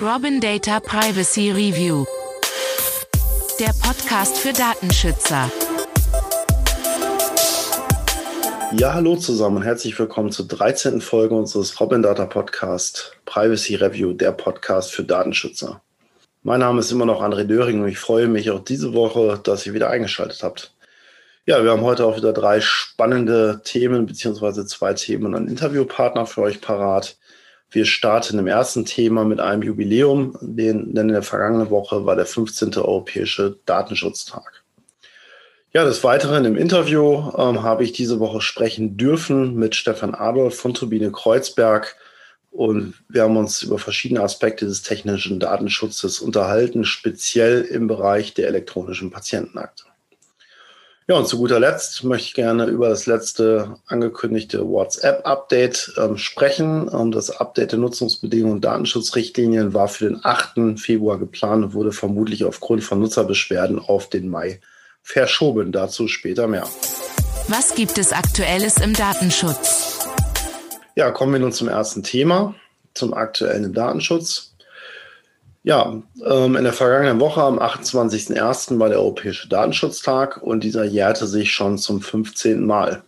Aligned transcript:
Robin 0.00 0.40
Data 0.40 0.80
Privacy 0.80 1.50
Review. 1.50 2.04
Der 3.60 3.72
Podcast 3.82 4.36
für 4.36 4.52
Datenschützer. 4.52 5.50
Ja, 8.72 8.94
hallo 8.94 9.16
zusammen 9.16 9.58
und 9.58 9.62
herzlich 9.62 9.98
willkommen 9.98 10.32
zur 10.32 10.48
13. 10.48 11.00
Folge 11.00 11.34
unseres 11.34 11.80
Robin 11.80 12.02
Data 12.02 12.26
Podcast 12.26 13.16
Privacy 13.24 13.76
Review, 13.76 14.12
der 14.12 14.32
Podcast 14.32 14.92
für 14.92 15.04
Datenschützer. 15.04 15.80
Mein 16.42 16.60
Name 16.60 16.80
ist 16.80 16.90
immer 16.92 17.06
noch 17.06 17.22
André 17.22 17.44
Döring 17.44 17.82
und 17.82 17.88
ich 17.88 17.98
freue 17.98 18.28
mich 18.28 18.50
auch 18.50 18.64
diese 18.64 18.92
Woche, 18.92 19.40
dass 19.42 19.64
ihr 19.66 19.74
wieder 19.74 19.88
eingeschaltet 19.88 20.42
habt. 20.42 20.74
Ja, 21.46 21.64
wir 21.64 21.70
haben 21.72 21.82
heute 21.82 22.04
auch 22.04 22.16
wieder 22.16 22.32
drei 22.32 22.60
spannende 22.60 23.62
Themen 23.64 24.06
beziehungsweise 24.06 24.66
zwei 24.66 24.94
Themen 24.94 25.26
und 25.26 25.34
einen 25.34 25.48
Interviewpartner 25.48 26.26
für 26.26 26.42
euch 26.42 26.60
parat. 26.60 27.16
Wir 27.72 27.86
starten 27.86 28.38
im 28.38 28.46
ersten 28.46 28.84
Thema 28.84 29.24
mit 29.24 29.40
einem 29.40 29.62
Jubiläum, 29.62 30.36
denn 30.42 30.94
in 30.94 31.08
der 31.08 31.22
vergangenen 31.22 31.70
Woche 31.70 32.04
war 32.04 32.16
der 32.16 32.26
15. 32.26 32.74
Europäische 32.76 33.56
Datenschutztag. 33.64 34.62
Ja, 35.72 35.86
des 35.86 36.04
Weiteren 36.04 36.44
im 36.44 36.58
Interview 36.58 37.30
ähm, 37.34 37.62
habe 37.62 37.82
ich 37.82 37.92
diese 37.92 38.20
Woche 38.20 38.42
sprechen 38.42 38.98
dürfen 38.98 39.54
mit 39.54 39.74
Stefan 39.74 40.14
Adolf 40.14 40.54
von 40.56 40.74
Turbine 40.74 41.10
Kreuzberg. 41.10 41.96
Und 42.50 42.92
wir 43.08 43.22
haben 43.22 43.38
uns 43.38 43.62
über 43.62 43.78
verschiedene 43.78 44.20
Aspekte 44.20 44.66
des 44.66 44.82
technischen 44.82 45.40
Datenschutzes 45.40 46.20
unterhalten, 46.20 46.84
speziell 46.84 47.62
im 47.62 47.86
Bereich 47.86 48.34
der 48.34 48.48
elektronischen 48.48 49.10
Patientenakte. 49.10 49.84
Ja, 51.08 51.16
und 51.16 51.26
zu 51.26 51.36
guter 51.38 51.58
Letzt 51.58 52.04
möchte 52.04 52.28
ich 52.28 52.34
gerne 52.34 52.66
über 52.66 52.88
das 52.88 53.06
letzte 53.06 53.74
angekündigte 53.86 54.68
WhatsApp-Update 54.68 55.94
ähm, 55.98 56.16
sprechen. 56.16 56.88
Ähm, 56.92 57.10
das 57.10 57.30
Update 57.30 57.72
der 57.72 57.80
Nutzungsbedingungen 57.80 58.56
und 58.56 58.64
Datenschutzrichtlinien 58.64 59.74
war 59.74 59.88
für 59.88 60.04
den 60.04 60.20
8. 60.22 60.78
Februar 60.78 61.18
geplant 61.18 61.64
und 61.64 61.74
wurde 61.74 61.90
vermutlich 61.90 62.44
aufgrund 62.44 62.84
von 62.84 63.00
Nutzerbeschwerden 63.00 63.80
auf 63.80 64.08
den 64.08 64.28
Mai 64.28 64.60
verschoben. 65.02 65.72
Dazu 65.72 66.06
später 66.06 66.46
mehr. 66.46 66.68
Was 67.48 67.74
gibt 67.74 67.98
es 67.98 68.12
Aktuelles 68.12 68.78
im 68.78 68.94
Datenschutz? 68.94 70.06
Ja, 70.94 71.10
kommen 71.10 71.32
wir 71.32 71.40
nun 71.40 71.52
zum 71.52 71.66
ersten 71.66 72.04
Thema, 72.04 72.54
zum 72.94 73.12
aktuellen 73.12 73.72
Datenschutz. 73.72 74.51
Ja, 75.64 76.02
ähm, 76.26 76.56
in 76.56 76.64
der 76.64 76.72
vergangenen 76.72 77.20
Woche 77.20 77.40
am 77.40 77.60
28.01. 77.60 78.80
war 78.80 78.88
der 78.88 78.98
Europäische 78.98 79.48
Datenschutztag 79.48 80.42
und 80.42 80.64
dieser 80.64 80.84
jährte 80.84 81.28
sich 81.28 81.52
schon 81.52 81.78
zum 81.78 82.00
15. 82.00 82.66
Mal. 82.66 83.04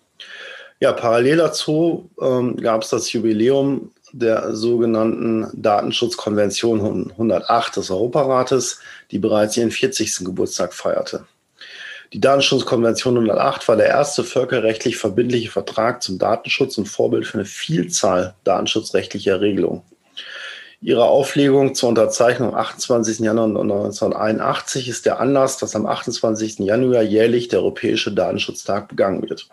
Ja, 0.78 0.92
parallel 0.92 1.38
dazu 1.38 2.10
ähm, 2.20 2.56
gab 2.56 2.82
es 2.82 2.90
das 2.90 3.12
Jubiläum 3.12 3.90
der 4.12 4.54
sogenannten 4.54 5.48
Datenschutzkonvention 5.54 7.10
108 7.10 7.76
des 7.76 7.90
Europarates, 7.90 8.78
die 9.10 9.18
bereits 9.18 9.56
ihren 9.56 9.72
40. 9.72 10.24
Geburtstag 10.24 10.72
feierte. 10.72 11.26
Die 12.12 12.20
Datenschutzkonvention 12.20 13.16
108 13.16 13.66
war 13.66 13.76
der 13.76 13.88
erste 13.88 14.22
völkerrechtlich 14.22 14.96
verbindliche 14.96 15.50
Vertrag 15.50 16.00
zum 16.00 16.20
Datenschutz 16.20 16.78
und 16.78 16.86
Vorbild 16.86 17.26
für 17.26 17.38
eine 17.38 17.44
Vielzahl 17.44 18.34
datenschutzrechtlicher 18.44 19.40
Regelungen. 19.40 19.82
Ihre 20.84 21.04
Auflegung 21.04 21.74
zur 21.74 21.88
Unterzeichnung 21.88 22.50
am 22.50 22.56
28. 22.56 23.20
Januar 23.20 23.46
1981 23.46 24.86
ist 24.90 25.06
der 25.06 25.18
Anlass, 25.18 25.56
dass 25.56 25.74
am 25.74 25.86
28. 25.86 26.58
Januar 26.58 27.00
jährlich 27.00 27.48
der 27.48 27.60
Europäische 27.60 28.12
Datenschutztag 28.12 28.88
begangen 28.88 29.22
wird. 29.22 29.48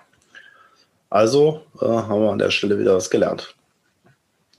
Also 1.10 1.62
äh, 1.80 1.86
haben 1.86 2.22
wir 2.22 2.32
an 2.32 2.38
der 2.38 2.52
Stelle 2.52 2.78
wieder 2.80 2.96
was 2.96 3.10
gelernt. 3.10 3.56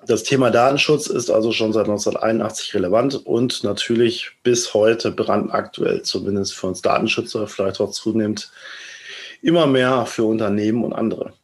Das 0.07 0.23
Thema 0.23 0.51
Datenschutz 0.51 1.09
ist 1.09 1.31
also 1.31 1.53
schon 1.53 1.75
seit 1.75 1.85
1981 1.85 2.75
relevant 2.75 3.27
und 3.27 3.63
natürlich 3.65 4.31
bis 4.43 4.73
heute 4.73 5.11
brandaktuell, 5.11 6.01
zumindest 6.01 6.55
für 6.55 6.69
uns 6.69 6.81
Datenschützer, 6.81 7.49
vielleicht 7.49 7.83
auch 7.83 7.91
zunehmend 7.91 8.51
immer 9.43 9.67
mehr 9.67 10.07
für 10.07 10.25
Unternehmen 10.25 10.85
und 10.85 10.95
andere. 10.95 11.35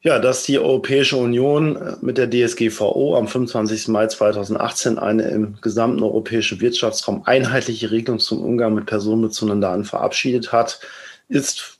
Ja, 0.00 0.20
dass 0.20 0.44
die 0.44 0.58
Europäische 0.58 1.16
Union 1.16 1.74
äh, 1.76 1.96
mit 2.00 2.18
der 2.18 2.30
DSGVO 2.30 3.16
am 3.16 3.26
25. 3.26 3.88
Mai 3.88 4.06
2018 4.06 4.98
eine 4.98 5.24
im 5.24 5.60
gesamten 5.60 6.02
europäischen 6.04 6.60
Wirtschaftsraum 6.60 7.22
einheitliche 7.24 7.90
Regelung 7.90 8.20
zum 8.20 8.44
Umgang 8.44 8.74
mit 8.74 8.86
personenbezogenen 8.86 9.60
Daten 9.60 9.84
verabschiedet 9.84 10.52
hat, 10.52 10.80
ist 11.28 11.78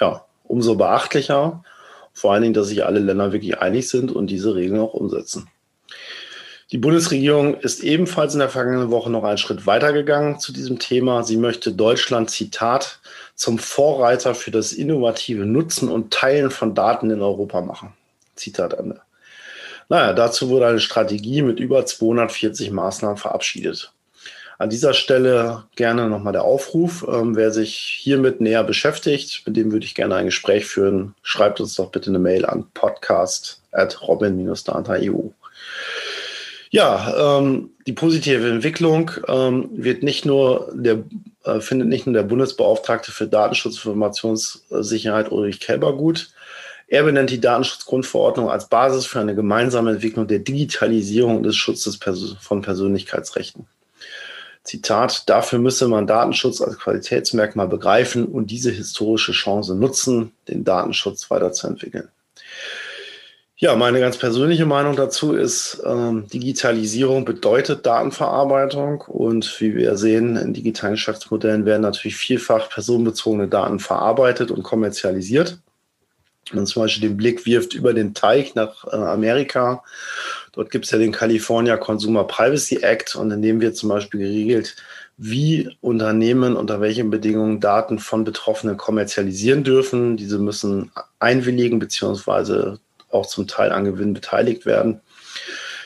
ja 0.00 0.24
umso 0.44 0.74
beachtlicher. 0.74 1.62
Vor 2.14 2.32
allen 2.32 2.42
Dingen, 2.42 2.54
dass 2.54 2.68
sich 2.68 2.84
alle 2.84 2.98
Länder 2.98 3.32
wirklich 3.32 3.58
einig 3.58 3.88
sind 3.88 4.10
und 4.10 4.28
diese 4.28 4.54
Regeln 4.54 4.80
auch 4.80 4.94
umsetzen. 4.94 5.48
Die 6.72 6.78
Bundesregierung 6.78 7.58
ist 7.58 7.82
ebenfalls 7.82 8.32
in 8.34 8.38
der 8.38 8.48
vergangenen 8.48 8.92
Woche 8.92 9.10
noch 9.10 9.24
einen 9.24 9.38
Schritt 9.38 9.66
weitergegangen 9.66 10.38
zu 10.38 10.52
diesem 10.52 10.78
Thema. 10.78 11.24
Sie 11.24 11.36
möchte 11.36 11.72
Deutschland, 11.72 12.30
Zitat, 12.30 13.00
zum 13.34 13.58
Vorreiter 13.58 14.36
für 14.36 14.52
das 14.52 14.72
innovative 14.72 15.46
Nutzen 15.46 15.88
und 15.88 16.12
Teilen 16.12 16.52
von 16.52 16.76
Daten 16.76 17.10
in 17.10 17.22
Europa 17.22 17.60
machen. 17.60 17.92
Zitat 18.36 18.74
Ende. 18.74 19.00
Naja, 19.88 20.12
dazu 20.12 20.48
wurde 20.48 20.68
eine 20.68 20.78
Strategie 20.78 21.42
mit 21.42 21.58
über 21.58 21.84
240 21.84 22.70
Maßnahmen 22.70 23.16
verabschiedet. 23.16 23.92
An 24.58 24.70
dieser 24.70 24.94
Stelle 24.94 25.64
gerne 25.74 26.08
nochmal 26.08 26.34
der 26.34 26.44
Aufruf. 26.44 27.04
Ähm, 27.10 27.34
wer 27.34 27.50
sich 27.50 27.74
hiermit 27.74 28.40
näher 28.40 28.62
beschäftigt, 28.62 29.42
mit 29.44 29.56
dem 29.56 29.72
würde 29.72 29.86
ich 29.86 29.96
gerne 29.96 30.14
ein 30.14 30.26
Gespräch 30.26 30.66
führen. 30.66 31.16
Schreibt 31.22 31.60
uns 31.60 31.74
doch 31.74 31.90
bitte 31.90 32.10
eine 32.10 32.20
Mail 32.20 32.46
an 32.46 32.66
podcast 32.74 33.60
at 33.72 34.00
robin-data.eu. 34.02 35.30
Ja, 36.72 37.38
ähm, 37.38 37.70
die 37.86 37.92
positive 37.92 38.48
Entwicklung 38.48 39.10
ähm, 39.26 39.70
wird 39.72 40.04
nicht 40.04 40.24
nur 40.24 40.70
der, 40.72 41.02
äh, 41.44 41.60
findet 41.60 41.88
nicht 41.88 42.06
nur 42.06 42.14
der 42.14 42.22
Bundesbeauftragte 42.22 43.10
für 43.10 43.26
Datenschutz 43.26 43.74
und 43.84 43.92
Informationssicherheit 43.92 45.32
Ulrich 45.32 45.58
Kelber 45.58 45.96
gut. 45.96 46.30
Er 46.86 47.02
benennt 47.02 47.30
die 47.30 47.40
Datenschutzgrundverordnung 47.40 48.50
als 48.50 48.68
Basis 48.68 49.06
für 49.06 49.20
eine 49.20 49.34
gemeinsame 49.34 49.90
Entwicklung 49.90 50.28
der 50.28 50.38
Digitalisierung 50.38 51.38
und 51.38 51.42
des 51.42 51.56
Schutzes 51.56 51.98
von 52.40 52.62
Persönlichkeitsrechten. 52.62 53.66
Zitat, 54.62 55.28
dafür 55.28 55.58
müsse 55.58 55.88
man 55.88 56.06
Datenschutz 56.06 56.60
als 56.60 56.78
Qualitätsmerkmal 56.78 57.66
begreifen 57.66 58.26
und 58.26 58.50
diese 58.50 58.70
historische 58.70 59.32
Chance 59.32 59.74
nutzen, 59.74 60.32
den 60.48 60.64
Datenschutz 60.64 61.30
weiterzuentwickeln. 61.30 62.08
Ja, 63.62 63.76
meine 63.76 64.00
ganz 64.00 64.16
persönliche 64.16 64.64
Meinung 64.64 64.96
dazu 64.96 65.34
ist, 65.34 65.82
ähm, 65.84 66.26
Digitalisierung 66.28 67.26
bedeutet 67.26 67.84
Datenverarbeitung 67.84 69.02
und 69.02 69.60
wie 69.60 69.74
wir 69.76 69.98
sehen, 69.98 70.36
in 70.36 70.54
digitalen 70.54 70.94
Geschäftsmodellen 70.94 71.66
werden 71.66 71.82
natürlich 71.82 72.16
vielfach 72.16 72.70
personenbezogene 72.70 73.48
Daten 73.48 73.78
verarbeitet 73.78 74.50
und 74.50 74.62
kommerzialisiert. 74.62 75.58
Wenn 76.48 76.60
man 76.60 76.66
zum 76.66 76.84
Beispiel 76.84 77.10
den 77.10 77.18
Blick 77.18 77.44
wirft 77.44 77.74
über 77.74 77.92
den 77.92 78.14
Teich 78.14 78.54
nach 78.54 78.86
äh, 78.86 78.96
Amerika, 78.96 79.84
dort 80.52 80.70
gibt 80.70 80.86
es 80.86 80.90
ja 80.92 80.98
den 80.98 81.12
California 81.12 81.76
Consumer 81.76 82.24
Privacy 82.24 82.76
Act 82.76 83.14
und 83.14 83.30
in 83.30 83.42
dem 83.42 83.60
wird 83.60 83.76
zum 83.76 83.90
Beispiel 83.90 84.20
geregelt, 84.20 84.74
wie 85.18 85.68
Unternehmen 85.82 86.56
unter 86.56 86.80
welchen 86.80 87.10
Bedingungen 87.10 87.60
Daten 87.60 87.98
von 87.98 88.24
Betroffenen 88.24 88.78
kommerzialisieren 88.78 89.64
dürfen. 89.64 90.16
Diese 90.16 90.38
müssen 90.38 90.90
einwilligen 91.18 91.78
bzw 91.78 92.78
auch 93.12 93.26
zum 93.26 93.46
Teil 93.46 93.72
an 93.72 93.84
Gewinn 93.84 94.14
beteiligt 94.14 94.66
werden. 94.66 95.00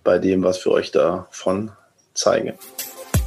bei 0.04 0.20
dem, 0.20 0.44
was 0.44 0.66
wir 0.66 0.74
euch 0.74 0.92
davon 0.92 1.72
zeigen. 2.14 2.56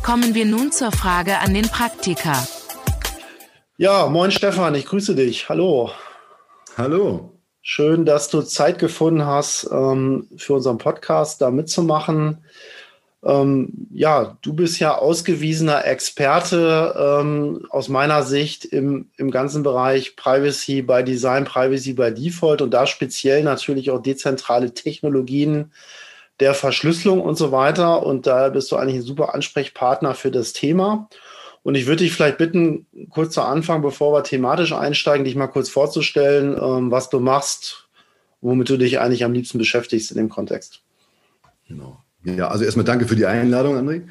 Kommen 0.02 0.34
wir 0.34 0.44
nun 0.44 0.70
zur 0.70 0.92
Frage 0.92 1.38
an 1.38 1.54
den 1.54 1.68
Praktiker. 1.68 2.46
Ja, 3.80 4.08
moin 4.08 4.30
Stefan, 4.30 4.74
ich 4.74 4.84
grüße 4.84 5.14
dich. 5.14 5.48
Hallo. 5.48 5.90
Hallo. 6.76 7.32
Schön, 7.62 8.04
dass 8.04 8.28
du 8.28 8.42
Zeit 8.42 8.78
gefunden 8.78 9.24
hast, 9.24 9.70
ähm, 9.72 10.28
für 10.36 10.52
unseren 10.52 10.76
Podcast 10.76 11.40
da 11.40 11.50
mitzumachen. 11.50 12.44
Ähm, 13.24 13.88
ja, 13.90 14.36
du 14.42 14.52
bist 14.52 14.80
ja 14.80 14.98
ausgewiesener 14.98 15.86
Experte 15.86 16.94
ähm, 16.94 17.66
aus 17.70 17.88
meiner 17.88 18.22
Sicht 18.22 18.66
im, 18.66 19.08
im 19.16 19.30
ganzen 19.30 19.62
Bereich 19.62 20.14
Privacy 20.14 20.82
by 20.82 21.02
Design, 21.02 21.46
Privacy 21.46 21.94
by 21.94 22.12
Default 22.12 22.60
und 22.60 22.72
da 22.72 22.86
speziell 22.86 23.42
natürlich 23.42 23.90
auch 23.90 24.02
dezentrale 24.02 24.74
Technologien 24.74 25.72
der 26.38 26.52
Verschlüsselung 26.52 27.22
und 27.22 27.36
so 27.36 27.50
weiter. 27.50 28.02
Und 28.04 28.26
da 28.26 28.50
bist 28.50 28.70
du 28.72 28.76
eigentlich 28.76 28.96
ein 28.96 29.02
super 29.02 29.34
Ansprechpartner 29.34 30.14
für 30.14 30.30
das 30.30 30.52
Thema. 30.52 31.08
Und 31.62 31.74
ich 31.74 31.86
würde 31.86 32.04
dich 32.04 32.12
vielleicht 32.12 32.38
bitten, 32.38 32.86
kurz 33.10 33.34
zu 33.34 33.42
Anfang, 33.42 33.82
bevor 33.82 34.12
wir 34.12 34.24
thematisch 34.24 34.72
einsteigen, 34.72 35.24
dich 35.24 35.36
mal 35.36 35.46
kurz 35.46 35.68
vorzustellen, 35.68 36.56
ähm, 36.60 36.90
was 36.90 37.10
du 37.10 37.20
machst, 37.20 37.88
womit 38.40 38.70
du 38.70 38.78
dich 38.78 38.98
eigentlich 38.98 39.24
am 39.24 39.32
liebsten 39.32 39.58
beschäftigst 39.58 40.10
in 40.10 40.16
dem 40.16 40.28
Kontext. 40.30 40.80
Genau. 41.68 42.02
Ja, 42.24 42.48
also 42.48 42.64
erstmal 42.64 42.84
danke 42.84 43.06
für 43.06 43.16
die 43.16 43.26
Einladung, 43.26 43.76
André. 43.76 44.02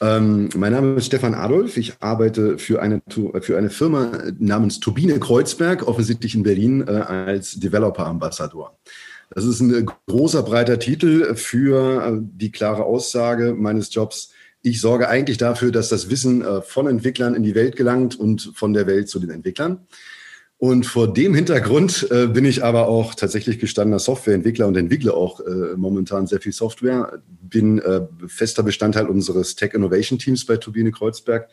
Ähm, 0.00 0.48
mein 0.56 0.72
Name 0.72 0.96
ist 0.96 1.06
Stefan 1.06 1.34
Adolf. 1.34 1.76
Ich 1.76 1.94
arbeite 2.00 2.58
für 2.58 2.82
eine, 2.82 3.00
für 3.08 3.56
eine 3.56 3.70
Firma 3.70 4.12
namens 4.38 4.80
Turbine 4.80 5.18
Kreuzberg, 5.20 5.86
offensichtlich 5.86 6.34
in 6.34 6.42
Berlin, 6.42 6.84
äh, 6.86 6.90
als 6.90 7.58
Developer-Ambassador. 7.60 8.76
Das 9.30 9.44
ist 9.44 9.60
ein 9.60 9.90
großer, 10.06 10.42
breiter 10.42 10.78
Titel 10.78 11.34
für 11.34 12.06
äh, 12.06 12.18
die 12.20 12.50
klare 12.50 12.84
Aussage 12.84 13.54
meines 13.54 13.94
Jobs. 13.94 14.30
Ich 14.66 14.80
sorge 14.80 15.10
eigentlich 15.10 15.36
dafür, 15.36 15.70
dass 15.72 15.90
das 15.90 16.08
Wissen 16.08 16.40
äh, 16.40 16.62
von 16.62 16.86
Entwicklern 16.86 17.34
in 17.34 17.42
die 17.42 17.54
Welt 17.54 17.76
gelangt 17.76 18.18
und 18.18 18.50
von 18.54 18.72
der 18.72 18.86
Welt 18.86 19.10
zu 19.10 19.18
den 19.18 19.28
Entwicklern. 19.28 19.86
Und 20.56 20.86
vor 20.86 21.12
dem 21.12 21.34
Hintergrund 21.34 22.08
äh, 22.10 22.28
bin 22.28 22.46
ich 22.46 22.64
aber 22.64 22.88
auch 22.88 23.14
tatsächlich 23.14 23.58
gestandener 23.58 23.98
Softwareentwickler 23.98 24.66
und 24.66 24.76
entwickle 24.78 25.12
auch 25.12 25.40
äh, 25.40 25.76
momentan 25.76 26.26
sehr 26.26 26.40
viel 26.40 26.52
Software. 26.52 27.20
Bin 27.42 27.82
fester 28.26 28.62
Bestandteil 28.62 29.06
unseres 29.06 29.54
Tech 29.54 29.74
Innovation 29.74 30.18
Teams 30.18 30.46
bei 30.46 30.56
Turbine 30.56 30.92
Kreuzberg. 30.92 31.50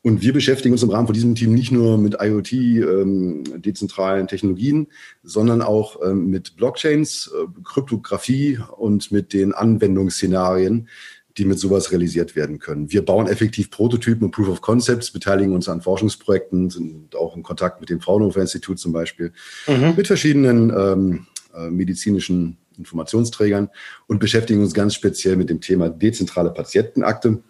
Und 0.00 0.22
wir 0.22 0.32
beschäftigen 0.32 0.72
uns 0.72 0.82
im 0.82 0.90
Rahmen 0.90 1.08
von 1.08 1.14
diesem 1.14 1.34
Team 1.34 1.52
nicht 1.52 1.72
nur 1.72 1.98
mit 1.98 2.16
IoT, 2.20 2.52
ähm, 2.52 3.42
dezentralen 3.56 4.28
Technologien, 4.28 4.86
sondern 5.24 5.60
auch 5.60 6.00
ähm, 6.02 6.30
mit 6.30 6.56
Blockchains, 6.56 7.30
äh, 7.34 7.46
Kryptographie 7.64 8.58
und 8.76 9.10
mit 9.10 9.32
den 9.32 9.52
Anwendungsszenarien, 9.52 10.88
die 11.38 11.44
mit 11.44 11.58
sowas 11.58 11.92
realisiert 11.92 12.36
werden 12.36 12.58
können. 12.58 12.90
Wir 12.90 13.04
bauen 13.04 13.28
effektiv 13.28 13.70
Prototypen 13.70 14.24
und 14.24 14.30
Proof 14.32 14.48
of 14.48 14.60
Concepts, 14.60 15.10
beteiligen 15.10 15.54
uns 15.54 15.68
an 15.68 15.80
Forschungsprojekten, 15.80 16.68
sind 16.70 17.14
auch 17.14 17.36
in 17.36 17.42
Kontakt 17.42 17.80
mit 17.80 17.90
dem 17.90 18.00
Fraunhofer 18.00 18.40
Institut 18.40 18.78
zum 18.78 18.92
Beispiel, 18.92 19.32
mhm. 19.66 19.94
mit 19.96 20.06
verschiedenen 20.06 20.70
ähm, 20.70 21.26
äh, 21.54 21.70
medizinischen 21.70 22.58
Informationsträgern 22.76 23.70
und 24.06 24.18
beschäftigen 24.18 24.60
uns 24.62 24.74
ganz 24.74 24.94
speziell 24.94 25.36
mit 25.36 25.48
dem 25.50 25.60
Thema 25.60 25.88
dezentrale 25.88 26.50
Patientenakte 26.50 27.42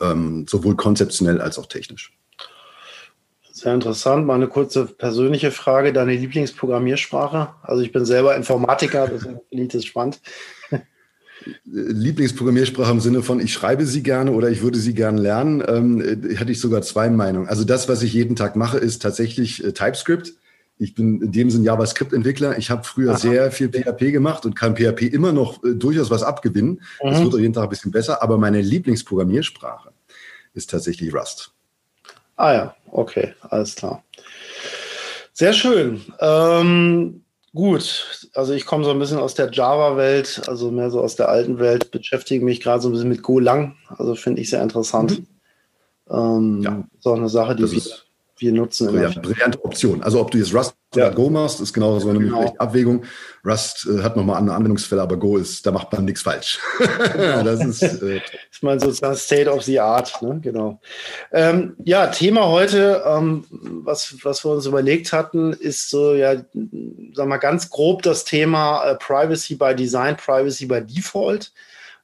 ähm, 0.00 0.46
sowohl 0.48 0.76
konzeptionell 0.76 1.40
als 1.40 1.58
auch 1.58 1.66
technisch. 1.66 2.12
Sehr 3.52 3.74
interessant. 3.74 4.26
Mal 4.26 4.36
eine 4.36 4.48
kurze 4.48 4.86
persönliche 4.86 5.50
Frage. 5.50 5.92
Deine 5.92 6.14
Lieblingsprogrammiersprache? 6.14 7.50
Also 7.62 7.82
ich 7.82 7.92
bin 7.92 8.06
selber 8.06 8.34
Informatiker, 8.34 9.06
deswegen 9.06 9.40
finde 9.48 9.64
ich 9.64 9.68
das 9.68 9.84
spannend. 9.84 10.20
Lieblingsprogrammiersprache 11.64 12.90
im 12.90 13.00
Sinne 13.00 13.22
von, 13.22 13.40
ich 13.40 13.52
schreibe 13.52 13.86
sie 13.86 14.02
gerne 14.02 14.32
oder 14.32 14.50
ich 14.50 14.62
würde 14.62 14.78
sie 14.78 14.94
gerne 14.94 15.20
lernen, 15.20 15.62
ähm, 15.66 16.00
äh, 16.00 16.36
hatte 16.36 16.52
ich 16.52 16.60
sogar 16.60 16.82
zwei 16.82 17.10
Meinungen. 17.10 17.48
Also 17.48 17.64
das, 17.64 17.88
was 17.88 18.02
ich 18.02 18.12
jeden 18.12 18.36
Tag 18.36 18.56
mache, 18.56 18.78
ist 18.78 19.02
tatsächlich 19.02 19.64
äh, 19.64 19.72
TypeScript. 19.72 20.34
Ich 20.78 20.94
bin 20.94 21.20
in 21.20 21.32
dem 21.32 21.50
Sinn 21.50 21.62
JavaScript-Entwickler. 21.62 22.56
Ich 22.56 22.70
habe 22.70 22.84
früher 22.84 23.10
Aha. 23.10 23.18
sehr 23.18 23.52
viel 23.52 23.68
PHP 23.68 24.12
gemacht 24.12 24.46
und 24.46 24.56
kann 24.56 24.76
PHP 24.76 25.02
immer 25.02 25.32
noch 25.32 25.62
äh, 25.62 25.74
durchaus 25.74 26.10
was 26.10 26.22
abgewinnen. 26.22 26.80
Mhm. 27.02 27.10
Das 27.10 27.22
wird 27.22 27.34
auch 27.34 27.38
jeden 27.38 27.52
Tag 27.52 27.64
ein 27.64 27.70
bisschen 27.70 27.92
besser. 27.92 28.22
Aber 28.22 28.38
meine 28.38 28.60
Lieblingsprogrammiersprache 28.62 29.90
ist 30.54 30.70
tatsächlich 30.70 31.14
Rust. 31.14 31.52
Ah 32.36 32.54
ja, 32.54 32.76
okay, 32.90 33.34
alles 33.42 33.76
klar. 33.76 34.02
Sehr 35.34 35.52
schön. 35.52 36.00
Ähm, 36.18 37.22
gut, 37.54 38.30
also 38.34 38.52
ich 38.52 38.66
komme 38.66 38.84
so 38.84 38.90
ein 38.90 38.98
bisschen 38.98 39.18
aus 39.18 39.34
der 39.34 39.50
Java-Welt, 39.50 40.42
also 40.46 40.70
mehr 40.70 40.90
so 40.90 41.00
aus 41.00 41.16
der 41.16 41.28
alten 41.28 41.58
Welt, 41.58 41.90
beschäftige 41.90 42.44
mich 42.44 42.60
gerade 42.60 42.82
so 42.82 42.88
ein 42.88 42.92
bisschen 42.92 43.08
mit 43.08 43.22
Golang. 43.22 43.76
Also 43.88 44.14
finde 44.14 44.40
ich 44.40 44.50
sehr 44.50 44.62
interessant. 44.62 45.20
Mhm. 45.20 45.26
Ähm, 46.10 46.62
ja. 46.62 46.84
Ist 46.98 47.06
auch 47.06 47.16
eine 47.16 47.28
Sache, 47.28 47.56
die 47.56 47.70
wir 47.70 47.82
wir 48.40 48.52
nutzen. 48.52 48.86
Brillante 48.88 49.64
Option. 49.64 50.02
Also 50.02 50.20
ob 50.20 50.30
du 50.30 50.38
jetzt 50.38 50.54
Rust 50.54 50.74
ja. 50.94 51.10
Go 51.10 51.30
machst, 51.30 51.60
ist 51.60 51.72
genau 51.72 51.98
so 51.98 52.10
eine 52.10 52.18
genau. 52.18 52.54
Abwägung. 52.58 53.04
Rust 53.44 53.86
äh, 53.86 54.02
hat 54.02 54.16
nochmal 54.16 54.36
andere 54.36 54.56
Anwendungsfälle, 54.56 55.00
aber 55.00 55.16
Go 55.16 55.36
ist, 55.36 55.64
da 55.64 55.70
macht 55.70 55.92
man 55.92 56.04
nichts 56.04 56.22
falsch. 56.22 56.58
Genau. 56.78 57.42
das 57.44 57.64
ist, 57.64 58.02
äh, 58.02 58.20
ist 58.50 58.62
mal 58.62 58.80
sozusagen 58.80 59.16
State 59.16 59.50
of 59.50 59.62
the 59.62 59.78
Art, 59.78 60.20
ne? 60.20 60.40
Genau. 60.42 60.80
Ähm, 61.32 61.76
ja, 61.84 62.08
Thema 62.08 62.46
heute, 62.46 63.02
ähm, 63.06 63.44
was, 63.50 64.16
was 64.22 64.44
wir 64.44 64.52
uns 64.52 64.66
überlegt 64.66 65.12
hatten, 65.12 65.52
ist 65.52 65.90
so, 65.90 66.14
ja, 66.14 66.34
sag 67.14 67.28
mal 67.28 67.38
ganz 67.38 67.70
grob 67.70 68.02
das 68.02 68.24
Thema 68.24 68.84
äh, 68.84 68.96
Privacy 68.96 69.54
by 69.54 69.74
Design, 69.74 70.16
Privacy 70.16 70.66
by 70.66 70.80
Default 70.80 71.52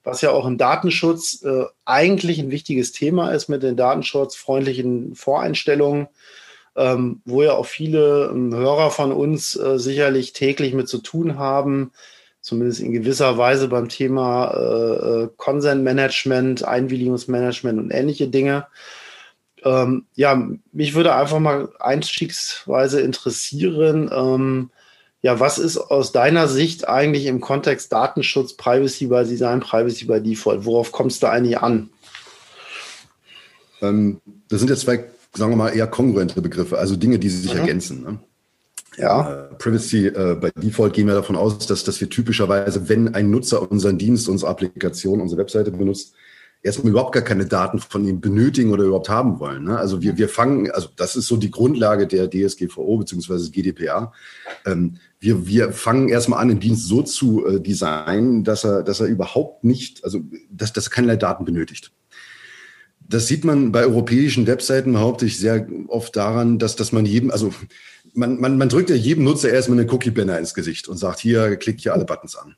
was 0.06 0.20
ja 0.20 0.30
auch 0.30 0.46
im 0.46 0.56
Datenschutz 0.56 1.42
äh, 1.42 1.64
eigentlich 1.84 2.38
ein 2.38 2.52
wichtiges 2.52 2.92
Thema 2.92 3.32
ist 3.32 3.48
mit 3.48 3.64
den 3.64 3.76
datenschutzfreundlichen 3.76 5.16
Voreinstellungen, 5.16 6.06
ähm, 6.76 7.20
wo 7.25 7.43
ja 7.43 7.52
auch 7.52 7.67
viele 7.67 8.31
ähm, 8.32 8.55
Hörer 8.55 8.90
von 8.90 9.12
uns 9.12 9.56
äh, 9.56 9.78
sicherlich 9.78 10.32
täglich 10.32 10.75
mit 10.75 10.88
zu 10.88 10.99
tun 10.99 11.38
haben, 11.38 11.93
zumindest 12.40 12.81
in 12.81 12.93
gewisser 12.93 13.38
Weise 13.38 13.69
beim 13.69 13.88
Thema 13.88 14.50
äh, 14.55 15.25
äh 15.25 15.28
Consent 15.37 15.82
Management, 15.82 16.64
Einwilligungsmanagement 16.64 17.78
und 17.78 17.90
ähnliche 17.90 18.28
Dinge. 18.28 18.66
Ähm, 19.64 20.06
ja, 20.14 20.49
mich 20.73 20.95
würde 20.95 21.14
einfach 21.14 21.38
mal 21.38 21.71
einstiegsweise 21.80 23.00
interessieren, 23.00 24.11
ähm, 24.14 24.71
ja, 25.23 25.40
was 25.40 25.59
ist 25.59 25.78
aus 25.78 26.12
deiner 26.12 26.47
Sicht 26.47 26.88
eigentlich 26.88 27.26
im 27.26 27.40
Kontext 27.40 27.92
Datenschutz, 27.92 28.54
Privacy 28.54 29.06
by 29.06 29.25
Design, 29.25 29.59
Privacy 29.59 30.04
by 30.04 30.21
Default? 30.21 30.64
Worauf 30.64 30.92
kommst 30.92 31.23
du 31.23 31.26
eigentlich 31.26 31.59
an? 31.59 31.90
Ähm, 33.83 34.21
das 34.49 34.61
sind 34.61 34.68
jetzt 34.68 34.83
zwei, 34.83 35.04
sagen 35.37 35.52
wir 35.52 35.57
mal, 35.57 35.71
eher 35.71 35.87
kongruente 35.87 36.40
Begriffe, 36.40 36.78
also 36.78 36.97
Dinge, 36.97 37.19
die 37.19 37.28
sich 37.28 37.52
mhm. 37.52 37.61
ergänzen. 37.61 38.02
Ne? 38.02 38.19
Ja. 38.97 39.49
Äh, 39.50 39.55
Privacy 39.57 40.07
äh, 40.07 40.37
by 40.40 40.50
Default 40.57 40.95
gehen 40.95 41.07
wir 41.07 41.14
davon 41.14 41.37
aus, 41.37 41.66
dass, 41.66 41.85
dass 41.85 42.00
wir 42.00 42.09
typischerweise, 42.09 42.88
wenn 42.88 43.14
ein 43.14 43.31
Nutzer 43.31 43.71
unseren 43.71 43.99
Dienst, 43.99 44.28
unsere 44.28 44.50
Applikation, 44.50 45.21
unsere 45.21 45.40
Webseite 45.40 45.71
benutzt, 45.71 46.14
erstmal 46.62 46.90
überhaupt 46.90 47.12
gar 47.12 47.23
keine 47.23 47.47
Daten 47.47 47.78
von 47.78 48.07
ihm 48.07 48.21
benötigen 48.21 48.73
oder 48.73 48.85
überhaupt 48.85 49.09
haben 49.09 49.38
wollen. 49.38 49.64
Ne? 49.64 49.78
Also 49.78 50.02
wir, 50.02 50.16
wir 50.16 50.28
fangen, 50.28 50.71
also 50.71 50.88
das 50.97 51.14
ist 51.14 51.26
so 51.26 51.37
die 51.37 51.50
Grundlage 51.50 52.07
der 52.07 52.28
DSGVO 52.28 52.99
bzw. 52.99 53.50
GDPR. 53.50 54.12
Ähm, 54.64 54.97
wir, 55.21 55.47
wir 55.47 55.73
fangen 55.73 56.09
erstmal 56.09 56.40
an, 56.40 56.49
den 56.49 56.61
Dienst 56.61 56.87
so 56.87 57.02
zu 57.02 57.47
äh, 57.47 57.61
designen, 57.61 58.45
dass 58.45 58.64
er, 58.64 58.83
dass 58.83 59.00
er 59.00 59.07
überhaupt 59.07 59.64
nicht, 59.64 60.05
also 60.05 60.21
dass, 60.50 60.73
dass 60.73 60.88
er 60.88 60.90
keinerlei 60.90 61.16
Daten 61.16 61.45
benötigt. 61.45 61.93
Das 63.08 63.26
sieht 63.28 63.44
man 63.44 63.72
bei 63.72 63.82
europäischen 63.82 64.46
Webseiten, 64.46 64.92
behaupte 64.92 65.26
ich, 65.26 65.38
sehr 65.38 65.66
oft 65.88 66.16
daran, 66.16 66.58
dass, 66.58 66.76
dass 66.76 66.92
man 66.92 67.06
jedem, 67.06 67.30
also 67.30 67.52
man, 68.14 68.40
man, 68.40 68.58
man 68.58 68.68
drückt 68.68 68.90
ja 68.90 68.96
jedem 68.96 69.25
Nutzer 69.25 69.50
erstmal 69.50 69.78
eine 69.78 69.90
Cookie-Banner 69.90 70.38
ins 70.38 70.54
Gesicht 70.54 70.88
und 70.88 70.96
sagt, 70.96 71.20
hier, 71.20 71.56
klick 71.56 71.80
hier 71.80 71.92
alle 71.92 72.04
Buttons 72.04 72.36
an. 72.36 72.56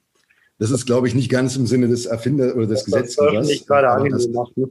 Das 0.59 0.71
ist, 0.71 0.87
glaube 0.87 1.07
ich, 1.07 1.15
nicht 1.15 1.31
ganz 1.31 1.57
im 1.57 1.67
Sinne 1.67 1.89
des 1.89 2.07
Erfinders 2.07 2.55
oder 2.55 2.67
des 2.67 2.85
Gesetzgebers. 2.85 3.47
Nicht 3.47 3.67
gerade 3.67 3.91
angenehm 3.91 4.33
macht, 4.33 4.57
ne? 4.57 4.69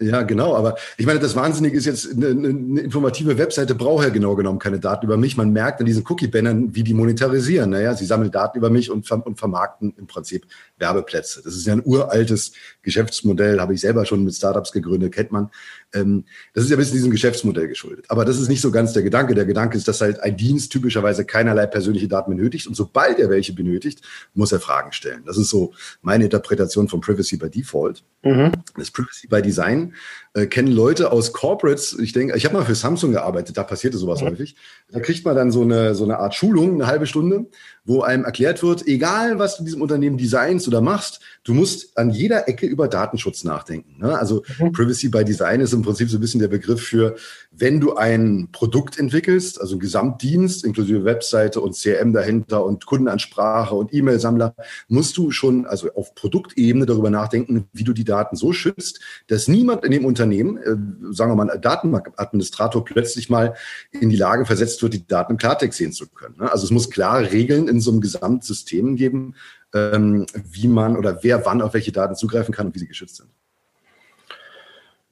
Ja, 0.00 0.22
genau. 0.22 0.54
Aber 0.54 0.76
ich 0.96 1.06
meine, 1.06 1.20
das 1.20 1.36
Wahnsinnige 1.36 1.76
ist 1.76 1.86
jetzt, 1.86 2.12
eine, 2.12 2.28
eine 2.28 2.80
informative 2.80 3.38
Webseite 3.38 3.74
braucht 3.74 4.04
ja 4.04 4.10
genau 4.10 4.34
genommen 4.34 4.58
keine 4.58 4.80
Daten 4.80 5.06
über 5.06 5.16
mich. 5.16 5.36
Man 5.36 5.52
merkt 5.52 5.80
an 5.80 5.86
diesen 5.86 6.04
Cookie-Bannern, 6.08 6.74
wie 6.74 6.82
die 6.82 6.94
monetarisieren. 6.94 7.70
Naja, 7.70 7.94
sie 7.94 8.04
sammeln 8.04 8.30
Daten 8.30 8.58
über 8.58 8.70
mich 8.70 8.90
und, 8.90 9.08
und 9.10 9.38
vermarkten 9.38 9.94
im 9.96 10.06
Prinzip 10.06 10.46
Werbeplätze. 10.78 11.42
Das 11.44 11.54
ist 11.54 11.66
ja 11.66 11.74
ein 11.74 11.82
uraltes 11.84 12.52
Geschäftsmodell, 12.82 13.60
habe 13.60 13.74
ich 13.74 13.80
selber 13.80 14.04
schon 14.06 14.24
mit 14.24 14.34
Startups 14.34 14.72
gegründet, 14.72 15.14
kennt 15.14 15.30
man. 15.32 15.50
Ähm, 15.94 16.24
das 16.54 16.64
ist 16.64 16.70
ja 16.70 16.76
ein 16.76 16.78
bisschen 16.78 16.94
diesem 16.94 17.10
Geschäftsmodell 17.10 17.68
geschuldet. 17.68 18.06
Aber 18.08 18.24
das 18.24 18.38
ist 18.38 18.48
nicht 18.48 18.60
so 18.60 18.70
ganz 18.70 18.92
der 18.92 19.02
Gedanke. 19.02 19.34
Der 19.34 19.44
Gedanke 19.44 19.76
ist, 19.76 19.88
dass 19.88 20.00
halt 20.00 20.20
ein 20.20 20.36
Dienst 20.36 20.72
typischerweise 20.72 21.24
keinerlei 21.24 21.66
persönliche 21.66 22.08
Daten 22.08 22.30
benötigt. 22.34 22.66
Und 22.66 22.74
sobald 22.74 23.18
er 23.18 23.30
welche 23.30 23.52
benötigt, 23.52 24.02
muss 24.34 24.52
er 24.52 24.60
Fragen 24.60 24.92
stellen. 24.92 25.22
Das 25.26 25.36
ist 25.36 25.50
so 25.50 25.72
meine 26.02 26.24
Interpretation 26.24 26.88
von 26.88 27.00
Privacy 27.00 27.36
by 27.36 27.50
Default. 27.50 28.02
Mhm. 28.22 28.52
Das 28.76 28.90
Privacy 28.90 29.26
by 29.26 29.42
Design 29.42 29.94
äh, 30.32 30.46
kennen 30.46 30.70
Leute 30.70 31.10
aus 31.10 31.32
Corporates. 31.32 31.98
Ich 31.98 32.12
denke, 32.12 32.36
ich 32.36 32.44
habe 32.44 32.56
mal 32.56 32.64
für 32.64 32.76
Samsung 32.76 33.10
gearbeitet, 33.12 33.56
da 33.56 33.64
passierte 33.64 33.98
sowas 33.98 34.20
mhm. 34.20 34.26
häufig. 34.26 34.54
Da 34.90 35.00
kriegt 35.00 35.24
man 35.24 35.34
dann 35.34 35.50
so 35.50 35.62
eine, 35.62 35.94
so 35.96 36.04
eine 36.04 36.18
Art 36.18 36.36
Schulung, 36.36 36.74
eine 36.74 36.86
halbe 36.86 37.06
Stunde, 37.06 37.46
wo 37.84 38.02
einem 38.02 38.24
erklärt 38.24 38.62
wird, 38.62 38.86
egal 38.86 39.40
was 39.40 39.56
du 39.56 39.62
in 39.62 39.66
diesem 39.66 39.82
Unternehmen 39.82 40.18
designst 40.18 40.68
oder 40.68 40.80
machst, 40.80 41.20
du 41.42 41.52
musst 41.52 41.98
an 41.98 42.10
jeder 42.10 42.48
Ecke 42.48 42.66
über 42.66 42.86
Datenschutz 42.86 43.42
nachdenken. 43.42 43.98
Ne? 43.98 44.16
Also 44.16 44.44
mhm. 44.58 44.70
Privacy 44.70 45.08
by 45.08 45.24
Design 45.24 45.60
ist 45.60 45.72
im 45.72 45.82
Prinzip 45.82 46.08
so 46.08 46.18
ein 46.18 46.20
bisschen 46.20 46.40
der 46.40 46.48
Begriff 46.48 46.80
für, 46.80 47.16
wenn 47.60 47.78
du 47.78 47.94
ein 47.94 48.48
Produkt 48.52 48.98
entwickelst, 48.98 49.60
also 49.60 49.78
Gesamtdienst 49.78 50.64
inklusive 50.64 51.04
Webseite 51.04 51.60
und 51.60 51.76
CRM 51.76 52.12
dahinter 52.12 52.64
und 52.64 52.86
Kundenansprache 52.86 53.74
und 53.74 53.92
E-Mail-Sammler, 53.92 54.54
musst 54.88 55.16
du 55.18 55.30
schon 55.30 55.66
also 55.66 55.92
auf 55.92 56.14
Produktebene 56.14 56.86
darüber 56.86 57.10
nachdenken, 57.10 57.68
wie 57.72 57.84
du 57.84 57.92
die 57.92 58.04
Daten 58.04 58.34
so 58.34 58.52
schützt, 58.52 59.00
dass 59.28 59.46
niemand 59.46 59.84
in 59.84 59.92
dem 59.92 60.06
Unternehmen, 60.06 60.56
äh, 60.56 61.14
sagen 61.14 61.30
wir 61.30 61.36
mal, 61.36 61.50
ein 61.50 61.60
Datenadministrator 61.60 62.84
plötzlich 62.84 63.28
mal 63.28 63.54
in 63.92 64.08
die 64.08 64.16
Lage 64.16 64.46
versetzt 64.46 64.82
wird, 64.82 64.94
die 64.94 65.06
Daten 65.06 65.32
im 65.32 65.38
Klartext 65.38 65.78
sehen 65.78 65.92
zu 65.92 66.08
können. 66.08 66.36
Ne? 66.38 66.50
Also 66.50 66.64
es 66.64 66.70
muss 66.70 66.90
klare 66.90 67.30
Regeln 67.30 67.68
in 67.68 67.80
so 67.80 67.90
einem 67.90 68.00
Gesamtsystem 68.00 68.96
geben, 68.96 69.34
ähm, 69.74 70.24
wie 70.34 70.66
man 70.66 70.96
oder 70.96 71.22
wer 71.22 71.44
wann 71.44 71.60
auf 71.60 71.74
welche 71.74 71.92
Daten 71.92 72.14
zugreifen 72.14 72.54
kann 72.54 72.68
und 72.68 72.74
wie 72.74 72.80
sie 72.80 72.88
geschützt 72.88 73.16
sind. 73.16 73.28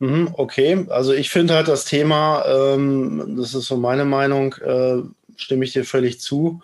Mhm, 0.00 0.30
okay, 0.34 0.86
also 0.90 1.12
ich 1.12 1.30
finde 1.30 1.54
halt 1.54 1.66
das 1.66 1.84
Thema, 1.84 2.44
ähm, 2.46 3.34
das 3.36 3.54
ist 3.54 3.66
so 3.66 3.76
meine 3.76 4.04
Meinung, 4.04 4.54
äh, 4.54 5.02
stimme 5.36 5.64
ich 5.64 5.72
dir 5.72 5.84
völlig 5.84 6.20
zu, 6.20 6.60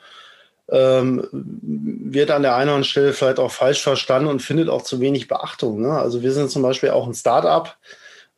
ähm, 0.71 1.27
wird 1.33 2.31
an 2.31 2.43
der 2.43 2.55
einen 2.55 2.69
oder 2.69 2.77
anderen 2.77 2.85
Stelle 2.85 3.13
vielleicht 3.13 3.39
auch 3.41 3.51
falsch 3.51 3.83
verstanden 3.83 4.29
und 4.29 4.41
findet 4.41 4.69
auch 4.69 4.83
zu 4.83 5.01
wenig 5.01 5.29
Beachtung. 5.29 5.83
Ne? 5.83 5.91
Also 5.91 6.23
wir 6.23 6.33
sind 6.33 6.51
zum 6.51 6.63
Beispiel 6.63 6.91
auch 6.91 7.07
ein 7.07 7.15
Start-up, 7.15 7.77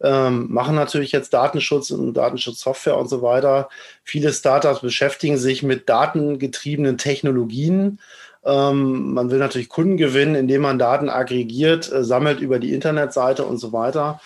ähm, 0.02 0.46
machen 0.50 0.74
natürlich 0.74 1.12
jetzt 1.12 1.32
Datenschutz 1.34 1.90
und 1.90 2.14
Datenschutzsoftware 2.14 2.96
und 2.96 3.08
so 3.08 3.22
weiter. 3.22 3.68
Viele 4.02 4.32
Startups 4.32 4.80
beschäftigen 4.80 5.36
sich 5.38 5.62
mit 5.62 5.88
datengetriebenen 5.88 6.98
Technologien. 6.98 8.00
Ähm, 8.44 9.12
man 9.14 9.30
will 9.30 9.38
natürlich 9.38 9.68
Kunden 9.68 9.96
gewinnen, 9.96 10.34
indem 10.34 10.62
man 10.62 10.78
Daten 10.78 11.08
aggregiert, 11.08 11.90
äh, 11.92 12.02
sammelt 12.04 12.40
über 12.40 12.58
die 12.58 12.74
Internetseite 12.74 13.44
und 13.44 13.58
so 13.58 13.72
weiter. 13.72 14.20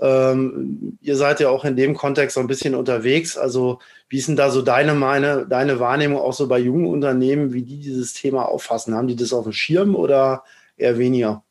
Ähm, 0.00 0.98
ihr 1.00 1.16
seid 1.16 1.40
ja 1.40 1.48
auch 1.48 1.64
in 1.64 1.76
dem 1.76 1.94
Kontext 1.94 2.34
so 2.34 2.40
ein 2.40 2.46
bisschen 2.46 2.74
unterwegs. 2.74 3.36
Also 3.36 3.80
wie 4.08 4.18
ist 4.18 4.28
denn 4.28 4.36
da 4.36 4.50
so 4.50 4.62
deine, 4.62 4.94
meine, 4.94 5.46
deine 5.46 5.80
Wahrnehmung 5.80 6.20
auch 6.20 6.32
so 6.32 6.46
bei 6.46 6.58
jungen 6.58 6.86
Unternehmen, 6.86 7.52
wie 7.52 7.62
die 7.62 7.78
dieses 7.78 8.14
Thema 8.14 8.48
auffassen? 8.48 8.94
Haben 8.94 9.08
die 9.08 9.16
das 9.16 9.32
auf 9.32 9.44
dem 9.44 9.52
Schirm 9.52 9.96
oder 9.96 10.44
eher 10.76 10.98
weniger? 10.98 11.42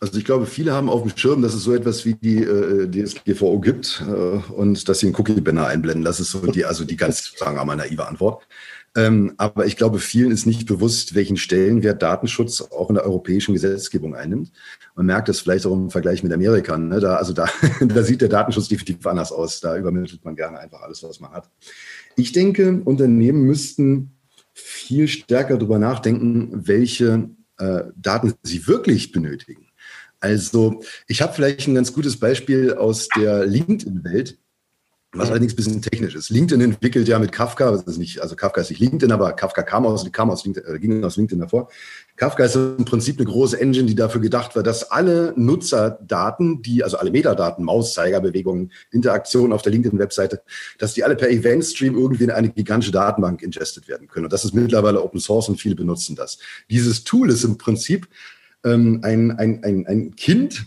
Also 0.00 0.18
ich 0.18 0.24
glaube, 0.24 0.46
viele 0.46 0.72
haben 0.72 0.88
auf 0.88 1.02
dem 1.02 1.16
Schirm, 1.16 1.42
dass 1.42 1.54
es 1.54 1.62
so 1.62 1.72
etwas 1.72 2.04
wie 2.04 2.14
die 2.14 2.42
äh, 2.42 2.90
DSGVO 2.90 3.60
gibt 3.60 4.02
äh, 4.04 4.52
und 4.52 4.88
dass 4.88 4.98
sie 4.98 5.06
einen 5.06 5.14
Cookie-Banner 5.14 5.68
einblenden. 5.68 6.04
Das 6.04 6.18
ist 6.18 6.32
so 6.32 6.44
die, 6.44 6.64
also 6.64 6.84
die 6.84 6.96
ganz, 6.96 7.32
sagen 7.36 7.56
wir 7.56 7.64
mal, 7.64 7.76
naive 7.76 8.08
Antwort. 8.08 8.48
Ähm, 8.94 9.32
aber 9.38 9.64
ich 9.64 9.76
glaube, 9.76 9.98
vielen 9.98 10.32
ist 10.32 10.44
nicht 10.44 10.66
bewusst, 10.66 11.14
welchen 11.14 11.38
Stellenwert 11.38 12.02
Datenschutz 12.02 12.60
auch 12.60 12.90
in 12.90 12.94
der 12.94 13.04
europäischen 13.04 13.54
Gesetzgebung 13.54 14.14
einnimmt. 14.14 14.52
Man 14.94 15.06
merkt 15.06 15.28
das 15.28 15.40
vielleicht 15.40 15.64
auch 15.64 15.72
im 15.72 15.90
Vergleich 15.90 16.22
mit 16.22 16.32
Amerika. 16.32 16.76
Ne? 16.76 17.00
Da, 17.00 17.16
also 17.16 17.32
da, 17.32 17.48
da 17.80 18.02
sieht 18.02 18.20
der 18.20 18.28
Datenschutz 18.28 18.68
definitiv 18.68 19.06
anders 19.06 19.32
aus. 19.32 19.60
Da 19.60 19.76
übermittelt 19.78 20.24
man 20.24 20.36
gerne 20.36 20.58
einfach 20.58 20.82
alles, 20.82 21.02
was 21.02 21.20
man 21.20 21.32
hat. 21.32 21.48
Ich 22.16 22.32
denke, 22.32 22.82
Unternehmen 22.84 23.42
müssten 23.42 24.12
viel 24.52 25.08
stärker 25.08 25.56
darüber 25.56 25.78
nachdenken, 25.78 26.50
welche 26.66 27.30
äh, 27.58 27.84
Daten 27.96 28.34
sie 28.42 28.66
wirklich 28.66 29.12
benötigen. 29.12 29.68
Also 30.20 30.82
ich 31.08 31.22
habe 31.22 31.32
vielleicht 31.32 31.66
ein 31.66 31.74
ganz 31.74 31.92
gutes 31.92 32.18
Beispiel 32.18 32.74
aus 32.74 33.08
der 33.16 33.46
LinkedIn-Welt, 33.46 34.38
was 35.14 35.28
allerdings 35.28 35.52
ein 35.52 35.56
bisschen 35.56 35.82
technisch 35.82 36.14
ist. 36.14 36.30
LinkedIn 36.30 36.62
entwickelt 36.62 37.06
ja 37.06 37.18
mit 37.18 37.32
Kafka, 37.32 37.70
das 37.70 37.82
ist 37.82 37.98
nicht, 37.98 38.22
also 38.22 38.34
Kafka 38.34 38.62
ist 38.62 38.70
nicht 38.70 38.78
LinkedIn, 38.78 39.12
aber 39.12 39.32
Kafka 39.32 39.62
kam 39.62 39.84
aus, 39.84 40.10
kam 40.10 40.30
aus 40.30 40.44
LinkedIn, 40.44 40.74
äh, 40.74 40.78
ging 40.78 41.04
aus 41.04 41.16
LinkedIn 41.16 41.38
davor. 41.38 41.68
Kafka 42.16 42.44
ist 42.44 42.56
im 42.56 42.84
Prinzip 42.86 43.18
eine 43.18 43.28
große 43.28 43.60
Engine, 43.60 43.86
die 43.86 43.94
dafür 43.94 44.22
gedacht 44.22 44.56
war, 44.56 44.62
dass 44.62 44.90
alle 44.90 45.34
Nutzerdaten, 45.36 46.62
die, 46.62 46.82
also 46.82 46.96
alle 46.96 47.10
Metadaten, 47.10 47.62
Mauszeigerbewegungen, 47.62 48.72
Interaktionen 48.90 49.52
auf 49.52 49.60
der 49.60 49.72
LinkedIn-Webseite, 49.72 50.42
dass 50.78 50.94
die 50.94 51.04
alle 51.04 51.16
per 51.16 51.28
Event-Stream 51.28 51.94
irgendwie 51.94 52.24
in 52.24 52.30
eine 52.30 52.48
gigantische 52.48 52.92
Datenbank 52.92 53.42
ingestet 53.42 53.88
werden 53.88 54.08
können. 54.08 54.24
Und 54.24 54.32
das 54.32 54.46
ist 54.46 54.54
mittlerweile 54.54 55.02
Open 55.02 55.20
Source 55.20 55.50
und 55.50 55.60
viele 55.60 55.74
benutzen 55.74 56.16
das. 56.16 56.38
Dieses 56.70 57.04
Tool 57.04 57.28
ist 57.28 57.44
im 57.44 57.58
Prinzip 57.58 58.08
ähm, 58.64 59.00
ein, 59.02 59.32
ein, 59.32 59.62
ein, 59.62 59.86
ein 59.86 60.16
Kind 60.16 60.66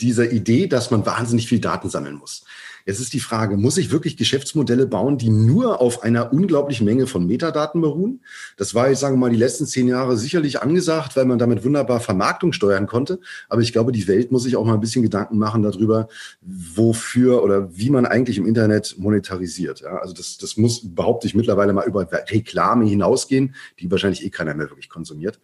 dieser 0.00 0.32
Idee, 0.32 0.66
dass 0.66 0.90
man 0.90 1.04
wahnsinnig 1.04 1.46
viel 1.46 1.60
Daten 1.60 1.90
sammeln 1.90 2.16
muss. 2.16 2.44
Jetzt 2.86 3.00
ist 3.00 3.12
die 3.12 3.20
Frage, 3.20 3.56
muss 3.56 3.78
ich 3.78 3.90
wirklich 3.90 4.16
Geschäftsmodelle 4.16 4.86
bauen, 4.86 5.18
die 5.18 5.30
nur 5.30 5.80
auf 5.80 6.02
einer 6.02 6.32
unglaublichen 6.32 6.84
Menge 6.84 7.06
von 7.06 7.26
Metadaten 7.26 7.80
beruhen? 7.80 8.20
Das 8.56 8.74
war, 8.74 8.90
ich 8.90 8.98
sage 8.98 9.16
mal, 9.16 9.30
die 9.30 9.36
letzten 9.36 9.66
zehn 9.66 9.88
Jahre 9.88 10.16
sicherlich 10.16 10.62
angesagt, 10.62 11.16
weil 11.16 11.24
man 11.24 11.38
damit 11.38 11.64
wunderbar 11.64 12.00
Vermarktung 12.00 12.52
steuern 12.52 12.86
konnte. 12.86 13.20
Aber 13.48 13.62
ich 13.62 13.72
glaube, 13.72 13.92
die 13.92 14.08
Welt 14.08 14.32
muss 14.32 14.42
sich 14.44 14.56
auch 14.56 14.64
mal 14.64 14.74
ein 14.74 14.80
bisschen 14.80 15.02
Gedanken 15.02 15.38
machen 15.38 15.62
darüber, 15.62 16.08
wofür 16.40 17.42
oder 17.42 17.76
wie 17.76 17.90
man 17.90 18.06
eigentlich 18.06 18.38
im 18.38 18.46
Internet 18.46 18.96
monetarisiert. 18.98 19.80
Ja, 19.80 19.98
also 19.98 20.14
das, 20.14 20.38
das 20.38 20.56
muss, 20.56 20.82
behaupte 20.94 21.26
ich, 21.26 21.34
mittlerweile 21.34 21.72
mal 21.72 21.86
über 21.86 22.08
Reklame 22.30 22.84
hinausgehen, 22.86 23.54
die 23.78 23.90
wahrscheinlich 23.90 24.24
eh 24.24 24.30
keiner 24.30 24.54
mehr 24.54 24.70
wirklich 24.70 24.88
konsumiert 24.88 25.40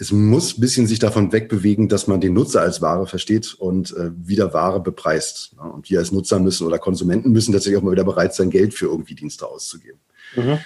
es 0.00 0.12
muss 0.12 0.56
ein 0.56 0.60
bisschen 0.60 0.86
sich 0.86 0.98
davon 0.98 1.30
wegbewegen, 1.30 1.88
dass 1.88 2.06
man 2.06 2.22
den 2.22 2.32
Nutzer 2.32 2.62
als 2.62 2.80
Ware 2.80 3.06
versteht 3.06 3.54
und 3.58 3.94
äh, 3.94 4.10
wieder 4.16 4.54
Ware 4.54 4.80
bepreist. 4.80 5.54
Ja, 5.56 5.64
und 5.64 5.90
wir 5.90 5.98
als 5.98 6.10
Nutzer 6.10 6.38
müssen 6.38 6.66
oder 6.66 6.78
Konsumenten 6.78 7.32
müssen 7.32 7.52
tatsächlich 7.52 7.78
auch 7.78 7.82
mal 7.82 7.92
wieder 7.92 8.04
bereit 8.04 8.34
sein, 8.34 8.48
Geld 8.48 8.72
für 8.72 8.86
irgendwie 8.86 9.14
Dienste 9.14 9.46
auszugeben. 9.46 10.00
Mhm. 10.34 10.58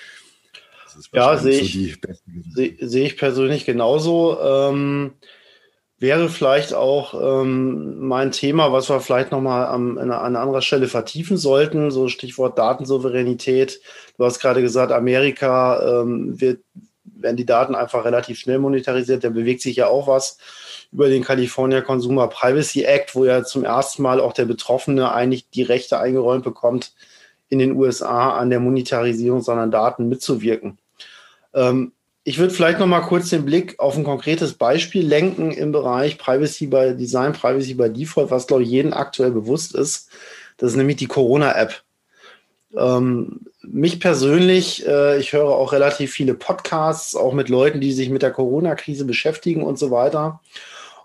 Ja, 1.13 1.37
sehe 1.37 1.61
ich, 1.61 1.99
sehe 2.53 2.77
seh 2.81 3.05
ich 3.05 3.17
persönlich 3.17 3.65
genauso. 3.65 4.39
Ähm, 4.41 5.15
wäre 5.99 6.29
vielleicht 6.29 6.73
auch 6.73 7.43
ähm, 7.43 8.07
mein 8.07 8.31
Thema, 8.31 8.71
was 8.71 8.89
wir 8.89 9.01
vielleicht 9.01 9.33
nochmal 9.33 9.67
an, 9.67 9.99
an 9.99 10.13
einer 10.13 10.41
anderen 10.41 10.63
Stelle 10.63 10.87
vertiefen 10.87 11.37
sollten, 11.37 11.91
so 11.91 12.07
Stichwort 12.07 12.57
Datensouveränität. 12.57 13.81
Du 14.17 14.25
hast 14.25 14.39
gerade 14.39 14.63
gesagt, 14.63 14.93
Amerika 14.93 16.03
ähm, 16.03 16.41
wird 16.41 16.61
werden 17.17 17.37
die 17.37 17.47
Daten 17.47 17.75
einfach 17.75 18.05
relativ 18.05 18.39
schnell 18.39 18.59
monetarisiert. 18.59 19.25
Da 19.25 19.31
bewegt 19.31 19.63
sich 19.63 19.77
ja 19.77 19.89
auch 19.89 20.07
was 20.07 20.39
über 20.93 21.09
den 21.09 21.25
California 21.25 21.81
Consumer 21.81 22.29
Privacy 22.29 22.85
Act, 22.85 23.15
wo 23.15 23.25
ja 23.25 23.45
zum 23.45 23.65
ersten 23.65 24.03
Mal 24.03 24.21
auch 24.21 24.33
der 24.33 24.45
Betroffene 24.45 25.13
eigentlich 25.13 25.49
die 25.51 25.63
Rechte 25.63 25.99
eingeräumt 25.99 26.45
bekommt, 26.45 26.93
in 27.49 27.59
den 27.59 27.77
USA 27.77 28.37
an 28.37 28.51
der 28.51 28.61
Monetarisierung 28.61 29.43
seiner 29.43 29.67
Daten 29.67 30.09
mitzuwirken. 30.09 30.79
Ähm, 31.53 31.93
ich 32.27 32.39
würde 32.39 32.55
vielleicht 32.55 32.79
noch 32.79 32.87
mal 32.87 33.03
kurz 33.03 33.29
den 33.29 33.45
Blick 33.45 33.79
auf 33.79 33.97
ein 33.99 34.05
konkretes 34.05 34.55
Beispiel 34.55 35.07
lenken 35.07 35.51
im 35.51 35.73
Bereich 35.73 36.17
Privacy 36.17 36.67
by 36.67 36.95
Design, 36.97 37.35
Privacy 37.35 37.75
by 37.75 37.91
Default, 37.91 38.31
was 38.31 38.47
glaube 38.47 38.63
ich 38.63 38.71
jedem 38.71 38.95
aktuell 38.95 39.31
bewusst 39.31 39.75
ist. 39.75 40.09
Das 40.57 40.71
ist 40.71 40.77
nämlich 40.77 40.97
die 40.97 41.07
Corona-App. 41.07 41.83
Ähm, 42.77 43.41
mich 43.63 44.01
persönlich, 44.01 44.87
äh, 44.87 45.19
ich 45.19 45.33
höre 45.33 45.49
auch 45.49 45.73
relativ 45.73 46.13
viele 46.13 46.35
Podcasts, 46.35 47.15
auch 47.15 47.33
mit 47.33 47.49
Leuten, 47.49 47.81
die 47.81 47.93
sich 47.93 48.11
mit 48.11 48.23
der 48.23 48.31
Corona-Krise 48.31 49.05
beschäftigen 49.05 49.63
und 49.63 49.79
so 49.79 49.91
weiter. 49.91 50.41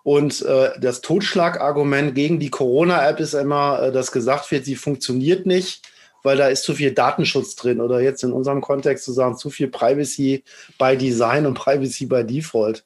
Und 0.03 0.41
äh, 0.43 0.71
das 0.79 1.01
Totschlagargument 1.01 2.15
gegen 2.15 2.39
die 2.39 2.49
Corona-App 2.49 3.19
ist 3.19 3.33
immer, 3.33 3.81
äh, 3.81 3.91
dass 3.91 4.11
gesagt 4.11 4.49
wird, 4.51 4.65
sie 4.65 4.75
funktioniert 4.75 5.45
nicht, 5.45 5.83
weil 6.23 6.38
da 6.38 6.47
ist 6.47 6.63
zu 6.63 6.73
viel 6.73 6.91
Datenschutz 6.91 7.55
drin 7.55 7.81
oder 7.81 7.99
jetzt 7.99 8.23
in 8.23 8.31
unserem 8.31 8.61
Kontext 8.61 9.05
zu 9.05 9.13
sagen, 9.13 9.38
zu 9.38 9.49
viel 9.49 9.67
Privacy 9.67 10.43
by 10.77 10.97
Design 10.97 11.45
und 11.45 11.53
Privacy 11.53 12.05
by 12.05 12.23
Default. 12.23 12.83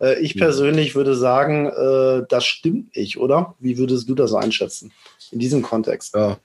Äh, 0.00 0.20
ich 0.20 0.36
persönlich 0.36 0.94
würde 0.94 1.14
sagen, 1.14 1.66
äh, 1.66 2.26
das 2.28 2.44
stimmt 2.44 2.96
nicht, 2.96 3.18
oder? 3.18 3.54
Wie 3.60 3.78
würdest 3.78 4.08
du 4.08 4.14
das 4.14 4.34
einschätzen 4.34 4.92
in 5.30 5.38
diesem 5.38 5.62
Kontext? 5.62 6.14
Ja, 6.14 6.38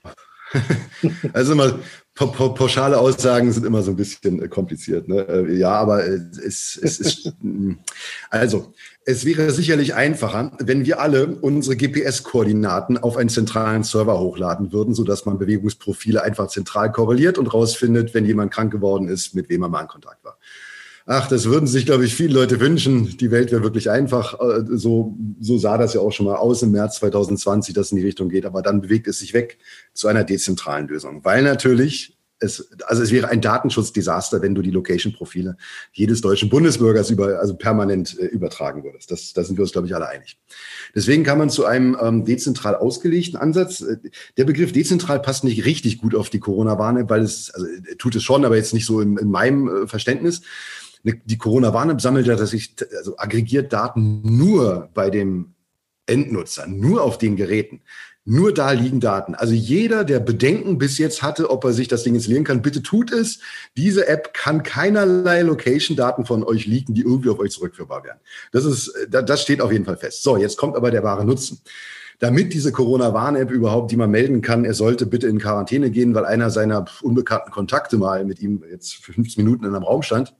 also 1.32 1.54
mal 1.54 1.80
pauschale 2.14 2.98
Aussagen 2.98 3.52
sind 3.52 3.64
immer 3.64 3.82
so 3.82 3.92
ein 3.92 3.96
bisschen 3.96 4.42
äh, 4.42 4.48
kompliziert. 4.48 5.08
Ne? 5.08 5.26
Äh, 5.28 5.56
ja, 5.56 5.72
aber 5.72 6.06
es, 6.06 6.76
es 6.76 7.00
ist, 7.00 7.32
also, 8.30 8.72
es 9.04 9.24
wäre 9.24 9.50
sicherlich 9.50 9.94
einfacher, 9.94 10.52
wenn 10.58 10.84
wir 10.84 11.00
alle 11.00 11.26
unsere 11.40 11.76
GPS-Koordinaten 11.76 12.98
auf 12.98 13.16
einen 13.16 13.30
zentralen 13.30 13.82
Server 13.82 14.20
hochladen 14.20 14.72
würden, 14.72 14.94
sodass 14.94 15.24
man 15.24 15.38
Bewegungsprofile 15.38 16.22
einfach 16.22 16.48
zentral 16.48 16.92
korreliert 16.92 17.38
und 17.38 17.52
rausfindet, 17.52 18.12
wenn 18.12 18.26
jemand 18.26 18.52
krank 18.52 18.70
geworden 18.70 19.08
ist, 19.08 19.34
mit 19.34 19.48
wem 19.48 19.62
er 19.62 19.68
mal 19.68 19.82
in 19.82 19.88
Kontakt 19.88 20.22
war. 20.24 20.38
Ach, 21.12 21.26
das 21.26 21.46
würden 21.46 21.66
sich, 21.66 21.86
glaube 21.86 22.04
ich, 22.04 22.14
viele 22.14 22.34
Leute 22.34 22.60
wünschen. 22.60 23.16
Die 23.18 23.32
Welt 23.32 23.50
wäre 23.50 23.64
wirklich 23.64 23.90
einfach. 23.90 24.38
Äh, 24.40 24.62
so, 24.68 25.16
so 25.40 25.58
sah 25.58 25.76
das 25.76 25.92
ja 25.92 26.00
auch 26.00 26.12
schon 26.12 26.26
mal 26.26 26.36
aus 26.36 26.62
im 26.62 26.70
März 26.70 27.00
2020, 27.00 27.74
dass 27.74 27.86
es 27.86 27.92
in 27.92 27.98
die 27.98 28.04
Richtung 28.04 28.28
geht. 28.28 28.46
Aber 28.46 28.62
dann 28.62 28.80
bewegt 28.80 29.08
es 29.08 29.18
sich 29.18 29.34
weg 29.34 29.58
zu 29.92 30.06
einer 30.06 30.22
dezentralen 30.22 30.86
Lösung. 30.86 31.24
Weil 31.24 31.42
natürlich 31.42 32.16
es, 32.40 32.70
also 32.86 33.02
es 33.02 33.10
wäre 33.10 33.28
ein 33.28 33.40
Datenschutzdesaster, 33.40 34.40
wenn 34.40 34.54
du 34.54 34.62
die 34.62 34.70
Location-Profile 34.70 35.56
jedes 35.92 36.22
deutschen 36.22 36.48
Bundesbürgers 36.48 37.10
über, 37.10 37.38
also 37.38 37.54
permanent 37.54 38.18
äh, 38.18 38.26
übertragen 38.26 38.82
würdest. 38.82 39.10
Das, 39.10 39.32
da 39.32 39.44
sind 39.44 39.58
wir 39.58 39.62
uns, 39.62 39.72
glaube 39.72 39.86
ich, 39.86 39.94
alle 39.94 40.08
einig. 40.08 40.38
Deswegen 40.94 41.22
kann 41.22 41.38
man 41.38 41.50
zu 41.50 41.66
einem 41.66 41.96
ähm, 42.00 42.24
dezentral 42.24 42.76
ausgelegten 42.76 43.38
Ansatz, 43.38 43.82
äh, 43.82 43.98
der 44.38 44.44
Begriff 44.44 44.72
dezentral 44.72 45.20
passt 45.20 45.44
nicht 45.44 45.66
richtig 45.66 45.98
gut 45.98 46.14
auf 46.14 46.30
die 46.30 46.40
Corona-Warn-App, 46.40 47.10
weil 47.10 47.22
es, 47.22 47.50
also 47.50 47.66
äh, 47.66 47.96
tut 47.96 48.16
es 48.16 48.22
schon, 48.22 48.44
aber 48.44 48.56
jetzt 48.56 48.74
nicht 48.74 48.86
so 48.86 49.00
in, 49.00 49.18
in 49.18 49.28
meinem 49.28 49.68
äh, 49.68 49.86
Verständnis. 49.86 50.40
Die 51.02 51.38
Corona-Warn-App 51.38 52.00
sammelt 52.00 52.26
ja, 52.26 52.36
dass 52.36 52.52
ich, 52.52 52.76
also 52.96 53.16
aggregiert 53.16 53.72
Daten 53.72 54.20
nur 54.22 54.90
bei 54.92 55.10
dem 55.10 55.54
Endnutzer, 56.06 56.66
nur 56.66 57.02
auf 57.02 57.18
den 57.18 57.36
Geräten. 57.36 57.82
Nur 58.26 58.52
da 58.52 58.72
liegen 58.72 59.00
Daten. 59.00 59.34
Also 59.34 59.54
jeder, 59.54 60.04
der 60.04 60.20
Bedenken 60.20 60.76
bis 60.76 60.98
jetzt 60.98 61.22
hatte, 61.22 61.48
ob 61.50 61.64
er 61.64 61.72
sich 61.72 61.88
das 61.88 62.02
Ding 62.02 62.14
installieren 62.14 62.44
kann, 62.44 62.60
bitte 62.60 62.82
tut 62.82 63.12
es. 63.12 63.40
Diese 63.78 64.06
App 64.08 64.34
kann 64.34 64.62
keinerlei 64.62 65.40
Location-Daten 65.40 66.26
von 66.26 66.44
euch 66.44 66.66
liegen, 66.66 66.92
die 66.92 67.00
irgendwie 67.00 67.30
auf 67.30 67.38
euch 67.38 67.52
zurückführbar 67.52 68.04
wären. 68.04 68.18
Das 68.52 68.66
ist, 68.66 68.92
das 69.08 69.40
steht 69.40 69.62
auf 69.62 69.72
jeden 69.72 69.86
Fall 69.86 69.96
fest. 69.96 70.22
So, 70.22 70.36
jetzt 70.36 70.58
kommt 70.58 70.76
aber 70.76 70.90
der 70.90 71.02
wahre 71.02 71.24
Nutzen. 71.24 71.60
Damit 72.18 72.52
diese 72.52 72.72
Corona-Warn-App 72.72 73.50
überhaupt, 73.50 73.90
die 73.90 73.96
man 73.96 74.10
melden 74.10 74.42
kann, 74.42 74.66
er 74.66 74.74
sollte 74.74 75.06
bitte 75.06 75.26
in 75.26 75.38
Quarantäne 75.38 75.90
gehen, 75.90 76.14
weil 76.14 76.26
einer 76.26 76.50
seiner 76.50 76.84
unbekannten 77.00 77.50
Kontakte 77.50 77.96
mal 77.96 78.26
mit 78.26 78.40
ihm 78.40 78.62
jetzt 78.70 78.96
für 78.96 79.14
15 79.14 79.42
Minuten 79.42 79.64
in 79.64 79.74
einem 79.74 79.84
Raum 79.84 80.02
stand 80.02 80.34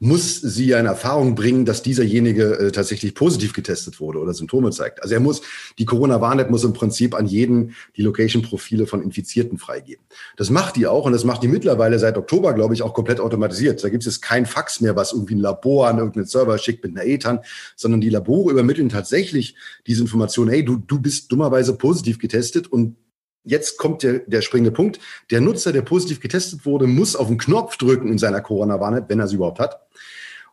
muss 0.00 0.40
sie 0.40 0.66
ja 0.66 0.78
in 0.78 0.86
Erfahrung 0.86 1.34
bringen, 1.34 1.64
dass 1.64 1.82
dieserjenige 1.82 2.58
äh, 2.58 2.72
tatsächlich 2.72 3.14
positiv 3.14 3.52
getestet 3.52 4.00
wurde 4.00 4.18
oder 4.18 4.34
Symptome 4.34 4.70
zeigt. 4.70 5.02
Also 5.02 5.14
er 5.14 5.20
muss, 5.20 5.42
die 5.78 5.84
Corona-Warn-App 5.84 6.50
muss 6.50 6.64
im 6.64 6.72
Prinzip 6.72 7.14
an 7.14 7.26
jeden 7.26 7.74
die 7.96 8.02
Location-Profile 8.02 8.86
von 8.86 9.02
Infizierten 9.02 9.58
freigeben. 9.58 10.04
Das 10.36 10.50
macht 10.50 10.76
die 10.76 10.86
auch 10.86 11.04
und 11.04 11.12
das 11.12 11.24
macht 11.24 11.42
die 11.42 11.48
mittlerweile 11.48 11.98
seit 11.98 12.16
Oktober, 12.16 12.52
glaube 12.54 12.74
ich, 12.74 12.82
auch 12.82 12.94
komplett 12.94 13.20
automatisiert. 13.20 13.82
Da 13.82 13.88
gibt 13.88 14.06
es 14.06 14.20
kein 14.20 14.46
Fax 14.46 14.80
mehr, 14.80 14.96
was 14.96 15.12
irgendwie 15.12 15.34
ein 15.34 15.40
Labor 15.40 15.88
an 15.88 15.98
irgendeinen 15.98 16.26
Server 16.26 16.58
schickt 16.58 16.84
mit 16.84 16.96
einer 16.96 17.06
ETAN, 17.06 17.40
sondern 17.76 18.00
die 18.00 18.10
Labore 18.10 18.52
übermitteln 18.52 18.88
tatsächlich 18.88 19.56
diese 19.86 20.02
Information, 20.02 20.48
hey, 20.48 20.64
du, 20.64 20.76
du 20.76 21.00
bist 21.00 21.32
dummerweise 21.32 21.76
positiv 21.76 22.18
getestet 22.18 22.66
und 22.66 22.96
jetzt 23.44 23.78
kommt 23.78 24.02
der, 24.02 24.20
der 24.20 24.42
springende 24.42 24.72
Punkt. 24.72 25.00
Der 25.30 25.40
Nutzer, 25.40 25.72
der 25.72 25.82
positiv 25.82 26.20
getestet 26.20 26.66
wurde, 26.66 26.86
muss 26.86 27.16
auf 27.16 27.28
den 27.28 27.38
Knopf 27.38 27.76
drücken 27.76 28.08
in 28.08 28.18
seiner 28.18 28.40
Corona-Warn-App, 28.40 29.08
wenn 29.08 29.20
er 29.20 29.28
sie 29.28 29.36
überhaupt 29.36 29.60
hat, 29.60 29.80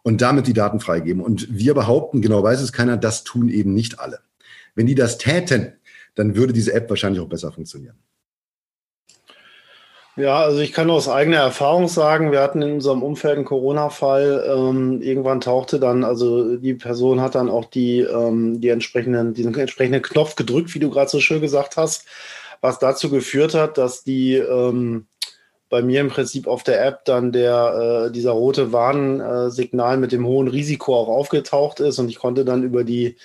und 0.03 0.21
damit 0.21 0.47
die 0.47 0.53
Daten 0.53 0.79
freigeben. 0.79 1.21
Und 1.21 1.47
wir 1.49 1.73
behaupten, 1.73 2.21
genau 2.21 2.43
weiß 2.43 2.61
es 2.61 2.71
keiner, 2.71 2.97
das 2.97 3.23
tun 3.23 3.49
eben 3.49 3.73
nicht 3.73 3.99
alle. 3.99 4.19
Wenn 4.75 4.85
die 4.85 4.95
das 4.95 5.17
täten, 5.17 5.73
dann 6.15 6.35
würde 6.35 6.53
diese 6.53 6.73
App 6.73 6.89
wahrscheinlich 6.89 7.21
auch 7.21 7.29
besser 7.29 7.51
funktionieren. 7.51 7.97
Ja, 10.17 10.37
also 10.37 10.61
ich 10.61 10.71
kann 10.71 10.89
aus 10.89 11.09
eigener 11.09 11.39
Erfahrung 11.39 11.89
sagen, 11.89 12.31
wir 12.31 12.39
hatten 12.39 12.61
in 12.61 12.71
unserem 12.75 13.03
Umfeld 13.03 13.35
einen 13.35 13.43
Corona-Fall. 13.43 14.45
Ähm, 14.49 15.01
irgendwann 15.01 15.41
tauchte 15.41 15.77
dann, 15.77 16.05
also 16.05 16.55
die 16.55 16.73
Person 16.73 17.19
hat 17.19 17.35
dann 17.35 17.49
auch 17.49 17.65
die, 17.65 17.99
ähm, 17.99 18.61
die 18.61 18.69
entsprechenden, 18.69 19.33
diesen 19.33 19.53
entsprechenden 19.53 20.01
Knopf 20.01 20.37
gedrückt, 20.37 20.73
wie 20.73 20.79
du 20.79 20.89
gerade 20.89 21.09
so 21.09 21.19
schön 21.19 21.41
gesagt 21.41 21.75
hast 21.75 22.05
was 22.61 22.79
dazu 22.79 23.09
geführt 23.09 23.53
hat, 23.53 23.77
dass 23.77 24.03
die 24.03 24.35
ähm, 24.35 25.07
bei 25.69 25.81
mir 25.81 26.01
im 26.01 26.09
Prinzip 26.09 26.47
auf 26.47 26.63
der 26.63 26.85
App 26.85 27.05
dann 27.05 27.31
der, 27.31 28.07
äh, 28.07 28.11
dieser 28.11 28.31
rote 28.31 28.71
Warnsignal 28.71 29.97
mit 29.97 30.11
dem 30.11 30.25
hohen 30.25 30.47
Risiko 30.47 30.95
auch 30.95 31.07
aufgetaucht 31.07 31.79
ist 31.79 31.99
und 31.99 32.09
ich 32.09 32.17
konnte 32.17 32.45
dann 32.45 32.63
über 32.63 32.83
die 32.83 33.17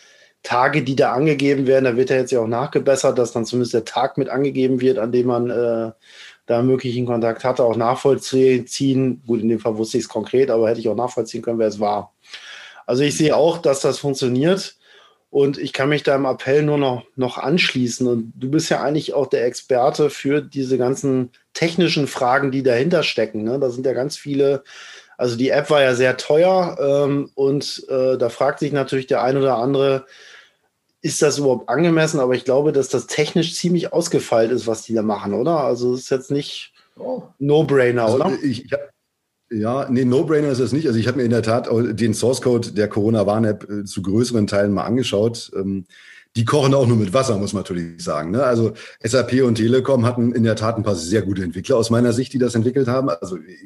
Tage, 0.42 0.82
die 0.82 0.96
da 0.96 1.12
angegeben 1.12 1.66
werden, 1.66 1.84
da 1.84 1.96
wird 1.96 2.10
ja 2.10 2.16
jetzt 2.16 2.32
ja 2.32 2.40
auch 2.40 2.46
nachgebessert, 2.46 3.18
dass 3.18 3.32
dann 3.32 3.44
zumindest 3.44 3.75
der 3.75 3.84
Tag 3.84 4.16
mit 4.16 4.30
angegeben 4.30 4.80
wird, 4.80 4.99
an 4.99 5.12
dem 5.12 5.26
man 5.26 5.50
äh, 5.50 5.92
da 6.46 6.62
möglichen 6.62 7.06
Kontakt 7.06 7.44
hatte, 7.44 7.62
auch 7.62 7.76
nachvollziehen. 7.76 9.22
Gut, 9.26 9.42
in 9.42 9.49
dem 9.49 9.60
Fall 9.60 9.76
wusste 9.76 9.99
ich 9.99 10.04
es 10.04 10.08
konkret, 10.08 10.50
aber 10.50 10.68
hätte 10.68 10.80
ich 10.80 10.88
auch 10.88 10.96
nachvollziehen 10.96 11.42
können, 11.42 11.58
wer 11.58 11.68
es 11.68 11.78
war. 11.78 12.14
Also 12.87 13.02
ich 13.02 13.16
sehe 13.16 13.37
auch, 13.37 13.58
dass 13.58 13.80
das 13.80 13.99
funktioniert. 13.99 14.76
Und 15.30 15.58
ich 15.58 15.72
kann 15.72 15.88
mich 15.88 16.02
deinem 16.02 16.25
Appell 16.25 16.64
nur 16.64 16.76
noch, 16.76 17.04
noch 17.14 17.38
anschließen. 17.38 18.06
Und 18.08 18.32
du 18.37 18.50
bist 18.50 18.68
ja 18.68 18.82
eigentlich 18.82 19.14
auch 19.14 19.28
der 19.28 19.46
Experte 19.46 20.11
für 20.11 20.42
diese 20.42 20.76
ganzen 20.76 21.31
technischen 21.55 22.09
Fragen, 22.09 22.50
die 22.50 22.64
dahinter 22.64 23.05
stecken. 23.05 23.44
Ne? 23.44 23.59
Da 23.61 23.70
sind 23.70 23.87
ja 23.87 23.92
ganz 23.92 24.16
viele. 24.16 24.64
Also 25.16 25.37
die 25.37 25.50
App 25.50 25.70
war 25.70 25.83
ja 25.83 25.94
sehr 25.94 26.16
teuer 26.16 26.78
ähm, 26.81 27.31
und 27.35 27.85
äh, 27.88 28.16
da 28.16 28.28
fragt 28.31 28.59
sich 28.59 28.72
natürlich 28.72 29.07
der 29.07 29.22
ein 29.22 29.37
oder 29.37 29.57
andere, 29.57 30.07
ist 31.02 31.22
das 31.22 31.38
überhaupt 31.38 31.68
angemessen? 31.68 32.20
Aber 32.20 32.35
ich 32.35 32.44
glaube, 32.44 32.72
dass 32.72 32.88
das 32.88 33.07
technisch 33.07 33.55
ziemlich 33.55 33.92
ausgefeilt 33.92 34.50
ist, 34.50 34.66
was 34.66 34.83
die 34.83 34.94
da 34.94 35.02
machen, 35.02 35.35
oder? 35.35 35.61
Also 35.61 35.94
es 35.94 36.02
ist 36.02 36.11
jetzt 36.11 36.31
nicht 36.31 36.72
oh. 36.98 37.22
No-Brainer, 37.38 38.05
also, 38.05 38.16
oder? 38.16 38.33
Ich, 38.42 38.64
ich, 38.64 38.72
ja, 39.50 39.88
nee, 39.90 40.04
No-Brainer 40.04 40.48
ist 40.48 40.60
es 40.60 40.72
nicht. 40.72 40.86
Also 40.86 40.98
ich 40.98 41.08
habe 41.08 41.18
mir 41.18 41.24
in 41.24 41.30
der 41.30 41.42
Tat 41.42 41.68
den 41.70 42.14
Source 42.14 42.40
Code 42.40 42.72
der 42.72 42.88
Corona-Warn-App 42.88 43.68
äh, 43.68 43.84
zu 43.84 44.02
größeren 44.02 44.46
Teilen 44.46 44.72
mal 44.72 44.84
angeschaut. 44.84 45.50
Ähm, 45.56 45.86
die 46.36 46.44
kochen 46.44 46.74
auch 46.74 46.86
nur 46.86 46.96
mit 46.96 47.12
Wasser, 47.12 47.36
muss 47.38 47.52
man 47.52 47.62
natürlich 47.62 48.02
sagen. 48.02 48.30
Ne? 48.30 48.44
Also 48.44 48.72
SAP 49.02 49.42
und 49.42 49.56
Telekom 49.56 50.06
hatten 50.06 50.32
in 50.32 50.44
der 50.44 50.54
Tat 50.54 50.76
ein 50.76 50.84
paar 50.84 50.94
sehr 50.94 51.22
gute 51.22 51.42
Entwickler 51.42 51.76
aus 51.76 51.90
meiner 51.90 52.12
Sicht, 52.12 52.32
die 52.32 52.38
das 52.38 52.54
entwickelt 52.54 52.86
haben. 52.86 53.10
Also 53.10 53.36
äh, 53.36 53.56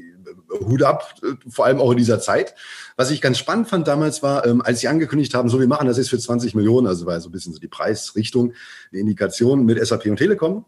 Hut 0.60 0.82
ab, 0.82 1.14
äh, 1.22 1.34
vor 1.50 1.66
allem 1.66 1.80
auch 1.80 1.90
in 1.90 1.98
dieser 1.98 2.20
Zeit. 2.20 2.54
Was 2.96 3.10
ich 3.10 3.20
ganz 3.20 3.36
spannend 3.36 3.68
fand 3.68 3.86
damals 3.86 4.22
war, 4.22 4.46
ähm, 4.46 4.62
als 4.62 4.80
sie 4.80 4.88
angekündigt 4.88 5.34
haben, 5.34 5.50
so 5.50 5.60
wir 5.60 5.68
machen 5.68 5.86
das 5.86 5.98
jetzt 5.98 6.08
für 6.08 6.18
20 6.18 6.54
Millionen, 6.54 6.86
also 6.86 7.04
war 7.04 7.20
so 7.20 7.28
ein 7.28 7.32
bisschen 7.32 7.52
so 7.52 7.58
die 7.58 7.68
Preisrichtung, 7.68 8.54
eine 8.90 9.00
Indikation 9.00 9.66
mit 9.66 9.84
SAP 9.84 10.06
und 10.06 10.16
Telekom, 10.16 10.64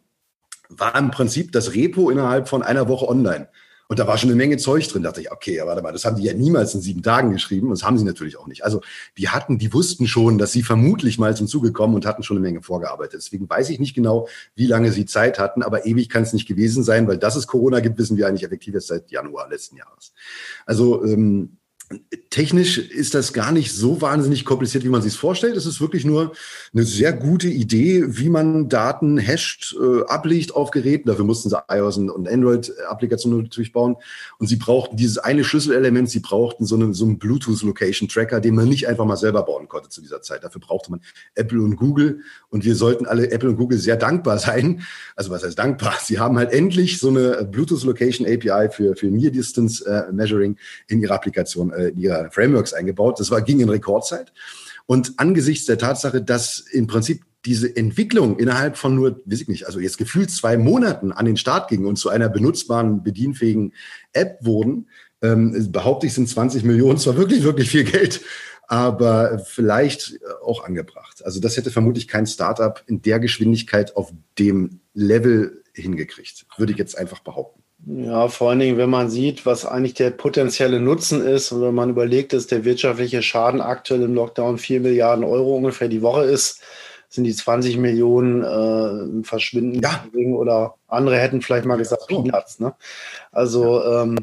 war 0.68 0.94
im 0.98 1.10
Prinzip 1.10 1.52
das 1.52 1.74
Repo 1.74 2.10
innerhalb 2.10 2.48
von 2.48 2.62
einer 2.62 2.88
Woche 2.88 3.08
online. 3.08 3.48
Und 3.88 3.98
da 3.98 4.06
war 4.06 4.18
schon 4.18 4.30
eine 4.30 4.36
Menge 4.36 4.56
Zeug 4.56 4.88
drin. 4.88 5.02
Da 5.02 5.10
dachte 5.10 5.20
ich, 5.20 5.30
okay, 5.30 5.60
warte 5.64 5.82
mal, 5.82 5.92
das 5.92 6.04
haben 6.04 6.16
die 6.16 6.24
ja 6.24 6.34
niemals 6.34 6.74
in 6.74 6.80
sieben 6.80 7.02
Tagen 7.02 7.30
geschrieben. 7.30 7.68
Und 7.68 7.78
das 7.78 7.84
haben 7.84 7.98
sie 7.98 8.04
natürlich 8.04 8.36
auch 8.36 8.46
nicht. 8.46 8.64
Also 8.64 8.80
die 9.16 9.28
hatten, 9.28 9.58
die 9.58 9.72
wussten 9.72 10.06
schon, 10.06 10.38
dass 10.38 10.52
sie 10.52 10.62
vermutlich 10.62 11.18
mal 11.18 11.36
zum 11.36 11.46
Zuge 11.46 11.72
kommen 11.72 11.94
und 11.94 12.06
hatten 12.06 12.22
schon 12.22 12.36
eine 12.36 12.44
Menge 12.44 12.62
vorgearbeitet. 12.62 13.20
Deswegen 13.20 13.48
weiß 13.48 13.70
ich 13.70 13.78
nicht 13.78 13.94
genau, 13.94 14.28
wie 14.54 14.66
lange 14.66 14.90
sie 14.90 15.06
Zeit 15.06 15.38
hatten, 15.38 15.62
aber 15.62 15.86
ewig 15.86 16.08
kann 16.08 16.22
es 16.22 16.32
nicht 16.32 16.48
gewesen 16.48 16.82
sein, 16.82 17.06
weil 17.06 17.18
dass 17.18 17.36
es 17.36 17.46
Corona 17.46 17.80
gibt, 17.80 17.98
wissen 17.98 18.16
wir 18.16 18.26
eigentlich 18.26 18.44
effektiv 18.44 18.74
erst 18.74 18.88
seit 18.88 19.10
Januar 19.10 19.48
letzten 19.48 19.76
Jahres. 19.76 20.12
Also 20.64 21.04
ähm, 21.04 21.58
Technisch 22.30 22.78
ist 22.78 23.14
das 23.14 23.32
gar 23.32 23.52
nicht 23.52 23.72
so 23.72 24.00
wahnsinnig 24.00 24.44
kompliziert, 24.44 24.82
wie 24.82 24.88
man 24.88 25.02
sich 25.02 25.16
vorstellt. 25.16 25.56
Es 25.56 25.66
ist 25.66 25.80
wirklich 25.80 26.04
nur 26.04 26.32
eine 26.74 26.82
sehr 26.82 27.12
gute 27.12 27.46
Idee, 27.46 28.04
wie 28.08 28.28
man 28.28 28.68
Daten 28.68 29.20
hasht, 29.20 29.76
äh, 29.80 30.02
ablegt 30.06 30.52
auf 30.52 30.72
Geräten. 30.72 31.08
Dafür 31.08 31.24
mussten 31.24 31.48
sie 31.48 31.56
iOS 31.70 31.98
und 31.98 32.28
Android-Applikationen 32.28 33.44
natürlich 33.44 33.72
bauen. 33.72 33.94
Und 34.38 34.48
sie 34.48 34.56
brauchten 34.56 34.96
dieses 34.96 35.18
eine 35.18 35.44
Schlüsselelement, 35.44 36.10
sie 36.10 36.18
brauchten 36.18 36.66
so 36.66 36.74
einen, 36.74 36.92
so 36.92 37.04
einen 37.04 37.18
Bluetooth-Location-Tracker, 37.18 38.40
den 38.40 38.56
man 38.56 38.68
nicht 38.68 38.88
einfach 38.88 39.04
mal 39.04 39.16
selber 39.16 39.44
bauen 39.44 39.68
konnte 39.68 39.88
zu 39.88 40.00
dieser 40.00 40.22
Zeit. 40.22 40.42
Dafür 40.42 40.60
brauchte 40.60 40.90
man 40.90 41.00
Apple 41.36 41.62
und 41.62 41.76
Google. 41.76 42.22
Und 42.50 42.64
wir 42.64 42.74
sollten 42.74 43.06
alle 43.06 43.30
Apple 43.30 43.50
und 43.50 43.56
Google 43.56 43.78
sehr 43.78 43.96
dankbar 43.96 44.38
sein. 44.40 44.82
Also 45.14 45.30
was 45.30 45.44
heißt 45.44 45.58
dankbar? 45.58 45.94
Sie 46.02 46.18
haben 46.18 46.36
halt 46.36 46.52
endlich 46.52 46.98
so 46.98 47.10
eine 47.10 47.44
Bluetooth-Location-API 47.44 48.70
für, 48.72 48.96
für 48.96 49.06
Near 49.06 49.30
Distance 49.30 49.86
äh, 49.86 50.54
in 50.88 51.00
ihrer 51.00 51.14
Applikation 51.14 51.75
äh, 51.76 51.90
ihrer 51.90 52.30
Frameworks 52.30 52.72
eingebaut. 52.72 53.20
Das 53.20 53.30
war, 53.30 53.42
ging 53.42 53.60
in 53.60 53.68
Rekordzeit. 53.68 54.32
Und 54.86 55.14
angesichts 55.16 55.66
der 55.66 55.78
Tatsache, 55.78 56.22
dass 56.22 56.60
im 56.60 56.86
Prinzip 56.86 57.22
diese 57.44 57.74
Entwicklung 57.76 58.38
innerhalb 58.38 58.76
von 58.76 58.94
nur, 58.94 59.20
weiß 59.24 59.42
ich 59.42 59.48
nicht, 59.48 59.66
also 59.66 59.78
jetzt 59.78 59.98
gefühlt 59.98 60.30
zwei 60.30 60.56
Monaten 60.56 61.12
an 61.12 61.26
den 61.26 61.36
Start 61.36 61.68
ging 61.68 61.86
und 61.86 61.96
zu 61.96 62.08
einer 62.08 62.28
benutzbaren, 62.28 63.02
bedienfähigen 63.02 63.72
App 64.12 64.38
wurden, 64.42 64.88
ähm, 65.22 65.70
behaupte 65.70 66.06
ich, 66.06 66.14
sind 66.14 66.28
20 66.28 66.64
Millionen 66.64 66.98
zwar 66.98 67.16
wirklich, 67.16 67.44
wirklich 67.44 67.70
viel 67.70 67.84
Geld, 67.84 68.20
aber 68.68 69.38
vielleicht 69.38 70.18
auch 70.44 70.64
angebracht. 70.64 71.24
Also 71.24 71.40
das 71.40 71.56
hätte 71.56 71.70
vermutlich 71.70 72.08
kein 72.08 72.26
Startup 72.26 72.82
in 72.86 73.00
der 73.02 73.20
Geschwindigkeit 73.20 73.96
auf 73.96 74.12
dem 74.38 74.80
Level 74.92 75.62
hingekriegt, 75.72 76.46
würde 76.56 76.72
ich 76.72 76.78
jetzt 76.78 76.98
einfach 76.98 77.20
behaupten. 77.20 77.62
Ja, 77.84 78.28
vor 78.28 78.50
allen 78.50 78.58
Dingen, 78.58 78.78
wenn 78.78 78.90
man 78.90 79.10
sieht, 79.10 79.46
was 79.46 79.66
eigentlich 79.66 79.94
der 79.94 80.10
potenzielle 80.10 80.80
Nutzen 80.80 81.24
ist 81.24 81.52
und 81.52 81.62
wenn 81.62 81.74
man 81.74 81.90
überlegt, 81.90 82.32
dass 82.32 82.46
der 82.46 82.64
wirtschaftliche 82.64 83.22
Schaden 83.22 83.60
aktuell 83.60 84.02
im 84.02 84.14
Lockdown 84.14 84.58
4 84.58 84.80
Milliarden 84.80 85.24
Euro 85.24 85.56
ungefähr 85.56 85.88
die 85.88 86.02
Woche 86.02 86.24
ist, 86.24 86.62
sind 87.08 87.24
die 87.24 87.34
20 87.34 87.76
Millionen 87.76 88.42
äh, 88.42 89.24
verschwinden 89.24 89.80
ja. 89.82 90.04
oder 90.34 90.74
andere 90.88 91.18
hätten 91.18 91.42
vielleicht 91.42 91.66
mal 91.66 91.76
gesagt 91.76 92.08
Peanuts. 92.08 92.58
Ne? 92.58 92.74
Also, 93.30 93.84
ähm, 93.84 94.16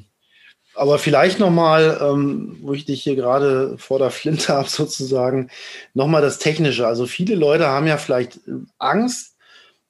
aber 0.75 0.97
vielleicht 0.97 1.39
nochmal, 1.39 1.99
ähm, 2.01 2.57
wo 2.61 2.73
ich 2.73 2.85
dich 2.85 3.03
hier 3.03 3.15
gerade 3.15 3.77
vor 3.77 3.99
der 3.99 4.09
Flinte 4.09 4.47
habe 4.53 4.69
sozusagen, 4.69 5.49
nochmal 5.93 6.21
das 6.21 6.39
Technische. 6.39 6.87
Also 6.87 7.05
viele 7.05 7.35
Leute 7.35 7.67
haben 7.67 7.87
ja 7.87 7.97
vielleicht 7.97 8.39
Angst, 8.79 9.32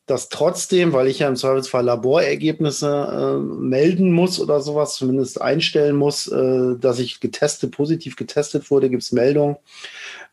dass 0.05 0.27
trotzdem, 0.27 0.91
weil 0.91 1.07
ich 1.07 1.19
ja 1.19 1.29
im 1.29 1.37
Zweifelsfall 1.37 1.85
Laborergebnisse 1.85 2.89
äh, 2.89 3.39
melden 3.39 4.11
muss 4.11 4.39
oder 4.39 4.59
sowas, 4.59 4.95
zumindest 4.95 5.41
einstellen 5.41 5.95
muss, 5.95 6.27
äh, 6.27 6.75
dass 6.77 6.99
ich 6.99 7.21
getestet, 7.21 7.71
positiv 7.71 8.17
getestet 8.17 8.69
wurde, 8.69 8.89
gibt 8.89 9.03
es 9.03 9.13
Meldungen. 9.13 9.55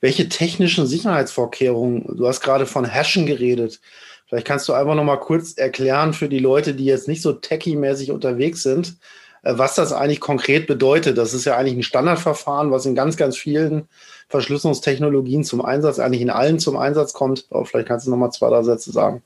Welche 0.01 0.29
technischen 0.29 0.87
Sicherheitsvorkehrungen, 0.87 2.17
du 2.17 2.27
hast 2.27 2.41
gerade 2.41 2.67
von 2.67 2.85
Hashen 2.85 3.27
geredet, 3.27 3.81
vielleicht 4.27 4.47
kannst 4.47 4.69
du 4.69 4.73
einfach 4.73 4.97
noch 4.97 5.05
mal 5.05 5.19
kurz 5.19 5.53
erklären 5.53 6.15
für 6.15 6.29
die 6.29 6.41
Leute, 6.41 6.75
die 6.75 6.85
jetzt 6.85 7.07
nicht 7.07 7.23
so 7.23 7.33
techie-mäßig 7.33 8.11
unterwegs 8.11 8.65
sind, 8.65 8.97
äh, 9.45 9.53
was 9.57 9.77
das 9.77 9.93
eigentlich 9.93 10.21
konkret 10.21 10.67
bedeutet. 10.67 11.17
Das 11.17 11.33
ist 11.33 11.45
ja 11.45 11.57
eigentlich 11.57 11.77
ein 11.77 11.85
Standardverfahren, 11.85 12.73
was 12.73 12.87
in 12.87 12.97
ganz, 12.97 13.17
ganz 13.17 13.37
vielen 13.37 13.89
Verschlüsselungstechnologien 14.31 15.45
zum 15.45 15.65
Einsatz, 15.65 16.01
eigentlich 16.01 16.23
in 16.23 16.31
allen 16.31 16.59
zum 16.59 16.77
Einsatz 16.77 17.13
kommt. 17.13 17.47
Aber 17.51 17.65
vielleicht 17.67 17.87
kannst 17.87 18.09
du 18.09 18.11
noch 18.11 18.17
mal 18.17 18.31
zwei, 18.33 18.49
drei 18.49 18.65
Sätze 18.65 18.91
sagen. 18.91 19.23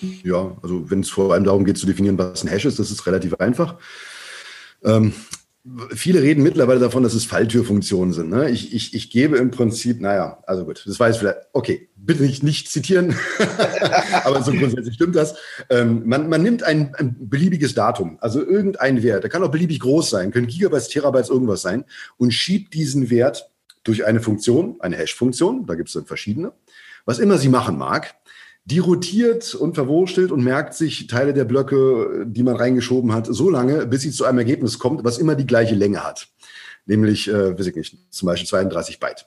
Ja, 0.00 0.56
also 0.62 0.90
wenn 0.90 1.00
es 1.00 1.10
vor 1.10 1.32
allem 1.32 1.44
darum 1.44 1.64
geht 1.64 1.78
zu 1.78 1.86
definieren, 1.86 2.18
was 2.18 2.44
ein 2.44 2.48
Hash 2.48 2.64
ist, 2.64 2.78
das 2.78 2.90
ist 2.90 3.06
relativ 3.06 3.34
einfach. 3.34 3.76
Ähm, 4.84 5.12
viele 5.94 6.22
reden 6.22 6.42
mittlerweile 6.42 6.78
davon, 6.78 7.02
dass 7.02 7.14
es 7.14 7.24
Falltürfunktionen 7.24 8.12
sind. 8.12 8.30
Ne? 8.30 8.50
Ich, 8.50 8.72
ich, 8.72 8.94
ich 8.94 9.10
gebe 9.10 9.36
im 9.36 9.50
Prinzip, 9.50 10.00
naja, 10.00 10.42
also 10.46 10.64
gut, 10.64 10.84
das 10.86 11.00
weiß 11.00 11.16
vielleicht, 11.16 11.38
okay, 11.52 11.88
bitte 11.96 12.22
nicht, 12.22 12.42
nicht 12.42 12.70
zitieren, 12.70 13.16
aber 14.24 14.42
so 14.42 14.52
grundsätzlich 14.52 14.94
stimmt 14.94 15.16
das. 15.16 15.36
Ähm, 15.68 16.02
man, 16.06 16.28
man 16.28 16.42
nimmt 16.42 16.62
ein, 16.62 16.94
ein 16.94 17.16
beliebiges 17.18 17.74
Datum, 17.74 18.18
also 18.20 18.44
irgendein 18.44 19.02
Wert, 19.02 19.24
der 19.24 19.30
kann 19.30 19.42
auch 19.42 19.50
beliebig 19.50 19.80
groß 19.80 20.10
sein, 20.10 20.30
können 20.30 20.46
Gigabytes, 20.46 20.88
Terabytes, 20.88 21.30
irgendwas 21.30 21.62
sein, 21.62 21.84
und 22.16 22.32
schiebt 22.32 22.74
diesen 22.74 23.10
Wert 23.10 23.50
durch 23.82 24.04
eine 24.04 24.20
Funktion, 24.20 24.76
eine 24.80 24.96
Hash-Funktion, 24.96 25.66
da 25.66 25.74
gibt 25.74 25.88
es 25.88 25.94
dann 25.94 26.06
verschiedene, 26.06 26.52
was 27.04 27.18
immer 27.18 27.38
sie 27.38 27.48
machen 27.48 27.76
mag, 27.76 28.14
die 28.66 28.80
rotiert 28.80 29.54
und 29.54 29.74
verwurstelt 29.74 30.32
und 30.32 30.42
merkt 30.42 30.74
sich 30.74 31.06
Teile 31.06 31.32
der 31.32 31.44
Blöcke, 31.44 32.26
die 32.26 32.42
man 32.42 32.56
reingeschoben 32.56 33.12
hat, 33.12 33.26
so 33.26 33.48
lange, 33.48 33.86
bis 33.86 34.02
sie 34.02 34.10
zu 34.10 34.24
einem 34.24 34.38
Ergebnis 34.38 34.80
kommt, 34.80 35.04
was 35.04 35.18
immer 35.18 35.36
die 35.36 35.46
gleiche 35.46 35.76
Länge 35.76 36.04
hat. 36.04 36.28
Nämlich, 36.84 37.28
äh, 37.28 37.56
weiß 37.56 37.66
ich 37.68 37.76
nicht, 37.76 37.96
zum 38.10 38.26
Beispiel 38.26 38.48
32 38.48 38.98
Byte. 38.98 39.26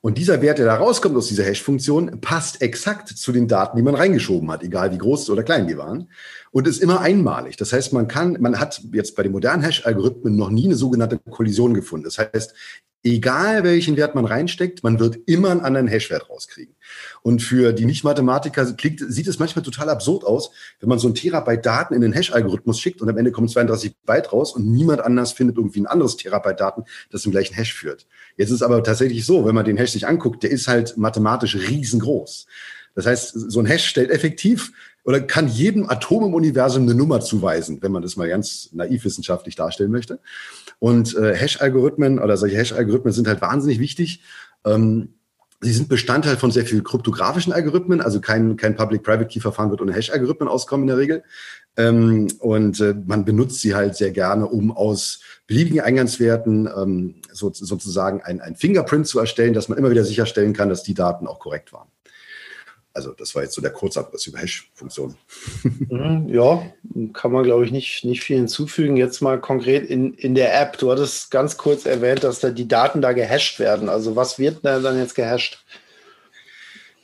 Und 0.00 0.16
dieser 0.16 0.40
Wert, 0.40 0.58
der 0.58 0.66
da 0.66 0.76
rauskommt 0.76 1.16
aus 1.16 1.28
dieser 1.28 1.44
Hash-Funktion, 1.44 2.20
passt 2.20 2.62
exakt 2.62 3.08
zu 3.08 3.32
den 3.32 3.48
Daten, 3.48 3.76
die 3.76 3.82
man 3.82 3.94
reingeschoben 3.94 4.50
hat, 4.50 4.62
egal 4.62 4.92
wie 4.92 4.98
groß 4.98 5.28
oder 5.28 5.42
klein 5.42 5.66
die 5.66 5.76
waren. 5.76 6.08
Und 6.52 6.66
ist 6.66 6.82
immer 6.82 7.00
einmalig. 7.00 7.56
Das 7.56 7.72
heißt, 7.72 7.92
man 7.92 8.08
kann, 8.08 8.38
man 8.40 8.58
hat 8.58 8.80
jetzt 8.92 9.14
bei 9.14 9.24
den 9.24 9.32
modernen 9.32 9.62
Hash-Algorithmen 9.62 10.36
noch 10.36 10.50
nie 10.50 10.66
eine 10.66 10.76
sogenannte 10.76 11.18
Kollision 11.18 11.74
gefunden. 11.74 12.04
Das 12.04 12.18
heißt, 12.18 12.54
egal 13.02 13.64
welchen 13.64 13.96
Wert 13.96 14.14
man 14.14 14.24
reinsteckt, 14.24 14.82
man 14.82 14.98
wird 14.98 15.18
immer 15.26 15.50
einen 15.50 15.60
anderen 15.60 15.88
Hashwert 15.88 16.28
rauskriegen. 16.28 16.74
Und 17.22 17.42
für 17.42 17.72
die 17.72 17.86
Nicht-Mathematiker 17.86 18.66
sieht 18.66 19.26
es 19.26 19.38
manchmal 19.38 19.64
total 19.64 19.88
absurd 19.88 20.24
aus, 20.24 20.50
wenn 20.80 20.88
man 20.88 20.98
so 20.98 21.08
ein 21.08 21.14
Terabyte 21.14 21.64
Daten 21.64 21.94
in 21.94 22.00
den 22.02 22.12
Hash-Algorithmus 22.12 22.78
schickt 22.78 23.00
und 23.00 23.08
am 23.08 23.16
Ende 23.16 23.32
kommen 23.32 23.48
32 23.48 23.96
Byte 24.04 24.32
raus 24.32 24.54
und 24.54 24.70
niemand 24.70 25.00
anders 25.00 25.32
findet 25.32 25.56
irgendwie 25.56 25.80
ein 25.80 25.86
anderes 25.86 26.16
Terabyte 26.16 26.60
Daten, 26.60 26.84
das 27.10 27.22
zum 27.22 27.32
gleichen 27.32 27.54
Hash 27.54 27.74
führt. 27.74 28.06
Jetzt 28.36 28.50
ist 28.50 28.62
aber 28.62 28.82
tatsächlich 28.82 29.24
so, 29.24 29.46
wenn 29.46 29.54
man 29.54 29.64
den 29.64 29.76
Hash 29.76 29.92
sich 29.92 30.06
anguckt, 30.06 30.42
der 30.42 30.50
ist 30.50 30.68
halt 30.68 30.96
mathematisch 30.96 31.56
riesengroß. 31.56 32.46
Das 32.94 33.06
heißt, 33.06 33.32
so 33.50 33.60
ein 33.60 33.66
Hash 33.66 33.86
stellt 33.86 34.10
effektiv 34.10 34.72
oder 35.04 35.20
kann 35.20 35.48
jedem 35.48 35.88
Atom 35.88 36.24
im 36.24 36.34
Universum 36.34 36.82
eine 36.82 36.94
Nummer 36.94 37.20
zuweisen, 37.20 37.80
wenn 37.80 37.92
man 37.92 38.02
das 38.02 38.16
mal 38.16 38.28
ganz 38.28 38.68
naiv 38.72 39.04
wissenschaftlich 39.04 39.56
darstellen 39.56 39.90
möchte. 39.90 40.20
Und 40.80 41.14
äh, 41.14 41.36
Hash-Algorithmen 41.36 42.18
oder 42.18 42.36
solche 42.36 42.56
Hash-Algorithmen 42.56 43.12
sind 43.12 43.28
halt 43.28 43.40
wahnsinnig 43.40 43.78
wichtig. 43.78 44.22
Ähm, 44.64 45.14
Sie 45.62 45.72
sind 45.72 45.90
Bestandteil 45.90 46.38
von 46.38 46.50
sehr 46.50 46.64
viel 46.64 46.82
kryptografischen 46.82 47.52
Algorithmen, 47.52 48.00
also 48.00 48.22
kein, 48.22 48.56
kein 48.56 48.76
Public-Private-Key-Verfahren 48.76 49.70
wird 49.70 49.82
ohne 49.82 49.92
Hash-Algorithmen 49.92 50.48
auskommen 50.48 50.84
in 50.84 50.88
der 50.88 50.96
Regel. 50.96 51.22
Ähm, 51.76 52.28
und 52.38 52.80
äh, 52.80 52.94
man 53.06 53.26
benutzt 53.26 53.60
sie 53.60 53.74
halt 53.74 53.94
sehr 53.94 54.10
gerne, 54.10 54.46
um 54.46 54.74
aus 54.74 55.20
beliebigen 55.46 55.80
Eingangswerten 55.80 56.66
ähm, 56.66 57.16
so, 57.30 57.52
sozusagen 57.52 58.22
ein, 58.22 58.40
ein 58.40 58.56
Fingerprint 58.56 59.06
zu 59.06 59.18
erstellen, 59.18 59.52
dass 59.52 59.68
man 59.68 59.76
immer 59.76 59.90
wieder 59.90 60.04
sicherstellen 60.04 60.54
kann, 60.54 60.70
dass 60.70 60.82
die 60.82 60.94
Daten 60.94 61.26
auch 61.26 61.40
korrekt 61.40 61.74
waren. 61.74 61.88
Also 63.00 63.12
das 63.12 63.34
war 63.34 63.42
jetzt 63.42 63.54
so 63.54 63.62
der 63.62 63.70
Kurzabriss 63.70 64.26
über 64.26 64.38
Hash-Funktionen. 64.38 65.16
Mhm, 65.88 66.28
ja, 66.28 66.62
kann 67.14 67.32
man, 67.32 67.44
glaube 67.44 67.64
ich, 67.64 67.72
nicht, 67.72 68.04
nicht 68.04 68.22
viel 68.22 68.36
hinzufügen. 68.36 68.98
Jetzt 68.98 69.22
mal 69.22 69.40
konkret 69.40 69.88
in, 69.88 70.12
in 70.12 70.34
der 70.34 70.60
App. 70.60 70.76
Du 70.76 70.90
hattest 70.90 71.30
ganz 71.30 71.56
kurz 71.56 71.86
erwähnt, 71.86 72.24
dass 72.24 72.40
da 72.40 72.50
die 72.50 72.68
Daten 72.68 73.00
da 73.00 73.12
gehasht 73.12 73.58
werden. 73.58 73.88
Also 73.88 74.16
was 74.16 74.38
wird 74.38 74.58
da 74.66 74.80
dann 74.80 74.98
jetzt 74.98 75.14
gehasht? 75.14 75.64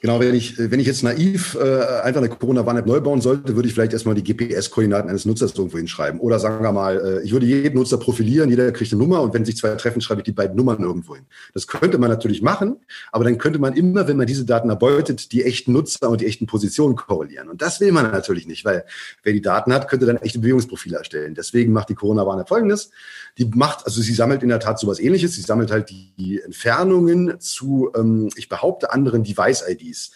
Genau, 0.02 0.20
wenn 0.20 0.34
ich, 0.34 0.58
wenn 0.58 0.78
ich 0.78 0.86
jetzt 0.86 1.02
naiv 1.02 1.56
äh, 1.58 2.02
einfach 2.02 2.20
eine 2.20 2.28
Corona-Warn-App 2.28 2.84
neu 2.84 3.00
bauen 3.00 3.22
sollte, 3.22 3.56
würde 3.56 3.66
ich 3.66 3.74
vielleicht 3.74 3.94
erstmal 3.94 4.14
die 4.14 4.22
GPS-Koordinaten 4.22 5.08
eines 5.08 5.24
Nutzers 5.24 5.54
irgendwo 5.54 5.78
hinschreiben. 5.78 6.20
Oder 6.20 6.38
sagen 6.38 6.62
wir 6.62 6.70
mal, 6.70 6.98
äh, 6.98 7.22
ich 7.24 7.32
würde 7.32 7.46
jeden 7.46 7.76
Nutzer 7.76 7.96
profilieren, 7.96 8.50
jeder 8.50 8.70
kriegt 8.72 8.92
eine 8.92 9.00
Nummer 9.00 9.22
und 9.22 9.32
wenn 9.32 9.46
sich 9.46 9.56
zwei 9.56 9.74
treffen, 9.74 10.02
schreibe 10.02 10.20
ich 10.20 10.26
die 10.26 10.32
beiden 10.32 10.54
Nummern 10.54 10.82
irgendwo 10.82 11.16
hin. 11.16 11.24
Das 11.54 11.66
könnte 11.66 11.96
man 11.96 12.10
natürlich 12.10 12.42
machen, 12.42 12.76
aber 13.10 13.24
dann 13.24 13.38
könnte 13.38 13.58
man 13.58 13.72
immer, 13.72 14.06
wenn 14.06 14.18
man 14.18 14.26
diese 14.26 14.44
Daten 14.44 14.68
erbeutet, 14.68 15.32
die 15.32 15.42
echten 15.42 15.72
Nutzer 15.72 16.10
und 16.10 16.20
die 16.20 16.26
echten 16.26 16.44
Positionen 16.44 16.94
korrelieren. 16.94 17.48
Und 17.48 17.62
das 17.62 17.80
will 17.80 17.90
man 17.90 18.10
natürlich 18.10 18.46
nicht, 18.46 18.66
weil 18.66 18.84
wer 19.22 19.32
die 19.32 19.40
Daten 19.40 19.72
hat, 19.72 19.88
könnte 19.88 20.04
dann 20.04 20.18
echte 20.18 20.40
Bewegungsprofile 20.40 20.98
erstellen. 20.98 21.34
Deswegen 21.34 21.72
macht 21.72 21.88
die 21.88 21.94
Corona-Warn-App 21.94 22.48
folgendes. 22.48 22.90
Die 23.38 23.46
macht, 23.46 23.86
also 23.86 24.02
sie 24.02 24.14
sammelt 24.14 24.42
in 24.42 24.50
der 24.50 24.60
Tat 24.60 24.78
sowas 24.78 25.00
ähnliches. 25.00 25.34
Sie 25.34 25.42
sammelt 25.42 25.70
halt 25.70 25.90
die 25.90 26.40
Entfernungen 26.42 27.40
zu, 27.40 27.90
ähm, 27.96 28.28
ich 28.36 28.48
behaupte, 28.48 28.92
anderen 28.92 29.24
Device-IDs. 29.24 29.85
IDs. 29.86 30.12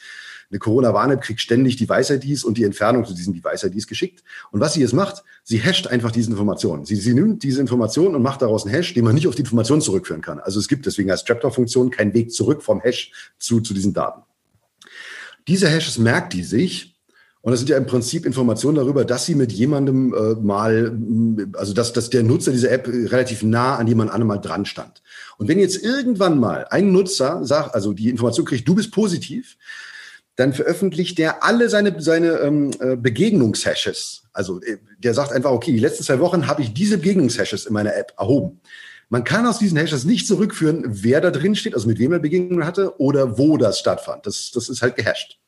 Eine 0.51 0.59
Corona-Warn-App 0.59 1.21
kriegt 1.21 1.41
ständig 1.41 1.77
Device-IDs 1.77 2.43
und 2.43 2.59
die 2.59 2.65
Entfernung 2.65 3.05
zu 3.05 3.15
diesen 3.15 3.33
Device-IDs 3.33 3.87
geschickt. 3.87 4.25
Und 4.51 4.61
was 4.61 4.75
sie 4.75 4.81
jetzt 4.81 4.93
macht, 4.93 5.23
sie 5.45 5.63
hasht 5.63 5.87
einfach 5.87 6.11
diese 6.11 6.31
Informationen. 6.31 6.85
Sie, 6.85 6.97
sie 6.97 7.15
nimmt 7.15 7.45
diese 7.45 7.61
Informationen 7.61 8.17
und 8.17 8.23
macht 8.23 8.43
daraus 8.43 8.67
einen 8.67 8.75
Hash, 8.75 8.93
den 8.93 9.05
man 9.05 9.15
nicht 9.15 9.29
auf 9.29 9.37
die 9.37 9.43
Information 9.43 9.81
zurückführen 9.81 10.23
kann. 10.23 10.41
Also 10.41 10.59
es 10.59 10.67
gibt 10.67 10.87
deswegen 10.87 11.11
als 11.11 11.25
Trapdoor-Funktion 11.25 11.91
keinen 11.91 12.15
Weg 12.15 12.33
zurück 12.33 12.63
vom 12.63 12.81
Hash 12.81 13.13
zu, 13.39 13.61
zu 13.61 13.75
diesen 13.75 13.95
Daten. 13.95 14.23
Diese 15.47 15.69
Hashes 15.69 15.99
merkt 15.99 16.33
die 16.33 16.43
sich 16.43 17.00
und 17.43 17.53
das 17.53 17.61
sind 17.61 17.71
ja 17.71 17.79
im 17.79 17.87
Prinzip 17.87 18.27
Informationen 18.27 18.77
darüber, 18.77 19.05
dass 19.05 19.25
sie 19.25 19.35
mit 19.35 19.51
jemandem 19.51 20.13
äh, 20.13 20.35
mal, 20.35 20.99
also 21.55 21.73
dass, 21.73 21.93
dass 21.95 22.11
der 22.11 22.23
Nutzer 22.23 22.53
dieser 22.53 22.71
App 22.71 22.87
relativ 22.87 23.43
nah 23.43 23.77
an 23.77 23.87
jemand 23.87 24.11
anderem 24.11 24.29
mal 24.29 24.39
dran 24.39 24.67
stand. 24.67 25.03
Und 25.39 25.49
wenn 25.49 25.59
jetzt 25.59 25.83
irgendwann 25.83 26.39
mal 26.39 26.67
ein 26.69 26.93
Nutzer 26.93 27.45
sagt, 27.47 27.75
also 27.75 27.95
die 27.95 28.11
Information 28.11 28.45
kriegt, 28.45 28.69
du 28.69 28.75
bist 28.75 28.93
positiv, 28.93 29.57
dann 30.37 30.53
veröffentlicht 30.53 31.17
der 31.19 31.43
alle 31.43 31.71
seine, 31.71 32.01
seine 32.01 32.39
ähm, 32.41 32.73
äh, 32.79 32.97
Begegnungshashes. 32.97 34.25
Also 34.35 34.61
äh, 34.61 34.77
der 34.99 35.15
sagt 35.15 35.33
einfach, 35.33 35.51
okay, 35.51 35.73
die 35.73 35.79
letzten 35.79 36.05
zwei 36.05 36.21
Wochen 36.21 36.47
habe 36.47 36.61
ich 36.61 36.75
diese 36.75 36.99
Begegnungshashes 36.99 37.65
in 37.65 37.73
meiner 37.73 37.97
App 37.97 38.13
erhoben. 38.19 38.61
Man 39.09 39.25
kann 39.25 39.47
aus 39.47 39.59
diesen 39.59 39.77
Hashes 39.77 40.05
nicht 40.05 40.27
zurückführen, 40.27 40.85
wer 40.87 41.21
da 41.21 41.31
drin 41.31 41.57
steht, 41.57 41.75
also 41.75 41.89
mit 41.89 41.99
wem 41.99 42.13
er 42.13 42.21
Begegnungen 42.21 42.65
hatte 42.65 43.01
oder 43.01 43.39
wo 43.39 43.57
das 43.57 43.79
stattfand. 43.79 44.27
Das, 44.27 44.51
das 44.53 44.69
ist 44.69 44.83
halt 44.83 44.97
gehasht. 44.97 45.39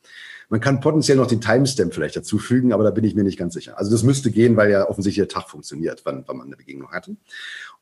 Man 0.53 0.61
kann 0.61 0.81
potenziell 0.81 1.17
noch 1.17 1.25
den 1.25 1.41
Timestamp 1.41 1.95
vielleicht 1.95 2.15
dazufügen, 2.15 2.73
aber 2.73 2.83
da 2.83 2.91
bin 2.91 3.03
ich 3.03 3.15
mir 3.15 3.23
nicht 3.23 3.39
ganz 3.39 3.55
sicher. 3.55 3.75
Also 3.79 3.89
das 3.89 4.03
müsste 4.03 4.29
gehen, 4.29 4.55
weil 4.55 4.69
ja 4.69 4.87
offensichtlich 4.87 5.27
der 5.27 5.35
Tag 5.35 5.49
funktioniert, 5.49 6.01
wann, 6.03 6.25
wann 6.27 6.37
man 6.37 6.45
eine 6.45 6.55
Begegnung 6.55 6.91
hatte. 6.91 7.15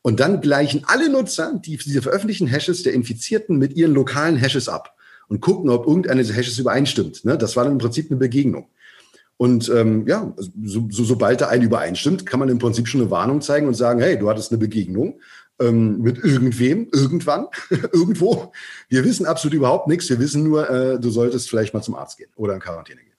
Und 0.00 0.20
dann 0.20 0.40
gleichen 0.40 0.82
alle 0.86 1.10
Nutzer 1.10 1.60
die, 1.62 1.76
diese 1.76 2.00
veröffentlichten 2.00 2.46
Hashes 2.46 2.82
der 2.82 2.94
Infizierten 2.94 3.58
mit 3.58 3.76
ihren 3.76 3.92
lokalen 3.92 4.36
Hashes 4.36 4.70
ab 4.70 4.96
und 5.28 5.42
gucken, 5.42 5.68
ob 5.68 5.86
irgendeine 5.86 6.22
dieser 6.22 6.32
Hashes 6.32 6.58
übereinstimmt. 6.58 7.26
Ne? 7.26 7.36
Das 7.36 7.56
war 7.56 7.64
dann 7.64 7.74
im 7.74 7.78
Prinzip 7.78 8.10
eine 8.10 8.18
Begegnung. 8.18 8.70
Und 9.36 9.68
ähm, 9.68 10.06
ja, 10.08 10.32
so, 10.38 10.88
so, 10.88 11.04
sobald 11.04 11.42
da 11.42 11.48
eine 11.48 11.64
übereinstimmt, 11.64 12.24
kann 12.24 12.40
man 12.40 12.48
im 12.48 12.58
Prinzip 12.58 12.88
schon 12.88 13.02
eine 13.02 13.10
Warnung 13.10 13.42
zeigen 13.42 13.66
und 13.66 13.74
sagen, 13.74 14.00
hey, 14.00 14.18
du 14.18 14.30
hattest 14.30 14.50
eine 14.50 14.58
Begegnung 14.58 15.20
ähm, 15.60 16.00
mit 16.00 16.18
irgendwem, 16.18 16.88
irgendwann, 16.92 17.46
irgendwo. 17.70 18.52
Wir 18.88 19.04
wissen 19.04 19.26
absolut 19.26 19.54
überhaupt 19.54 19.88
nichts. 19.88 20.08
Wir 20.08 20.18
wissen 20.18 20.42
nur, 20.44 20.68
äh, 20.68 20.98
du 20.98 21.10
solltest 21.10 21.48
vielleicht 21.48 21.74
mal 21.74 21.82
zum 21.82 21.94
Arzt 21.94 22.18
gehen 22.18 22.30
oder 22.36 22.54
in 22.54 22.60
Quarantäne 22.60 23.00
gehen. 23.00 23.12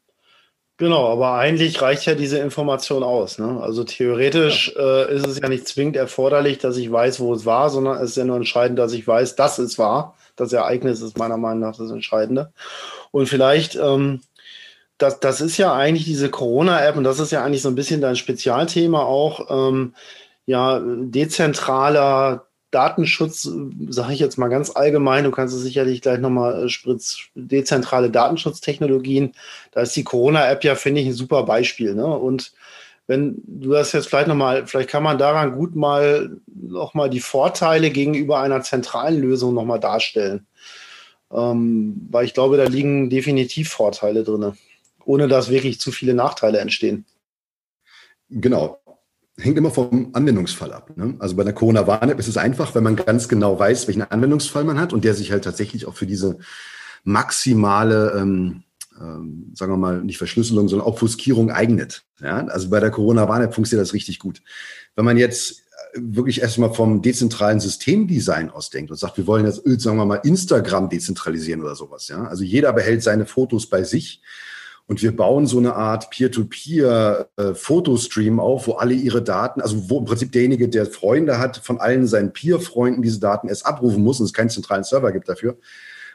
Genau, 0.78 1.12
aber 1.12 1.34
eigentlich 1.34 1.82
reicht 1.82 2.06
ja 2.08 2.15
diese 2.15 2.39
Information 2.39 3.04
aus. 3.04 3.38
Ne? 3.38 3.60
Also 3.62 3.84
theoretisch 3.84 4.74
ja. 4.76 5.04
äh, 5.04 5.15
ist 5.15 5.28
es 5.28 5.39
ja 5.39 5.48
nicht 5.48 5.67
zwingend 5.67 5.96
erforderlich, 5.96 6.58
dass 6.58 6.78
ich 6.78 6.91
weiß, 6.91 7.19
wo 7.19 7.34
es 7.34 7.46
war, 7.46 7.69
sondern 7.69 7.98
es 7.98 8.12
ist 8.12 8.17
ja 8.17 8.26
nur 8.26 8.38
entscheidend, 8.38 8.80
dass 8.80 8.91
ich 8.93 9.08
weiß, 9.08 9.36
dass 9.36 9.60
es 9.60 9.78
war. 9.78 10.17
Das 10.36 10.52
Ereignis 10.52 11.02
ist 11.02 11.17
meiner 11.17 11.38
Meinung 11.38 11.60
nach 11.60 11.78
das 11.78 11.91
Entscheidende. 11.91 12.52
Und 13.12 13.28
vielleicht, 13.28 13.76
ähm, 13.76 14.22
das, 14.98 15.19
das 15.19 15.41
ist 15.41 15.58
ja 15.58 15.74
eigentlich 15.74 16.06
diese 16.06 16.30
Corona-App 16.30 16.98
und 16.98 17.04
das 17.04 17.19
ist 17.19 17.32
ja 17.32 17.43
eigentlich 17.43 17.62
so 17.62 17.69
ein 17.69 17.76
bisschen 17.76 18.02
dein 18.02 18.15
Spezialthema 18.15 19.04
auch. 19.04 19.69
Ähm, 19.69 19.93
ja, 20.45 20.82
dezentraler 20.84 22.47
Datenschutz, 22.73 23.49
sage 23.89 24.13
ich 24.13 24.19
jetzt 24.19 24.38
mal 24.38 24.47
ganz 24.47 24.75
allgemein, 24.75 25.23
du 25.23 25.32
kannst 25.32 25.56
es 25.56 25.62
sicherlich 25.62 26.01
gleich 26.01 26.19
nochmal 26.19 26.65
äh, 26.65 26.69
spritz, 26.69 27.17
dezentrale 27.36 28.10
Datenschutztechnologien. 28.10 29.34
Da 29.71 29.82
ist 29.82 29.95
die 29.95 30.03
Corona-App 30.03 30.63
ja, 30.63 30.75
finde 30.75 31.01
ich, 31.01 31.08
ein 31.08 31.13
super 31.13 31.43
Beispiel. 31.43 31.93
Ne? 31.93 32.06
Und 32.06 32.51
wenn 33.06 33.41
du 33.45 33.71
das 33.71 33.91
jetzt 33.91 34.08
vielleicht 34.08 34.27
nochmal, 34.27 34.65
vielleicht 34.65 34.89
kann 34.89 35.03
man 35.03 35.17
daran 35.17 35.56
gut 35.56 35.75
mal 35.75 36.38
nochmal 36.47 37.10
die 37.10 37.19
Vorteile 37.19 37.91
gegenüber 37.91 38.39
einer 38.39 38.62
zentralen 38.62 39.21
Lösung 39.21 39.53
nochmal 39.53 39.79
darstellen. 39.79 40.47
Ähm, 41.32 42.08
weil 42.10 42.25
ich 42.25 42.34
glaube, 42.34 42.58
da 42.58 42.63
liegen 42.63 43.10
definitiv 43.10 43.69
Vorteile 43.69 44.23
drin, 44.23 44.53
ohne 45.06 45.27
dass 45.27 45.49
wirklich 45.49 45.79
zu 45.79 45.91
viele 45.91 46.13
Nachteile 46.13 46.60
entstehen. 46.60 47.06
Genau. 48.29 48.79
Hängt 49.39 49.58
immer 49.58 49.72
vom 49.72 50.10
Anwendungsfall 50.13 50.74
ab. 50.74 50.96
Ne? 50.96 51.15
Also 51.19 51.36
bei 51.36 51.43
der 51.43 51.54
Corona-Warn-App 51.54 52.19
ist 52.19 52.28
es 52.28 52.38
einfach, 52.38 52.76
wenn 52.76 52.84
man 52.84 52.96
ganz 52.96 53.28
genau 53.28 53.58
weiß, 53.58 53.88
welchen 53.88 54.04
Anwendungsfall 54.04 54.63
man 54.63 54.80
hat 54.80 54.93
und 54.93 55.04
der 55.04 55.15
sich 55.15 55.32
halt 55.32 55.43
tatsächlich 55.43 55.88
auch 55.88 55.96
für 55.96 56.06
diese 56.06 56.38
maximale 57.04 58.13
ähm, 58.15 58.63
ähm, 59.00 59.52
sagen 59.56 59.72
wir 59.74 59.78
mal, 59.78 60.04
nicht 60.04 60.17
Verschlüsselung, 60.17 60.67
sondern 60.67 60.88
Obfuskierung 60.88 61.52
eignet. 61.52 62.06
Ja? 62.22 62.46
Also 62.48 62.69
bei 62.69 62.80
der 62.80 62.91
Corona-Warn-App 62.91 63.54
funktioniert 63.54 63.88
das 63.88 63.93
richtig 63.93 64.19
gut. 64.19 64.41
Wenn 64.96 65.06
man 65.06 65.17
jetzt 65.17 65.63
äh, 65.93 66.00
wirklich 66.00 66.41
erstmal 66.41 66.74
vom 66.74 67.02
dezentralen 67.02 67.60
Systemdesign 67.60 68.50
ausdenkt 68.50 68.91
und 68.91 68.98
sagt, 68.98 69.17
wir 69.17 69.28
wollen 69.28 69.46
jetzt, 69.46 69.63
sagen 69.82 69.98
wir 69.98 70.06
mal, 70.06 70.22
Instagram 70.24 70.89
dezentralisieren 70.89 71.62
oder 71.62 71.76
sowas. 71.76 72.08
Ja? 72.08 72.26
Also 72.26 72.43
jeder 72.43 72.72
behält 72.74 73.04
seine 73.04 73.26
Fotos 73.26 73.67
bei 73.67 73.84
sich 73.84 74.22
und 74.88 75.02
wir 75.02 75.15
bauen 75.15 75.48
so 75.48 75.60
eine 75.60 75.76
Art 75.76 76.10
Peer-to-Peer-Fotostream 76.10 78.38
äh, 78.38 78.41
auf, 78.41 78.67
wo 78.67 78.74
alle 78.74 78.93
ihre 78.93 79.22
Daten, 79.22 79.62
also 79.62 79.89
wo 79.89 80.00
im 80.00 80.06
Prinzip 80.06 80.32
derjenige, 80.32 80.69
der 80.69 80.86
Freunde 80.86 81.39
hat, 81.39 81.58
von 81.58 81.80
allen 81.80 82.08
seinen 82.08 82.32
Peer-Freunden 82.34 83.02
diese 83.02 83.19
Daten 83.19 83.48
erst 83.48 83.65
abrufen 83.65 84.04
muss 84.04 84.19
und 84.19 84.26
es 84.26 84.34
keinen 84.34 84.50
zentralen 84.50 84.84
Server 84.84 85.12
gibt 85.12 85.30
dafür. 85.30 85.58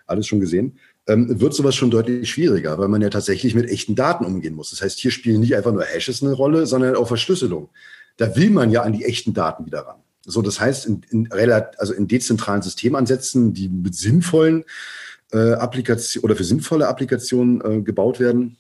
Alles 0.07 0.27
schon 0.27 0.41
gesehen 0.41 0.79
ähm, 1.09 1.41
wird 1.41 1.55
sowas 1.55 1.75
schon 1.75 1.91
deutlich 1.91 2.31
schwieriger, 2.31 2.79
weil 2.79 2.89
man 2.89 3.03
ja 3.03 3.09
tatsächlich 3.09 3.55
mit 3.55 3.69
echten 3.69 3.95
Daten 3.95 4.25
umgehen 4.25 4.55
muss. 4.55 4.71
Das 4.71 4.83
heißt, 4.83 4.99
hier 4.99 5.11
spielen 5.11 5.41
nicht 5.41 5.57
einfach 5.57 5.73
nur 5.73 5.85
Hashes 5.85 6.23
eine 6.23 6.33
Rolle, 6.33 6.67
sondern 6.67 6.97
auch 6.97 7.09
Verschlüsselung. 7.09 7.71
Da 8.19 8.37
will 8.37 8.51
man 8.51 8.71
ja 8.71 8.83
an 8.83 8.93
die 8.93 9.05
echten 9.05 9.33
Daten 9.33 9.67
wieder 9.67 9.81
ran. 9.81 9.97
So, 10.25 10.43
das 10.43 10.61
heißt, 10.61 10.87
in, 10.87 11.01
in, 11.11 11.29
also 11.79 11.95
in 11.95 12.07
dezentralen 12.07 12.61
Systemansätzen, 12.61 13.55
die 13.55 13.71
mit 13.71 13.95
sinnvollen 13.95 14.65
äh, 15.33 15.53
Applikationen 15.53 16.25
oder 16.25 16.37
für 16.37 16.45
sinnvolle 16.45 16.89
Applikationen 16.89 17.61
äh, 17.61 17.83
gebaut 17.83 18.21
werden, 18.21 18.57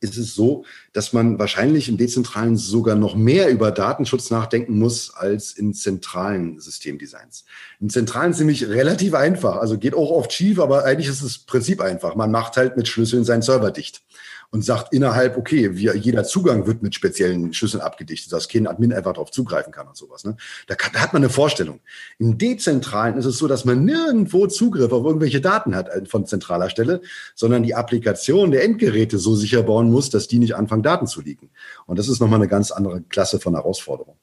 ist 0.00 0.18
es 0.18 0.34
so, 0.34 0.64
dass 0.92 1.12
man 1.12 1.38
wahrscheinlich 1.38 1.88
im 1.88 1.96
Dezentralen 1.96 2.56
sogar 2.56 2.96
noch 2.96 3.16
mehr 3.16 3.48
über 3.48 3.70
Datenschutz 3.70 4.30
nachdenken 4.30 4.78
muss 4.78 5.14
als 5.14 5.52
in 5.52 5.72
zentralen 5.72 6.60
Systemdesigns. 6.60 7.44
Im 7.80 7.88
Zentralen 7.88 8.32
ist 8.32 8.38
nämlich 8.38 8.68
relativ 8.68 9.14
einfach, 9.14 9.56
also 9.56 9.78
geht 9.78 9.94
auch 9.94 10.10
oft 10.10 10.32
schief, 10.32 10.58
aber 10.60 10.84
eigentlich 10.84 11.08
ist 11.08 11.24
das 11.24 11.38
Prinzip 11.38 11.80
einfach. 11.80 12.14
Man 12.14 12.30
macht 12.30 12.56
halt 12.58 12.76
mit 12.76 12.88
Schlüsseln 12.88 13.24
seinen 13.24 13.42
Server 13.42 13.70
dicht 13.70 14.02
und 14.50 14.64
sagt 14.64 14.92
innerhalb, 14.92 15.36
okay, 15.36 15.76
wir, 15.76 15.96
jeder 15.96 16.24
Zugang 16.24 16.66
wird 16.66 16.82
mit 16.82 16.94
speziellen 16.94 17.52
Schlüsseln 17.52 17.80
abgedichtet, 17.80 18.32
dass 18.32 18.48
kein 18.48 18.66
Admin 18.66 18.92
einfach 18.92 19.14
darauf 19.14 19.30
zugreifen 19.30 19.72
kann 19.72 19.88
und 19.88 19.96
sowas. 19.96 20.24
Ne? 20.24 20.36
Da, 20.66 20.74
kann, 20.74 20.92
da 20.92 21.00
hat 21.00 21.12
man 21.12 21.22
eine 21.22 21.30
Vorstellung. 21.30 21.80
Im 22.18 22.38
Dezentralen 22.38 23.16
ist 23.18 23.26
es 23.26 23.38
so, 23.38 23.48
dass 23.48 23.64
man 23.64 23.84
nirgendwo 23.84 24.46
Zugriff 24.46 24.92
auf 24.92 25.04
irgendwelche 25.04 25.40
Daten 25.40 25.74
hat 25.74 25.88
äh, 25.88 26.04
von 26.06 26.26
zentraler 26.26 26.70
Stelle, 26.70 27.00
sondern 27.34 27.62
die 27.62 27.74
Applikation 27.74 28.50
der 28.50 28.64
Endgeräte 28.64 29.18
so 29.18 29.34
sicher 29.34 29.62
bauen 29.62 29.90
muss, 29.90 30.10
dass 30.10 30.28
die 30.28 30.38
nicht 30.38 30.54
anfangen, 30.54 30.82
Daten 30.82 31.06
zu 31.06 31.20
liegen. 31.20 31.50
Und 31.86 31.98
das 31.98 32.08
ist 32.08 32.20
nochmal 32.20 32.40
eine 32.40 32.48
ganz 32.48 32.70
andere 32.70 33.02
Klasse 33.02 33.40
von 33.40 33.54
Herausforderung. 33.54 34.16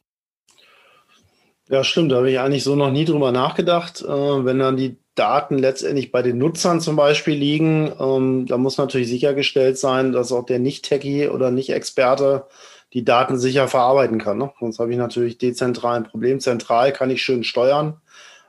Ja, 1.69 1.83
stimmt. 1.83 2.11
Da 2.11 2.17
habe 2.17 2.29
ich 2.29 2.39
eigentlich 2.39 2.63
so 2.63 2.75
noch 2.75 2.91
nie 2.91 3.05
drüber 3.05 3.31
nachgedacht. 3.31 4.01
Äh, 4.01 4.07
wenn 4.07 4.59
dann 4.59 4.77
die 4.77 4.97
Daten 5.15 5.59
letztendlich 5.59 6.11
bei 6.11 6.21
den 6.21 6.37
Nutzern 6.37 6.81
zum 6.81 6.95
Beispiel 6.95 7.35
liegen, 7.35 7.91
ähm, 7.99 8.45
da 8.47 8.57
muss 8.57 8.77
natürlich 8.77 9.07
sichergestellt 9.07 9.77
sein, 9.77 10.11
dass 10.11 10.31
auch 10.31 10.45
der 10.45 10.59
Nicht-Techie 10.59 11.29
oder 11.29 11.51
Nicht-Experte 11.51 12.47
die 12.93 13.03
Daten 13.03 13.37
sicher 13.37 13.67
verarbeiten 13.67 14.19
kann. 14.19 14.37
Ne? 14.37 14.51
Sonst 14.59 14.79
habe 14.79 14.91
ich 14.91 14.97
natürlich 14.97 15.37
dezentral 15.37 15.97
ein 15.97 16.03
Problem. 16.03 16.39
Zentral 16.39 16.93
kann 16.93 17.09
ich 17.09 17.23
schön 17.23 17.43
steuern. 17.43 17.97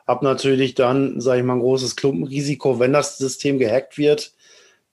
Habe 0.07 0.24
natürlich 0.24 0.74
dann, 0.74 1.20
sage 1.20 1.40
ich 1.40 1.46
mal, 1.46 1.55
ein 1.55 1.61
großes 1.61 1.96
Klumpenrisiko, 1.96 2.79
wenn 2.79 2.92
das 2.92 3.16
System 3.16 3.59
gehackt 3.59 3.96
wird, 3.96 4.33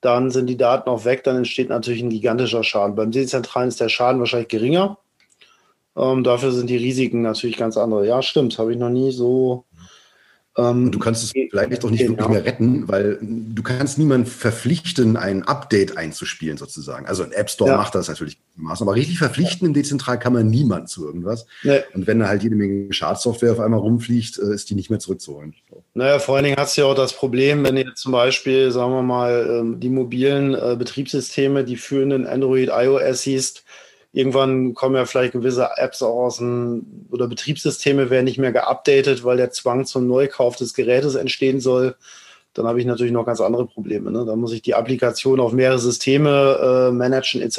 dann 0.00 0.30
sind 0.30 0.46
die 0.46 0.56
Daten 0.56 0.88
auch 0.88 1.04
weg, 1.04 1.22
dann 1.22 1.36
entsteht 1.36 1.68
natürlich 1.68 2.02
ein 2.02 2.10
gigantischer 2.10 2.64
Schaden. 2.64 2.96
Beim 2.96 3.12
Dezentralen 3.12 3.68
ist 3.68 3.80
der 3.80 3.88
Schaden 3.88 4.20
wahrscheinlich 4.20 4.48
geringer. 4.48 4.98
Ähm, 5.96 6.24
dafür 6.24 6.50
sind 6.50 6.68
die 6.68 6.76
Risiken 6.76 7.22
natürlich 7.22 7.56
ganz 7.56 7.76
andere. 7.76 8.06
Ja, 8.06 8.22
stimmt, 8.22 8.58
habe 8.58 8.72
ich 8.72 8.78
noch 8.78 8.90
nie 8.90 9.12
so 9.12 9.64
und 10.54 10.90
du 10.90 10.98
kannst 10.98 11.24
es 11.24 11.32
vielleicht 11.32 11.82
auch 11.82 11.90
nicht 11.90 12.00
genau. 12.00 12.18
wirklich 12.18 12.28
mehr 12.28 12.44
retten, 12.44 12.86
weil 12.86 13.18
du 13.22 13.62
kannst 13.62 13.96
niemanden 13.96 14.26
verpflichten, 14.26 15.16
ein 15.16 15.44
Update 15.44 15.96
einzuspielen 15.96 16.58
sozusagen. 16.58 17.06
Also 17.06 17.22
ein 17.22 17.32
App 17.32 17.48
Store 17.48 17.70
ja. 17.70 17.76
macht 17.78 17.94
das 17.94 18.08
natürlich, 18.08 18.36
aber 18.68 18.94
richtig 18.94 19.18
verpflichten 19.18 19.66
im 19.66 19.72
Dezentral 19.72 20.18
kann 20.18 20.34
man 20.34 20.50
niemand 20.50 20.90
zu 20.90 21.06
irgendwas. 21.06 21.46
Nee. 21.62 21.80
Und 21.94 22.06
wenn 22.06 22.18
da 22.18 22.28
halt 22.28 22.42
jede 22.42 22.54
Menge 22.54 22.92
Schadsoftware 22.92 23.52
auf 23.52 23.60
einmal 23.60 23.80
rumfliegt, 23.80 24.38
äh, 24.38 24.52
ist 24.52 24.68
die 24.68 24.74
nicht 24.74 24.90
mehr 24.90 24.98
zurückzuholen. 24.98 25.54
Naja, 25.94 26.18
vor 26.18 26.36
allen 26.36 26.44
Dingen 26.44 26.56
hast 26.58 26.76
du 26.76 26.82
ja 26.82 26.86
auch 26.86 26.94
das 26.94 27.14
Problem, 27.14 27.64
wenn 27.64 27.78
ihr 27.78 27.94
zum 27.94 28.12
Beispiel, 28.12 28.70
sagen 28.70 28.92
wir 28.92 29.02
mal, 29.02 29.46
ähm, 29.48 29.80
die 29.80 29.88
mobilen 29.88 30.54
äh, 30.54 30.76
Betriebssysteme, 30.78 31.64
die 31.64 31.76
führenden 31.76 32.26
Android, 32.26 32.68
iOS 32.70 33.22
siehst, 33.22 33.64
Irgendwann 34.12 34.74
kommen 34.74 34.94
ja 34.94 35.06
vielleicht 35.06 35.32
gewisse 35.32 35.70
Apps 35.76 36.02
auch 36.02 36.24
aus 36.24 36.36
dem, 36.36 37.06
oder 37.10 37.28
Betriebssysteme 37.28 38.10
werden 38.10 38.26
nicht 38.26 38.38
mehr 38.38 38.52
geupdatet, 38.52 39.24
weil 39.24 39.38
der 39.38 39.52
Zwang 39.52 39.86
zum 39.86 40.06
Neukauf 40.06 40.56
des 40.56 40.74
Gerätes 40.74 41.14
entstehen 41.14 41.60
soll. 41.60 41.96
Dann 42.52 42.66
habe 42.66 42.78
ich 42.78 42.86
natürlich 42.86 43.12
noch 43.12 43.24
ganz 43.24 43.40
andere 43.40 43.66
Probleme. 43.66 44.10
Ne? 44.10 44.26
Da 44.26 44.36
muss 44.36 44.52
ich 44.52 44.60
die 44.60 44.74
Applikation 44.74 45.40
auf 45.40 45.52
mehrere 45.52 45.78
Systeme 45.78 46.90
äh, 46.90 46.92
managen 46.92 47.40
etc. 47.40 47.56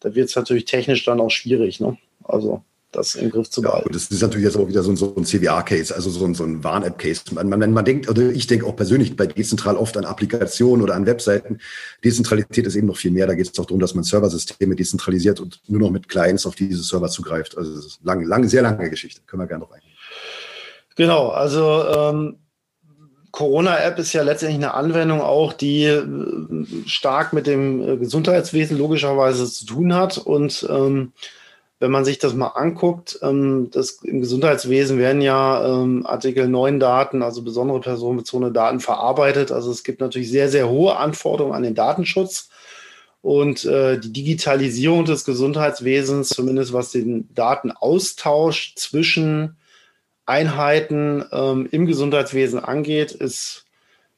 Da 0.00 0.14
wird 0.14 0.28
es 0.28 0.36
natürlich 0.36 0.66
technisch 0.66 1.04
dann 1.04 1.20
auch 1.20 1.30
schwierig. 1.30 1.80
Ne? 1.80 1.96
Also 2.22 2.62
das 2.94 3.14
im 3.14 3.30
Griff 3.30 3.50
zu 3.50 3.62
behalten. 3.62 3.88
Ja, 3.88 3.92
das 3.92 4.10
ist 4.10 4.22
natürlich 4.22 4.44
jetzt 4.44 4.56
auch 4.56 4.68
wieder 4.68 4.82
so 4.82 4.90
ein, 4.90 4.96
so 4.96 5.14
ein 5.16 5.24
CWA-Case, 5.24 5.94
also 5.94 6.10
so 6.10 6.24
ein, 6.24 6.34
so 6.34 6.44
ein 6.44 6.62
Warn-App-Case. 6.62 7.22
Man, 7.32 7.48
man, 7.48 7.72
man 7.72 7.84
denkt, 7.84 8.08
oder 8.08 8.30
ich 8.30 8.46
denke 8.46 8.66
auch 8.66 8.76
persönlich 8.76 9.16
bei 9.16 9.26
dezentral 9.26 9.76
oft 9.76 9.96
an 9.96 10.04
Applikationen 10.04 10.82
oder 10.82 10.94
an 10.94 11.06
Webseiten. 11.06 11.58
Dezentralität 12.04 12.66
ist 12.66 12.76
eben 12.76 12.86
noch 12.86 12.96
viel 12.96 13.10
mehr. 13.10 13.26
Da 13.26 13.34
geht 13.34 13.50
es 13.50 13.58
auch 13.58 13.66
darum, 13.66 13.80
dass 13.80 13.94
man 13.94 14.04
Serversysteme 14.04 14.76
dezentralisiert 14.76 15.40
und 15.40 15.60
nur 15.68 15.80
noch 15.80 15.90
mit 15.90 16.08
Clients 16.08 16.46
auf 16.46 16.54
diese 16.54 16.82
Server 16.82 17.08
zugreift. 17.08 17.56
Also 17.58 17.74
das 17.74 17.86
ist 17.86 18.00
lange, 18.02 18.24
lange, 18.24 18.48
sehr 18.48 18.62
lange 18.62 18.88
Geschichte. 18.90 19.20
Können 19.26 19.42
wir 19.42 19.46
gerne 19.46 19.64
noch 19.64 19.72
eingehen. 19.72 19.90
Genau, 20.96 21.28
also 21.28 21.84
ähm, 21.88 22.38
Corona-App 23.34 23.98
ist 23.98 24.12
ja 24.12 24.22
letztendlich 24.22 24.58
eine 24.58 24.74
Anwendung 24.74 25.20
auch, 25.20 25.52
die 25.52 25.86
äh, 25.86 26.04
stark 26.86 27.32
mit 27.32 27.48
dem 27.48 27.82
äh, 27.82 27.96
Gesundheitswesen 27.96 28.78
logischerweise 28.78 29.50
zu 29.50 29.66
tun 29.66 29.92
hat 29.92 30.18
und 30.18 30.64
ähm, 30.70 31.12
wenn 31.84 31.90
man 31.90 32.06
sich 32.06 32.18
das 32.18 32.32
mal 32.32 32.46
anguckt, 32.46 33.18
ähm, 33.20 33.68
das, 33.70 33.98
im 34.02 34.22
Gesundheitswesen 34.22 34.96
werden 34.96 35.20
ja 35.20 35.82
ähm, 35.82 36.06
Artikel 36.06 36.48
9 36.48 36.80
Daten, 36.80 37.22
also 37.22 37.42
besondere 37.42 37.78
personenbezogene 37.78 38.52
Daten 38.52 38.80
verarbeitet. 38.80 39.52
Also 39.52 39.70
es 39.70 39.84
gibt 39.84 40.00
natürlich 40.00 40.30
sehr, 40.30 40.48
sehr 40.48 40.66
hohe 40.70 40.96
Anforderungen 40.96 41.54
an 41.54 41.62
den 41.62 41.74
Datenschutz. 41.74 42.48
Und 43.20 43.66
äh, 43.66 44.00
die 44.00 44.14
Digitalisierung 44.14 45.04
des 45.04 45.26
Gesundheitswesens, 45.26 46.30
zumindest 46.30 46.72
was 46.72 46.90
den 46.90 47.28
Datenaustausch 47.34 48.74
zwischen 48.76 49.56
Einheiten 50.24 51.22
ähm, 51.32 51.68
im 51.70 51.84
Gesundheitswesen 51.84 52.60
angeht, 52.60 53.12
ist 53.12 53.66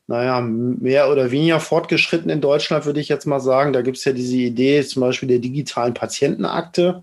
naja, 0.06 0.40
mehr 0.40 1.10
oder 1.10 1.32
weniger 1.32 1.58
fortgeschritten 1.58 2.30
in 2.30 2.40
Deutschland, 2.40 2.86
würde 2.86 3.00
ich 3.00 3.08
jetzt 3.08 3.26
mal 3.26 3.40
sagen. 3.40 3.72
Da 3.72 3.82
gibt 3.82 3.96
es 3.96 4.04
ja 4.04 4.12
diese 4.12 4.36
Idee 4.36 4.84
zum 4.84 5.00
Beispiel 5.00 5.28
der 5.28 5.40
digitalen 5.40 5.94
Patientenakte 5.94 7.02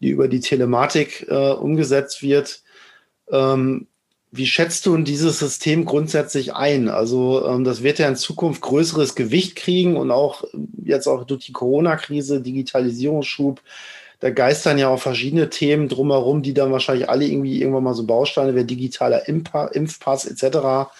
die 0.00 0.10
über 0.10 0.28
die 0.28 0.40
Telematik 0.40 1.26
äh, 1.28 1.52
umgesetzt 1.52 2.22
wird. 2.22 2.62
Ähm, 3.30 3.86
wie 4.32 4.46
schätzt 4.46 4.86
du 4.86 4.96
dieses 4.98 5.38
System 5.38 5.84
grundsätzlich 5.84 6.54
ein? 6.54 6.88
Also 6.88 7.46
ähm, 7.46 7.64
das 7.64 7.82
wird 7.82 7.98
ja 7.98 8.08
in 8.08 8.16
Zukunft 8.16 8.60
größeres 8.60 9.14
Gewicht 9.14 9.56
kriegen 9.56 9.96
und 9.96 10.10
auch 10.10 10.44
jetzt 10.84 11.06
auch 11.06 11.24
durch 11.24 11.46
die 11.46 11.52
Corona-Krise, 11.52 12.40
Digitalisierungsschub, 12.40 13.62
da 14.20 14.30
geistern 14.30 14.78
ja 14.78 14.88
auch 14.88 15.00
verschiedene 15.00 15.50
Themen 15.50 15.88
drumherum, 15.88 16.42
die 16.42 16.54
dann 16.54 16.72
wahrscheinlich 16.72 17.08
alle 17.08 17.26
irgendwie 17.26 17.60
irgendwann 17.60 17.84
mal 17.84 17.94
so 17.94 18.04
Bausteine, 18.04 18.54
wie 18.54 18.64
digitaler 18.64 19.28
Impfpass 19.28 20.24
etc. 20.24 20.90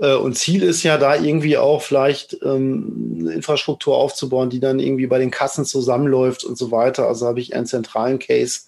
Äh, 0.00 0.14
und 0.14 0.36
Ziel 0.36 0.62
ist 0.62 0.82
ja 0.82 0.98
da 0.98 1.14
irgendwie 1.16 1.56
auch 1.58 1.82
vielleicht 1.82 2.38
ähm, 2.42 3.18
eine 3.20 3.32
Infrastruktur 3.34 3.96
aufzubauen, 3.96 4.50
die 4.50 4.60
dann 4.60 4.80
irgendwie 4.80 5.06
bei 5.06 5.18
den 5.18 5.30
Kassen 5.30 5.64
zusammenläuft 5.64 6.44
und 6.44 6.58
so 6.58 6.70
weiter. 6.70 7.06
Also 7.06 7.26
habe 7.26 7.40
ich 7.40 7.54
einen 7.54 7.66
zentralen 7.66 8.18
Case. 8.18 8.62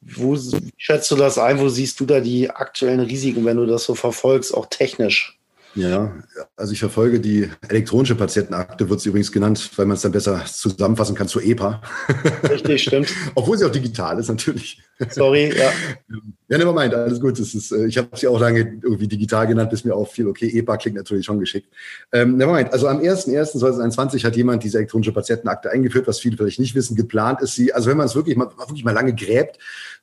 Wo 0.00 0.36
schätzt 0.76 1.10
du 1.10 1.16
das 1.16 1.38
ein? 1.38 1.58
Wo 1.60 1.68
siehst 1.68 2.00
du 2.00 2.06
da 2.06 2.20
die 2.20 2.50
aktuellen 2.50 3.00
Risiken, 3.00 3.44
wenn 3.44 3.56
du 3.56 3.66
das 3.66 3.84
so 3.84 3.94
verfolgst, 3.94 4.54
auch 4.54 4.66
technisch? 4.66 5.37
Ja, 5.74 6.12
also 6.56 6.72
ich 6.72 6.80
verfolge 6.80 7.20
die 7.20 7.48
elektronische 7.68 8.14
Patientenakte, 8.14 8.88
wird 8.88 9.00
sie 9.00 9.10
übrigens 9.10 9.30
genannt, 9.30 9.70
weil 9.76 9.86
man 9.86 9.96
es 9.96 10.02
dann 10.02 10.12
besser 10.12 10.42
zusammenfassen 10.44 11.14
kann 11.14 11.28
zur 11.28 11.42
EPA. 11.42 11.82
Richtig, 12.48 12.82
stimmt. 12.82 13.12
Obwohl 13.34 13.58
sie 13.58 13.64
auch 13.64 13.70
digital 13.70 14.18
ist, 14.18 14.28
natürlich. 14.28 14.82
Sorry, 15.10 15.52
ja. 15.56 15.70
Ja, 16.48 16.58
never 16.58 16.72
mind, 16.72 16.94
alles 16.94 17.20
gut. 17.20 17.38
Das 17.38 17.54
ist, 17.54 17.70
äh, 17.70 17.86
ich 17.86 17.98
habe 17.98 18.08
sie 18.14 18.26
auch 18.26 18.40
lange 18.40 18.60
irgendwie 18.82 19.06
digital 19.06 19.46
genannt, 19.46 19.70
bis 19.70 19.84
mir 19.84 19.94
auffiel, 19.94 20.26
okay, 20.26 20.48
EPA 20.48 20.78
klingt 20.78 20.96
natürlich 20.96 21.26
schon 21.26 21.38
geschickt. 21.38 21.68
Ähm, 22.12 22.36
never 22.36 22.52
mind, 22.52 22.72
also 22.72 22.88
am 22.88 23.00
1.1.2021 23.00 24.24
hat 24.24 24.36
jemand 24.36 24.64
diese 24.64 24.78
elektronische 24.78 25.12
Patientenakte 25.12 25.70
eingeführt, 25.70 26.08
was 26.08 26.18
viele 26.18 26.36
vielleicht 26.36 26.58
nicht 26.58 26.74
wissen. 26.74 26.96
Geplant 26.96 27.42
ist 27.42 27.54
sie, 27.54 27.72
also 27.72 27.90
wenn 27.90 27.98
man 27.98 28.06
es 28.06 28.14
wirklich 28.14 28.36
mal, 28.36 28.48
wirklich 28.56 28.84
mal 28.84 28.92
lange 28.92 29.14
gräbt, 29.14 29.58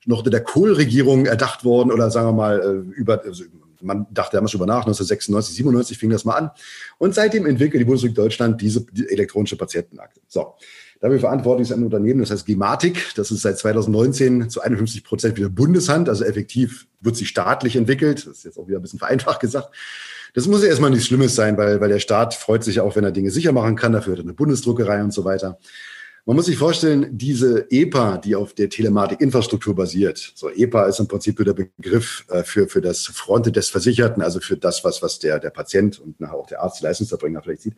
noch 0.06 0.20
unter 0.20 0.30
der 0.30 0.42
Kohl-Regierung 0.42 1.26
erdacht 1.26 1.66
worden 1.66 1.92
oder 1.92 2.12
sagen 2.12 2.28
wir 2.28 2.34
mal 2.34 2.60
äh, 2.62 3.00
über, 3.00 3.24
also 3.24 3.44
man 3.86 4.08
dachte 4.12 4.38
damals 4.38 4.52
drüber 4.52 4.66
nach, 4.66 4.86
1996, 4.86 5.56
97 5.56 5.98
fing 5.98 6.10
das 6.10 6.26
mal 6.26 6.34
an. 6.34 6.52
Und 6.98 7.16
seitdem 7.16 7.46
entwickelt 7.46 7.80
die 7.82 7.86
Bundesrepublik 7.86 8.16
Deutschland 8.16 8.62
diese 8.62 8.86
die 8.92 9.10
elektronische 9.10 9.58
Patientenakte. 9.58 10.22
So. 10.28 10.56
Dafür 11.02 11.20
verantwortlich 11.20 11.70
ist 11.70 11.76
ein 11.76 11.84
Unternehmen, 11.84 12.22
das 12.22 12.32
heißt 12.32 12.46
Gematik. 12.46 13.14
Das 13.16 13.30
ist 13.30 13.42
seit 13.42 13.58
2019 13.58 14.50
zu 14.50 14.62
51 14.62 15.04
Prozent 15.04 15.38
wieder 15.38 15.50
Bundeshand. 15.50 16.10
Also 16.10 16.24
effektiv 16.24 16.88
wird 17.02 17.16
sie 17.16 17.26
staatlich 17.26 17.76
entwickelt. 17.76 18.26
Das 18.26 18.38
ist 18.38 18.46
jetzt 18.46 18.58
auch 18.58 18.68
wieder 18.68 18.80
ein 18.80 18.82
bisschen 18.82 19.00
vereinfacht 19.00 19.40
gesagt. 19.40 19.76
Das 20.34 20.48
muss 20.48 20.64
ja 20.64 20.70
erstmal 20.70 20.90
nichts 20.90 21.06
Schlimmes 21.06 21.36
sein, 21.36 21.58
weil, 21.58 21.80
weil 21.80 21.90
der 21.90 22.00
Staat 22.00 22.34
freut 22.34 22.64
sich 22.64 22.80
auch, 22.80 22.96
wenn 22.96 23.04
er 23.04 23.12
Dinge 23.12 23.30
sicher 23.30 23.52
machen 23.52 23.76
kann. 23.76 23.92
Dafür 23.92 24.14
hat 24.14 24.20
er 24.20 24.24
eine 24.24 24.34
Bundesdruckerei 24.34 25.04
und 25.04 25.14
so 25.14 25.26
weiter. 25.26 25.60
Man 26.28 26.38
muss 26.38 26.48
sich 26.48 26.58
vorstellen, 26.58 27.10
diese 27.12 27.68
EPA, 27.70 28.18
die 28.18 28.36
auf 28.36 28.56
der 28.56 28.68
Telematikinfrastruktur 28.68 29.76
basiert, 29.76 30.34
so 30.34 30.50
EPA 30.50 30.86
ist 30.86 31.00
im 31.00 31.08
Prinzip 31.08 31.38
der 31.38 31.54
Begriff 31.54 32.26
äh, 32.30 32.44
für, 32.44 32.68
für 32.68 32.82
das 32.82 33.06
Fronte 33.06 33.52
des 33.52 33.70
Versicherten, 33.70 34.24
also 34.24 34.40
für 34.40 34.58
das, 34.58 34.84
was, 34.84 35.04
was 35.04 35.20
der, 35.20 35.40
der 35.40 35.52
Patient 35.52 36.00
und 36.00 36.20
nachher 36.20 36.34
auch 36.34 36.48
der 36.48 36.64
Arzt, 36.64 36.80
die 36.80 36.84
Leistungserbringer 36.84 37.44
vielleicht 37.44 37.62
sieht. 37.62 37.76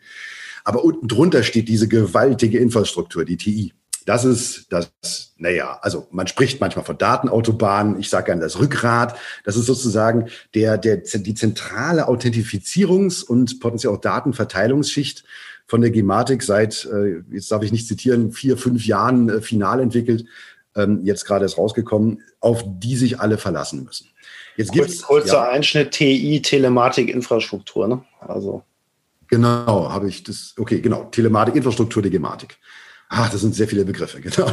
Aber 0.64 0.86
unten 0.86 1.10
drunter 1.10 1.44
steht 1.44 1.68
diese 1.68 1.90
gewaltige 1.90 2.58
Infrastruktur, 2.60 3.26
die 3.26 3.36
TI. 3.36 3.74
Das 4.06 4.24
ist 4.24 4.68
das, 4.72 4.94
naja, 5.36 5.80
also 5.82 6.08
man 6.12 6.28
spricht 6.28 6.62
manchmal 6.62 6.86
von 6.86 6.98
Datenautobahnen, 6.98 8.00
ich 8.00 8.10
sage 8.10 8.28
gerne 8.28 8.42
das 8.42 8.58
Rückgrat. 8.58 9.18
Das 9.44 9.58
ist 9.58 9.66
sozusagen 9.66 10.30
der, 10.56 10.78
der, 10.78 10.96
die 10.96 11.34
zentrale 11.34 12.08
Authentifizierungs- 12.08 13.26
und 13.26 13.60
potenziell 13.60 13.92
auch 13.92 14.00
Datenverteilungsschicht 14.00 15.26
von 15.68 15.82
der 15.82 15.92
Gematik 15.92 16.44
seit, 16.44 16.86
äh, 16.92 17.22
jetzt 17.32 17.52
darf 17.52 17.62
ich 17.62 17.72
nicht 17.72 17.88
zitieren, 17.88 18.32
vier, 18.32 18.58
fünf 18.58 18.86
Jahren 18.86 19.30
äh, 19.30 19.42
final 19.42 19.82
entwickelt, 19.82 20.26
ähm, 20.76 21.02
jetzt 21.04 21.26
gerade 21.26 21.46
ist 21.46 21.58
rausgekommen, 21.58 22.22
auf 22.40 22.64
die 22.66 22.96
sich 22.96 23.20
alle 23.20 23.38
verlassen 23.38 23.84
müssen. 23.84 24.08
Jetzt 24.56 24.72
gibt's 24.72 25.04
kurzer 25.04 25.34
ja, 25.34 25.50
Einschnitt 25.50 25.92
TI 25.92 26.42
Telematik 26.42 27.10
Infrastruktur, 27.10 27.88
ne? 27.88 28.04
Also 28.22 28.64
genau, 29.28 29.92
habe 29.92 30.10
ich 30.10 30.24
das. 30.24 30.56
Okay, 30.58 30.82
genau 30.82 31.06
Telematik 31.06 31.56
Infrastruktur 31.56 32.02
der 32.02 32.12
Gematik. 32.12 32.58
Ah, 33.10 33.30
das 33.32 33.40
sind 33.40 33.56
sehr 33.56 33.70
viele 33.70 33.86
Begriffe, 33.86 34.20
genau. 34.22 34.52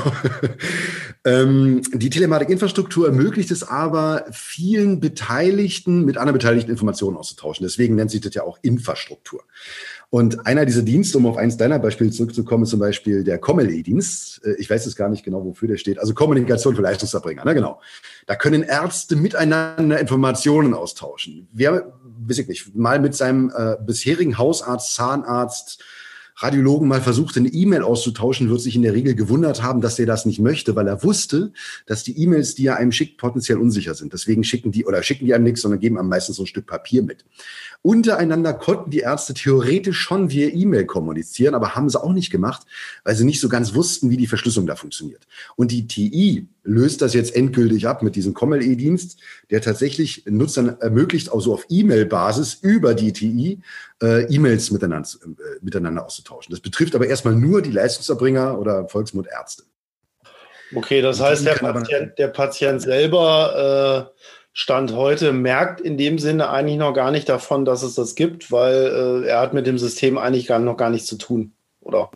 ähm, 1.25 1.83
die 1.93 2.09
Telematik-Infrastruktur 2.09 3.07
ermöglicht 3.09 3.51
es 3.51 3.65
aber, 3.65 4.27
vielen 4.31 5.01
Beteiligten 5.01 6.05
mit 6.05 6.19
anderen 6.19 6.39
Beteiligten 6.39 6.71
Informationen 6.71 7.17
auszutauschen. 7.17 7.67
Deswegen 7.67 7.97
nennt 7.97 8.13
sich 8.13 8.21
das 8.21 8.35
ja 8.35 8.45
auch 8.45 8.59
Infrastruktur. 8.63 9.43
Und 10.15 10.47
einer 10.47 10.65
dieser 10.65 10.83
Dienste, 10.83 11.19
um 11.19 11.27
auf 11.27 11.37
eins 11.37 11.57
deiner 11.57 11.81
Beispiele 11.81 12.13
zurückzukommen, 12.13 12.63
ist 12.63 12.71
zum 12.71 12.79
Beispiel 12.79 13.25
der 13.25 13.37
COMELE-Dienst. 13.37 14.43
Äh, 14.45 14.55
ich 14.59 14.71
weiß 14.71 14.85
jetzt 14.85 14.95
gar 14.95 15.09
nicht 15.09 15.25
genau, 15.25 15.45
wofür 15.45 15.67
der 15.67 15.77
steht. 15.77 15.99
Also 15.99 16.15
Kommunikation 16.15 16.77
für 16.77 16.83
Leistungserbringer, 16.83 17.45
ne? 17.45 17.53
genau. 17.53 17.81
Da 18.27 18.37
können 18.37 18.63
Ärzte 18.63 19.17
miteinander 19.17 19.99
Informationen 19.99 20.73
austauschen. 20.73 21.49
Wer, 21.53 21.95
weiß 22.29 22.39
ich 22.39 22.47
nicht, 22.47 22.77
mal 22.77 23.01
mit 23.01 23.17
seinem 23.17 23.53
äh, 23.57 23.75
bisherigen 23.85 24.39
Hausarzt, 24.39 24.95
Zahnarzt, 24.95 25.83
Radiologen 26.37 26.89
mal 26.89 27.01
versucht, 27.01 27.37
eine 27.37 27.49
E-Mail 27.49 27.83
auszutauschen, 27.83 28.51
wird 28.51 28.61
sich 28.61 28.75
in 28.75 28.83
der 28.83 28.93
Regel 28.93 29.15
gewundert 29.15 29.63
haben, 29.63 29.81
dass 29.81 29.99
er 29.99 30.07
das 30.07 30.27
nicht 30.27 30.41
möchte, 30.41 30.75
weil 30.75 30.89
er 30.89 31.03
wusste, 31.05 31.53
dass 31.87 32.03
die 32.03 32.21
E-Mails, 32.21 32.55
die 32.55 32.67
er 32.67 32.77
einem 32.77 32.93
schickt, 32.93 33.19
potenziell 33.19 33.59
unsicher 33.59 33.95
sind. 33.95 34.13
Deswegen 34.13 34.43
schicken 34.43 34.73
die 34.73 34.85
oder 34.85 35.03
schicken 35.03 35.27
die 35.27 35.35
einem 35.35 35.45
nichts, 35.45 35.63
sondern 35.63 35.81
geben 35.81 35.99
einem 35.99 36.09
meistens 36.09 36.37
so 36.37 36.43
ein 36.43 36.47
Stück 36.47 36.67
Papier 36.67 37.03
mit. 37.03 37.25
Untereinander 37.83 38.55
konnten 38.55 38.91
die 38.91 39.01
Ärzte 39.01 39.35
theoretisch 39.35 39.99
schon 39.99 40.31
via 40.31 40.49
E-Mail 40.49 40.87
kommunizieren, 40.87 41.55
aber 41.55 41.75
haben 41.75 41.89
sie 41.89 42.03
auch 42.03 42.13
nicht 42.13 42.31
gemacht, 42.31 42.63
weil 43.05 43.15
sie 43.15 43.25
nicht 43.25 43.41
so 43.41 43.49
ganz 43.49 43.75
wussten, 43.75 44.11
wie 44.11 44.17
die 44.17 44.27
Verschlüsselung 44.27 44.67
da 44.67 44.75
funktioniert. 44.75 45.27
Und 45.57 45.71
die 45.71 45.87
TI 45.87 46.49
löst 46.65 47.03
das 47.03 47.15
jetzt 47.15 47.37
endgültig 47.37 47.87
ab 47.87 48.03
mit 48.03 48.17
diesem 48.17 48.35
Commel-E-Dienst, 48.35 49.21
der 49.51 49.61
tatsächlich 49.61 50.25
Nutzern 50.27 50.81
ermöglicht, 50.81 51.31
auch 51.31 51.41
so 51.41 51.53
auf 51.53 51.67
E-Mail-Basis 51.69 52.55
über 52.55 52.95
die 52.95 53.13
TI 53.13 53.61
äh, 54.03 54.25
E-Mails 54.25 54.71
miteinander, 54.71 55.09
äh, 55.25 55.63
miteinander 55.63 56.05
auszutauschen. 56.05 56.53
Das 56.53 56.61
betrifft 56.61 56.95
aber 56.95 57.07
erstmal 57.07 57.35
nur 57.35 57.63
die 57.63 57.71
Leistungserbringer 57.71 58.59
oder 58.59 58.89
Volksmund 58.89 59.29
Ärzte. 59.29 59.65
Okay, 60.75 61.03
das 61.03 61.21
heißt, 61.21 61.47
der 61.47 61.55
Patient, 61.55 62.19
der 62.19 62.29
Patient 62.29 62.83
selber 62.83 64.11
äh, 64.17 64.21
Stand 64.53 64.95
heute 64.95 65.33
merkt 65.33 65.81
in 65.81 65.99
dem 65.99 66.19
Sinne 66.19 66.49
eigentlich 66.49 66.79
noch 66.79 66.95
gar 66.95 67.11
nicht 67.11 67.29
davon, 67.29 67.65
dass 67.65 67.83
es 67.83 67.97
das 67.97 68.15
gibt, 68.15 68.51
weil 68.51 69.25
äh, 69.25 69.29
er 69.29 69.41
hat 69.41 69.53
mit 69.53 69.67
dem 69.67 69.79
System 69.79 70.17
eigentlich 70.17 70.47
gar, 70.47 70.59
noch 70.59 70.77
gar 70.77 70.91
nichts 70.91 71.09
zu 71.09 71.19
tun, 71.19 71.53
oder? 71.81 72.11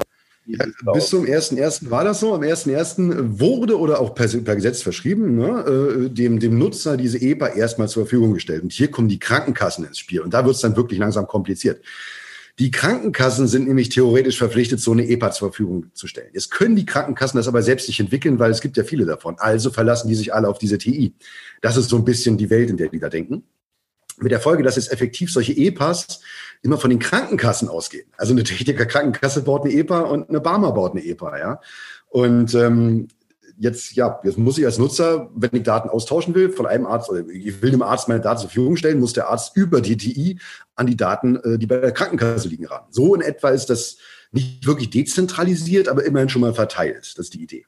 Bis 0.94 1.08
zum 1.10 1.24
1.1. 1.24 1.90
war 1.90 2.04
das 2.04 2.20
so. 2.20 2.34
Am 2.34 2.40
1.1. 2.40 3.38
wurde 3.38 3.78
oder 3.78 4.00
auch 4.00 4.14
per, 4.14 4.28
per 4.28 4.56
Gesetz 4.56 4.82
verschrieben, 4.82 5.36
ne, 5.36 6.06
äh, 6.06 6.10
dem, 6.10 6.40
dem 6.40 6.58
Nutzer 6.58 6.96
diese 6.96 7.20
EPA 7.20 7.48
erstmal 7.48 7.88
zur 7.88 8.04
Verfügung 8.04 8.32
gestellt. 8.32 8.62
Und 8.62 8.72
hier 8.72 8.90
kommen 8.90 9.08
die 9.08 9.18
Krankenkassen 9.18 9.84
ins 9.84 9.98
Spiel. 9.98 10.20
Und 10.20 10.32
da 10.32 10.44
wird 10.44 10.54
es 10.54 10.62
dann 10.62 10.76
wirklich 10.76 10.98
langsam 10.98 11.26
kompliziert. 11.26 11.82
Die 12.58 12.70
Krankenkassen 12.72 13.46
sind 13.46 13.68
nämlich 13.68 13.90
theoretisch 13.90 14.38
verpflichtet, 14.38 14.80
so 14.80 14.90
eine 14.90 15.06
EPA 15.06 15.30
zur 15.30 15.50
Verfügung 15.50 15.90
zu 15.94 16.08
stellen. 16.08 16.30
Jetzt 16.32 16.50
können 16.50 16.74
die 16.74 16.86
Krankenkassen 16.86 17.36
das 17.36 17.46
aber 17.46 17.62
selbst 17.62 17.86
nicht 17.86 18.00
entwickeln, 18.00 18.38
weil 18.38 18.50
es 18.50 18.60
gibt 18.60 18.76
ja 18.76 18.84
viele 18.84 19.04
davon. 19.04 19.36
Also 19.38 19.70
verlassen 19.70 20.08
die 20.08 20.16
sich 20.16 20.34
alle 20.34 20.48
auf 20.48 20.58
diese 20.58 20.78
TI. 20.78 21.14
Das 21.60 21.76
ist 21.76 21.88
so 21.88 21.96
ein 21.96 22.04
bisschen 22.04 22.36
die 22.36 22.50
Welt, 22.50 22.70
in 22.70 22.76
der 22.76 22.88
die 22.88 22.98
da 22.98 23.08
denken. 23.08 23.44
Mit 24.20 24.32
der 24.32 24.40
Folge, 24.40 24.64
dass 24.64 24.74
jetzt 24.74 24.90
effektiv 24.90 25.30
solche 25.30 25.52
EPAs 25.52 26.20
immer 26.62 26.78
von 26.78 26.90
den 26.90 26.98
Krankenkassen 26.98 27.68
ausgehen. 27.68 28.06
Also 28.16 28.32
eine 28.32 28.44
Techniker 28.44 28.86
Krankenkasse 28.86 29.42
baut 29.42 29.64
eine 29.64 29.74
EPA 29.74 30.00
und 30.00 30.28
eine 30.28 30.40
Barmer 30.40 30.72
baut 30.72 30.92
eine 30.92 31.04
EPA, 31.04 31.38
ja. 31.38 31.60
Und 32.10 32.54
ähm, 32.54 33.08
jetzt, 33.58 33.94
ja, 33.94 34.20
jetzt 34.24 34.38
muss 34.38 34.58
ich 34.58 34.64
als 34.64 34.78
Nutzer, 34.78 35.30
wenn 35.34 35.50
ich 35.52 35.62
Daten 35.62 35.88
austauschen 35.88 36.34
will, 36.34 36.50
von 36.50 36.66
einem 36.66 36.86
Arzt, 36.86 37.10
oder 37.10 37.26
ich 37.28 37.60
will 37.60 37.70
dem 37.70 37.82
Arzt 37.82 38.08
meine 38.08 38.20
Daten 38.20 38.40
zur 38.40 38.48
Verfügung 38.48 38.76
stellen, 38.76 39.00
muss 39.00 39.12
der 39.12 39.28
Arzt 39.28 39.56
über 39.56 39.80
die 39.80 39.96
TI 39.96 40.38
an 40.74 40.86
die 40.86 40.96
Daten, 40.96 41.36
äh, 41.36 41.58
die 41.58 41.66
bei 41.66 41.78
der 41.78 41.92
Krankenkasse 41.92 42.48
liegen, 42.48 42.66
ran. 42.66 42.82
So 42.90 43.14
in 43.14 43.20
etwa 43.20 43.50
ist 43.50 43.66
das 43.66 43.98
nicht 44.30 44.66
wirklich 44.66 44.90
dezentralisiert, 44.90 45.88
aber 45.88 46.04
immerhin 46.04 46.28
schon 46.28 46.42
mal 46.42 46.54
verteilt. 46.54 47.12
Das 47.16 47.26
ist 47.26 47.34
die 47.34 47.42
Idee. 47.42 47.66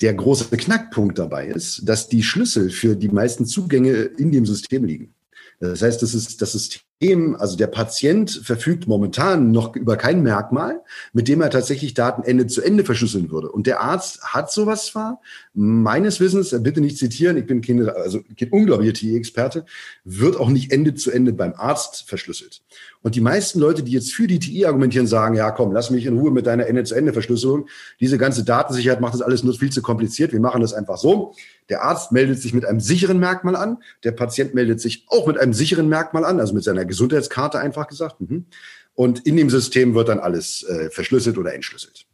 Der 0.00 0.14
große 0.14 0.54
Knackpunkt 0.56 1.18
dabei 1.18 1.46
ist, 1.46 1.88
dass 1.88 2.08
die 2.08 2.22
Schlüssel 2.22 2.70
für 2.70 2.96
die 2.96 3.08
meisten 3.08 3.46
Zugänge 3.46 3.92
in 3.92 4.32
dem 4.32 4.44
System 4.44 4.84
liegen. 4.84 5.14
Das 5.60 5.82
heißt, 5.82 6.02
das 6.02 6.14
ist 6.14 6.42
das 6.42 6.52
System 6.52 6.82
System, 7.00 7.36
also 7.36 7.56
der 7.56 7.66
Patient 7.66 8.30
verfügt 8.30 8.86
momentan 8.86 9.50
noch 9.50 9.74
über 9.76 9.96
kein 9.96 10.22
Merkmal, 10.22 10.80
mit 11.12 11.28
dem 11.28 11.40
er 11.40 11.50
tatsächlich 11.50 11.94
Daten 11.94 12.22
Ende 12.22 12.46
zu 12.46 12.62
Ende 12.62 12.84
verschlüsseln 12.84 13.30
würde. 13.30 13.50
Und 13.50 13.66
der 13.66 13.80
Arzt 13.80 14.22
hat 14.22 14.50
sowas 14.50 14.86
zwar, 14.86 15.20
meines 15.52 16.20
Wissens, 16.20 16.54
bitte 16.62 16.80
nicht 16.80 16.98
zitieren, 16.98 17.36
ich 17.36 17.46
bin 17.46 17.60
kein, 17.60 17.88
also 17.88 18.20
kein 18.38 18.50
unglaublicher 18.50 18.94
TI-Experte, 18.94 19.66
wird 20.04 20.36
auch 20.36 20.48
nicht 20.48 20.72
Ende 20.72 20.94
zu 20.94 21.10
Ende 21.10 21.32
beim 21.32 21.54
Arzt 21.54 22.04
verschlüsselt. 22.08 22.62
Und 23.04 23.14
die 23.14 23.20
meisten 23.20 23.60
Leute, 23.60 23.82
die 23.82 23.92
jetzt 23.92 24.14
für 24.14 24.26
die 24.26 24.38
TI 24.38 24.64
argumentieren, 24.64 25.06
sagen, 25.06 25.34
ja 25.34 25.50
komm, 25.50 25.72
lass 25.72 25.90
mich 25.90 26.06
in 26.06 26.16
Ruhe 26.16 26.30
mit 26.30 26.46
deiner 26.46 26.66
Ende-zu-Ende-Verschlüsselung. 26.66 27.68
Diese 28.00 28.16
ganze 28.16 28.44
Datensicherheit 28.44 29.02
macht 29.02 29.12
das 29.12 29.20
alles 29.20 29.44
nur 29.44 29.52
viel 29.52 29.70
zu 29.70 29.82
kompliziert. 29.82 30.32
Wir 30.32 30.40
machen 30.40 30.62
das 30.62 30.72
einfach 30.72 30.96
so. 30.96 31.34
Der 31.68 31.82
Arzt 31.82 32.12
meldet 32.12 32.40
sich 32.40 32.54
mit 32.54 32.64
einem 32.64 32.80
sicheren 32.80 33.18
Merkmal 33.18 33.56
an. 33.56 33.76
Der 34.04 34.12
Patient 34.12 34.54
meldet 34.54 34.80
sich 34.80 35.04
auch 35.08 35.26
mit 35.26 35.36
einem 35.36 35.52
sicheren 35.52 35.86
Merkmal 35.86 36.24
an, 36.24 36.40
also 36.40 36.54
mit 36.54 36.64
seiner 36.64 36.86
Gesundheitskarte 36.86 37.58
einfach 37.58 37.88
gesagt. 37.88 38.22
Mhm. 38.22 38.46
Und 38.94 39.26
in 39.26 39.36
dem 39.36 39.50
System 39.50 39.94
wird 39.94 40.08
dann 40.08 40.18
alles 40.18 40.62
äh, 40.62 40.88
verschlüsselt 40.88 41.36
oder 41.36 41.52
entschlüsselt. 41.52 42.06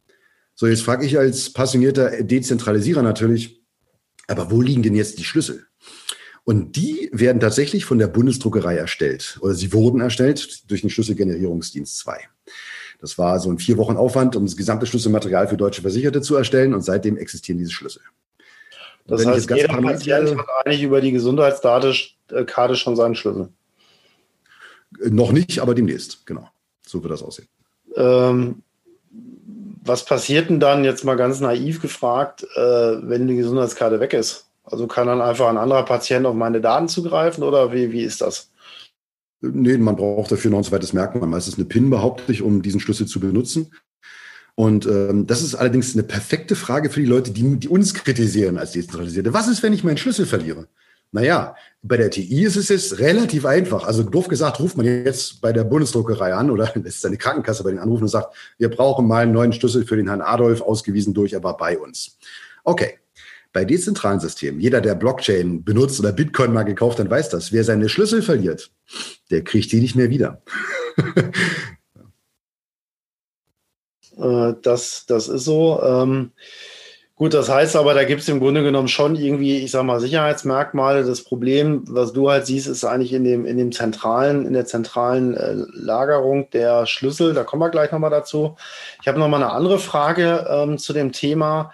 So, 0.55 0.67
jetzt 0.67 0.81
frage 0.81 1.05
ich 1.05 1.17
als 1.17 1.53
passionierter 1.53 2.21
Dezentralisierer 2.21 3.01
natürlich, 3.01 3.63
aber 4.27 4.51
wo 4.51 4.61
liegen 4.61 4.83
denn 4.83 4.95
jetzt 4.95 5.19
die 5.19 5.23
Schlüssel? 5.23 5.67
Und 6.43 6.75
die 6.75 7.09
werden 7.13 7.39
tatsächlich 7.39 7.85
von 7.85 7.99
der 7.99 8.07
Bundesdruckerei 8.07 8.75
erstellt 8.75 9.37
oder 9.41 9.53
sie 9.53 9.73
wurden 9.73 10.01
erstellt 10.01 10.69
durch 10.69 10.81
den 10.81 10.89
Schlüsselgenerierungsdienst 10.89 11.97
2. 11.99 12.19
Das 12.99 13.17
war 13.17 13.39
so 13.39 13.49
ein 13.49 13.57
vier 13.57 13.77
Wochen 13.77 13.97
Aufwand, 13.97 14.35
um 14.35 14.45
das 14.45 14.57
gesamte 14.57 14.85
Schlüsselmaterial 14.85 15.47
für 15.47 15.57
deutsche 15.57 15.81
Versicherte 15.81 16.21
zu 16.21 16.35
erstellen 16.35 16.73
und 16.73 16.81
seitdem 16.81 17.17
existieren 17.17 17.57
diese 17.57 17.71
Schlüssel. 17.71 18.01
Das 19.07 19.25
heißt, 19.25 19.49
jeder 19.49 19.81
Patient 19.81 20.37
hat 20.37 20.47
eigentlich 20.65 20.83
über 20.83 21.01
die 21.01 21.11
Gesundheitskarte 21.11 22.75
schon 22.75 22.95
seinen 22.95 23.15
Schlüssel. 23.15 23.49
Noch 24.99 25.31
nicht, 25.31 25.59
aber 25.59 25.73
demnächst, 25.73 26.25
genau. 26.25 26.49
So 26.85 27.01
wird 27.01 27.13
das 27.13 27.23
aussehen. 27.23 27.47
Ähm, 27.95 28.61
was 29.83 30.05
passiert 30.05 30.49
denn 30.49 30.59
dann, 30.59 30.83
jetzt 30.83 31.03
mal 31.03 31.15
ganz 31.15 31.39
naiv 31.39 31.81
gefragt, 31.81 32.45
äh, 32.55 32.59
wenn 32.59 33.27
die 33.27 33.35
Gesundheitskarte 33.35 33.99
weg 33.99 34.13
ist? 34.13 34.50
Also 34.63 34.87
kann 34.87 35.07
dann 35.07 35.21
einfach 35.21 35.49
ein 35.49 35.57
anderer 35.57 35.83
Patient 35.83 36.25
auf 36.25 36.35
meine 36.35 36.61
Daten 36.61 36.87
zugreifen 36.87 37.43
oder 37.43 37.73
wie, 37.73 37.91
wie 37.91 38.03
ist 38.03 38.21
das? 38.21 38.51
Nee, 39.41 39.77
man 39.77 39.95
braucht 39.95 40.31
dafür 40.31 40.51
noch 40.51 40.59
ein 40.59 40.63
zweites 40.63 40.93
Merkmal. 40.93 41.27
Meistens 41.27 41.55
eine 41.55 41.65
PIN, 41.65 41.89
behaupte 41.89 42.31
ich, 42.31 42.43
um 42.43 42.61
diesen 42.61 42.79
Schlüssel 42.79 43.07
zu 43.07 43.19
benutzen. 43.19 43.71
Und 44.53 44.85
ähm, 44.85 45.25
das 45.25 45.41
ist 45.41 45.55
allerdings 45.55 45.93
eine 45.93 46.03
perfekte 46.03 46.55
Frage 46.55 46.89
für 46.89 46.99
die 46.99 47.07
Leute, 47.07 47.31
die, 47.31 47.57
die 47.57 47.67
uns 47.67 47.93
kritisieren 47.93 48.57
als 48.57 48.73
Dezentralisierte. 48.73 49.33
Was 49.33 49.47
ist, 49.47 49.63
wenn 49.63 49.73
ich 49.73 49.83
meinen 49.83 49.97
Schlüssel 49.97 50.27
verliere? 50.27 50.67
Naja, 51.11 51.55
bei 51.81 51.97
der 51.97 52.09
TI 52.09 52.43
ist 52.43 52.55
es 52.55 52.69
jetzt 52.69 52.99
relativ 52.99 53.45
einfach. 53.45 53.85
Also 53.85 54.03
doof 54.03 54.27
gesagt, 54.27 54.59
ruft 54.59 54.77
man 54.77 54.85
jetzt 54.85 55.41
bei 55.41 55.51
der 55.51 55.63
Bundesdruckerei 55.63 56.33
an 56.33 56.51
oder 56.51 56.71
lässt 56.75 57.01
seine 57.01 57.17
Krankenkasse 57.17 57.63
bei 57.63 57.71
den 57.71 57.79
anrufen 57.79 58.03
und 58.03 58.09
sagt, 58.09 58.35
wir 58.57 58.69
brauchen 58.69 59.07
mal 59.07 59.23
einen 59.23 59.33
neuen 59.33 59.53
Schlüssel 59.53 59.85
für 59.85 59.97
den 59.97 60.07
Herrn 60.07 60.21
Adolf, 60.21 60.61
ausgewiesen 60.61 61.13
durch, 61.13 61.33
er 61.33 61.43
war 61.43 61.57
bei 61.57 61.77
uns. 61.77 62.17
Okay. 62.63 63.00
Bei 63.53 63.65
dezentralen 63.65 64.19
Systemen, 64.19 64.61
jeder, 64.61 64.79
der 64.79 64.95
Blockchain 64.95 65.63
benutzt 65.63 65.99
oder 65.99 66.13
Bitcoin 66.13 66.53
mal 66.53 66.63
gekauft 66.63 66.99
hat, 66.99 67.09
weiß 67.09 67.29
das. 67.29 67.51
Wer 67.51 67.65
seine 67.65 67.89
Schlüssel 67.89 68.21
verliert, 68.21 68.71
der 69.29 69.43
kriegt 69.43 69.71
die 69.71 69.81
nicht 69.81 69.95
mehr 69.95 70.09
wieder. 70.09 70.41
Äh, 74.17 74.53
das, 74.61 75.05
das 75.07 75.27
ist 75.27 75.45
so. 75.45 75.81
Ähm, 75.83 76.31
gut, 77.15 77.33
das 77.33 77.49
heißt 77.49 77.75
aber, 77.75 77.93
da 77.93 78.03
gibt 78.03 78.21
es 78.21 78.29
im 78.29 78.39
Grunde 78.39 78.63
genommen 78.63 78.87
schon 78.87 79.15
irgendwie, 79.15 79.57
ich 79.63 79.71
sag 79.71 79.83
mal, 79.83 79.99
Sicherheitsmerkmale. 79.99 81.03
Das 81.03 81.23
Problem, 81.23 81.83
was 81.87 82.13
du 82.13 82.29
halt 82.29 82.45
siehst, 82.45 82.67
ist 82.67 82.83
eigentlich 82.83 83.13
in 83.13 83.23
dem, 83.23 83.45
in 83.45 83.57
dem 83.57 83.71
zentralen, 83.71 84.45
in 84.45 84.53
der 84.53 84.65
zentralen 84.65 85.35
äh, 85.35 85.53
Lagerung 85.73 86.49
der 86.51 86.85
Schlüssel. 86.85 87.33
Da 87.33 87.43
kommen 87.43 87.61
wir 87.61 87.69
gleich 87.69 87.91
nochmal 87.91 88.11
dazu. 88.11 88.55
Ich 89.01 89.07
habe 89.07 89.19
nochmal 89.19 89.41
eine 89.41 89.53
andere 89.53 89.79
Frage 89.79 90.45
ähm, 90.49 90.77
zu 90.77 90.93
dem 90.93 91.11
Thema 91.11 91.71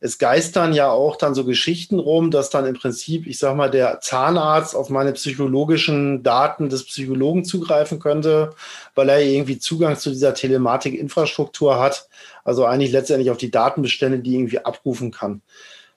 es 0.00 0.18
geistern 0.18 0.72
ja 0.72 0.90
auch 0.90 1.16
dann 1.16 1.34
so 1.34 1.44
Geschichten 1.44 1.98
rum, 1.98 2.30
dass 2.30 2.50
dann 2.50 2.66
im 2.66 2.74
Prinzip, 2.74 3.26
ich 3.26 3.38
sag 3.38 3.56
mal, 3.56 3.70
der 3.70 4.00
Zahnarzt 4.00 4.76
auf 4.76 4.90
meine 4.90 5.12
psychologischen 5.12 6.22
Daten 6.22 6.68
des 6.68 6.84
Psychologen 6.84 7.44
zugreifen 7.44 7.98
könnte, 7.98 8.54
weil 8.94 9.08
er 9.08 9.20
irgendwie 9.20 9.58
Zugang 9.58 9.96
zu 9.96 10.10
dieser 10.10 10.34
Telematik-Infrastruktur 10.34 11.80
hat. 11.80 12.08
Also 12.44 12.64
eigentlich 12.64 12.92
letztendlich 12.92 13.30
auf 13.30 13.38
die 13.38 13.50
Datenbestände, 13.50 14.20
die 14.20 14.34
irgendwie 14.34 14.64
abrufen 14.64 15.10
kann. 15.10 15.42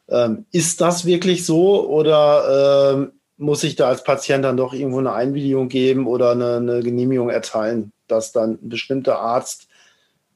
Ähm, 0.09 0.45
ist 0.51 0.81
das 0.81 1.05
wirklich 1.05 1.45
so 1.45 1.87
oder 1.87 2.93
ähm, 2.93 3.11
muss 3.37 3.63
ich 3.63 3.75
da 3.75 3.87
als 3.87 4.03
Patient 4.03 4.43
dann 4.43 4.57
doch 4.57 4.73
irgendwo 4.73 4.99
eine 4.99 5.13
Einwilligung 5.13 5.69
geben 5.69 6.07
oder 6.07 6.31
eine, 6.31 6.57
eine 6.57 6.81
Genehmigung 6.81 7.29
erteilen, 7.29 7.91
dass 8.07 8.31
dann 8.31 8.59
ein 8.61 8.69
bestimmter 8.69 9.19
Arzt 9.19 9.67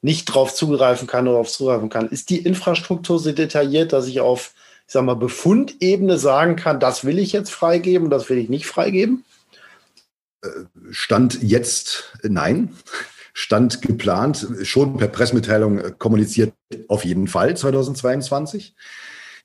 nicht 0.05 0.25
drauf 0.25 0.53
zugreifen 0.53 1.07
kann 1.07 1.27
oder 1.27 1.39
auf 1.39 1.51
zugreifen 1.51 1.89
kann. 1.89 2.09
Ist 2.09 2.29
die 2.29 2.37
Infrastruktur 2.37 3.17
so 3.17 3.31
detailliert, 3.31 3.91
dass 3.91 4.05
ich 4.05 4.19
auf, 4.21 4.53
ich 4.85 4.93
sag 4.93 5.03
mal, 5.03 5.15
Befundebene 5.15 6.19
sagen 6.19 6.55
kann, 6.55 6.79
das 6.79 7.05
will 7.05 7.17
ich 7.17 7.31
jetzt 7.31 7.51
freigeben 7.51 8.11
das 8.11 8.29
will 8.29 8.37
ich 8.37 8.47
nicht 8.47 8.67
freigeben? 8.67 9.25
Äh, 10.43 10.47
Stand 10.91 11.41
jetzt 11.41 12.13
nein. 12.21 12.75
Stand 13.33 13.81
geplant, 13.81 14.47
schon 14.61 14.95
per 14.95 15.07
Pressemitteilung 15.07 15.97
kommuniziert 15.97 16.53
auf 16.87 17.03
jeden 17.03 17.27
Fall 17.27 17.57
2022. 17.57 18.75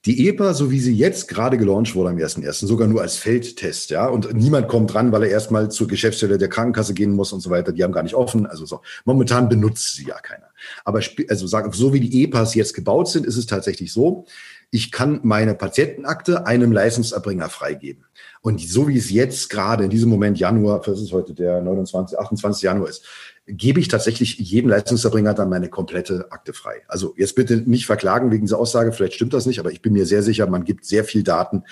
Die 0.06 0.28
EPA, 0.28 0.54
so 0.54 0.70
wie 0.70 0.80
sie 0.80 0.94
jetzt 0.94 1.28
gerade 1.28 1.58
gelauncht 1.58 1.94
wurde 1.94 2.08
am 2.08 2.16
1.1., 2.16 2.66
sogar 2.66 2.88
nur 2.88 3.02
als 3.02 3.16
Feldtest, 3.16 3.90
ja, 3.90 4.06
und 4.06 4.32
niemand 4.32 4.66
kommt 4.66 4.94
dran, 4.94 5.12
weil 5.12 5.24
er 5.24 5.28
erstmal 5.28 5.70
zur 5.70 5.88
Geschäftsstelle 5.88 6.38
der 6.38 6.48
Krankenkasse 6.48 6.94
gehen 6.94 7.12
muss 7.12 7.34
und 7.34 7.40
so 7.40 7.50
weiter. 7.50 7.72
Die 7.72 7.84
haben 7.84 7.92
gar 7.92 8.02
nicht 8.02 8.14
offen. 8.14 8.46
Also 8.46 8.64
so. 8.64 8.80
Momentan 9.04 9.50
benutzt 9.50 9.96
sie 9.96 10.06
ja 10.06 10.18
keiner. 10.18 10.48
Aber 10.86 11.00
also 11.28 11.46
sagen, 11.46 11.72
so 11.72 11.92
wie 11.92 12.00
die 12.00 12.24
EPAs 12.24 12.54
jetzt 12.54 12.72
gebaut 12.72 13.08
sind, 13.08 13.26
ist 13.26 13.36
es 13.36 13.44
tatsächlich 13.44 13.92
so, 13.92 14.24
ich 14.70 14.90
kann 14.90 15.20
meine 15.22 15.54
Patientenakte 15.54 16.46
einem 16.46 16.72
Leistungserbringer 16.72 17.50
freigeben. 17.50 18.04
Und 18.40 18.60
so 18.60 18.88
wie 18.88 18.96
es 18.96 19.10
jetzt 19.10 19.50
gerade 19.50 19.84
in 19.84 19.90
diesem 19.90 20.08
Moment 20.08 20.38
Januar, 20.38 20.80
das 20.80 21.00
ist 21.00 21.12
heute 21.12 21.34
der 21.34 21.60
29, 21.60 22.18
28 22.18 22.62
Januar 22.62 22.88
ist, 22.88 23.04
gebe 23.52 23.80
ich 23.80 23.88
tatsächlich 23.88 24.38
jedem 24.38 24.70
Leistungserbringer 24.70 25.34
dann 25.34 25.48
meine 25.48 25.68
komplette 25.68 26.30
Akte 26.30 26.52
frei. 26.52 26.82
Also 26.88 27.14
jetzt 27.16 27.34
bitte 27.34 27.56
nicht 27.56 27.86
verklagen 27.86 28.30
wegen 28.30 28.46
dieser 28.46 28.58
Aussage, 28.58 28.92
vielleicht 28.92 29.14
stimmt 29.14 29.34
das 29.34 29.46
nicht, 29.46 29.58
aber 29.58 29.72
ich 29.72 29.82
bin 29.82 29.92
mir 29.92 30.06
sehr 30.06 30.22
sicher, 30.22 30.46
man 30.46 30.64
gibt 30.64 30.84
sehr 30.84 31.04
viel 31.04 31.22
Daten 31.22 31.64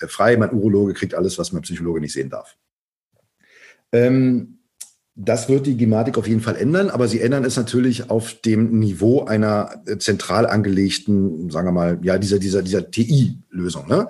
äh, 0.00 0.06
frei. 0.06 0.36
Mein 0.36 0.52
Urologe 0.52 0.94
kriegt 0.94 1.14
alles, 1.14 1.38
was 1.38 1.52
mein 1.52 1.62
Psychologe 1.62 2.00
nicht 2.00 2.12
sehen 2.12 2.30
darf. 2.30 2.56
Ähm, 3.92 4.58
das 5.14 5.50
wird 5.50 5.66
die 5.66 5.76
Gematik 5.76 6.16
auf 6.16 6.26
jeden 6.26 6.40
Fall 6.40 6.56
ändern, 6.56 6.88
aber 6.88 7.06
sie 7.06 7.20
ändern 7.20 7.44
es 7.44 7.56
natürlich 7.56 8.08
auf 8.08 8.40
dem 8.40 8.78
Niveau 8.78 9.24
einer 9.24 9.82
äh, 9.86 9.98
zentral 9.98 10.46
angelegten, 10.46 11.50
sagen 11.50 11.68
wir 11.68 11.72
mal, 11.72 11.98
ja, 12.02 12.16
dieser, 12.16 12.38
dieser, 12.38 12.62
dieser 12.62 12.90
TI-Lösung. 12.90 13.88
Ne? 13.88 14.08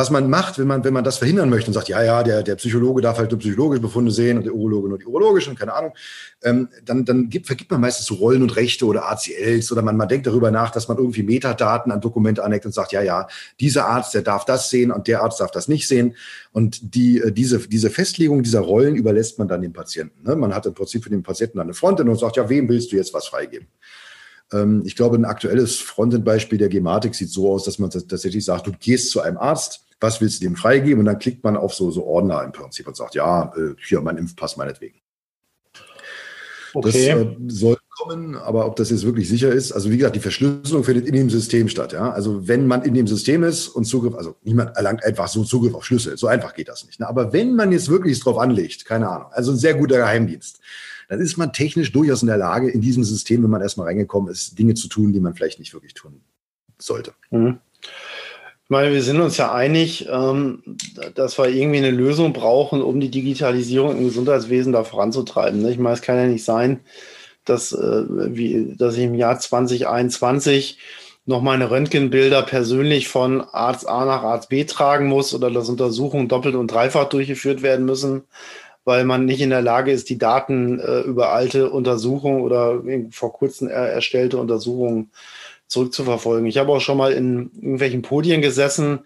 Was 0.00 0.08
man 0.08 0.30
macht, 0.30 0.58
wenn 0.58 0.66
man, 0.66 0.82
wenn 0.82 0.94
man 0.94 1.04
das 1.04 1.18
verhindern 1.18 1.50
möchte 1.50 1.68
und 1.68 1.74
sagt, 1.74 1.90
ja, 1.90 2.02
ja, 2.02 2.22
der, 2.22 2.42
der 2.42 2.54
Psychologe 2.54 3.02
darf 3.02 3.18
halt 3.18 3.30
nur 3.32 3.38
psychologische 3.38 3.82
Befunde 3.82 4.10
sehen 4.10 4.38
und 4.38 4.44
der 4.44 4.54
Urologe 4.54 4.88
nur 4.88 4.98
die 4.98 5.04
urologischen, 5.04 5.54
keine 5.56 5.74
Ahnung, 5.74 5.92
ähm, 6.42 6.70
dann, 6.86 7.04
dann 7.04 7.28
gibt, 7.28 7.46
vergibt 7.46 7.70
man 7.70 7.82
meistens 7.82 8.06
so 8.06 8.14
Rollen 8.14 8.40
und 8.40 8.56
Rechte 8.56 8.86
oder 8.86 9.10
ACLs 9.10 9.70
oder 9.70 9.82
man, 9.82 9.98
man 9.98 10.08
denkt 10.08 10.26
darüber 10.26 10.50
nach, 10.50 10.70
dass 10.70 10.88
man 10.88 10.96
irgendwie 10.96 11.22
Metadaten 11.22 11.92
an 11.92 12.00
Dokumente 12.00 12.42
anlegt 12.42 12.64
und 12.64 12.72
sagt, 12.72 12.92
ja, 12.92 13.02
ja, 13.02 13.28
dieser 13.60 13.88
Arzt, 13.88 14.14
der 14.14 14.22
darf 14.22 14.46
das 14.46 14.70
sehen 14.70 14.90
und 14.90 15.06
der 15.06 15.22
Arzt 15.22 15.38
darf 15.38 15.50
das 15.50 15.68
nicht 15.68 15.86
sehen. 15.86 16.16
Und 16.50 16.94
die, 16.94 17.18
äh, 17.18 17.30
diese, 17.30 17.58
diese 17.58 17.90
Festlegung 17.90 18.42
dieser 18.42 18.60
Rollen 18.60 18.96
überlässt 18.96 19.38
man 19.38 19.48
dann 19.48 19.60
dem 19.60 19.74
Patienten. 19.74 20.26
Ne? 20.26 20.34
Man 20.34 20.54
hat 20.54 20.64
im 20.64 20.72
Prinzip 20.72 21.04
für 21.04 21.10
den 21.10 21.22
Patienten 21.22 21.60
eine 21.60 21.74
Frontend 21.74 22.08
und 22.08 22.18
sagt, 22.18 22.38
ja, 22.38 22.48
wem 22.48 22.70
willst 22.70 22.90
du 22.90 22.96
jetzt 22.96 23.12
was 23.12 23.26
freigeben? 23.26 23.68
Ähm, 24.50 24.80
ich 24.86 24.96
glaube, 24.96 25.16
ein 25.16 25.26
aktuelles 25.26 25.76
Frontend-Beispiel 25.76 26.56
der 26.56 26.70
Gematik 26.70 27.14
sieht 27.14 27.28
so 27.28 27.52
aus, 27.52 27.64
dass 27.64 27.78
man 27.78 27.90
tatsächlich 27.90 28.46
sagt, 28.46 28.66
du 28.66 28.72
gehst 28.72 29.10
zu 29.10 29.20
einem 29.20 29.36
Arzt, 29.36 29.84
was 30.00 30.20
willst 30.20 30.40
du 30.40 30.46
dem 30.46 30.56
freigeben? 30.56 31.00
Und 31.00 31.04
dann 31.06 31.18
klickt 31.18 31.44
man 31.44 31.56
auf 31.56 31.74
so, 31.74 31.90
so 31.90 32.04
Ordner 32.04 32.42
im 32.42 32.52
Prinzip 32.52 32.86
und 32.86 32.96
sagt, 32.96 33.14
ja, 33.14 33.52
äh, 33.56 33.74
hier 33.86 34.00
mein 34.00 34.16
Impfpass 34.16 34.56
meinetwegen. 34.56 35.00
Okay. 36.72 36.90
Das 36.90 36.94
äh, 36.96 37.36
soll 37.48 37.76
kommen, 38.00 38.36
aber 38.36 38.66
ob 38.66 38.76
das 38.76 38.90
jetzt 38.90 39.04
wirklich 39.04 39.28
sicher 39.28 39.50
ist, 39.50 39.72
also 39.72 39.90
wie 39.90 39.96
gesagt, 39.96 40.16
die 40.16 40.20
Verschlüsselung 40.20 40.84
findet 40.84 41.06
in 41.06 41.14
dem 41.14 41.30
System 41.30 41.68
statt. 41.68 41.92
Ja? 41.92 42.10
Also 42.10 42.48
wenn 42.48 42.66
man 42.66 42.82
in 42.82 42.94
dem 42.94 43.06
System 43.06 43.42
ist 43.42 43.68
und 43.68 43.84
Zugriff, 43.84 44.14
also 44.14 44.36
niemand 44.42 44.76
erlangt 44.76 45.04
einfach 45.04 45.28
so 45.28 45.44
Zugriff 45.44 45.74
auf 45.74 45.84
Schlüssel, 45.84 46.16
so 46.16 46.26
einfach 46.26 46.54
geht 46.54 46.68
das 46.68 46.86
nicht. 46.86 47.00
Ne? 47.00 47.08
Aber 47.08 47.32
wenn 47.32 47.54
man 47.54 47.72
jetzt 47.72 47.88
wirklich 47.88 48.20
drauf 48.20 48.38
anlegt, 48.38 48.84
keine 48.84 49.08
Ahnung, 49.08 49.28
also 49.32 49.52
ein 49.52 49.58
sehr 49.58 49.74
guter 49.74 49.96
Geheimdienst, 49.96 50.60
dann 51.08 51.20
ist 51.20 51.36
man 51.36 51.52
technisch 51.52 51.92
durchaus 51.92 52.22
in 52.22 52.28
der 52.28 52.36
Lage, 52.36 52.70
in 52.70 52.80
diesem 52.80 53.04
System, 53.04 53.42
wenn 53.42 53.50
man 53.50 53.62
erstmal 53.62 53.88
reingekommen 53.88 54.30
ist, 54.30 54.58
Dinge 54.58 54.74
zu 54.74 54.88
tun, 54.88 55.12
die 55.12 55.20
man 55.20 55.34
vielleicht 55.34 55.58
nicht 55.58 55.74
wirklich 55.74 55.94
tun 55.94 56.20
sollte. 56.78 57.12
Mhm. 57.30 57.58
Ich 58.70 58.72
meine, 58.72 58.92
wir 58.92 59.02
sind 59.02 59.20
uns 59.20 59.36
ja 59.36 59.52
einig, 59.52 60.06
ähm, 60.08 60.62
dass 61.16 61.36
wir 61.38 61.48
irgendwie 61.48 61.78
eine 61.78 61.90
Lösung 61.90 62.32
brauchen, 62.32 62.82
um 62.82 63.00
die 63.00 63.10
Digitalisierung 63.10 63.98
im 63.98 64.04
Gesundheitswesen 64.04 64.72
da 64.72 64.84
voranzutreiben. 64.84 65.60
Ne? 65.60 65.72
Ich 65.72 65.78
meine, 65.78 65.94
es 65.94 66.02
kann 66.02 66.14
ja 66.14 66.26
nicht 66.26 66.44
sein, 66.44 66.78
dass, 67.44 67.72
äh, 67.72 68.04
wie, 68.08 68.76
dass 68.76 68.96
ich 68.96 69.02
im 69.02 69.16
Jahr 69.16 69.40
2021 69.40 70.78
noch 71.26 71.42
meine 71.42 71.72
Röntgenbilder 71.72 72.42
persönlich 72.42 73.08
von 73.08 73.40
Arzt 73.40 73.88
A 73.88 74.04
nach 74.04 74.22
Arzt 74.22 74.50
B 74.50 74.62
tragen 74.62 75.08
muss 75.08 75.34
oder 75.34 75.50
dass 75.50 75.68
Untersuchungen 75.68 76.28
doppelt 76.28 76.54
und 76.54 76.68
dreifach 76.68 77.08
durchgeführt 77.08 77.62
werden 77.62 77.84
müssen, 77.84 78.22
weil 78.84 79.04
man 79.04 79.24
nicht 79.24 79.40
in 79.40 79.50
der 79.50 79.62
Lage 79.62 79.90
ist, 79.90 80.08
die 80.10 80.18
Daten 80.18 80.78
äh, 80.78 81.00
über 81.00 81.32
alte 81.32 81.70
Untersuchungen 81.70 82.42
oder 82.42 82.80
vor 83.10 83.32
kurzem 83.32 83.66
erstellte 83.66 84.38
Untersuchungen 84.38 85.10
zurückzuverfolgen. 85.70 86.46
Ich 86.46 86.58
habe 86.58 86.72
auch 86.72 86.80
schon 86.80 86.98
mal 86.98 87.12
in 87.12 87.50
irgendwelchen 87.54 88.02
Podien 88.02 88.42
gesessen, 88.42 89.00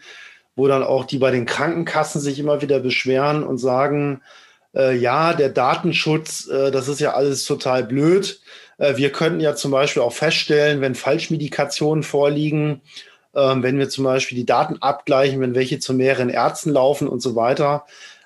wo 0.57 0.67
dann 0.67 0.83
auch 0.83 1.05
die 1.05 1.19
bei 1.19 1.31
den 1.31 1.47
Krankenkassen 1.47 2.21
sich 2.21 2.39
immer 2.39 2.62
wieder 2.62 2.81
beschweren 2.81 3.45
und 3.45 3.59
sagen, 3.59 4.23
äh, 4.75 4.97
ja, 4.97 5.35
der 5.35 5.51
Datenschutz, 5.51 6.49
äh, 6.49 6.71
das 6.71 6.89
ist 6.89 7.01
ja 7.01 7.12
alles 7.12 7.45
total 7.45 7.85
blöd. 7.85 8.41
Äh, 8.79 8.97
wir 8.97 9.12
könnten 9.12 9.41
ja 9.41 9.55
zum 9.55 9.71
Beispiel 9.71 10.03
auch 10.03 10.12
feststellen, 10.12 10.81
wenn 10.81 10.95
Falschmedikationen 10.95 12.03
vorliegen, 12.03 12.81
ähm, 13.35 13.62
wenn 13.62 13.79
wir 13.79 13.91
zum 13.91 14.05
Beispiel 14.05 14.39
die 14.39 14.47
Daten 14.47 14.79
abgleichen, 14.81 15.41
wenn 15.41 15.55
welche 15.55 15.81
zu 15.81 15.93
mehreren 15.93 16.31
Ärzten 16.31 16.71
laufen 16.71 17.09
und 17.09 17.21
so 17.21 17.37
weiter. 17.37 17.85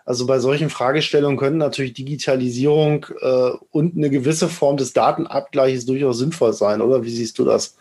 Also 0.09 0.25
bei 0.25 0.39
solchen 0.39 0.71
Fragestellungen 0.71 1.37
können 1.37 1.59
natürlich 1.59 1.93
Digitalisierung 1.93 3.05
äh, 3.21 3.51
und 3.71 3.95
eine 3.95 4.09
gewisse 4.09 4.49
Form 4.49 4.79
des 4.79 4.95
Datenabgleiches 4.95 5.85
durchaus 5.85 6.17
sinnvoll 6.17 6.55
sein, 6.55 6.81
oder? 6.81 7.05
Wie 7.05 7.11
siehst 7.11 7.39
du 7.39 7.45
das? 7.45 7.77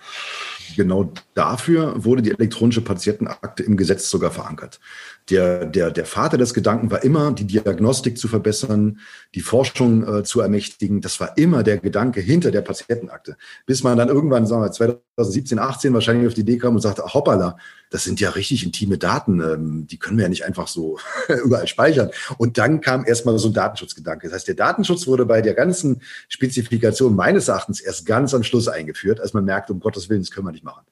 Genau 0.75 1.09
dafür 1.36 2.03
wurde 2.03 2.21
die 2.21 2.32
elektronische 2.32 2.82
Patientenakte 2.82 3.63
im 3.63 3.78
Gesetz 3.78 4.09
sogar 4.09 4.32
verankert 4.32 4.82
der, 5.30 5.65
der, 5.65 5.91
der 5.91 6.05
Vater 6.05 6.38
des 6.38 6.53
Gedanken 6.53 6.89
war 6.89 7.03
immer, 7.03 7.32
die 7.32 7.45
Diagnostik 7.45 8.17
zu 8.17 8.28
verbessern, 8.28 8.99
die 9.36 9.41
Forschung 9.41 10.19
äh, 10.19 10.23
zu 10.23 10.39
ermächtigen. 10.39 11.01
Das 11.01 11.19
war 11.19 11.38
immer 11.38 11.63
der 11.63 11.78
Gedanke 11.78 12.21
hinter 12.21 12.51
der 12.51 12.61
Patientenakte. 12.61 13.36
Bis 13.65 13.84
man 13.84 13.97
dann 13.97 14.07
irgendwann, 14.07 14.45
sagen 14.45 14.63
wir 14.63 14.71
2017, 14.71 15.59
18 15.59 15.93
wahrscheinlich 15.93 16.28
auf 16.28 16.34
die 16.34 16.41
Idee 16.41 16.57
kam 16.57 16.75
und 16.75 16.82
sagte, 16.82 17.03
hoppala, 17.03 17.57
das 17.89 18.03
sind 18.03 18.19
ja 18.19 18.31
richtig 18.31 18.65
intime 18.65 18.97
Daten, 18.97 19.39
ähm, 19.39 19.88
die 19.88 19.97
können 19.97 20.17
wir 20.17 20.23
ja 20.23 20.29
nicht 20.29 20.45
einfach 20.45 20.67
so 20.67 20.99
überall 21.45 21.67
speichern. 21.67 22.11
Und 22.38 22.57
dann 22.57 22.81
kam 22.81 23.05
erstmal 23.05 23.38
so 23.39 23.49
ein 23.49 23.53
Datenschutzgedanke. 23.53 24.27
Das 24.27 24.35
heißt, 24.35 24.47
der 24.47 24.55
Datenschutz 24.55 25.07
wurde 25.07 25.25
bei 25.25 25.41
der 25.41 25.53
ganzen 25.53 26.01
Spezifikation 26.27 27.15
meines 27.15 27.47
Erachtens 27.47 27.79
erst 27.79 28.05
ganz 28.05 28.33
am 28.33 28.43
Schluss 28.43 28.67
eingeführt, 28.67 29.19
als 29.19 29.33
man 29.33 29.45
merkte, 29.45 29.73
um 29.73 29.79
Gottes 29.79 30.09
Willen, 30.09 30.21
das 30.21 30.31
können 30.31 30.47
wir 30.47 30.51
nicht 30.51 30.63
machen. 30.63 30.85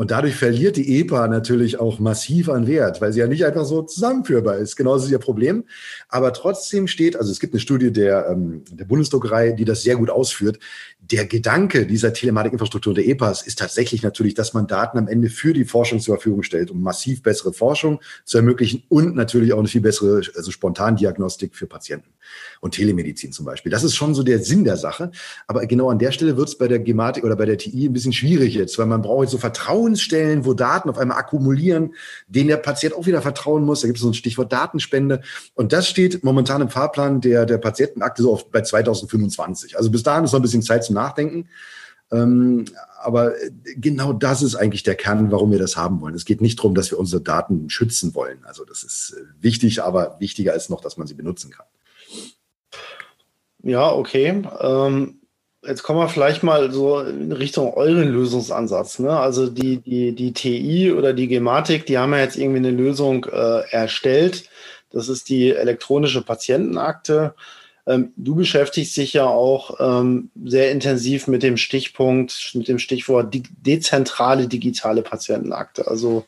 Und 0.00 0.12
dadurch 0.12 0.36
verliert 0.36 0.76
die 0.76 1.00
EPA 1.00 1.26
natürlich 1.26 1.80
auch 1.80 1.98
massiv 1.98 2.48
an 2.50 2.68
Wert, 2.68 3.00
weil 3.00 3.12
sie 3.12 3.18
ja 3.18 3.26
nicht 3.26 3.44
einfach 3.44 3.64
so 3.64 3.82
zusammenführbar 3.82 4.56
ist. 4.58 4.76
Genauso 4.76 5.06
ist 5.06 5.10
ihr 5.10 5.18
Problem. 5.18 5.64
Aber 6.08 6.32
trotzdem 6.32 6.86
steht, 6.86 7.16
also 7.16 7.32
es 7.32 7.40
gibt 7.40 7.52
eine 7.52 7.58
Studie 7.58 7.92
der, 7.92 8.28
ähm, 8.30 8.62
der 8.70 8.84
Bundesdruckerei, 8.84 9.50
die 9.50 9.64
das 9.64 9.82
sehr 9.82 9.96
gut 9.96 10.08
ausführt. 10.08 10.60
Der 11.00 11.26
Gedanke 11.26 11.84
dieser 11.84 12.12
Telematikinfrastruktur 12.12 12.94
der 12.94 13.08
EPAs 13.08 13.42
ist 13.42 13.58
tatsächlich 13.58 14.04
natürlich, 14.04 14.34
dass 14.34 14.54
man 14.54 14.68
Daten 14.68 14.98
am 14.98 15.08
Ende 15.08 15.30
für 15.30 15.52
die 15.52 15.64
Forschung 15.64 15.98
zur 15.98 16.14
Verfügung 16.14 16.44
stellt, 16.44 16.70
um 16.70 16.80
massiv 16.80 17.24
bessere 17.24 17.52
Forschung 17.52 18.00
zu 18.24 18.38
ermöglichen 18.38 18.84
und 18.88 19.16
natürlich 19.16 19.52
auch 19.52 19.58
eine 19.58 19.66
viel 19.66 19.80
bessere 19.80 20.22
also 20.36 20.52
Spontandiagnostik 20.52 21.56
für 21.56 21.66
Patienten 21.66 22.10
und 22.60 22.72
Telemedizin 22.72 23.32
zum 23.32 23.44
Beispiel. 23.44 23.70
Das 23.70 23.84
ist 23.84 23.94
schon 23.94 24.14
so 24.14 24.22
der 24.22 24.40
Sinn 24.40 24.64
der 24.64 24.76
Sache. 24.76 25.10
Aber 25.46 25.66
genau 25.66 25.90
an 25.90 25.98
der 25.98 26.12
Stelle 26.12 26.36
wird 26.36 26.48
es 26.48 26.58
bei 26.58 26.68
der 26.68 26.78
Gematik 26.78 27.24
oder 27.24 27.36
bei 27.36 27.46
der 27.46 27.58
TI 27.58 27.86
ein 27.88 27.92
bisschen 27.92 28.12
schwierig 28.12 28.54
jetzt, 28.54 28.78
weil 28.78 28.86
man 28.86 29.02
braucht 29.02 29.24
jetzt 29.24 29.32
so 29.32 29.38
Vertrauensstellen, 29.38 30.44
wo 30.44 30.54
Daten 30.54 30.90
auf 30.90 30.98
einmal 30.98 31.18
akkumulieren, 31.18 31.94
denen 32.26 32.48
der 32.48 32.56
Patient 32.56 32.94
auch 32.94 33.06
wieder 33.06 33.22
vertrauen 33.22 33.64
muss. 33.64 33.80
Da 33.80 33.88
gibt 33.88 33.98
es 33.98 34.02
so 34.02 34.10
ein 34.10 34.14
Stichwort 34.14 34.52
Datenspende. 34.52 35.20
Und 35.54 35.72
das 35.72 35.88
steht 35.88 36.24
momentan 36.24 36.60
im 36.60 36.68
Fahrplan 36.68 37.20
der, 37.20 37.46
der 37.46 37.58
Patientenakte 37.58 38.22
so 38.22 38.32
oft 38.32 38.50
bei 38.50 38.62
2025. 38.62 39.76
Also 39.76 39.90
bis 39.90 40.02
dahin 40.02 40.24
ist 40.24 40.32
noch 40.32 40.40
ein 40.40 40.42
bisschen 40.42 40.62
Zeit 40.62 40.84
zum 40.84 40.94
Nachdenken. 40.94 41.48
Ähm, 42.10 42.64
aber 43.00 43.34
genau 43.76 44.12
das 44.12 44.42
ist 44.42 44.54
eigentlich 44.54 44.82
der 44.82 44.94
Kern, 44.94 45.30
warum 45.30 45.50
wir 45.50 45.58
das 45.58 45.76
haben 45.76 46.00
wollen. 46.00 46.14
Es 46.14 46.24
geht 46.24 46.40
nicht 46.40 46.58
darum, 46.58 46.74
dass 46.74 46.90
wir 46.90 46.98
unsere 46.98 47.22
Daten 47.22 47.68
schützen 47.70 48.14
wollen. 48.14 48.38
Also 48.44 48.64
das 48.64 48.82
ist 48.82 49.14
äh, 49.16 49.42
wichtig, 49.42 49.82
aber 49.82 50.16
wichtiger 50.18 50.54
ist 50.54 50.70
noch, 50.70 50.80
dass 50.80 50.96
man 50.96 51.06
sie 51.06 51.14
benutzen 51.14 51.50
kann. 51.50 51.66
Ja, 53.62 53.92
okay. 53.92 54.42
Ähm, 54.60 55.20
jetzt 55.66 55.82
kommen 55.82 56.00
wir 56.00 56.08
vielleicht 56.08 56.42
mal 56.42 56.70
so 56.70 57.00
in 57.00 57.32
Richtung 57.32 57.74
euren 57.74 58.08
Lösungsansatz. 58.08 58.98
Ne? 58.98 59.18
Also 59.18 59.48
die, 59.48 59.78
die, 59.78 60.14
die 60.14 60.32
TI 60.32 60.92
oder 60.92 61.12
die 61.12 61.28
Gematik, 61.28 61.86
die 61.86 61.98
haben 61.98 62.12
ja 62.12 62.20
jetzt 62.20 62.36
irgendwie 62.36 62.58
eine 62.58 62.70
Lösung 62.70 63.24
äh, 63.26 63.68
erstellt. 63.70 64.48
Das 64.90 65.08
ist 65.08 65.28
die 65.28 65.54
elektronische 65.54 66.22
Patientenakte. 66.22 67.34
Ähm, 67.86 68.12
du 68.16 68.34
beschäftigst 68.34 68.96
dich 68.96 69.14
ja 69.14 69.26
auch 69.26 69.78
ähm, 69.80 70.30
sehr 70.44 70.70
intensiv 70.70 71.26
mit 71.26 71.42
dem 71.42 71.56
Stichpunkt, 71.56 72.52
mit 72.54 72.68
dem 72.68 72.78
Stichwort 72.78 73.34
de 73.34 73.42
dezentrale 73.48 74.46
digitale 74.46 75.02
Patientenakte. 75.02 75.88
Also 75.88 76.24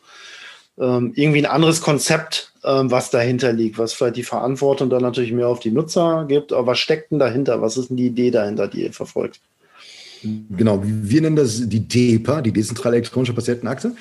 ähm, 0.79 1.13
irgendwie 1.15 1.41
ein 1.41 1.51
anderes 1.51 1.81
Konzept, 1.83 2.50
was 2.63 3.11
dahinter 3.11 3.53
liegt, 3.53 3.79
was 3.79 3.93
vielleicht 3.93 4.17
die 4.17 4.23
Verantwortung 4.23 4.91
dann 4.91 5.03
natürlich 5.03 5.33
mehr 5.33 5.49
auf 5.49 5.61
die 5.61 5.71
Nutzer 5.71 6.27
gibt. 6.29 6.53
Aber 6.53 6.69
was 6.69 6.79
steckt 6.79 7.11
denn 7.11 7.19
dahinter? 7.19 7.63
Was 7.63 7.77
ist 7.77 7.89
denn 7.89 7.97
die 7.97 8.07
Idee 8.07 8.31
dahinter, 8.31 8.69
die 8.69 8.83
ihr 8.83 8.93
verfolgt? 8.93 9.41
Genau, 10.23 10.83
wir 10.85 11.21
nennen 11.23 11.37
das 11.37 11.69
die 11.69 11.89
DEPA, 11.89 12.43
die 12.43 12.53
dezentrale 12.53 12.97
elektronische 12.97 13.33
Patientenakte. 13.33 13.95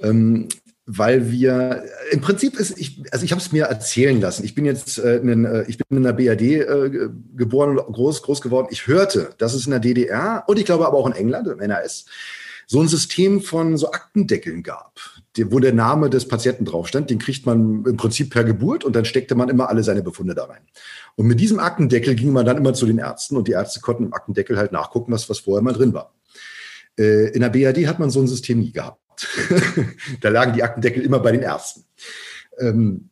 Ähm, 0.00 0.48
weil 0.86 1.30
wir 1.30 1.84
im 2.10 2.20
Prinzip 2.20 2.58
ist 2.60 2.78
ich 2.78 3.00
also 3.10 3.24
ich 3.24 3.32
habe 3.32 3.40
es 3.40 3.52
mir 3.52 3.64
erzählen 3.64 4.20
lassen. 4.20 4.44
Ich 4.44 4.54
bin 4.54 4.66
jetzt 4.66 4.98
äh, 4.98 5.16
in, 5.16 5.44
äh, 5.44 5.64
ich 5.66 5.78
bin 5.78 5.96
in 5.96 6.02
der 6.02 6.12
BRD 6.12 6.42
äh, 6.42 7.08
geboren 7.34 7.76
groß 7.76 8.22
groß 8.22 8.42
geworden. 8.42 8.68
Ich 8.70 8.86
hörte, 8.86 9.30
dass 9.38 9.54
es 9.54 9.64
in 9.64 9.70
der 9.70 9.80
DDR 9.80 10.44
und 10.46 10.58
ich 10.58 10.66
glaube 10.66 10.86
aber 10.86 10.98
auch 10.98 11.06
in 11.06 11.14
England 11.14 11.48
im 11.48 11.60
NRS 11.60 12.04
so 12.66 12.80
ein 12.80 12.88
System 12.88 13.40
von 13.40 13.76
so 13.78 13.92
Aktendeckeln 13.92 14.62
gab, 14.62 15.00
wo 15.36 15.58
der 15.58 15.72
Name 15.72 16.10
des 16.10 16.28
Patienten 16.28 16.64
drauf 16.64 16.86
stand. 16.88 17.10
Den 17.10 17.18
kriegt 17.18 17.46
man 17.46 17.84
im 17.84 17.96
Prinzip 17.96 18.30
per 18.30 18.44
Geburt 18.44 18.84
und 18.84 18.94
dann 18.94 19.04
steckte 19.04 19.34
man 19.34 19.48
immer 19.48 19.68
alle 19.68 19.82
seine 19.82 20.02
Befunde 20.02 20.34
da 20.34 20.44
rein. 20.44 20.62
Und 21.16 21.26
mit 21.26 21.40
diesem 21.40 21.58
Aktendeckel 21.58 22.14
ging 22.14 22.32
man 22.32 22.46
dann 22.46 22.56
immer 22.56 22.74
zu 22.74 22.86
den 22.86 22.98
Ärzten 22.98 23.36
und 23.36 23.48
die 23.48 23.52
Ärzte 23.52 23.80
konnten 23.80 24.04
im 24.04 24.14
Aktendeckel 24.14 24.56
halt 24.56 24.72
nachgucken, 24.72 25.12
was, 25.12 25.28
was 25.28 25.40
vorher 25.40 25.62
mal 25.62 25.72
drin 25.72 25.92
war. 25.92 26.14
Äh, 26.98 27.30
in 27.30 27.40
der 27.40 27.50
BRD 27.50 27.86
hat 27.86 27.98
man 27.98 28.10
so 28.10 28.20
ein 28.20 28.28
System 28.28 28.60
nie 28.60 28.72
gehabt. 28.72 29.00
da 30.20 30.28
lagen 30.28 30.52
die 30.52 30.62
Aktendeckel 30.62 31.02
immer 31.02 31.18
bei 31.18 31.32
den 31.32 31.42
Ärzten. 31.42 31.84
Ähm, 32.58 33.10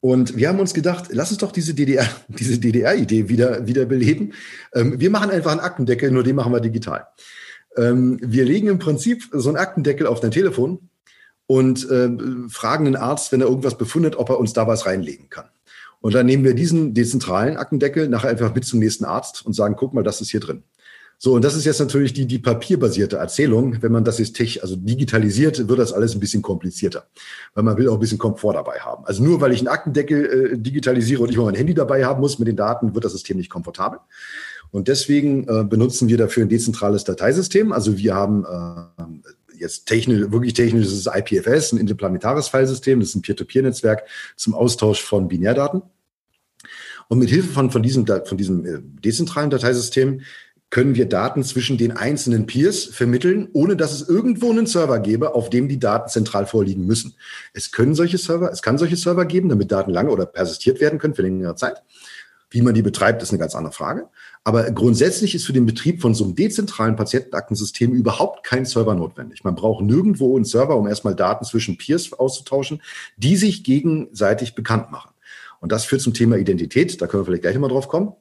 und 0.00 0.36
wir 0.36 0.48
haben 0.48 0.58
uns 0.58 0.74
gedacht, 0.74 1.06
lass 1.10 1.30
uns 1.30 1.38
doch 1.38 1.52
diese 1.52 1.74
DDR, 1.74 2.08
diese 2.28 2.58
DDR-Idee 2.58 3.28
wieder, 3.28 3.66
wieder 3.66 3.86
beleben. 3.86 4.32
Ähm, 4.74 4.98
wir 4.98 5.10
machen 5.10 5.30
einfach 5.30 5.52
einen 5.52 5.60
Aktendeckel, 5.60 6.10
nur 6.10 6.24
den 6.24 6.36
machen 6.36 6.52
wir 6.52 6.60
digital. 6.60 7.06
Ähm, 7.76 8.18
wir 8.20 8.44
legen 8.44 8.68
im 8.68 8.78
Prinzip 8.78 9.28
so 9.32 9.48
einen 9.48 9.58
Aktendeckel 9.58 10.06
auf 10.06 10.20
dein 10.20 10.32
Telefon 10.32 10.89
und 11.50 11.90
äh, 11.90 12.08
fragen 12.48 12.84
den 12.84 12.94
Arzt, 12.94 13.32
wenn 13.32 13.40
er 13.40 13.48
irgendwas 13.48 13.76
befindet, 13.76 14.14
ob 14.14 14.28
er 14.28 14.38
uns 14.38 14.52
da 14.52 14.68
was 14.68 14.86
reinlegen 14.86 15.30
kann. 15.30 15.46
Und 16.00 16.14
dann 16.14 16.26
nehmen 16.26 16.44
wir 16.44 16.54
diesen 16.54 16.94
dezentralen 16.94 17.56
Aktendeckel 17.56 18.08
nachher 18.08 18.30
einfach 18.30 18.54
mit 18.54 18.64
zum 18.64 18.78
nächsten 18.78 19.04
Arzt 19.04 19.44
und 19.44 19.52
sagen, 19.52 19.74
guck 19.76 19.92
mal, 19.92 20.04
das 20.04 20.20
ist 20.20 20.30
hier 20.30 20.38
drin. 20.38 20.62
So, 21.18 21.34
und 21.34 21.44
das 21.44 21.56
ist 21.56 21.64
jetzt 21.64 21.80
natürlich 21.80 22.12
die, 22.12 22.26
die 22.26 22.38
papierbasierte 22.38 23.16
Erzählung. 23.16 23.82
Wenn 23.82 23.90
man 23.90 24.04
das 24.04 24.20
jetzt 24.20 24.36
tech, 24.36 24.62
also 24.62 24.76
digitalisiert, 24.76 25.66
wird 25.66 25.80
das 25.80 25.92
alles 25.92 26.14
ein 26.14 26.20
bisschen 26.20 26.40
komplizierter. 26.40 27.08
Weil 27.54 27.64
man 27.64 27.76
will 27.76 27.88
auch 27.88 27.94
ein 27.94 27.98
bisschen 28.00 28.18
Komfort 28.18 28.54
dabei 28.54 28.78
haben. 28.78 29.04
Also 29.06 29.24
nur 29.24 29.40
weil 29.40 29.50
ich 29.50 29.58
einen 29.58 29.68
Aktendeckel 29.68 30.52
äh, 30.52 30.56
digitalisiere 30.56 31.20
und 31.20 31.30
ich 31.30 31.36
mal 31.36 31.46
mein 31.46 31.56
Handy 31.56 31.74
dabei 31.74 32.04
haben 32.04 32.20
muss 32.20 32.38
mit 32.38 32.46
den 32.46 32.56
Daten, 32.56 32.94
wird 32.94 33.04
das 33.04 33.12
System 33.12 33.38
nicht 33.38 33.50
komfortabel. 33.50 33.98
Und 34.70 34.86
deswegen 34.86 35.48
äh, 35.48 35.64
benutzen 35.64 36.08
wir 36.08 36.16
dafür 36.16 36.44
ein 36.44 36.48
dezentrales 36.48 37.02
Dateisystem. 37.02 37.72
Also 37.72 37.98
wir 37.98 38.14
haben 38.14 38.44
äh, 38.44 39.02
jetzt 39.60 39.86
technisch, 39.86 40.30
wirklich 40.32 40.54
technisches 40.54 41.06
IPFS, 41.06 41.72
ein 41.72 41.78
interplanetares 41.78 42.48
Filesystem, 42.48 43.00
das 43.00 43.10
ist 43.10 43.14
ein 43.16 43.22
Peer-to-Peer-Netzwerk 43.22 44.04
zum 44.36 44.54
Austausch 44.54 45.02
von 45.02 45.28
Binärdaten. 45.28 45.82
Und 47.08 47.18
mit 47.18 47.28
Hilfe 47.28 47.48
von, 47.48 47.70
von 47.70 47.82
diesem, 47.82 48.06
von 48.06 48.38
diesem 48.38 48.66
äh, 48.66 48.78
dezentralen 48.80 49.50
Dateisystem 49.50 50.22
können 50.70 50.94
wir 50.94 51.08
Daten 51.08 51.42
zwischen 51.42 51.76
den 51.76 51.90
einzelnen 51.90 52.46
Peers 52.46 52.84
vermitteln, 52.84 53.48
ohne 53.52 53.76
dass 53.76 53.92
es 53.92 54.08
irgendwo 54.08 54.50
einen 54.50 54.66
Server 54.66 55.00
gäbe, 55.00 55.34
auf 55.34 55.50
dem 55.50 55.68
die 55.68 55.80
Daten 55.80 56.08
zentral 56.08 56.46
vorliegen 56.46 56.86
müssen. 56.86 57.14
Es 57.52 57.72
können 57.72 57.96
solche 57.96 58.18
Server, 58.18 58.50
es 58.52 58.62
kann 58.62 58.78
solche 58.78 58.96
Server 58.96 59.24
geben, 59.24 59.48
damit 59.48 59.72
Daten 59.72 59.90
lange 59.90 60.10
oder 60.10 60.26
persistiert 60.26 60.80
werden 60.80 61.00
können 61.00 61.14
für 61.14 61.22
längere 61.22 61.56
Zeit. 61.56 61.82
Wie 62.50 62.62
man 62.62 62.74
die 62.74 62.82
betreibt, 62.82 63.22
ist 63.22 63.30
eine 63.30 63.38
ganz 63.38 63.54
andere 63.54 63.72
Frage. 63.72 64.08
Aber 64.42 64.70
grundsätzlich 64.70 65.34
ist 65.34 65.44
für 65.44 65.52
den 65.52 65.66
Betrieb 65.66 66.00
von 66.00 66.14
so 66.14 66.24
einem 66.24 66.34
dezentralen 66.34 66.96
Patientenaktensystem 66.96 67.92
überhaupt 67.92 68.42
kein 68.44 68.64
Server 68.64 68.94
notwendig. 68.94 69.44
Man 69.44 69.54
braucht 69.54 69.84
nirgendwo 69.84 70.34
einen 70.34 70.46
Server, 70.46 70.76
um 70.76 70.88
erstmal 70.88 71.14
Daten 71.14 71.44
zwischen 71.44 71.76
Peers 71.76 72.12
auszutauschen, 72.12 72.80
die 73.18 73.36
sich 73.36 73.64
gegenseitig 73.64 74.54
bekannt 74.54 74.90
machen. 74.90 75.10
Und 75.60 75.72
das 75.72 75.84
führt 75.84 76.00
zum 76.00 76.14
Thema 76.14 76.36
Identität. 76.36 77.00
Da 77.02 77.06
können 77.06 77.22
wir 77.22 77.26
vielleicht 77.26 77.42
gleich 77.42 77.54
nochmal 77.54 77.70
drauf 77.70 77.88
kommen. 77.88 78.12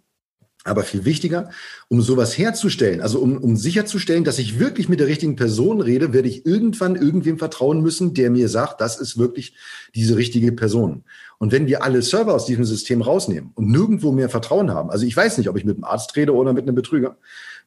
Aber 0.66 0.84
viel 0.84 1.06
wichtiger, 1.06 1.52
um 1.88 2.02
sowas 2.02 2.38
herzustellen, 2.38 3.00
also 3.00 3.20
um, 3.20 3.38
um 3.38 3.56
sicherzustellen, 3.56 4.26
dass 4.26 4.40
ich 4.40 4.60
wirklich 4.60 4.90
mit 4.90 5.00
der 5.00 5.08
richtigen 5.08 5.38
Person 5.38 5.80
rede, 5.80 6.12
werde 6.12 6.28
ich 6.28 6.46
irgendwann 6.46 6.98
irgendwem 6.98 7.38
vertrauen 7.38 7.82
müssen, 7.82 8.14
der 8.14 8.30
mir 8.30 8.50
sagt, 8.50 8.82
das 8.82 9.00
ist 9.00 9.18
wirklich 9.18 9.56
diese 9.96 10.18
richtige 10.18 10.52
Person. 10.52 11.06
Und 11.40 11.54
wenn 11.54 11.68
wir 11.68 11.84
alle 11.84 12.02
Server 12.02 12.36
aus 12.36 12.46
diesem 12.46 12.66
System 12.66 13.02
rausnehmen 13.02 13.52
und 13.56 13.70
nirgendwo 13.70 14.12
mehr 14.12 14.30
Vertrauen 14.30 14.72
haben, 14.72 14.92
also 14.92 15.06
ich 15.06 15.16
weiß 15.16 15.38
nicht, 15.38 15.50
ob 15.50 15.58
ich 15.58 15.64
mit 15.64 15.78
einem 15.78 15.86
Arzt 15.86 16.16
rede 16.18 16.36
oder 16.36 16.52
mit 16.54 16.64
einem 16.64 16.76
Betrüger, 16.76 17.18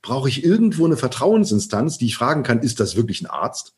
brauche 0.02 0.28
ich 0.28 0.44
irgendwo 0.44 0.84
eine 0.84 0.98
Vertrauensinstanz, 0.98 1.96
die 1.96 2.06
ich 2.06 2.16
fragen 2.16 2.42
kann, 2.42 2.60
ist 2.60 2.80
das 2.80 2.96
wirklich 2.96 3.22
ein 3.22 3.26
Arzt? 3.26 3.74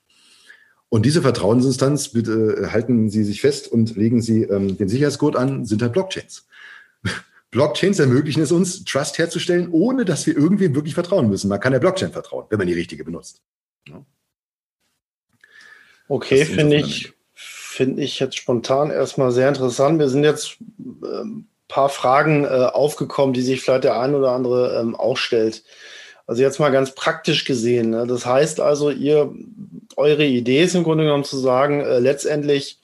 Und 0.88 1.06
diese 1.06 1.22
Vertrauensinstanz, 1.22 2.08
bitte 2.08 2.70
halten 2.72 3.08
Sie 3.08 3.24
sich 3.24 3.40
fest 3.40 3.70
und 3.70 3.96
legen 3.96 4.20
Sie 4.20 4.42
ähm, 4.42 4.76
den 4.76 4.88
Sicherheitscode 4.88 5.36
an, 5.36 5.64
sind 5.64 5.80
halt 5.80 5.92
Blockchains. 5.92 6.46
Blockchains 7.52 8.00
ermöglichen 8.00 8.42
es 8.42 8.50
uns, 8.50 8.84
Trust 8.84 9.18
herzustellen, 9.18 9.68
ohne 9.70 10.04
dass 10.04 10.26
wir 10.26 10.36
irgendwem 10.36 10.74
wirklich 10.74 10.94
vertrauen 10.94 11.28
müssen. 11.28 11.48
Man 11.48 11.60
kann 11.60 11.72
der 11.72 11.78
Blockchain 11.78 12.10
vertrauen, 12.10 12.46
wenn 12.50 12.58
man 12.58 12.66
die 12.66 12.74
richtige 12.74 13.04
benutzt. 13.04 13.42
Ja. 13.88 14.04
Okay, 16.08 16.44
finde 16.44 16.76
ich, 16.76 17.12
finde 17.74 18.02
ich 18.02 18.20
jetzt 18.20 18.36
spontan 18.36 18.90
erstmal 18.90 19.32
sehr 19.32 19.48
interessant. 19.48 19.98
Wir 19.98 20.08
sind 20.08 20.22
jetzt 20.22 20.56
ein 20.60 21.02
ähm, 21.04 21.46
paar 21.66 21.88
Fragen 21.88 22.44
äh, 22.44 22.48
aufgekommen, 22.48 23.34
die 23.34 23.42
sich 23.42 23.60
vielleicht 23.60 23.84
der 23.84 23.98
ein 23.98 24.14
oder 24.14 24.30
andere 24.30 24.78
ähm, 24.80 24.94
auch 24.94 25.16
stellt. 25.16 25.64
Also 26.26 26.40
jetzt 26.40 26.60
mal 26.60 26.70
ganz 26.70 26.94
praktisch 26.94 27.44
gesehen. 27.44 27.90
Ne? 27.90 28.06
Das 28.06 28.24
heißt 28.24 28.60
also, 28.60 28.90
ihr, 28.90 29.34
eure 29.96 30.24
Idee 30.24 30.62
ist 30.62 30.74
im 30.74 30.84
Grunde 30.84 31.04
genommen 31.04 31.24
zu 31.24 31.36
sagen, 31.36 31.80
äh, 31.80 31.98
letztendlich 31.98 32.78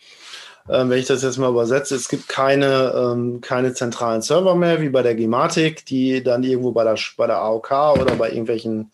ähm, 0.69 0.91
wenn 0.91 0.99
ich 0.99 1.07
das 1.07 1.23
jetzt 1.23 1.39
mal 1.39 1.51
übersetze, 1.51 1.95
es 1.95 2.09
gibt 2.09 2.29
keine, 2.29 2.93
ähm, 2.95 3.41
keine 3.41 3.73
zentralen 3.73 4.23
Server 4.23 4.55
mehr, 4.55 4.81
wie 4.81 4.91
bei 4.91 5.03
der 5.03 5.15
Gematik, 5.15 5.87
die 5.87 6.23
dann 6.23 6.45
irgendwo 6.45 6.73
bei 6.73 6.85
der, 6.85 6.97
bei 7.17 7.27
der 7.27 7.39
AOK 7.39 7.71
oder 7.99 8.15
bei 8.17 8.29
irgendwelchen 8.29 8.93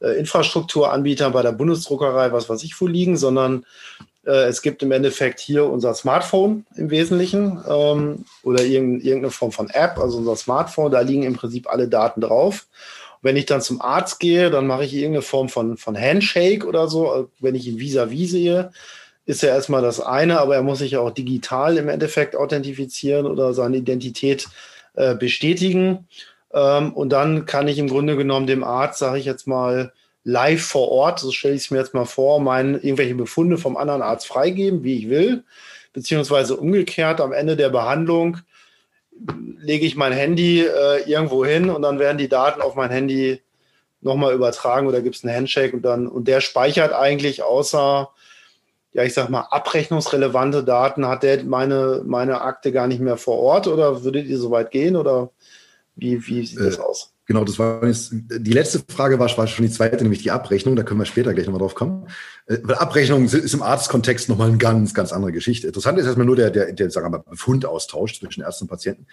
äh, 0.00 0.18
Infrastrukturanbietern, 0.18 1.32
bei 1.32 1.42
der 1.42 1.52
Bundesdruckerei, 1.52 2.32
was 2.32 2.48
weiß 2.48 2.62
ich 2.62 2.80
wo 2.80 2.86
liegen, 2.86 3.16
sondern 3.16 3.64
äh, 4.00 4.09
es 4.28 4.62
gibt 4.62 4.82
im 4.82 4.92
Endeffekt 4.92 5.40
hier 5.40 5.64
unser 5.64 5.94
Smartphone 5.94 6.66
im 6.76 6.90
Wesentlichen 6.90 7.58
ähm, 7.68 8.24
oder 8.42 8.62
irgendeine 8.62 9.30
Form 9.30 9.52
von 9.52 9.70
App, 9.70 9.98
also 9.98 10.18
unser 10.18 10.36
Smartphone, 10.36 10.92
da 10.92 11.00
liegen 11.00 11.22
im 11.22 11.34
Prinzip 11.34 11.68
alle 11.70 11.88
Daten 11.88 12.20
drauf. 12.20 12.66
wenn 13.22 13.36
ich 13.36 13.46
dann 13.46 13.60
zum 13.60 13.80
Arzt 13.80 14.18
gehe, 14.18 14.50
dann 14.50 14.66
mache 14.66 14.84
ich 14.84 14.94
irgendeine 14.94 15.22
Form 15.22 15.48
von, 15.48 15.76
von 15.76 15.96
Handshake 15.96 16.66
oder 16.66 16.88
so, 16.88 17.28
wenn 17.38 17.54
ich 17.54 17.66
ihn 17.66 17.78
vis-à-vis 17.78 18.28
-vis 18.28 18.30
sehe 18.30 18.70
ist 19.30 19.42
ja 19.42 19.50
erstmal 19.50 19.82
das 19.82 20.00
eine, 20.00 20.40
aber 20.40 20.56
er 20.56 20.62
muss 20.62 20.80
sich 20.80 20.92
ja 20.92 21.00
auch 21.00 21.10
digital 21.10 21.76
im 21.76 21.88
Endeffekt 21.88 22.36
authentifizieren 22.36 23.26
oder 23.26 23.54
seine 23.54 23.78
Identität 23.78 24.48
äh, 24.94 25.14
bestätigen. 25.14 26.08
Ähm, 26.52 26.92
und 26.92 27.10
dann 27.10 27.46
kann 27.46 27.68
ich 27.68 27.78
im 27.78 27.88
Grunde 27.88 28.16
genommen 28.16 28.46
dem 28.46 28.64
Arzt, 28.64 28.98
sage 28.98 29.18
ich 29.18 29.24
jetzt 29.24 29.46
mal, 29.46 29.92
live 30.24 30.62
vor 30.62 30.88
Ort, 30.90 31.20
so 31.20 31.30
stelle 31.30 31.54
ich 31.54 31.62
es 31.62 31.70
mir 31.70 31.78
jetzt 31.78 31.94
mal 31.94 32.04
vor, 32.04 32.40
meine 32.40 32.78
irgendwelche 32.78 33.14
Befunde 33.14 33.58
vom 33.58 33.76
anderen 33.76 34.02
Arzt 34.02 34.26
freigeben, 34.26 34.84
wie 34.84 34.98
ich 34.98 35.08
will, 35.08 35.44
beziehungsweise 35.92 36.56
umgekehrt 36.56 37.20
am 37.20 37.32
Ende 37.32 37.56
der 37.56 37.70
Behandlung 37.70 38.38
lege 39.58 39.84
ich 39.84 39.96
mein 39.96 40.12
Handy 40.12 40.62
äh, 40.62 41.02
irgendwo 41.04 41.44
hin 41.44 41.68
und 41.68 41.82
dann 41.82 41.98
werden 41.98 42.18
die 42.18 42.28
Daten 42.28 42.62
auf 42.62 42.74
mein 42.74 42.90
Handy 42.90 43.42
nochmal 44.00 44.34
übertragen 44.34 44.86
oder 44.86 45.02
gibt 45.02 45.16
es 45.16 45.24
einen 45.24 45.34
Handshake 45.34 45.74
und 45.74 45.82
dann 45.82 46.06
und 46.06 46.26
der 46.26 46.40
speichert 46.40 46.92
eigentlich 46.92 47.42
außer 47.42 48.10
ja, 48.92 49.04
ich 49.04 49.14
sag 49.14 49.28
mal, 49.28 49.42
abrechnungsrelevante 49.42 50.64
Daten, 50.64 51.06
hat 51.06 51.22
der 51.22 51.44
meine, 51.44 52.02
meine 52.04 52.40
Akte 52.40 52.72
gar 52.72 52.88
nicht 52.88 53.00
mehr 53.00 53.16
vor 53.16 53.38
Ort 53.38 53.68
oder 53.68 54.02
würdet 54.02 54.26
ihr 54.26 54.38
so 54.38 54.50
weit 54.50 54.72
gehen 54.72 54.96
oder 54.96 55.30
wie, 55.94 56.26
wie 56.26 56.44
sieht 56.44 56.58
das 56.58 56.78
äh, 56.78 56.82
aus? 56.82 57.12
Genau, 57.30 57.44
das 57.44 57.60
war 57.60 57.86
jetzt, 57.86 58.10
die 58.12 58.52
letzte 58.52 58.82
Frage 58.88 59.20
war, 59.20 59.38
war 59.38 59.46
schon 59.46 59.64
die 59.64 59.70
zweite, 59.70 60.02
nämlich 60.02 60.20
die 60.20 60.32
Abrechnung. 60.32 60.74
Da 60.74 60.82
können 60.82 60.98
wir 60.98 61.04
später 61.04 61.32
gleich 61.32 61.46
nochmal 61.46 61.60
drauf 61.60 61.76
kommen. 61.76 62.08
Äh, 62.46 62.58
weil 62.64 62.74
Abrechnung 62.74 63.24
ist 63.24 63.54
im 63.54 63.62
Arztkontext 63.62 64.28
nochmal 64.28 64.48
eine 64.48 64.58
ganz, 64.58 64.94
ganz 64.94 65.12
andere 65.12 65.30
Geschichte. 65.30 65.68
Interessant 65.68 65.96
ist 66.00 66.06
erstmal 66.06 66.26
nur 66.26 66.34
der, 66.34 66.50
der, 66.50 66.72
der 66.72 66.90
sagen 66.90 67.06
wir 67.06 67.10
mal, 67.10 67.24
Befundaustausch 67.30 68.18
zwischen 68.18 68.42
Ärzten 68.42 68.64
und 68.64 68.68
Patienten. 68.68 69.06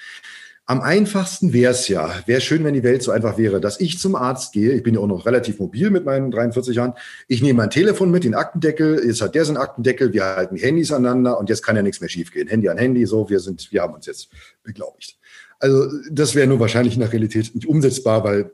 Am 0.65 0.82
einfachsten 0.82 1.53
wäre 1.53 1.74
es 1.74 1.88
ja, 1.89 2.11
wäre 2.26 2.41
schön, 2.41 2.63
wenn 2.63 2.74
die 2.74 2.82
Welt 2.82 3.03
so 3.03 3.11
einfach 3.11 3.38
wäre, 3.38 3.61
dass 3.61 3.80
ich 3.80 3.99
zum 3.99 4.15
Arzt 4.15 4.51
gehe. 4.51 4.72
Ich 4.72 4.82
bin 4.82 4.95
ja 4.95 4.99
auch 4.99 5.05
noch 5.05 5.28
relativ 5.28 5.59
mobil 5.59 5.91
mit 5.91 6.03
meinen 6.03 6.32
43 6.32 6.76
Jahren. 6.76 6.93
Ich 7.28 7.43
nehme 7.43 7.57
mein 7.57 7.70
Telefon 7.70 8.09
mit, 8.09 8.24
den 8.24 8.34
Aktendeckel. 8.34 9.05
Jetzt 9.05 9.22
hat 9.22 9.36
der 9.36 9.45
seinen 9.45 9.57
Aktendeckel. 9.57 10.11
Wir 10.11 10.26
halten 10.26 10.55
Handys 10.55 10.91
aneinander 10.91 11.38
und 11.38 11.49
jetzt 11.49 11.61
kann 11.61 11.76
ja 11.76 11.84
nichts 11.84 12.01
mehr 12.01 12.09
schiefgehen. 12.09 12.47
Handy 12.47 12.68
an 12.68 12.80
Handy, 12.80 13.05
so. 13.05 13.30
Wir 13.30 13.39
sind, 13.39 13.72
wir 13.72 13.84
haben 13.84 13.93
uns 13.93 14.07
jetzt 14.07 14.30
beglaubigt. 14.63 15.18
Also, 15.60 15.88
das 16.12 16.36
wäre 16.36 16.47
nur 16.47 16.60
wahrscheinlich 16.60 16.93
in 16.93 16.99
der 16.99 17.12
Realität 17.12 17.53
nicht 17.55 17.68
umsetzbar, 17.68 18.24
weil 18.24 18.51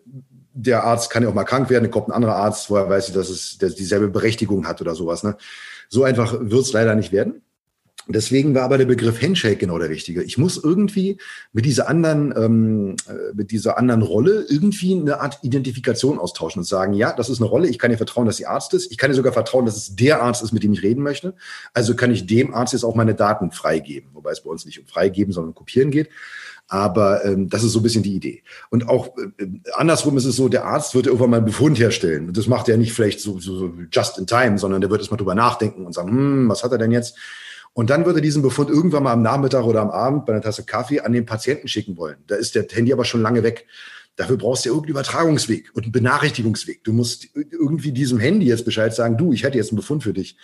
der 0.54 0.84
Arzt 0.84 1.10
kann 1.10 1.24
ja 1.24 1.30
auch 1.30 1.34
mal 1.34 1.44
krank 1.44 1.70
werden. 1.70 1.86
Dann 1.86 1.92
kommt 1.92 2.10
ein 2.10 2.14
anderer 2.14 2.36
Arzt, 2.36 2.70
wo 2.70 2.76
er 2.76 2.90
weiß, 2.90 3.12
dass 3.14 3.30
es 3.30 3.58
dieselbe 3.58 4.10
Berechtigung 4.10 4.68
hat 4.68 4.82
oder 4.82 4.96
sowas. 4.96 5.24
Ne? 5.24 5.36
So 5.90 6.04
einfach 6.04 6.38
wird 6.40 6.62
es 6.62 6.74
leider 6.74 6.96
nicht 6.96 7.12
werden. 7.12 7.42
Deswegen 8.08 8.54
war 8.54 8.64
aber 8.64 8.78
der 8.78 8.86
Begriff 8.86 9.22
Handshake 9.22 9.56
genau 9.56 9.80
der 9.80 9.90
richtige. 9.90 10.24
Ich 10.24 10.38
muss 10.38 10.62
irgendwie 10.62 11.18
mit 11.54 11.64
dieser 11.64 11.88
anderen, 11.88 12.34
ähm, 12.36 12.96
äh, 13.08 13.34
mit 13.34 13.52
dieser 13.52 13.78
anderen 13.78 14.02
Rolle 14.02 14.46
irgendwie 14.50 14.94
eine 14.94 15.22
Art 15.22 15.40
Identifikation 15.42 16.20
austauschen 16.20 16.60
und 16.60 16.66
sagen, 16.66 16.94
ja, 16.94 17.14
das 17.14 17.30
ist 17.30 17.40
eine 17.40 17.50
Rolle. 17.50 17.70
Ich 17.70 17.80
kann 17.80 17.92
ihr 17.92 17.98
vertrauen, 17.98 18.26
dass 18.26 18.36
sie 18.36 18.46
Arzt 18.46 18.74
ist. 18.74 18.92
Ich 18.92 18.98
kann 18.98 19.10
ihr 19.10 19.16
sogar 19.16 19.32
vertrauen, 19.32 19.66
dass 19.66 19.78
es 19.78 19.96
der 19.96 20.22
Arzt 20.22 20.44
ist, 20.44 20.52
mit 20.52 20.64
dem 20.64 20.74
ich 20.74 20.84
reden 20.84 21.02
möchte. 21.02 21.34
Also 21.74 21.96
kann 21.96 22.12
ich 22.12 22.26
dem 22.26 22.54
Arzt 22.54 22.74
jetzt 22.74 22.84
auch 22.84 22.96
meine 22.96 23.16
Daten 23.16 23.52
freigeben, 23.52 24.10
wobei 24.12 24.32
es 24.32 24.44
bei 24.44 24.50
uns 24.50 24.66
nicht 24.66 24.82
um 24.82 24.86
freigeben, 24.86 25.34
sondern 25.34 25.52
um 25.52 25.56
kopieren 25.56 25.90
geht. 25.90 26.10
Aber 26.68 27.24
ähm, 27.26 27.50
das 27.50 27.64
ist 27.64 27.74
so 27.74 27.80
ein 27.80 27.84
bisschen 27.84 28.04
die 28.04 28.16
Idee. 28.16 28.44
Und 28.70 28.90
auch 28.90 29.18
äh, 29.18 29.46
andersrum 29.74 30.18
ist 30.18 30.26
es 30.26 30.36
so, 30.36 30.50
der 30.50 30.66
Arzt 30.66 30.96
wird 30.96 31.06
irgendwann 31.06 31.30
mal 31.30 31.38
einen 31.38 31.46
Befund 31.46 31.78
herstellen. 31.78 32.28
Und 32.28 32.38
das 32.38 32.48
macht 32.48 32.70
er 32.70 32.78
nicht 32.78 32.94
vielleicht 32.94 33.20
so, 33.20 33.40
so, 33.40 33.58
so 33.58 33.74
just 33.92 34.18
in 34.18 34.28
time, 34.28 34.58
sondern 34.58 34.82
der 34.82 34.90
wird 34.90 35.02
erstmal 35.02 35.18
drüber 35.18 35.36
nachdenken 35.36 35.86
und 35.86 35.94
sagen, 35.94 36.10
hm, 36.10 36.50
was 36.50 36.64
hat 36.64 36.72
er 36.72 36.78
denn 36.78 36.92
jetzt? 36.92 37.18
Und 37.74 37.90
dann 37.90 38.06
würde 38.06 38.22
diesen 38.22 38.44
Befund 38.44 38.70
irgendwann 38.70 39.04
mal 39.04 39.14
am 39.14 39.24
Nachmittag 39.24 39.66
oder 39.66 39.82
am 39.82 39.90
Abend 39.90 40.26
bei 40.26 40.34
einer 40.34 40.42
Tasse 40.42 40.64
Kaffee 40.64 41.02
an 41.02 41.12
den 41.12 41.26
Patienten 41.26 41.68
schicken 41.68 41.98
wollen. 41.98 42.18
Da 42.28 42.36
ist 42.36 42.56
der 42.56 42.68
Handy 42.72 42.94
aber 42.94 43.04
schon 43.04 43.22
lange 43.22 43.44
weg. 43.44 43.66
Dafür 44.16 44.38
brauchst 44.38 44.64
du 44.64 44.70
ja 44.70 44.74
irgendeinen 44.76 44.92
Übertragungsweg 44.92 45.72
und 45.74 45.84
einen 45.84 45.92
Benachrichtigungsweg. 45.92 46.84
Du 46.84 46.94
musst 46.94 47.30
irgendwie 47.34 47.92
diesem 47.92 48.20
Handy 48.20 48.46
jetzt 48.46 48.64
Bescheid 48.64 48.94
sagen, 48.94 49.18
du, 49.18 49.34
ich 49.34 49.44
hätte 49.44 49.58
jetzt 49.58 49.72
einen 49.72 49.78
Befund 49.78 50.04
für 50.04 50.14
dich. 50.14 50.38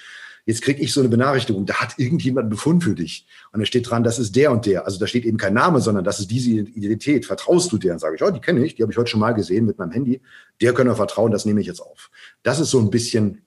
Jetzt 0.49 0.63
kriege 0.63 0.81
ich 0.81 0.91
so 0.91 1.01
eine 1.01 1.09
Benachrichtigung, 1.09 1.67
da 1.67 1.75
hat 1.75 1.99
irgendjemand 1.99 2.45
einen 2.45 2.49
Befund 2.49 2.83
für 2.83 2.95
dich. 2.95 3.27
Und 3.51 3.59
da 3.59 3.67
steht 3.67 3.87
dran, 3.87 4.01
das 4.01 4.17
ist 4.17 4.35
der 4.35 4.51
und 4.51 4.65
der. 4.65 4.83
Also 4.83 4.97
da 4.97 5.05
steht 5.05 5.23
eben 5.23 5.37
kein 5.37 5.53
Name, 5.53 5.79
sondern 5.79 6.03
das 6.03 6.19
ist 6.19 6.31
diese 6.31 6.49
Identität. 6.49 7.27
Vertraust 7.27 7.71
du 7.71 7.77
der? 7.77 7.93
Und 7.93 7.99
sage 7.99 8.15
ich, 8.15 8.23
oh, 8.23 8.31
die 8.31 8.39
kenne 8.39 8.65
ich, 8.65 8.73
die 8.73 8.81
habe 8.81 8.91
ich 8.91 8.97
heute 8.97 9.11
schon 9.11 9.19
mal 9.19 9.33
gesehen 9.33 9.67
mit 9.67 9.77
meinem 9.77 9.91
Handy. 9.91 10.21
Der 10.59 10.73
können 10.73 10.89
wir 10.89 10.95
vertrauen, 10.95 11.31
das 11.31 11.45
nehme 11.45 11.61
ich 11.61 11.67
jetzt 11.67 11.81
auf. 11.81 12.09
Das 12.41 12.59
ist 12.59 12.71
so 12.71 12.79
ein 12.79 12.89
bisschen 12.89 13.43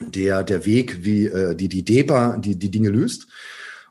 der, 0.00 0.42
der 0.42 0.64
Weg, 0.64 1.04
wie 1.04 1.26
äh, 1.26 1.54
die, 1.54 1.68
die 1.68 1.84
DEPA 1.84 2.38
die, 2.38 2.56
die 2.56 2.70
Dinge 2.70 2.88
löst. 2.88 3.26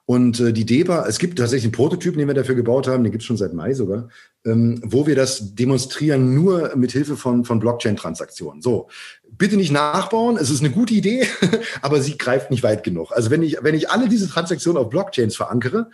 Und 0.09 0.39
äh, 0.39 0.53
die 0.53 0.65
DEPA, 0.65 1.05
es 1.05 1.19
gibt 1.19 1.37
tatsächlich 1.37 1.65
einen 1.65 1.73
Prototyp, 1.73 2.15
den 2.15 2.29
wir 2.29 2.33
dafür 2.33 2.55
gebaut 2.55 2.87
haben, 2.87 3.03
den 3.03 3.11
gibt 3.11 3.23
es 3.23 3.27
schon 3.27 3.35
seit 3.35 3.53
Mai 3.53 3.73
sogar, 3.73 4.07
ähm, 4.45 4.79
wo 4.81 5.05
wir 5.05 5.17
das 5.17 5.53
demonstrieren 5.53 6.33
nur 6.33 6.77
mit 6.77 6.93
Hilfe 6.93 7.17
von, 7.17 7.43
von 7.43 7.59
Blockchain-Transaktionen. 7.59 8.61
So, 8.61 8.87
bitte 9.29 9.57
nicht 9.57 9.73
nachbauen, 9.73 10.37
es 10.37 10.49
ist 10.49 10.61
eine 10.61 10.69
gute 10.69 10.93
Idee, 10.93 11.27
aber 11.81 11.99
sie 11.99 12.17
greift 12.17 12.51
nicht 12.51 12.63
weit 12.63 12.85
genug. 12.85 13.11
Also 13.11 13.31
wenn 13.31 13.43
ich, 13.43 13.57
wenn 13.63 13.75
ich 13.75 13.89
alle 13.89 14.07
diese 14.07 14.29
Transaktionen 14.29 14.81
auf 14.81 14.89
Blockchains 14.89 15.35
verankere, 15.35 15.89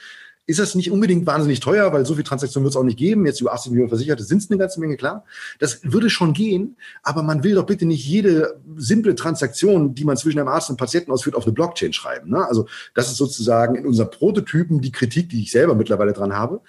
ist 0.45 0.59
das 0.59 0.75
nicht 0.75 0.91
unbedingt 0.91 1.25
wahnsinnig 1.25 1.61
teuer, 1.61 1.93
weil 1.93 2.05
so 2.05 2.15
viel 2.15 2.23
Transaktionen 2.25 2.65
wird 2.65 2.73
es 2.73 2.77
auch 2.77 2.83
nicht 2.83 2.97
geben. 2.97 3.25
Jetzt 3.25 3.39
über 3.39 3.53
80 3.53 3.71
Millionen 3.71 3.89
Versicherte 3.89 4.23
sind 4.23 4.39
es 4.39 4.49
eine 4.49 4.57
ganze 4.57 4.79
Menge, 4.81 4.97
klar. 4.97 5.23
Das 5.59 5.79
würde 5.83 6.09
schon 6.09 6.33
gehen, 6.33 6.75
aber 7.01 7.23
man 7.23 7.43
will 7.43 7.55
doch 7.55 7.65
bitte 7.65 7.85
nicht 7.85 8.05
jede 8.05 8.59
simple 8.75 9.15
Transaktion, 9.15 9.95
die 9.95 10.03
man 10.03 10.17
zwischen 10.17 10.39
einem 10.39 10.49
Arzt 10.49 10.69
und 10.69 10.77
Patienten 10.77 11.11
ausführt, 11.11 11.35
auf 11.35 11.45
eine 11.45 11.53
Blockchain 11.53 11.93
schreiben. 11.93 12.29
Ne? 12.29 12.45
Also 12.45 12.67
das 12.93 13.09
ist 13.09 13.17
sozusagen 13.17 13.75
in 13.75 13.85
unseren 13.85 14.11
Prototypen 14.11 14.81
die 14.81 14.91
Kritik, 14.91 15.29
die 15.29 15.43
ich 15.43 15.51
selber 15.51 15.75
mittlerweile 15.75 16.11
dran 16.11 16.33
habe. 16.33 16.59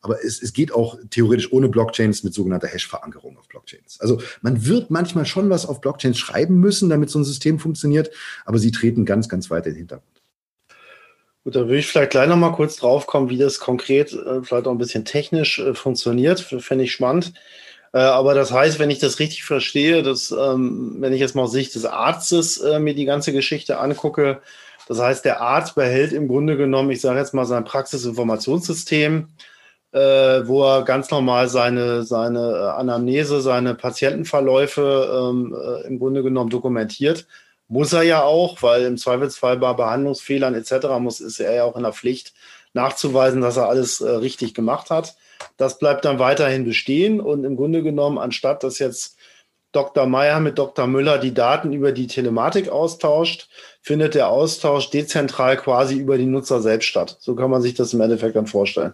Aber 0.00 0.22
es, 0.22 0.40
es 0.40 0.52
geht 0.52 0.72
auch 0.72 0.98
theoretisch 1.10 1.50
ohne 1.50 1.68
Blockchains 1.68 2.22
mit 2.22 2.34
sogenannter 2.34 2.68
Hash-Verankerung 2.68 3.36
auf 3.36 3.48
Blockchains. 3.48 3.98
Also 4.00 4.20
man 4.42 4.64
wird 4.66 4.90
manchmal 4.90 5.26
schon 5.26 5.50
was 5.50 5.66
auf 5.66 5.80
Blockchains 5.80 6.18
schreiben 6.18 6.60
müssen, 6.60 6.88
damit 6.88 7.10
so 7.10 7.18
ein 7.18 7.24
System 7.24 7.58
funktioniert, 7.58 8.10
aber 8.44 8.58
sie 8.58 8.70
treten 8.70 9.04
ganz, 9.04 9.28
ganz 9.28 9.50
weit 9.50 9.66
in 9.66 9.72
den 9.72 9.78
Hintergrund. 9.78 10.23
Gut, 11.44 11.56
da 11.56 11.60
würde 11.60 11.76
ich 11.76 11.86
vielleicht 11.86 12.12
gleich 12.12 12.26
noch 12.26 12.36
mal 12.36 12.52
kurz 12.52 12.76
drauf 12.76 13.06
kommen, 13.06 13.28
wie 13.28 13.36
das 13.36 13.60
konkret, 13.60 14.14
äh, 14.14 14.42
vielleicht 14.42 14.66
auch 14.66 14.70
ein 14.70 14.78
bisschen 14.78 15.04
technisch 15.04 15.58
äh, 15.58 15.74
funktioniert. 15.74 16.40
Fände 16.40 16.84
ich 16.84 16.92
spannend. 16.92 17.34
Äh, 17.92 17.98
aber 17.98 18.34
das 18.34 18.50
heißt, 18.50 18.78
wenn 18.78 18.90
ich 18.90 18.98
das 18.98 19.18
richtig 19.18 19.44
verstehe, 19.44 20.02
dass, 20.02 20.30
ähm, 20.30 20.96
wenn 21.00 21.12
ich 21.12 21.20
jetzt 21.20 21.34
mal 21.36 21.42
aus 21.42 21.52
Sicht 21.52 21.74
des 21.74 21.84
Arztes 21.84 22.58
äh, 22.58 22.80
mir 22.80 22.94
die 22.94 23.04
ganze 23.04 23.32
Geschichte 23.32 23.78
angucke, 23.78 24.40
das 24.88 24.98
heißt, 25.00 25.24
der 25.26 25.42
Arzt 25.42 25.74
behält 25.74 26.12
im 26.12 26.28
Grunde 26.28 26.56
genommen, 26.56 26.90
ich 26.90 27.02
sage 27.02 27.18
jetzt 27.18 27.34
mal, 27.34 27.44
sein 27.44 27.64
Praxisinformationssystem, 27.64 29.28
äh, 29.92 29.98
wo 29.98 30.64
er 30.64 30.82
ganz 30.84 31.10
normal 31.10 31.48
seine, 31.48 32.04
seine 32.04 32.40
äh, 32.40 32.80
Anamnese, 32.80 33.42
seine 33.42 33.74
Patientenverläufe 33.74 35.30
ähm, 35.30 35.54
im 35.86 35.98
Grunde 35.98 36.22
genommen 36.22 36.50
dokumentiert 36.50 37.26
muss 37.74 37.92
er 37.92 38.04
ja 38.04 38.22
auch, 38.22 38.62
weil 38.62 38.84
im 38.84 38.96
Zweifelsfall 38.96 39.56
bei 39.56 39.72
Behandlungsfehlern 39.72 40.54
etc. 40.54 40.86
muss, 41.00 41.20
ist 41.20 41.40
er 41.40 41.54
ja 41.54 41.64
auch 41.64 41.74
in 41.74 41.82
der 41.82 41.92
Pflicht 41.92 42.32
nachzuweisen, 42.72 43.40
dass 43.40 43.56
er 43.56 43.68
alles 43.68 44.00
äh, 44.00 44.08
richtig 44.08 44.54
gemacht 44.54 44.90
hat. 44.90 45.16
Das 45.56 45.80
bleibt 45.80 46.04
dann 46.04 46.20
weiterhin 46.20 46.64
bestehen 46.64 47.20
und 47.20 47.42
im 47.42 47.56
Grunde 47.56 47.82
genommen, 47.82 48.16
anstatt 48.16 48.62
dass 48.62 48.78
jetzt 48.78 49.16
Dr. 49.72 50.06
Meyer 50.06 50.38
mit 50.38 50.56
Dr. 50.56 50.86
Müller 50.86 51.18
die 51.18 51.34
Daten 51.34 51.72
über 51.72 51.90
die 51.90 52.06
Telematik 52.06 52.68
austauscht, 52.68 53.48
findet 53.82 54.14
der 54.14 54.28
Austausch 54.28 54.90
dezentral 54.90 55.56
quasi 55.56 55.96
über 55.96 56.16
die 56.16 56.26
Nutzer 56.26 56.62
selbst 56.62 56.86
statt. 56.86 57.16
So 57.18 57.34
kann 57.34 57.50
man 57.50 57.60
sich 57.60 57.74
das 57.74 57.92
im 57.92 58.00
Endeffekt 58.00 58.36
dann 58.36 58.46
vorstellen. 58.46 58.92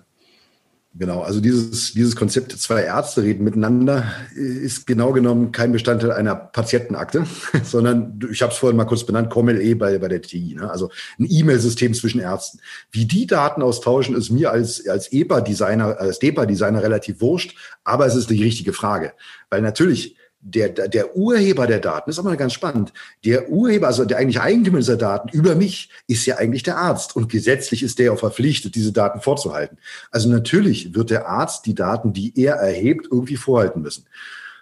Genau, 0.92 1.20
also 1.20 1.40
dieses, 1.40 1.92
dieses 1.92 2.16
Konzept, 2.16 2.50
zwei 2.52 2.82
Ärzte 2.82 3.22
reden 3.22 3.44
miteinander, 3.44 4.12
ist 4.34 4.88
genau 4.88 5.12
genommen 5.12 5.52
kein 5.52 5.70
Bestandteil 5.70 6.10
einer 6.10 6.34
Patientenakte, 6.34 7.26
sondern 7.62 8.18
ich 8.32 8.42
habe 8.42 8.52
es 8.52 8.58
vorhin 8.58 8.76
mal 8.76 8.86
kurz 8.86 9.04
benannt, 9.04 9.30
COMLE 9.30 9.76
bei, 9.76 9.98
bei 9.98 10.08
der 10.08 10.20
TI, 10.20 10.56
ne? 10.56 10.68
also 10.68 10.90
ein 11.20 11.28
E-Mail-System 11.30 11.94
zwischen 11.94 12.20
Ärzten. 12.20 12.58
Wie 12.90 13.04
die 13.04 13.28
Daten 13.28 13.62
austauschen, 13.62 14.16
ist 14.16 14.30
mir 14.30 14.50
als, 14.50 14.88
als 14.88 15.12
EPA-Designer, 15.12 16.00
als 16.00 16.18
DEPA-Designer 16.18 16.82
relativ 16.82 17.20
wurscht, 17.20 17.56
aber 17.84 18.06
es 18.06 18.16
ist 18.16 18.28
die 18.28 18.42
richtige 18.42 18.72
Frage. 18.72 19.12
Weil 19.48 19.62
natürlich 19.62 20.16
der, 20.40 20.68
der 20.68 21.16
Urheber 21.16 21.66
der 21.66 21.80
Daten, 21.80 22.10
ist 22.10 22.18
aber 22.18 22.36
ganz 22.36 22.52
spannend, 22.52 22.92
der 23.24 23.50
Urheber, 23.50 23.86
also 23.86 24.04
der 24.04 24.18
eigentliche 24.18 24.42
Eigentümer 24.42 24.78
dieser 24.78 24.96
Daten 24.96 25.28
über 25.28 25.54
mich, 25.54 25.90
ist 26.06 26.26
ja 26.26 26.36
eigentlich 26.36 26.62
der 26.62 26.78
Arzt. 26.78 27.14
Und 27.14 27.28
gesetzlich 27.28 27.82
ist 27.82 27.98
der 27.98 28.06
ja 28.06 28.12
auch 28.12 28.18
verpflichtet, 28.18 28.74
diese 28.74 28.92
Daten 28.92 29.20
vorzuhalten. 29.20 29.78
Also 30.10 30.28
natürlich 30.28 30.94
wird 30.94 31.10
der 31.10 31.28
Arzt 31.28 31.66
die 31.66 31.74
Daten, 31.74 32.12
die 32.12 32.32
er 32.36 32.54
erhebt, 32.54 33.06
irgendwie 33.10 33.36
vorhalten 33.36 33.82
müssen. 33.82 34.06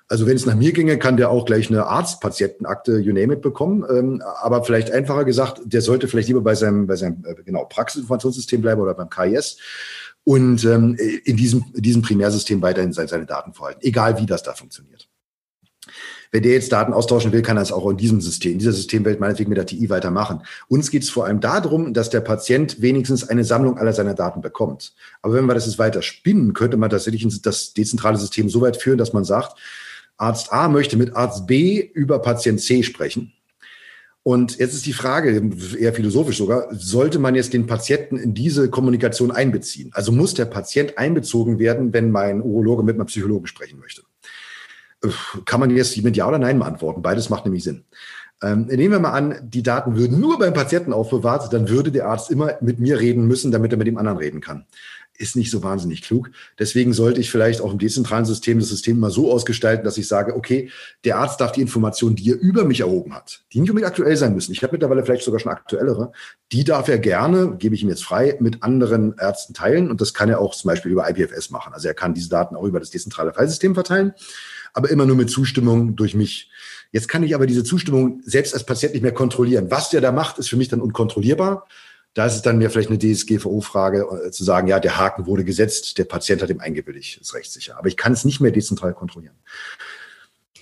Also 0.09 0.27
wenn 0.27 0.37
es 0.37 0.47
nach 0.47 0.55
mir 0.55 0.73
ginge, 0.73 0.99
kann 0.99 1.19
der 1.19 1.31
auch 1.31 1.45
gleich 1.45 1.71
eine 1.71 1.87
Arztpatientenakte, 1.87 2.99
you 2.99 3.13
name 3.13 3.35
it, 3.35 3.43
bekommen. 3.43 3.85
Ähm, 3.91 4.23
aber 4.41 4.65
vielleicht 4.65 4.91
einfacher 4.91 5.25
gesagt, 5.25 5.61
der 5.65 5.83
sollte 5.83 6.09
vielleicht 6.09 6.29
lieber 6.29 6.41
bei 6.41 6.55
seinem, 6.55 6.87
bei 6.87 6.97
seinem 6.97 7.25
äh, 7.27 7.35
genau, 7.45 7.67
Praxisinformationssystem 7.67 8.63
bleiben 8.63 8.81
oder 8.81 8.95
beim 8.95 9.11
KIS 9.11 9.59
und 10.25 10.65
ähm, 10.65 10.97
in 11.25 11.37
diesem, 11.37 11.67
in 11.75 11.83
diesem 11.83 12.03
Primärsystem 12.03 12.61
weiterhin 12.63 12.93
seine, 12.93 13.09
seine 13.09 13.27
Daten 13.27 13.53
vorhalten, 13.53 13.81
egal 13.83 14.19
wie 14.19 14.27
das 14.27 14.43
da 14.43 14.55
funktioniert. 14.55 15.09
Wenn 16.31 16.43
der 16.43 16.53
jetzt 16.53 16.73
Daten 16.73 16.93
austauschen 16.93 17.33
will, 17.33 17.43
kann 17.43 17.57
er 17.57 17.63
es 17.63 17.73
auch 17.73 17.89
in 17.91 17.97
diesem 17.97 18.21
System, 18.21 18.53
in 18.53 18.59
dieser 18.59 18.73
Systemwelt 18.73 19.21
meinetwegen 19.21 19.49
mit 19.49 19.59
der 19.59 19.67
TI 19.67 19.89
weitermachen. 19.89 20.43
Uns 20.69 20.91
geht 20.91 21.03
es 21.03 21.11
vor 21.11 21.25
allem 21.25 21.41
darum, 21.41 21.95
dass 21.95 22.11
der 22.11 22.21
Patient 22.21 22.83
wenigstens 22.83 23.29
eine 23.29 23.45
Sammlung 23.45 23.79
aller 23.79 23.93
seiner 23.93 24.15
Daten 24.15 24.41
bekommt. 24.41 24.93
Aber 25.23 25.35
wenn 25.35 25.47
wir 25.47 25.55
das 25.55 25.67
jetzt 25.67 25.79
weiter 25.79 26.03
spinnen, 26.03 26.53
könnte 26.53 26.77
man 26.77 26.91
tatsächlich 26.91 27.27
das 27.43 27.73
dezentrale 27.73 28.19
System 28.19 28.49
so 28.49 28.61
weit 28.61 28.77
führen, 28.77 28.99
dass 28.99 29.13
man 29.13 29.25
sagt, 29.25 29.59
Arzt 30.17 30.53
A 30.53 30.69
möchte 30.69 30.97
mit 30.97 31.15
Arzt 31.17 31.47
B 31.47 31.81
über 31.81 32.19
Patient 32.19 32.61
C 32.61 32.83
sprechen. 32.83 33.33
Und 34.25 34.59
jetzt 34.59 34.75
ist 34.75 34.85
die 34.85 34.93
Frage, 34.93 35.51
eher 35.79 35.95
philosophisch 35.95 36.37
sogar, 36.37 36.69
sollte 36.75 37.19
man 37.19 37.35
jetzt 37.35 37.55
den 37.55 37.67
Patienten 37.67 38.19
in 38.19 38.35
diese 38.35 38.69
Kommunikation 38.69 39.31
einbeziehen? 39.31 39.91
Also 39.95 40.13
muss 40.13 40.35
der 40.35 40.45
Patient 40.45 40.99
einbezogen 40.99 41.59
werden, 41.59 41.95
wenn 41.95 42.11
mein 42.11 42.43
Urologe 42.43 42.83
mit 42.83 42.99
meinem 42.99 43.07
Psychologen 43.07 43.47
sprechen 43.47 43.79
möchte? 43.79 44.03
Kann 45.45 45.61
man 45.61 45.71
jetzt 45.71 45.97
mit 46.03 46.17
Ja 46.17 46.29
oder 46.29 46.39
Nein 46.39 46.59
beantworten. 46.59 47.03
Beides 47.03 47.31
macht 47.31 47.45
nämlich 47.45 47.65
Sinn. 47.65 47.85
Ähm, 48.43 48.67
nehmen 48.67 48.93
wir 48.93 49.01
mal 49.01 49.13
an, 49.13 49.37
die 49.43 49.65
Daten 49.65 49.97
würden 49.97 50.21
nur 50.21 50.39
beim 50.39 50.55
Patienten 50.55 50.93
aufbewahrt, 50.93 51.53
dann 51.53 51.69
würde 51.69 51.91
der 51.91 52.07
Arzt 52.07 52.31
immer 52.31 52.53
mit 52.61 52.79
mir 52.79 53.01
reden 53.01 53.27
müssen, 53.27 53.51
damit 53.51 53.73
er 53.73 53.79
mit 53.79 53.89
dem 53.89 53.99
anderen 53.99 54.19
reden 54.19 54.41
kann. 54.41 54.65
Ist 55.21 55.35
nicht 55.35 55.51
so 55.51 55.65
wahnsinnig 55.65 56.03
klug. 56.03 56.31
Deswegen 56.61 56.93
sollte 56.93 57.21
ich 57.21 57.33
vielleicht 57.33 57.61
auch 57.61 57.73
im 57.73 57.81
dezentralen 57.81 58.25
System 58.25 58.61
das 58.61 58.69
System 58.69 59.01
mal 59.01 59.11
so 59.11 59.33
ausgestalten, 59.33 59.85
dass 59.85 59.99
ich 59.99 60.07
sage, 60.07 60.37
okay, 60.37 60.71
der 61.05 61.19
Arzt 61.19 61.41
darf 61.41 61.51
die 61.51 61.61
Informationen, 61.61 62.15
die 62.15 62.31
er 62.31 62.39
über 62.39 62.63
mich 62.65 62.81
erhoben 62.81 63.13
hat, 63.13 63.43
die 63.53 63.61
nicht 63.61 63.71
unbedingt 63.71 63.91
aktuell 63.91 64.17
sein 64.17 64.33
müssen. 64.33 64.53
Ich 64.53 64.63
habe 64.63 64.75
mittlerweile 64.75 65.05
vielleicht 65.05 65.25
sogar 65.25 65.41
schon 65.41 65.51
aktuellere. 65.51 66.13
Die 66.53 66.63
darf 66.63 66.87
er 66.87 67.01
gerne, 67.01 67.57
gebe 67.59 67.75
ich 67.75 67.83
ihm 67.83 67.89
jetzt 67.89 68.05
frei, 68.05 68.37
mit 68.39 68.63
anderen 68.63 69.17
Ärzten 69.19 69.55
teilen. 69.55 69.91
Und 69.91 70.01
das 70.01 70.15
kann 70.15 70.29
er 70.29 70.41
auch 70.41 70.55
zum 70.55 70.69
Beispiel 70.69 70.93
über 70.93 71.11
IPFS 71.11 71.51
machen. 71.51 71.75
Also 71.75 71.89
er 71.89 71.95
kann 71.95 72.15
diese 72.15 72.29
Daten 72.29 72.55
auch 72.55 72.63
über 72.63 72.79
das 72.79 72.91
dezentrale 72.91 73.35
Filesystem 73.35 73.75
verteilen, 73.75 74.15
aber 74.79 74.91
immer 74.91 75.07
nur 75.07 75.17
mit 75.17 75.29
Zustimmung 75.29 75.97
durch 75.97 76.15
mich. 76.15 76.51
Jetzt 76.93 77.09
kann 77.09 77.25
ich 77.25 77.35
aber 77.35 77.47
diese 77.47 77.65
Zustimmung 77.65 78.23
selbst 78.25 78.55
als 78.55 78.65
Patient 78.65 78.95
nicht 78.95 79.03
mehr 79.03 79.13
kontrollieren. 79.13 79.73
Was 79.73 79.91
der 79.91 80.01
da 80.01 80.13
macht, 80.13 80.39
ist 80.39 80.49
für 80.49 80.57
mich 80.57 80.69
dann 80.69 80.81
unkontrollierbar. 80.81 81.67
Da 82.15 82.27
ist 82.27 82.37
es 82.37 82.43
dann 82.43 82.59
mir 82.59 82.71
vielleicht 82.71 82.89
eine 82.89 82.99
DSGVO-Frage 82.99 84.07
äh, 84.27 84.31
zu 84.31 84.45
sagen, 84.45 84.69
ja, 84.69 84.79
der 84.79 84.97
Haken 84.97 85.27
wurde 85.27 85.45
gesetzt, 85.45 85.99
der 85.99 86.05
Patient 86.05 86.43
hat 86.43 86.51
ihm 86.51 86.61
eingewilligt, 86.61 87.21
ist 87.21 87.35
rechtssicher. 87.35 87.77
Aber 87.77 87.89
ich 87.89 87.97
kann 87.97 88.13
es 88.13 88.25
nicht 88.25 88.41
mehr 88.41 88.53
dezentral 88.53 88.95
kontrollieren. 88.95 89.35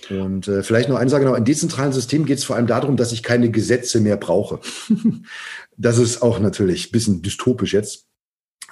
Und 0.09 0.47
äh, 0.47 0.63
vielleicht 0.63 0.89
noch 0.89 0.97
eine 0.97 1.11
Sache 1.11 1.23
noch, 1.23 1.35
in 1.35 1.45
dezentralen 1.45 1.93
Systemen 1.93 2.25
geht 2.25 2.39
es 2.39 2.43
vor 2.43 2.55
allem 2.55 2.67
darum, 2.67 2.97
dass 2.97 3.11
ich 3.11 3.21
keine 3.21 3.51
Gesetze 3.51 3.99
mehr 3.99 4.17
brauche. 4.17 4.59
das 5.77 5.99
ist 5.99 6.23
auch 6.23 6.39
natürlich 6.39 6.89
ein 6.89 6.91
bisschen 6.91 7.21
dystopisch 7.21 7.73
jetzt. 7.73 8.06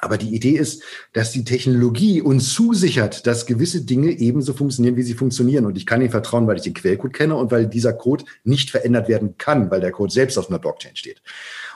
Aber 0.05 0.19
die 0.19 0.35
Idee 0.35 0.51
ist, 0.51 0.83
dass 1.13 1.31
die 1.31 1.43
Technologie 1.43 2.21
uns 2.21 2.53
zusichert, 2.53 3.25
dass 3.25 3.47
gewisse 3.47 3.81
Dinge 3.81 4.11
ebenso 4.11 4.53
funktionieren, 4.53 4.97
wie 4.97 5.01
sie 5.01 5.15
funktionieren. 5.15 5.65
Und 5.65 5.77
ich 5.77 5.87
kann 5.87 5.99
ihnen 5.99 6.11
vertrauen, 6.11 6.45
weil 6.45 6.57
ich 6.57 6.61
den 6.61 6.75
Quellcode 6.75 7.11
kenne 7.11 7.35
und 7.35 7.49
weil 7.49 7.65
dieser 7.65 7.91
Code 7.91 8.23
nicht 8.43 8.69
verändert 8.69 9.09
werden 9.09 9.39
kann, 9.39 9.71
weil 9.71 9.81
der 9.81 9.91
Code 9.91 10.13
selbst 10.13 10.37
auf 10.37 10.47
einer 10.47 10.59
Blockchain 10.59 10.95
steht. 10.95 11.23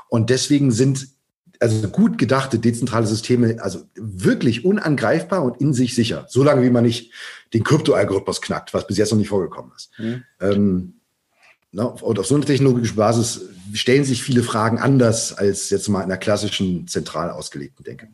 Und 0.09 0.29
deswegen 0.29 0.69
sind 0.69 1.07
also 1.59 1.87
gut 1.87 2.19
gedachte 2.19 2.59
dezentrale 2.59 3.07
Systeme 3.07 3.57
also 3.61 3.81
wirklich 3.95 4.63
unangreifbar 4.63 5.43
und 5.43 5.59
in 5.59 5.73
sich 5.73 5.95
sicher, 5.95 6.27
solange 6.29 6.61
wie 6.61 6.69
man 6.69 6.85
nicht 6.85 7.11
den 7.55 7.63
Kryptoalgorithmus 7.63 8.43
knackt, 8.43 8.75
was 8.75 8.85
bis 8.85 8.97
jetzt 8.99 9.09
noch 9.09 9.17
nicht 9.17 9.29
vorgekommen 9.29 9.71
ist. 9.75 9.89
Mhm. 9.97 10.23
Ähm, 10.39 10.93
na, 11.71 11.85
und 11.85 12.19
auf 12.19 12.27
so 12.27 12.35
einer 12.35 12.45
technologischen 12.45 12.95
Basis 12.95 13.49
stellen 13.73 14.03
sich 14.03 14.21
viele 14.21 14.43
Fragen 14.43 14.77
anders 14.77 15.33
als 15.33 15.71
jetzt 15.71 15.87
mal 15.89 15.99
in 16.01 16.05
einer 16.05 16.17
klassischen 16.17 16.87
zentral 16.87 17.31
ausgelegten 17.31 17.83
Denke. 17.83 18.09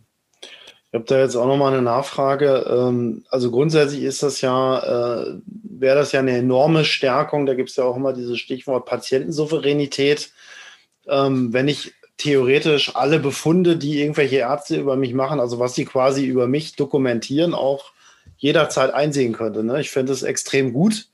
Ich 0.95 0.97
habe 0.97 1.07
da 1.07 1.19
jetzt 1.19 1.35
auch 1.35 1.45
nochmal 1.45 1.73
eine 1.73 1.81
Nachfrage. 1.81 2.65
Ähm, 2.69 3.25
also 3.29 3.51
grundsätzlich 3.51 4.03
ist 4.03 4.23
das 4.23 4.39
ja, 4.39 4.79
äh, 4.79 5.41
wäre 5.45 5.97
das 5.97 6.13
ja 6.13 6.21
eine 6.21 6.37
enorme 6.37 6.85
Stärkung. 6.85 7.45
Da 7.45 7.53
gibt 7.53 7.69
es 7.69 7.75
ja 7.75 7.83
auch 7.83 7.97
immer 7.97 8.13
dieses 8.13 8.39
Stichwort 8.39 8.85
Patientensouveränität. 8.85 10.31
Ähm, 11.05 11.51
wenn 11.51 11.67
ich 11.67 11.91
theoretisch 12.15 12.95
alle 12.95 13.19
Befunde, 13.19 13.75
die 13.75 13.99
irgendwelche 13.99 14.37
Ärzte 14.37 14.77
über 14.77 14.95
mich 14.95 15.13
machen, 15.13 15.41
also 15.41 15.59
was 15.59 15.75
sie 15.75 15.83
quasi 15.83 16.23
über 16.23 16.47
mich 16.47 16.77
dokumentieren, 16.77 17.53
auch 17.53 17.91
jederzeit 18.37 18.93
einsehen 18.93 19.33
könnte. 19.33 19.65
Ne? 19.65 19.81
Ich 19.81 19.89
fände 19.89 20.13
es 20.13 20.23
extrem 20.23 20.71
gut. 20.71 21.09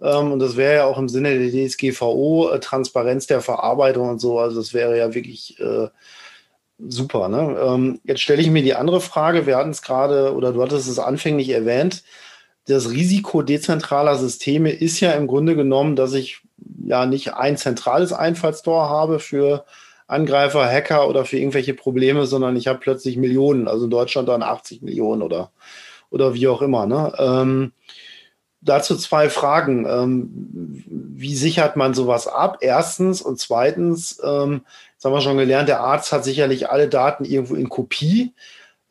Ähm, 0.00 0.32
und 0.32 0.40
das 0.40 0.56
wäre 0.56 0.74
ja 0.74 0.84
auch 0.86 0.98
im 0.98 1.08
Sinne 1.08 1.38
der 1.38 1.68
DSGVO, 1.68 2.50
äh, 2.50 2.58
Transparenz 2.58 3.28
der 3.28 3.42
Verarbeitung 3.42 4.08
und 4.08 4.18
so. 4.20 4.40
Also 4.40 4.58
das 4.58 4.74
wäre 4.74 4.98
ja 4.98 5.14
wirklich 5.14 5.60
äh, 5.60 5.86
super. 6.88 7.28
Ne? 7.28 7.58
Ähm, 7.60 8.00
jetzt 8.04 8.20
stelle 8.22 8.42
ich 8.42 8.50
mir 8.50 8.62
die 8.62 8.74
andere 8.74 9.00
Frage. 9.00 9.46
Wir 9.46 9.56
hatten 9.56 9.70
es 9.70 9.82
gerade, 9.82 10.34
oder 10.34 10.52
du 10.52 10.62
hattest 10.62 10.88
es 10.88 10.98
anfänglich 10.98 11.50
erwähnt. 11.50 12.02
Das 12.66 12.90
Risiko 12.90 13.42
dezentraler 13.42 14.16
Systeme 14.16 14.70
ist 14.70 15.00
ja 15.00 15.12
im 15.12 15.26
Grunde 15.26 15.56
genommen, 15.56 15.96
dass 15.96 16.12
ich 16.12 16.42
ja 16.84 17.06
nicht 17.06 17.34
ein 17.34 17.56
zentrales 17.56 18.12
Einfallstor 18.12 18.88
habe 18.88 19.18
für 19.18 19.64
Angreifer, 20.06 20.66
Hacker 20.66 21.08
oder 21.08 21.24
für 21.24 21.38
irgendwelche 21.38 21.74
Probleme, 21.74 22.26
sondern 22.26 22.56
ich 22.56 22.66
habe 22.66 22.80
plötzlich 22.80 23.16
Millionen, 23.16 23.68
also 23.68 23.84
in 23.84 23.90
Deutschland 23.90 24.28
dann 24.28 24.42
80 24.42 24.82
Millionen 24.82 25.22
oder, 25.22 25.52
oder 26.10 26.34
wie 26.34 26.48
auch 26.48 26.62
immer. 26.62 26.86
Ne? 26.86 27.12
Ähm, 27.18 27.72
dazu 28.60 28.96
zwei 28.96 29.30
Fragen. 29.30 29.86
Ähm, 29.88 30.84
wie 30.86 31.34
sichert 31.34 31.76
man 31.76 31.94
sowas 31.94 32.26
ab? 32.26 32.58
Erstens 32.60 33.22
und 33.22 33.38
zweitens, 33.38 34.20
ähm, 34.24 34.62
jetzt 35.00 35.06
haben 35.06 35.14
wir 35.14 35.22
schon 35.22 35.38
gelernt, 35.38 35.70
der 35.70 35.80
Arzt 35.80 36.12
hat 36.12 36.24
sicherlich 36.24 36.68
alle 36.68 36.86
Daten 36.86 37.24
irgendwo 37.24 37.54
in 37.54 37.70
Kopie 37.70 38.34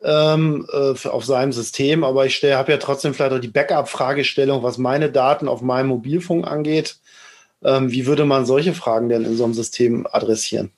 ähm, 0.02 0.66
äh, 0.72 1.08
auf 1.08 1.24
seinem 1.24 1.52
System, 1.52 2.02
aber 2.02 2.26
ich 2.26 2.42
habe 2.42 2.72
ja 2.72 2.78
trotzdem 2.78 3.14
vielleicht 3.14 3.32
auch 3.32 3.38
die 3.38 3.46
Backup-Fragestellung, 3.46 4.64
was 4.64 4.76
meine 4.76 5.12
Daten 5.12 5.46
auf 5.46 5.62
meinem 5.62 5.86
Mobilfunk 5.86 6.48
angeht. 6.48 6.98
Ähm, 7.62 7.92
wie 7.92 8.06
würde 8.06 8.24
man 8.24 8.44
solche 8.44 8.74
Fragen 8.74 9.08
denn 9.08 9.24
in 9.24 9.36
so 9.36 9.44
einem 9.44 9.54
System 9.54 10.04
adressieren? 10.10 10.72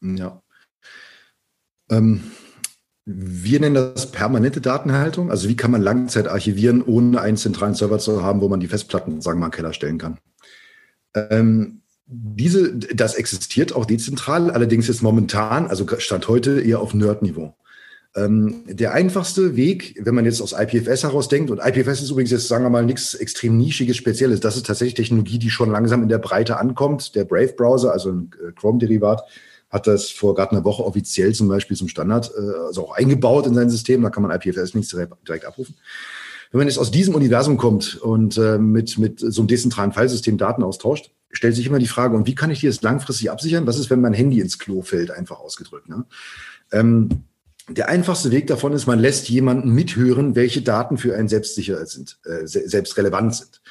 Ja. 0.00 0.40
Ähm, 1.90 2.32
wir 3.04 3.60
nennen 3.60 3.74
das 3.74 4.10
permanente 4.10 4.62
Datenhaltung. 4.62 5.30
Also 5.30 5.50
wie 5.50 5.56
kann 5.56 5.72
man 5.72 5.82
Langzeit 5.82 6.28
archivieren, 6.28 6.80
ohne 6.80 7.20
einen 7.20 7.36
zentralen 7.36 7.74
Server 7.74 7.98
zu 7.98 8.22
haben, 8.22 8.40
wo 8.40 8.48
man 8.48 8.60
die 8.60 8.68
Festplatten, 8.68 9.20
sagen 9.20 9.38
wir 9.38 9.48
mal, 9.48 9.50
Keller 9.50 9.74
stellen 9.74 9.98
kann. 9.98 10.16
Ähm, 11.14 11.81
diese, 12.06 12.74
das 12.76 13.14
existiert 13.14 13.74
auch 13.74 13.86
dezentral, 13.86 14.50
allerdings 14.50 14.88
ist 14.88 15.02
momentan, 15.02 15.66
also 15.66 15.86
Stand 15.98 16.28
heute, 16.28 16.60
eher 16.60 16.80
auf 16.80 16.94
Nerd-Niveau. 16.94 17.54
Ähm, 18.14 18.64
der 18.66 18.92
einfachste 18.92 19.56
Weg, 19.56 19.98
wenn 20.02 20.14
man 20.14 20.26
jetzt 20.26 20.42
aus 20.42 20.52
IPFS 20.52 21.04
heraus 21.04 21.28
denkt, 21.28 21.50
und 21.50 21.60
IPFS 21.64 22.02
ist 22.02 22.10
übrigens 22.10 22.30
jetzt, 22.30 22.48
sagen 22.48 22.64
wir 22.64 22.70
mal, 22.70 22.84
nichts 22.84 23.14
extrem 23.14 23.56
nischiges, 23.56 23.96
spezielles, 23.96 24.40
das 24.40 24.56
ist 24.56 24.66
tatsächlich 24.66 24.94
Technologie, 24.94 25.38
die 25.38 25.48
schon 25.48 25.70
langsam 25.70 26.02
in 26.02 26.10
der 26.10 26.18
Breite 26.18 26.58
ankommt. 26.58 27.14
Der 27.14 27.24
Brave-Browser, 27.24 27.90
also 27.92 28.10
ein 28.10 28.30
äh, 28.46 28.52
Chrome-Derivat, 28.52 29.22
hat 29.70 29.86
das 29.86 30.10
vor 30.10 30.34
gerade 30.34 30.52
einer 30.52 30.64
Woche 30.64 30.84
offiziell 30.84 31.34
zum 31.34 31.48
Beispiel 31.48 31.76
zum 31.76 31.88
Standard, 31.88 32.30
äh, 32.36 32.66
also 32.66 32.88
auch 32.88 32.94
eingebaut 32.94 33.46
in 33.46 33.54
sein 33.54 33.70
System. 33.70 34.02
Da 34.02 34.10
kann 34.10 34.22
man 34.22 34.38
IPFS 34.38 34.74
nicht 34.74 34.92
direkt 34.92 35.46
abrufen. 35.46 35.74
Wenn 36.52 36.58
man 36.58 36.68
jetzt 36.68 36.78
aus 36.78 36.90
diesem 36.90 37.14
Universum 37.14 37.56
kommt 37.56 37.96
und 37.96 38.36
äh, 38.36 38.58
mit, 38.58 38.98
mit 38.98 39.20
so 39.20 39.40
einem 39.40 39.48
dezentralen 39.48 39.92
Filesystem 39.92 40.36
Daten 40.36 40.62
austauscht, 40.62 41.10
stellt 41.30 41.56
sich 41.56 41.66
immer 41.66 41.78
die 41.78 41.86
Frage, 41.86 42.14
und 42.14 42.26
wie 42.26 42.34
kann 42.34 42.50
ich 42.50 42.60
die 42.60 42.66
jetzt 42.66 42.82
langfristig 42.82 43.30
absichern? 43.30 43.66
Was 43.66 43.78
ist, 43.78 43.88
wenn 43.88 44.02
mein 44.02 44.12
Handy 44.12 44.38
ins 44.38 44.58
Klo 44.58 44.82
fällt, 44.82 45.10
einfach 45.10 45.40
ausgedrückt? 45.40 45.88
Ne? 45.88 46.04
Ähm, 46.70 47.08
der 47.68 47.88
einfachste 47.88 48.30
Weg 48.32 48.48
davon 48.48 48.74
ist, 48.74 48.86
man 48.86 48.98
lässt 48.98 49.30
jemanden 49.30 49.70
mithören, 49.70 50.34
welche 50.34 50.60
Daten 50.60 50.98
für 50.98 51.16
einen 51.16 51.28
selbstsicher 51.28 51.86
sind, 51.86 52.18
äh, 52.24 52.46
selbst 52.46 52.98
relevant 52.98 53.34
sind. 53.34 53.62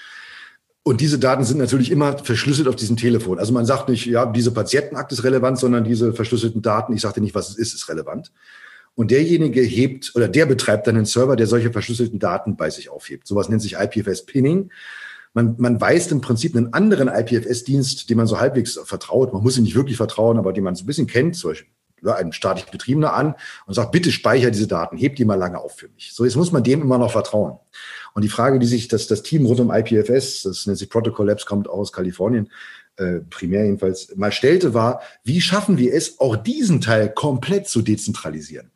Und 0.83 1.01
diese 1.01 1.19
Daten 1.19 1.43
sind 1.43 1.59
natürlich 1.59 1.91
immer 1.91 2.17
verschlüsselt 2.17 2.67
auf 2.67 2.75
diesem 2.75 2.97
Telefon. 2.97 3.37
Also 3.37 3.53
man 3.53 3.67
sagt 3.67 3.89
nicht, 3.89 4.07
ja, 4.07 4.25
diese 4.25 4.49
Patientenakt 4.49 5.11
ist 5.11 5.23
relevant, 5.23 5.59
sondern 5.59 5.83
diese 5.83 6.13
verschlüsselten 6.13 6.63
Daten, 6.63 6.93
ich 6.93 7.01
sagte 7.01 7.21
nicht, 7.21 7.35
was 7.35 7.49
es 7.49 7.57
ist, 7.57 7.75
ist 7.75 7.89
relevant. 7.89 8.31
Und 8.95 9.11
derjenige 9.11 9.61
hebt 9.61 10.11
oder 10.15 10.27
der 10.27 10.45
betreibt 10.45 10.85
dann 10.87 10.97
einen 10.97 11.05
Server, 11.05 11.35
der 11.35 11.47
solche 11.47 11.71
verschlüsselten 11.71 12.19
Daten 12.19 12.57
bei 12.57 12.69
sich 12.69 12.89
aufhebt. 12.89 13.27
Sowas 13.27 13.49
nennt 13.49 13.61
sich 13.61 13.75
IPFS-Pinning. 13.75 14.69
Man, 15.33 15.55
man 15.57 15.79
weist 15.79 16.11
im 16.11 16.19
Prinzip 16.19 16.55
einen 16.55 16.73
anderen 16.73 17.07
IPFS-Dienst, 17.07 18.09
dem 18.09 18.17
man 18.17 18.27
so 18.27 18.39
halbwegs 18.39 18.79
vertraut. 18.83 19.33
Man 19.33 19.43
muss 19.43 19.57
ihn 19.57 19.63
nicht 19.63 19.75
wirklich 19.75 19.97
vertrauen, 19.97 20.37
aber 20.37 20.51
den 20.51 20.65
man 20.65 20.75
so 20.75 20.83
ein 20.83 20.87
bisschen 20.87 21.07
kennt, 21.07 21.37
zum 21.37 21.51
Beispiel 21.51 21.67
ein 22.03 22.33
staatlich 22.33 22.65
Betriebener 22.65 23.13
an 23.13 23.35
und 23.65 23.73
sagt, 23.73 23.91
bitte 23.91 24.11
speicher 24.11 24.51
diese 24.51 24.67
Daten, 24.67 24.97
heb 24.97 25.15
die 25.15 25.25
mal 25.25 25.35
lange 25.35 25.59
auf 25.59 25.77
für 25.77 25.89
mich. 25.89 26.13
So, 26.13 26.25
jetzt 26.25 26.35
muss 26.35 26.51
man 26.51 26.63
dem 26.63 26.81
immer 26.81 26.97
noch 26.97 27.11
vertrauen. 27.11 27.59
Und 28.13 28.23
die 28.23 28.29
Frage, 28.29 28.59
die 28.59 28.65
sich 28.65 28.87
das, 28.87 29.07
das 29.07 29.23
Team 29.23 29.45
rund 29.45 29.59
um 29.59 29.71
IPFS, 29.71 30.43
das 30.43 30.65
nennt 30.65 30.77
sich 30.77 30.89
Protocol 30.89 31.27
Labs, 31.27 31.45
kommt 31.45 31.69
aus 31.69 31.93
Kalifornien, 31.93 32.49
äh, 32.97 33.19
primär 33.29 33.65
jedenfalls, 33.65 34.13
mal 34.15 34.31
stellte, 34.31 34.73
war, 34.73 35.01
wie 35.23 35.41
schaffen 35.41 35.77
wir 35.77 35.93
es, 35.93 36.19
auch 36.19 36.35
diesen 36.35 36.81
Teil 36.81 37.09
komplett 37.09 37.67
zu 37.67 37.81
dezentralisieren? 37.81 38.71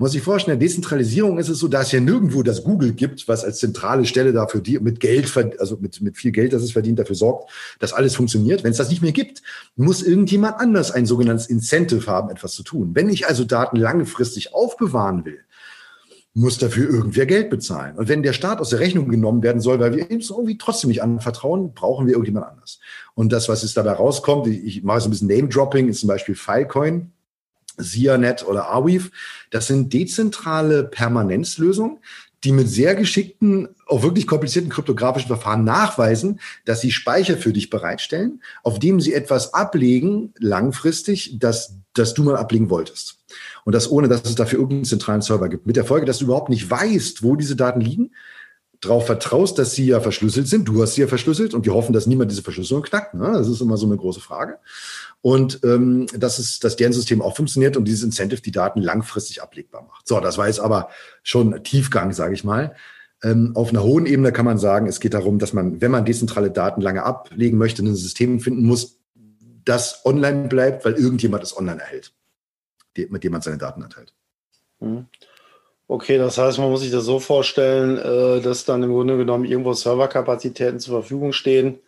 muss 0.00 0.14
ich 0.14 0.22
vorstellen, 0.22 0.54
in 0.54 0.60
der 0.60 0.66
Dezentralisierung 0.66 1.38
ist 1.38 1.50
es 1.50 1.58
so, 1.58 1.68
dass 1.68 1.88
es 1.88 1.92
ja 1.92 2.00
nirgendwo 2.00 2.42
das 2.42 2.64
Google 2.64 2.94
gibt, 2.94 3.28
was 3.28 3.44
als 3.44 3.58
zentrale 3.58 4.06
Stelle 4.06 4.32
dafür 4.32 4.62
die 4.62 4.78
mit 4.78 4.98
Geld, 4.98 5.30
also 5.58 5.76
mit, 5.78 6.00
mit 6.00 6.16
viel 6.16 6.32
Geld, 6.32 6.54
das 6.54 6.62
es 6.62 6.72
verdient, 6.72 6.98
dafür 6.98 7.16
sorgt, 7.16 7.50
dass 7.80 7.92
alles 7.92 8.16
funktioniert. 8.16 8.64
Wenn 8.64 8.70
es 8.70 8.78
das 8.78 8.88
nicht 8.88 9.02
mehr 9.02 9.12
gibt, 9.12 9.42
muss 9.76 10.02
irgendjemand 10.02 10.58
anders 10.58 10.90
ein 10.90 11.04
sogenanntes 11.04 11.48
Incentive 11.48 12.06
haben, 12.06 12.30
etwas 12.30 12.54
zu 12.54 12.62
tun. 12.62 12.92
Wenn 12.94 13.10
ich 13.10 13.28
also 13.28 13.44
Daten 13.44 13.76
langfristig 13.76 14.54
aufbewahren 14.54 15.26
will, 15.26 15.40
muss 16.32 16.56
dafür 16.56 16.88
irgendwer 16.88 17.26
Geld 17.26 17.50
bezahlen. 17.50 17.98
Und 17.98 18.08
wenn 18.08 18.22
der 18.22 18.32
Staat 18.32 18.60
aus 18.60 18.70
der 18.70 18.80
Rechnung 18.80 19.10
genommen 19.10 19.42
werden 19.42 19.60
soll, 19.60 19.80
weil 19.80 19.94
wir 19.94 20.10
ihm 20.10 20.20
irgendwie 20.20 20.56
trotzdem 20.56 20.88
nicht 20.88 21.02
anvertrauen, 21.02 21.74
brauchen 21.74 22.06
wir 22.06 22.12
irgendjemand 22.12 22.46
anders. 22.46 22.80
Und 23.14 23.32
das, 23.32 23.48
was 23.48 23.62
jetzt 23.62 23.76
dabei 23.76 23.92
rauskommt, 23.92 24.46
ich, 24.46 24.82
mache 24.82 25.00
so 25.00 25.08
ein 25.08 25.10
bisschen 25.10 25.28
Name-Dropping, 25.28 25.88
ist 25.88 26.00
zum 26.00 26.08
Beispiel 26.08 26.34
Filecoin, 26.34 27.12
SIANet 27.76 28.46
oder 28.46 28.68
Arweave. 28.68 29.10
Das 29.50 29.66
sind 29.66 29.92
dezentrale 29.92 30.84
Permanenzlösungen, 30.84 31.98
die 32.44 32.52
mit 32.52 32.68
sehr 32.68 32.94
geschickten, 32.94 33.68
auch 33.86 34.02
wirklich 34.02 34.26
komplizierten 34.26 34.70
kryptografischen 34.70 35.28
Verfahren 35.28 35.64
nachweisen, 35.64 36.40
dass 36.64 36.80
sie 36.80 36.90
Speicher 36.90 37.36
für 37.36 37.52
dich 37.52 37.68
bereitstellen, 37.68 38.42
auf 38.62 38.78
dem 38.78 39.00
sie 39.00 39.12
etwas 39.12 39.52
ablegen, 39.52 40.32
langfristig, 40.38 41.38
das, 41.38 41.74
das 41.92 42.14
du 42.14 42.22
mal 42.22 42.36
ablegen 42.36 42.70
wolltest. 42.70 43.18
Und 43.64 43.74
das 43.74 43.90
ohne, 43.90 44.08
dass 44.08 44.22
es 44.24 44.34
dafür 44.34 44.58
irgendeinen 44.58 44.86
zentralen 44.86 45.20
Server 45.20 45.48
gibt. 45.48 45.66
Mit 45.66 45.76
der 45.76 45.84
Folge, 45.84 46.06
dass 46.06 46.18
du 46.18 46.24
überhaupt 46.24 46.48
nicht 46.48 46.70
weißt, 46.70 47.22
wo 47.22 47.36
diese 47.36 47.56
Daten 47.56 47.80
liegen. 47.80 48.12
Darauf 48.80 49.06
vertraust, 49.06 49.58
dass 49.58 49.74
sie 49.74 49.86
ja 49.86 50.00
verschlüsselt 50.00 50.48
sind. 50.48 50.66
Du 50.66 50.80
hast 50.82 50.94
sie 50.94 51.02
ja 51.02 51.06
verschlüsselt 51.06 51.52
und 51.52 51.66
wir 51.66 51.74
hoffen, 51.74 51.92
dass 51.92 52.06
niemand 52.06 52.30
diese 52.30 52.42
Verschlüsselung 52.42 52.82
knackt. 52.82 53.14
Ne? 53.14 53.30
Das 53.32 53.46
ist 53.46 53.60
immer 53.60 53.76
so 53.76 53.86
eine 53.86 53.96
große 53.96 54.20
Frage. 54.20 54.58
Und 55.20 55.60
ähm, 55.64 56.06
dass, 56.16 56.38
es, 56.38 56.60
dass 56.60 56.76
deren 56.76 56.94
System 56.94 57.20
auch 57.20 57.36
funktioniert 57.36 57.76
und 57.76 57.84
dieses 57.84 58.02
Incentive 58.02 58.40
die 58.40 58.52
Daten 58.52 58.80
langfristig 58.80 59.42
ablegbar 59.42 59.82
macht. 59.82 60.08
So, 60.08 60.18
das 60.20 60.38
war 60.38 60.46
jetzt 60.46 60.60
aber 60.60 60.88
schon 61.22 61.62
Tiefgang, 61.62 62.12
sage 62.12 62.32
ich 62.32 62.42
mal. 62.42 62.74
Ähm, 63.22 63.52
auf 63.54 63.68
einer 63.68 63.82
hohen 63.82 64.06
Ebene 64.06 64.32
kann 64.32 64.46
man 64.46 64.56
sagen, 64.56 64.86
es 64.86 64.98
geht 64.98 65.12
darum, 65.12 65.38
dass 65.38 65.52
man, 65.52 65.82
wenn 65.82 65.90
man 65.90 66.06
dezentrale 66.06 66.50
Daten 66.50 66.80
lange 66.80 67.02
ablegen 67.02 67.58
möchte, 67.58 67.82
ein 67.82 67.94
System 67.94 68.40
finden 68.40 68.64
muss, 68.64 68.98
das 69.66 70.06
online 70.06 70.48
bleibt, 70.48 70.86
weil 70.86 70.94
irgendjemand 70.94 71.42
es 71.42 71.54
online 71.54 71.82
erhält, 71.82 72.14
mit 72.96 73.24
dem 73.24 73.32
man 73.32 73.42
seine 73.42 73.58
Daten 73.58 73.82
erteilt. 73.82 74.14
Okay, 75.90 76.18
das 76.18 76.38
heißt, 76.38 76.58
man 76.58 76.70
muss 76.70 76.82
sich 76.82 76.92
das 76.92 77.04
so 77.04 77.18
vorstellen, 77.18 77.98
äh, 77.98 78.40
dass 78.40 78.64
dann 78.64 78.80
im 78.84 78.92
Grunde 78.92 79.16
genommen 79.16 79.44
irgendwo 79.44 79.72
Serverkapazitäten 79.72 80.78
zur 80.78 81.00
Verfügung 81.00 81.32
stehen, 81.32 81.80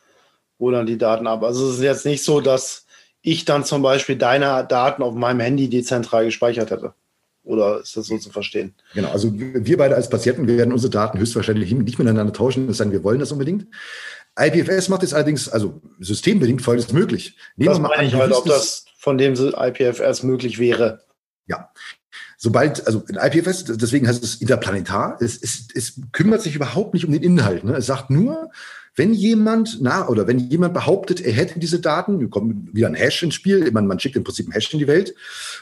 wo 0.58 0.72
dann 0.72 0.86
die 0.86 0.98
Daten 0.98 1.28
ab. 1.28 1.44
Also 1.44 1.68
es 1.68 1.76
ist 1.76 1.84
jetzt 1.84 2.04
nicht 2.04 2.24
so, 2.24 2.40
dass 2.40 2.84
ich 3.20 3.44
dann 3.44 3.64
zum 3.64 3.80
Beispiel 3.80 4.16
deine 4.16 4.66
Daten 4.68 5.04
auf 5.04 5.14
meinem 5.14 5.38
Handy 5.38 5.68
dezentral 5.68 6.24
gespeichert 6.24 6.72
hätte. 6.72 6.94
Oder 7.44 7.78
ist 7.80 7.96
das 7.96 8.08
so 8.08 8.18
zu 8.18 8.30
verstehen? 8.30 8.74
Genau, 8.92 9.08
also 9.12 9.30
wir 9.32 9.76
beide 9.76 9.94
als 9.94 10.10
Patienten 10.10 10.48
werden 10.48 10.72
unsere 10.72 10.90
Daten 10.90 11.20
höchstwahrscheinlich 11.20 11.70
nicht 11.70 12.00
miteinander 12.00 12.32
tauschen, 12.32 12.66
denn, 12.66 12.90
wir 12.90 13.04
wollen 13.04 13.20
das 13.20 13.30
unbedingt. 13.30 13.68
IPFS 14.36 14.88
macht 14.88 15.04
es 15.04 15.14
allerdings, 15.14 15.48
also 15.48 15.80
systembedingt 16.00 16.60
folgendes 16.60 16.92
möglich. 16.92 17.36
Nehmen 17.54 17.70
das 17.70 17.78
meine 17.78 17.98
an, 17.98 18.06
ich 18.06 18.14
halt, 18.14 18.32
ob 18.32 18.46
das 18.46 18.84
von 18.98 19.16
dem 19.16 19.34
IPFS 19.34 20.24
möglich 20.24 20.58
wäre. 20.58 21.04
Ja, 21.46 21.70
sobald, 22.42 22.84
also 22.88 23.04
in 23.08 23.14
IPFS, 23.14 23.66
deswegen 23.66 24.08
heißt 24.08 24.24
es 24.24 24.34
interplanetar, 24.40 25.16
es, 25.20 25.40
es, 25.40 25.68
es 25.76 26.00
kümmert 26.10 26.42
sich 26.42 26.56
überhaupt 26.56 26.92
nicht 26.92 27.04
um 27.06 27.12
den 27.12 27.22
Inhalt. 27.22 27.62
Ne? 27.62 27.76
Es 27.76 27.86
sagt 27.86 28.10
nur, 28.10 28.50
wenn 28.94 29.14
jemand 29.14 29.78
na, 29.80 30.08
oder 30.08 30.26
wenn 30.26 30.38
jemand 30.38 30.74
behauptet, 30.74 31.20
er 31.20 31.32
hätte 31.32 31.58
diese 31.58 31.80
Daten, 31.80 32.28
kommt 32.30 32.74
wieder 32.74 32.88
ein 32.88 32.94
Hash 32.94 33.22
ins 33.22 33.34
Spiel, 33.34 33.70
man, 33.72 33.86
man 33.86 33.98
schickt 33.98 34.16
im 34.16 34.24
Prinzip 34.24 34.48
ein 34.48 34.52
Hash 34.52 34.72
in 34.72 34.78
die 34.78 34.86
Welt 34.86 35.14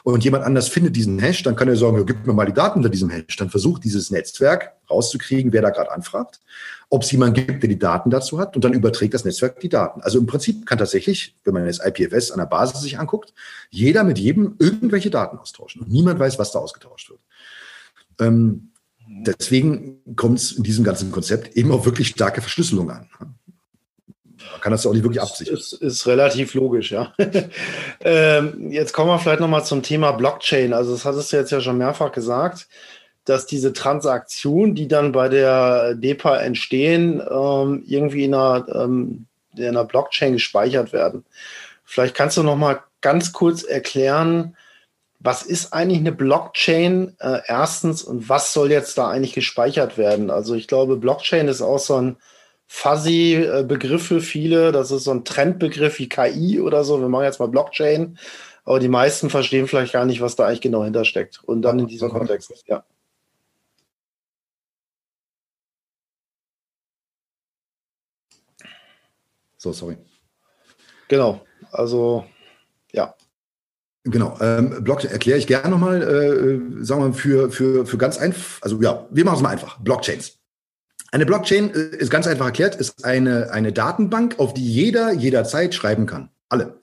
und 0.03 0.25
jemand 0.25 0.45
anders 0.45 0.69
findet 0.69 0.97
diesen 0.97 1.19
Hash, 1.19 1.43
dann 1.43 1.57
kann 1.57 1.69
er 1.69 1.77
sagen, 1.77 2.05
gib 2.07 2.27
mir 2.27 2.33
mal 2.33 2.47
die 2.47 2.53
Daten 2.53 2.79
unter 2.79 2.89
diesem 2.89 3.11
Hash. 3.11 3.37
Dann 3.37 3.51
versucht 3.51 3.85
dieses 3.85 4.11
Netzwerk 4.11 4.73
rauszukriegen, 4.91 5.53
wer 5.53 5.63
da 5.63 5.71
gerade 5.71 5.93
anfragt 5.93 6.41
ob 6.93 7.05
es 7.05 7.13
jemanden 7.13 7.47
gibt, 7.47 7.63
der 7.63 7.69
die 7.69 7.79
Daten 7.79 8.11
dazu 8.11 8.41
hat 8.41 8.57
und 8.57 8.65
dann 8.65 8.73
überträgt 8.73 9.15
das 9.15 9.25
Netzwerk 9.25 9.61
die 9.61 9.69
Daten. 9.69 10.03
Also 10.03 10.19
im 10.19 10.27
Prinzip 10.27 10.67
kann 10.67 10.77
tatsächlich, 10.77 11.37
wenn 11.45 11.55
man 11.55 11.65
jetzt 11.65 11.81
IPFS 11.85 12.33
an 12.33 12.39
der 12.39 12.47
Basis 12.47 12.81
sich 12.81 12.99
anguckt, 12.99 13.33
jeder 13.71 14.03
mit 14.03 14.19
jedem 14.19 14.57
irgendwelche 14.59 15.09
Daten 15.09 15.39
austauschen 15.39 15.83
und 15.83 15.91
niemand 15.91 16.19
weiß, 16.19 16.41
was 16.41 16.51
da 16.51 16.59
ausgetauscht 16.59 17.11
wird. 17.11 17.21
Ähm, 18.19 18.70
deswegen 19.27 20.17
kommt 20.17 20.39
es 20.39 20.53
in 20.53 20.63
diesem 20.63 20.85
ganzen 20.85 21.11
Konzept 21.13 21.57
eben 21.57 21.73
auch 21.73 21.85
wirklich 21.85 22.09
starke 22.09 22.41
Verschlüsselung 22.41 22.91
an. 22.91 23.09
Man 23.19 24.61
kann 24.61 24.73
das 24.73 24.85
ja 24.85 24.91
auch 24.91 24.95
nicht 24.95 25.05
wirklich 25.05 25.21
absichern. 25.21 25.55
Ist, 25.55 25.73
ist 25.75 26.07
relativ 26.07 26.55
logisch, 26.55 26.91
ja. 26.91 27.13
ähm, 28.01 28.71
jetzt 28.71 28.93
kommen 28.93 29.11
wir 29.11 29.19
vielleicht 29.19 29.41
nochmal 29.41 29.65
zum 29.65 29.83
Thema 29.83 30.13
Blockchain. 30.13 30.73
Also 30.73 30.93
das 30.93 31.05
hattest 31.05 31.33
du 31.33 31.37
jetzt 31.37 31.53
ja 31.53 31.61
schon 31.61 31.79
mehrfach 31.79 32.13
gesagt 32.13 32.67
dass 33.25 33.47
diese 33.47 33.73
Transaktionen, 33.73 34.75
die 34.75 34.89
dann 34.89 35.13
bei 35.13 35.29
der 35.29 35.95
DEPA 35.95 36.39
entstehen, 36.39 37.23
ähm, 37.31 37.85
irgendwie 37.87 38.25
in 38.25 38.35
einer, 38.35 38.67
ähm, 38.75 39.27
in 39.57 39.69
einer 39.69 39.85
Blockchain 39.85 40.35
gespeichert 40.35 40.93
werden. 40.93 41.25
Vielleicht 41.85 42.15
kannst 42.15 42.37
du 42.37 42.43
noch 42.43 42.57
mal 42.57 42.81
ganz 43.01 43.33
kurz 43.33 43.63
erklären, 43.63 44.57
was 45.21 45.43
ist 45.43 45.75
eigentlich 45.75 45.99
eine 45.99 46.13
Blockchain 46.13 47.15
äh, 47.21 47.41
erstens 47.47 48.03
und 48.03 48.29
was 48.31 48.55
soll 48.55 48.71
jetzt 48.71 48.97
da 48.97 49.11
eigentlich 49.11 49.35
gespeichert 49.35 49.99
werden? 49.99 50.31
Also 50.31 50.55
ich 50.55 50.67
glaube, 50.67 50.97
Blockchain 50.97 51.47
ist 51.47 51.61
auch 51.61 51.79
so 51.79 51.97
ein 51.97 52.17
fuzzy 52.67 53.35
äh, 53.35 53.63
Begriff 53.65 54.07
für 54.07 54.23
viele. 54.23 54.73
Das 54.73 54.91
ist 54.91 55.05
so 55.05 55.11
ein 55.11 55.25
Trendbegriff 55.25 55.99
wie 55.99 56.09
KI 56.09 56.61
oder 56.61 56.85
so. 56.85 57.01
Wir 57.01 57.09
machen 57.09 57.25
jetzt 57.25 57.39
mal 57.39 57.49
Blockchain, 57.49 58.19
aber 58.65 58.81
die 58.81 58.89
meisten 58.89 59.29
verstehen 59.29 59.69
vielleicht 59.69 59.93
gar 59.93 60.07
nicht, 60.07 60.23
was 60.23 60.37
da 60.37 60.47
eigentlich 60.47 60.63
genau 60.63 60.85
hintersteckt. 60.85 61.43
Und 61.45 61.63
dann 61.63 61.79
in 61.81 61.87
diesem 61.87 62.09
Kontext, 62.11 62.65
ja. 62.67 62.85
So, 69.59 69.73
sorry. 69.75 69.99
Genau, 71.09 71.45
also 71.73 72.25
ja. 72.93 73.15
Genau, 74.05 74.39
ähm, 74.41 74.83
Blockchain 74.83 75.11
erkläre 75.11 75.39
ich 75.39 75.47
gerne 75.47 75.69
nochmal, 75.69 76.03
äh, 76.03 76.85
sagen 76.85 77.03
wir 77.03 77.09
mal, 77.09 77.13
für, 77.13 77.51
für, 77.51 77.85
für 77.85 77.99
ganz 77.99 78.17
einfach, 78.17 78.63
also 78.63 78.81
ja, 78.81 79.07
wir 79.11 79.25
machen 79.25 79.37
es 79.37 79.43
mal 79.43 79.51
einfach, 79.51 79.79
Blockchains. 79.81 80.39
Eine 81.13 81.27
Blockchain 81.27 81.71
äh, 81.75 81.97
ist 81.97 82.11
ganz 82.11 82.27
einfach 82.27 82.47
erklärt, 82.47 82.77
ist 82.77 83.05
eine, 83.05 83.51
eine 83.51 83.73
Datenbank, 83.73 84.39
auf 84.39 84.55
die 84.55 84.67
jeder 84.67 85.13
jederzeit 85.13 85.75
schreiben 85.75 86.07
kann. 86.07 86.31
Alle. 86.49 86.79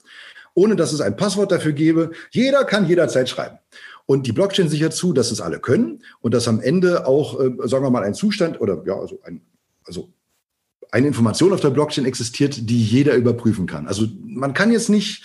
Ohne 0.54 0.76
dass 0.76 0.92
es 0.92 1.00
ein 1.00 1.16
Passwort 1.16 1.50
dafür 1.50 1.72
gäbe. 1.72 2.12
Jeder 2.30 2.64
kann 2.64 2.86
jederzeit 2.86 3.28
schreiben. 3.28 3.58
Und 4.06 4.26
die 4.26 4.32
Blockchain 4.32 4.68
sichert 4.68 4.94
zu, 4.94 5.12
dass 5.12 5.30
es 5.30 5.40
alle 5.40 5.58
können 5.58 6.02
und 6.20 6.34
dass 6.34 6.48
am 6.48 6.60
Ende 6.60 7.06
auch, 7.06 7.40
äh, 7.40 7.50
sagen 7.64 7.84
wir 7.84 7.90
mal, 7.90 8.04
ein 8.04 8.14
Zustand 8.14 8.60
oder 8.60 8.82
ja, 8.86 8.94
also 8.94 9.20
ein, 9.24 9.40
also 9.84 10.12
eine 10.90 11.08
Information 11.08 11.52
auf 11.52 11.60
der 11.60 11.70
Blockchain 11.70 12.06
existiert, 12.06 12.70
die 12.70 12.82
jeder 12.82 13.14
überprüfen 13.14 13.66
kann. 13.66 13.86
Also 13.86 14.06
man 14.24 14.54
kann 14.54 14.72
jetzt 14.72 14.88
nicht 14.88 15.24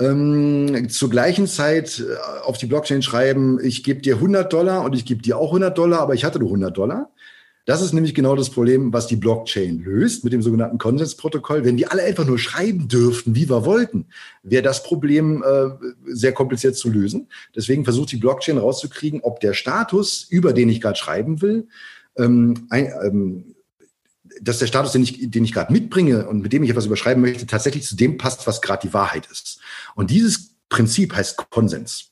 ähm, 0.00 0.88
zur 0.88 1.10
gleichen 1.10 1.46
Zeit 1.46 2.00
äh, 2.00 2.44
auf 2.44 2.58
die 2.58 2.66
Blockchain 2.66 3.02
schreiben, 3.02 3.58
ich 3.62 3.82
gebe 3.82 4.00
dir 4.00 4.16
100 4.16 4.52
Dollar 4.52 4.84
und 4.84 4.94
ich 4.94 5.04
gebe 5.04 5.22
dir 5.22 5.38
auch 5.38 5.48
100 5.48 5.76
Dollar, 5.76 6.00
aber 6.00 6.14
ich 6.14 6.24
hatte 6.24 6.38
nur 6.38 6.48
100 6.48 6.76
Dollar. 6.76 7.10
Das 7.68 7.82
ist 7.82 7.92
nämlich 7.92 8.14
genau 8.14 8.34
das 8.34 8.48
Problem, 8.48 8.94
was 8.94 9.08
die 9.08 9.16
Blockchain 9.16 9.80
löst 9.80 10.24
mit 10.24 10.32
dem 10.32 10.40
sogenannten 10.40 10.78
Konsensprotokoll. 10.78 11.66
Wenn 11.66 11.76
die 11.76 11.86
alle 11.86 12.02
einfach 12.02 12.24
nur 12.24 12.38
schreiben 12.38 12.88
dürften, 12.88 13.34
wie 13.34 13.50
wir 13.50 13.66
wollten, 13.66 14.06
wäre 14.42 14.62
das 14.62 14.82
Problem 14.82 15.44
äh, 15.46 15.68
sehr 16.06 16.32
kompliziert 16.32 16.76
zu 16.76 16.88
lösen. 16.88 17.28
Deswegen 17.54 17.84
versucht 17.84 18.10
die 18.10 18.16
Blockchain 18.16 18.56
rauszukriegen, 18.56 19.20
ob 19.20 19.40
der 19.40 19.52
Status, 19.52 20.26
über 20.30 20.54
den 20.54 20.70
ich 20.70 20.80
gerade 20.80 20.96
schreiben 20.96 21.42
will, 21.42 21.68
ähm, 22.16 22.68
ein, 22.70 22.90
ähm, 23.04 23.54
dass 24.40 24.60
der 24.60 24.66
Status, 24.66 24.92
den 24.92 25.02
ich, 25.02 25.30
den 25.30 25.44
ich 25.44 25.52
gerade 25.52 25.70
mitbringe 25.70 26.26
und 26.26 26.40
mit 26.40 26.54
dem 26.54 26.62
ich 26.62 26.70
etwas 26.70 26.86
überschreiben 26.86 27.20
möchte, 27.20 27.46
tatsächlich 27.46 27.84
zu 27.84 27.96
dem 27.96 28.16
passt, 28.16 28.46
was 28.46 28.62
gerade 28.62 28.86
die 28.86 28.94
Wahrheit 28.94 29.28
ist. 29.30 29.60
Und 29.94 30.10
dieses 30.10 30.54
Prinzip 30.68 31.14
heißt 31.14 31.50
Konsens. 31.50 32.10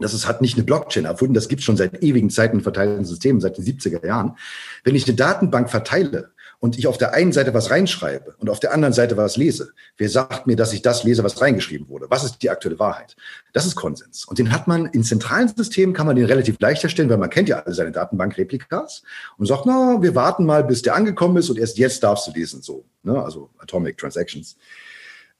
Das 0.00 0.14
ist, 0.14 0.26
hat 0.26 0.40
nicht 0.40 0.56
eine 0.56 0.64
Blockchain 0.64 1.04
erfunden, 1.04 1.34
das 1.34 1.48
gibt 1.48 1.60
es 1.60 1.66
schon 1.66 1.76
seit 1.76 2.02
ewigen 2.02 2.30
Zeiten 2.30 2.58
in 2.58 2.62
verteilten 2.62 3.04
Systemen, 3.04 3.40
seit 3.40 3.58
den 3.58 3.64
70er 3.64 4.04
Jahren. 4.04 4.36
Wenn 4.84 4.94
ich 4.94 5.06
eine 5.06 5.14
Datenbank 5.14 5.70
verteile, 5.70 6.32
und 6.62 6.78
ich 6.78 6.86
auf 6.86 6.96
der 6.96 7.12
einen 7.12 7.32
Seite 7.32 7.52
was 7.54 7.72
reinschreibe 7.72 8.36
und 8.38 8.48
auf 8.48 8.60
der 8.60 8.72
anderen 8.72 8.92
Seite 8.92 9.16
was 9.16 9.36
lese, 9.36 9.72
wer 9.96 10.08
sagt 10.08 10.46
mir, 10.46 10.54
dass 10.54 10.72
ich 10.72 10.80
das 10.80 11.02
lese, 11.02 11.24
was 11.24 11.40
reingeschrieben 11.40 11.88
wurde? 11.88 12.06
Was 12.08 12.22
ist 12.22 12.40
die 12.40 12.50
aktuelle 12.50 12.78
Wahrheit? 12.78 13.16
Das 13.52 13.66
ist 13.66 13.74
Konsens. 13.74 14.24
Und 14.26 14.38
den 14.38 14.52
hat 14.52 14.68
man 14.68 14.86
in 14.86 15.02
zentralen 15.02 15.48
Systemen, 15.48 15.92
kann 15.92 16.06
man 16.06 16.14
den 16.14 16.24
relativ 16.24 16.60
leicht 16.60 16.84
erstellen, 16.84 17.10
weil 17.10 17.18
man 17.18 17.30
kennt 17.30 17.48
ja 17.48 17.58
alle 17.58 17.74
seine 17.74 17.90
Datenbankreplikas 17.90 19.02
und 19.38 19.46
sagt, 19.46 19.66
na, 19.66 20.00
wir 20.02 20.14
warten 20.14 20.46
mal, 20.46 20.62
bis 20.62 20.82
der 20.82 20.94
angekommen 20.94 21.36
ist 21.36 21.50
und 21.50 21.58
erst 21.58 21.78
jetzt 21.78 22.04
darfst 22.04 22.28
du 22.28 22.30
lesen, 22.30 22.62
so, 22.62 22.84
ne? 23.02 23.20
also 23.20 23.50
Atomic 23.58 23.98
Transactions. 23.98 24.56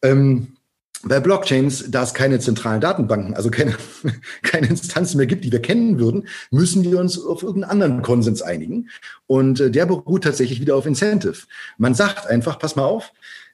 Ähm, 0.03 0.57
bei 1.05 1.21
Blockchains, 1.21 1.91
da 1.91 2.03
es 2.03 2.15
keine 2.15 2.39
zentralen 2.39 2.81
Datenbanken, 2.81 3.35
also 3.35 3.51
keine, 3.51 3.75
keine 4.43 4.69
Instanzen 4.69 5.17
mehr 5.17 5.27
gibt, 5.27 5.45
die 5.45 5.53
wir 5.53 5.63
kennen 5.63 5.99
würden, 5.99 6.29
müssen 6.51 6.85
wir 6.85 6.99
uns 6.99 7.21
auf 7.21 7.43
irgendeinen 7.43 7.71
anderen 7.71 8.03
Konsens 8.03 8.43
einigen. 8.43 8.89
Und 9.27 9.61
äh, 9.61 9.71
der 9.71 9.87
beruht 9.87 10.25
tatsächlich 10.25 10.61
wieder 10.61 10.77
auf 10.77 10.87
Incentive. 10.87 11.47
Man 11.79 11.95
sagt 11.95 12.27
einfach, 12.27 12.59
pass 12.59 12.77
mal 12.77 12.85
auf, 12.85 13.13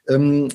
ähm, 0.09 0.49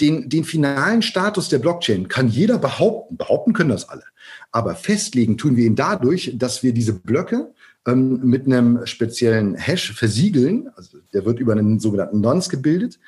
den, 0.00 0.28
den 0.28 0.44
finalen 0.44 1.02
Status 1.02 1.48
der 1.48 1.58
Blockchain 1.58 2.08
kann 2.08 2.28
jeder 2.28 2.58
behaupten. 2.58 3.16
Behaupten 3.16 3.52
können 3.52 3.70
das 3.70 3.88
alle. 3.88 4.04
Aber 4.52 4.74
festlegen 4.74 5.38
tun 5.38 5.56
wir 5.56 5.64
ihn 5.64 5.76
dadurch, 5.76 6.32
dass 6.36 6.62
wir 6.62 6.72
diese 6.72 6.92
Blöcke 6.92 7.52
ähm, 7.86 8.20
mit 8.22 8.46
einem 8.46 8.84
speziellen 8.86 9.54
Hash 9.54 9.92
versiegeln. 9.92 10.68
Also 10.76 10.98
der 11.12 11.24
wird 11.24 11.40
über 11.40 11.52
einen 11.52 11.80
sogenannten 11.80 12.20
Nonce 12.20 12.50
gebildet. 12.50 12.98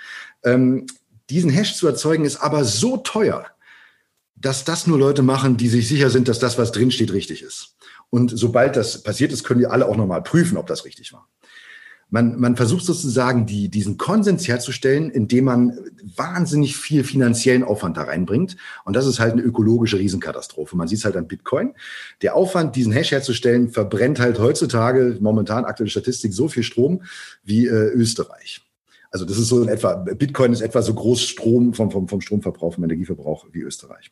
Ähm, 0.44 0.86
diesen 1.30 1.50
Hash 1.50 1.76
zu 1.76 1.86
erzeugen 1.86 2.24
ist 2.24 2.36
aber 2.36 2.64
so 2.64 2.96
teuer, 2.96 3.46
dass 4.34 4.64
das 4.64 4.86
nur 4.86 4.98
Leute 4.98 5.22
machen, 5.22 5.56
die 5.56 5.68
sich 5.68 5.88
sicher 5.88 6.10
sind, 6.10 6.28
dass 6.28 6.38
das, 6.38 6.58
was 6.58 6.72
drinsteht, 6.72 7.12
richtig 7.12 7.42
ist. 7.42 7.76
Und 8.10 8.32
sobald 8.34 8.76
das 8.76 9.02
passiert 9.02 9.32
ist, 9.32 9.44
können 9.44 9.60
die 9.60 9.66
alle 9.66 9.86
auch 9.86 9.96
nochmal 9.96 10.22
prüfen, 10.22 10.56
ob 10.56 10.66
das 10.66 10.84
richtig 10.84 11.12
war. 11.12 11.28
Man, 12.10 12.40
man 12.40 12.56
versucht 12.56 12.86
sozusagen, 12.86 13.44
die, 13.44 13.68
diesen 13.68 13.98
Konsens 13.98 14.48
herzustellen, 14.48 15.10
indem 15.10 15.44
man 15.44 15.78
wahnsinnig 16.16 16.74
viel 16.74 17.04
finanziellen 17.04 17.62
Aufwand 17.62 17.98
da 17.98 18.04
reinbringt. 18.04 18.56
Und 18.86 18.96
das 18.96 19.06
ist 19.06 19.20
halt 19.20 19.32
eine 19.32 19.42
ökologische 19.42 19.98
Riesenkatastrophe. 19.98 20.74
Man 20.74 20.88
sieht 20.88 21.00
es 21.00 21.04
halt 21.04 21.18
an 21.18 21.28
Bitcoin. 21.28 21.74
Der 22.22 22.34
Aufwand, 22.34 22.76
diesen 22.76 22.92
Hash 22.92 23.10
herzustellen, 23.10 23.68
verbrennt 23.68 24.20
halt 24.20 24.38
heutzutage, 24.38 25.18
momentan 25.20 25.66
aktuelle 25.66 25.90
Statistik, 25.90 26.32
so 26.32 26.48
viel 26.48 26.62
Strom 26.62 27.02
wie 27.44 27.66
äh, 27.66 27.90
Österreich. 27.92 28.62
Also 29.10 29.24
das 29.24 29.38
ist 29.38 29.48
so 29.48 29.62
in 29.62 29.68
etwa, 29.68 29.94
Bitcoin 29.94 30.52
ist 30.52 30.60
etwa 30.60 30.82
so 30.82 30.94
groß 30.94 31.20
Strom 31.22 31.72
vom, 31.74 31.90
vom, 31.90 32.08
vom 32.08 32.20
Stromverbrauch, 32.20 32.74
vom 32.74 32.84
Energieverbrauch 32.84 33.46
wie 33.52 33.60
Österreich. 33.60 34.10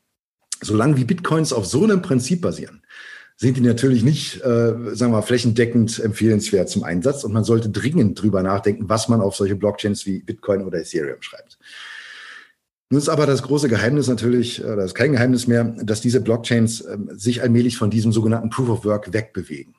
Solange 0.62 0.96
wie 0.96 1.04
Bitcoins 1.04 1.52
auf 1.52 1.66
so 1.66 1.84
einem 1.84 2.00
Prinzip 2.00 2.40
basieren, 2.40 2.82
sind 3.36 3.58
die 3.58 3.60
natürlich 3.60 4.02
nicht, 4.02 4.36
äh, 4.36 4.72
sagen 4.94 4.98
wir 4.98 5.08
mal, 5.08 5.22
flächendeckend 5.22 5.98
empfehlenswert 5.98 6.70
zum 6.70 6.84
Einsatz 6.84 7.24
und 7.24 7.34
man 7.34 7.44
sollte 7.44 7.68
dringend 7.68 8.20
drüber 8.20 8.42
nachdenken, 8.42 8.88
was 8.88 9.08
man 9.08 9.20
auf 9.20 9.36
solche 9.36 9.56
Blockchains 9.56 10.06
wie 10.06 10.20
Bitcoin 10.20 10.64
oder 10.64 10.78
Ethereum 10.78 11.20
schreibt. 11.20 11.58
Nun 12.88 12.98
ist 12.98 13.08
aber 13.08 13.26
das 13.26 13.42
große 13.42 13.68
Geheimnis 13.68 14.08
natürlich, 14.08 14.64
oder 14.64 14.76
das 14.76 14.86
ist 14.86 14.94
kein 14.94 15.12
Geheimnis 15.12 15.46
mehr, 15.46 15.64
dass 15.82 16.00
diese 16.00 16.20
Blockchains 16.20 16.80
äh, 16.80 16.96
sich 17.14 17.42
allmählich 17.42 17.76
von 17.76 17.90
diesem 17.90 18.12
sogenannten 18.12 18.48
Proof 18.48 18.70
of 18.70 18.84
Work 18.86 19.12
wegbewegen. 19.12 19.74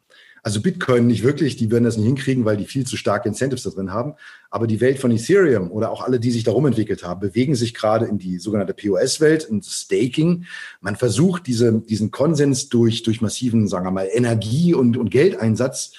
Also 0.48 0.62
Bitcoin 0.62 1.08
nicht 1.08 1.24
wirklich, 1.24 1.58
die 1.58 1.72
würden 1.72 1.84
das 1.84 1.98
nicht 1.98 2.06
hinkriegen, 2.06 2.46
weil 2.46 2.56
die 2.56 2.64
viel 2.64 2.88
zu 2.88 2.96
starke 2.96 3.28
Incentives 3.28 3.64
da 3.64 3.70
drin 3.70 3.92
haben. 3.92 4.14
Aber 4.50 4.66
die 4.66 4.80
Welt 4.80 4.98
von 4.98 5.12
Ethereum 5.12 5.70
oder 5.70 5.92
auch 5.92 6.02
alle, 6.02 6.22
die 6.22 6.32
sich 6.32 6.46
darum 6.46 6.66
entwickelt 6.66 7.04
haben, 7.04 7.20
bewegen 7.20 7.54
sich 7.54 7.74
gerade 7.74 8.06
in 8.06 8.18
die 8.18 8.40
sogenannte 8.40 8.74
POS-Welt, 8.74 9.44
in 9.44 9.62
Staking. 9.62 10.46
Man 10.80 10.96
versucht, 10.96 11.48
diese, 11.48 11.82
diesen 11.82 12.12
Konsens 12.12 12.70
durch, 12.70 13.04
durch 13.04 13.20
massiven, 13.20 13.68
sagen 13.68 13.86
wir 13.88 13.92
mal, 13.92 14.08
Energie- 14.10 14.74
und, 14.74 14.96
und 14.96 15.10
Geldeinsatz 15.10 15.92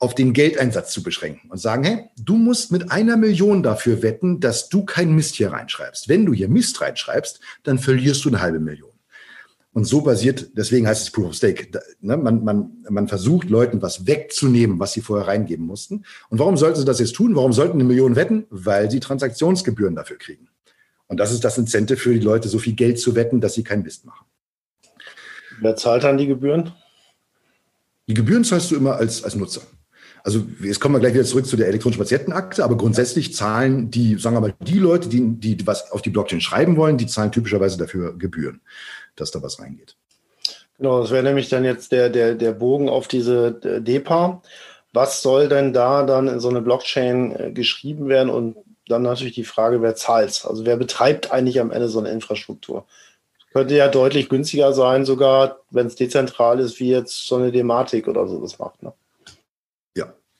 auf 0.00 0.16
den 0.16 0.32
Geldeinsatz 0.32 0.90
zu 0.90 1.04
beschränken 1.04 1.48
und 1.48 1.58
sagen, 1.58 1.84
hey, 1.84 2.10
du 2.18 2.34
musst 2.34 2.72
mit 2.72 2.90
einer 2.90 3.16
Million 3.16 3.62
dafür 3.62 4.02
wetten, 4.02 4.40
dass 4.40 4.68
du 4.68 4.84
keinen 4.84 5.14
Mist 5.14 5.36
hier 5.36 5.52
reinschreibst. 5.52 6.08
Wenn 6.08 6.26
du 6.26 6.34
hier 6.34 6.48
Mist 6.48 6.80
reinschreibst, 6.80 7.38
dann 7.62 7.78
verlierst 7.78 8.24
du 8.24 8.30
eine 8.30 8.40
halbe 8.40 8.58
Million. 8.58 8.95
Und 9.76 9.84
so 9.84 10.00
basiert, 10.00 10.56
deswegen 10.56 10.88
heißt 10.88 11.02
es 11.02 11.10
Proof 11.10 11.26
of 11.26 11.34
Stake. 11.34 11.68
Ne, 12.00 12.16
man, 12.16 12.42
man, 12.42 12.70
man 12.88 13.08
versucht 13.08 13.50
Leuten 13.50 13.82
was 13.82 14.06
wegzunehmen, 14.06 14.80
was 14.80 14.94
sie 14.94 15.02
vorher 15.02 15.28
reingeben 15.28 15.66
mussten. 15.66 16.06
Und 16.30 16.38
warum 16.38 16.56
sollten 16.56 16.78
sie 16.78 16.86
das 16.86 16.98
jetzt 16.98 17.14
tun? 17.14 17.36
Warum 17.36 17.52
sollten 17.52 17.74
eine 17.74 17.84
Million 17.84 18.16
wetten? 18.16 18.46
Weil 18.48 18.90
sie 18.90 19.00
Transaktionsgebühren 19.00 19.94
dafür 19.94 20.16
kriegen. 20.16 20.48
Und 21.08 21.20
das 21.20 21.30
ist 21.30 21.44
das 21.44 21.58
Incentive 21.58 21.98
für 21.98 22.14
die 22.14 22.20
Leute, 22.20 22.48
so 22.48 22.58
viel 22.58 22.72
Geld 22.72 22.98
zu 22.98 23.14
wetten, 23.14 23.42
dass 23.42 23.52
sie 23.52 23.64
keinen 23.64 23.82
Mist 23.82 24.06
machen. 24.06 24.24
Wer 25.60 25.76
zahlt 25.76 26.04
dann 26.04 26.16
die 26.16 26.26
Gebühren? 26.26 26.72
Die 28.08 28.14
Gebühren 28.14 28.44
zahlst 28.44 28.70
du 28.70 28.76
immer 28.76 28.96
als, 28.96 29.24
als 29.24 29.34
Nutzer. 29.34 29.60
Also 30.24 30.46
jetzt 30.62 30.80
kommen 30.80 30.94
wir 30.94 31.00
gleich 31.00 31.12
wieder 31.12 31.24
zurück 31.24 31.46
zu 31.46 31.56
der 31.58 31.68
elektronischen 31.68 32.02
Patientenakte, 32.02 32.64
aber 32.64 32.78
grundsätzlich 32.78 33.34
zahlen 33.34 33.90
die, 33.90 34.16
sagen 34.18 34.36
wir 34.36 34.40
mal, 34.40 34.54
die 34.58 34.78
Leute, 34.78 35.10
die, 35.10 35.38
die 35.38 35.66
was 35.66 35.92
auf 35.92 36.00
die 36.00 36.10
Blockchain 36.10 36.40
schreiben 36.40 36.78
wollen, 36.78 36.96
die 36.96 37.06
zahlen 37.06 37.30
typischerweise 37.30 37.76
dafür 37.76 38.16
Gebühren 38.16 38.62
dass 39.16 39.30
da 39.30 39.42
was 39.42 39.60
reingeht. 39.60 39.96
Genau, 40.78 41.00
das 41.00 41.10
wäre 41.10 41.22
nämlich 41.22 41.48
dann 41.48 41.64
jetzt 41.64 41.92
der, 41.92 42.10
der, 42.10 42.34
der 42.34 42.52
Bogen 42.52 42.88
auf 42.88 43.08
diese 43.08 43.58
äh, 43.64 43.80
DEPA. 43.80 44.42
Was 44.92 45.22
soll 45.22 45.48
denn 45.48 45.72
da 45.72 46.04
dann 46.04 46.28
in 46.28 46.40
so 46.40 46.48
eine 46.48 46.60
Blockchain 46.60 47.36
äh, 47.36 47.52
geschrieben 47.52 48.08
werden? 48.08 48.30
Und 48.30 48.56
dann 48.88 49.02
natürlich 49.02 49.34
die 49.34 49.44
Frage, 49.44 49.82
wer 49.82 49.96
zahlt 49.96 50.44
Also 50.44 50.64
wer 50.64 50.76
betreibt 50.76 51.32
eigentlich 51.32 51.60
am 51.60 51.70
Ende 51.70 51.88
so 51.88 51.98
eine 51.98 52.10
Infrastruktur? 52.10 52.84
Könnte 53.52 53.74
ja 53.74 53.88
deutlich 53.88 54.28
günstiger 54.28 54.72
sein, 54.74 55.04
sogar 55.04 55.60
wenn 55.70 55.86
es 55.86 55.96
dezentral 55.96 56.60
ist, 56.60 56.78
wie 56.78 56.90
jetzt 56.90 57.26
so 57.26 57.36
eine 57.36 57.52
Dematik 57.52 58.06
oder 58.06 58.28
so 58.28 58.40
das 58.40 58.58
macht. 58.58 58.82
Ne? 58.82 58.92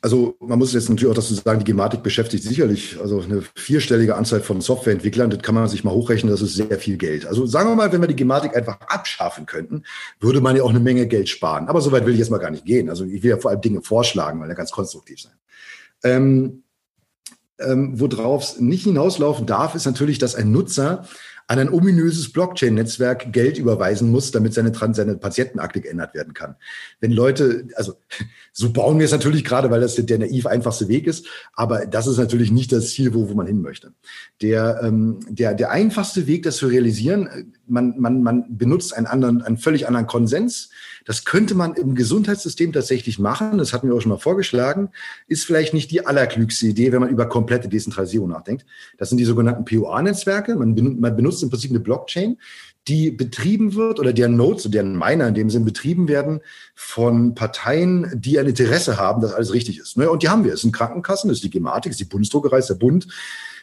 Also 0.06 0.36
man 0.38 0.56
muss 0.60 0.72
jetzt 0.72 0.88
natürlich 0.88 1.10
auch 1.10 1.16
dazu 1.16 1.34
sagen, 1.34 1.58
die 1.58 1.64
Gematik 1.64 2.04
beschäftigt 2.04 2.44
sicherlich 2.44 2.96
also 3.00 3.22
eine 3.22 3.42
vierstellige 3.56 4.14
Anzahl 4.14 4.40
von 4.40 4.60
Softwareentwicklern. 4.60 5.30
Das 5.30 5.42
kann 5.42 5.56
man 5.56 5.66
sich 5.66 5.82
mal 5.82 5.90
hochrechnen, 5.90 6.30
das 6.30 6.42
ist 6.42 6.54
sehr 6.54 6.78
viel 6.78 6.96
Geld. 6.96 7.26
Also 7.26 7.44
sagen 7.44 7.70
wir 7.70 7.74
mal, 7.74 7.90
wenn 7.90 8.00
wir 8.00 8.06
die 8.06 8.14
Gematik 8.14 8.56
einfach 8.56 8.78
abschaffen 8.82 9.46
könnten, 9.46 9.82
würde 10.20 10.40
man 10.40 10.54
ja 10.54 10.62
auch 10.62 10.70
eine 10.70 10.78
Menge 10.78 11.08
Geld 11.08 11.28
sparen. 11.28 11.66
Aber 11.66 11.80
so 11.80 11.90
weit 11.90 12.06
will 12.06 12.12
ich 12.12 12.20
jetzt 12.20 12.30
mal 12.30 12.38
gar 12.38 12.52
nicht 12.52 12.64
gehen. 12.64 12.88
Also 12.88 13.04
ich 13.04 13.24
will 13.24 13.30
ja 13.30 13.36
vor 13.36 13.50
allem 13.50 13.60
Dinge 13.60 13.82
vorschlagen, 13.82 14.40
weil 14.40 14.48
er 14.48 14.54
ganz 14.54 14.70
konstruktiv 14.70 15.20
sein. 15.20 15.32
Ähm, 16.04 16.62
ähm, 17.58 17.98
Worauf 17.98 18.44
es 18.44 18.60
nicht 18.60 18.84
hinauslaufen 18.84 19.44
darf, 19.44 19.74
ist 19.74 19.86
natürlich, 19.86 20.20
dass 20.20 20.36
ein 20.36 20.52
Nutzer 20.52 21.04
an 21.48 21.60
ein 21.60 21.72
ominöses 21.72 22.32
Blockchain-Netzwerk 22.32 23.32
Geld 23.32 23.58
überweisen 23.58 24.10
muss, 24.10 24.32
damit 24.32 24.52
seine, 24.52 24.72
seine 24.92 25.16
Patientenakte 25.16 25.80
geändert 25.80 26.12
werden 26.12 26.34
kann. 26.34 26.56
Wenn 27.00 27.12
Leute, 27.12 27.68
also 27.76 27.94
so 28.52 28.72
bauen 28.72 28.98
wir 28.98 29.04
es 29.04 29.12
natürlich 29.12 29.44
gerade, 29.44 29.70
weil 29.70 29.80
das 29.80 29.94
der 29.94 30.18
naiv 30.18 30.46
einfachste 30.46 30.88
Weg 30.88 31.06
ist, 31.06 31.26
aber 31.52 31.86
das 31.86 32.06
ist 32.06 32.18
natürlich 32.18 32.50
nicht 32.50 32.72
das 32.72 32.90
Ziel, 32.90 33.14
wo, 33.14 33.28
wo 33.28 33.34
man 33.34 33.46
hin 33.46 33.62
möchte. 33.62 33.92
Der, 34.42 34.80
ähm, 34.82 35.20
der, 35.28 35.54
der 35.54 35.70
einfachste 35.70 36.26
Weg, 36.26 36.42
das 36.42 36.56
zu 36.56 36.66
realisieren, 36.66 37.52
man, 37.66 37.94
man, 37.98 38.22
man 38.22 38.56
benutzt 38.56 38.96
einen 38.96 39.06
anderen, 39.06 39.42
einen 39.42 39.58
völlig 39.58 39.86
anderen 39.86 40.06
Konsens. 40.06 40.70
Das 41.06 41.24
könnte 41.24 41.54
man 41.54 41.74
im 41.74 41.94
Gesundheitssystem 41.94 42.72
tatsächlich 42.72 43.18
machen. 43.18 43.58
Das 43.58 43.72
hatten 43.72 43.88
wir 43.88 43.94
auch 43.94 44.00
schon 44.00 44.10
mal 44.10 44.18
vorgeschlagen. 44.18 44.90
Ist 45.28 45.46
vielleicht 45.46 45.72
nicht 45.72 45.90
die 45.90 46.04
allerklügste 46.04 46.66
Idee, 46.66 46.92
wenn 46.92 47.00
man 47.00 47.08
über 47.08 47.26
komplette 47.26 47.68
Dezentralisierung 47.68 48.28
nachdenkt. 48.28 48.66
Das 48.98 49.08
sind 49.08 49.18
die 49.18 49.24
sogenannten 49.24 49.64
POA-Netzwerke. 49.64 50.56
Man, 50.56 50.74
benutzt 50.74 51.42
im 51.42 51.48
Prinzip 51.48 51.70
eine 51.70 51.80
Blockchain, 51.80 52.38
die 52.88 53.10
betrieben 53.12 53.74
wird 53.74 54.00
oder 54.00 54.12
deren 54.12 54.36
Nodes, 54.36 54.64
deren 54.64 54.98
Miner 54.98 55.28
in 55.28 55.34
dem 55.34 55.50
Sinn 55.50 55.64
betrieben 55.64 56.08
werden 56.08 56.40
von 56.74 57.34
Parteien, 57.34 58.10
die 58.14 58.38
ein 58.38 58.46
Interesse 58.46 58.96
haben, 58.96 59.22
dass 59.22 59.32
alles 59.32 59.52
richtig 59.52 59.78
ist. 59.78 59.96
Ne? 59.96 60.10
Und 60.10 60.22
die 60.24 60.28
haben 60.28 60.44
wir. 60.44 60.54
Es 60.54 60.62
sind 60.62 60.72
Krankenkassen, 60.72 61.28
das 61.28 61.38
ist 61.38 61.44
die 61.44 61.50
Gematik, 61.50 61.92
das 61.92 62.00
ist 62.00 62.06
die 62.06 62.12
Bundesdruckerei, 62.12 62.56
das 62.56 62.66
ist 62.66 62.80
der 62.80 62.86
Bund, 62.86 63.06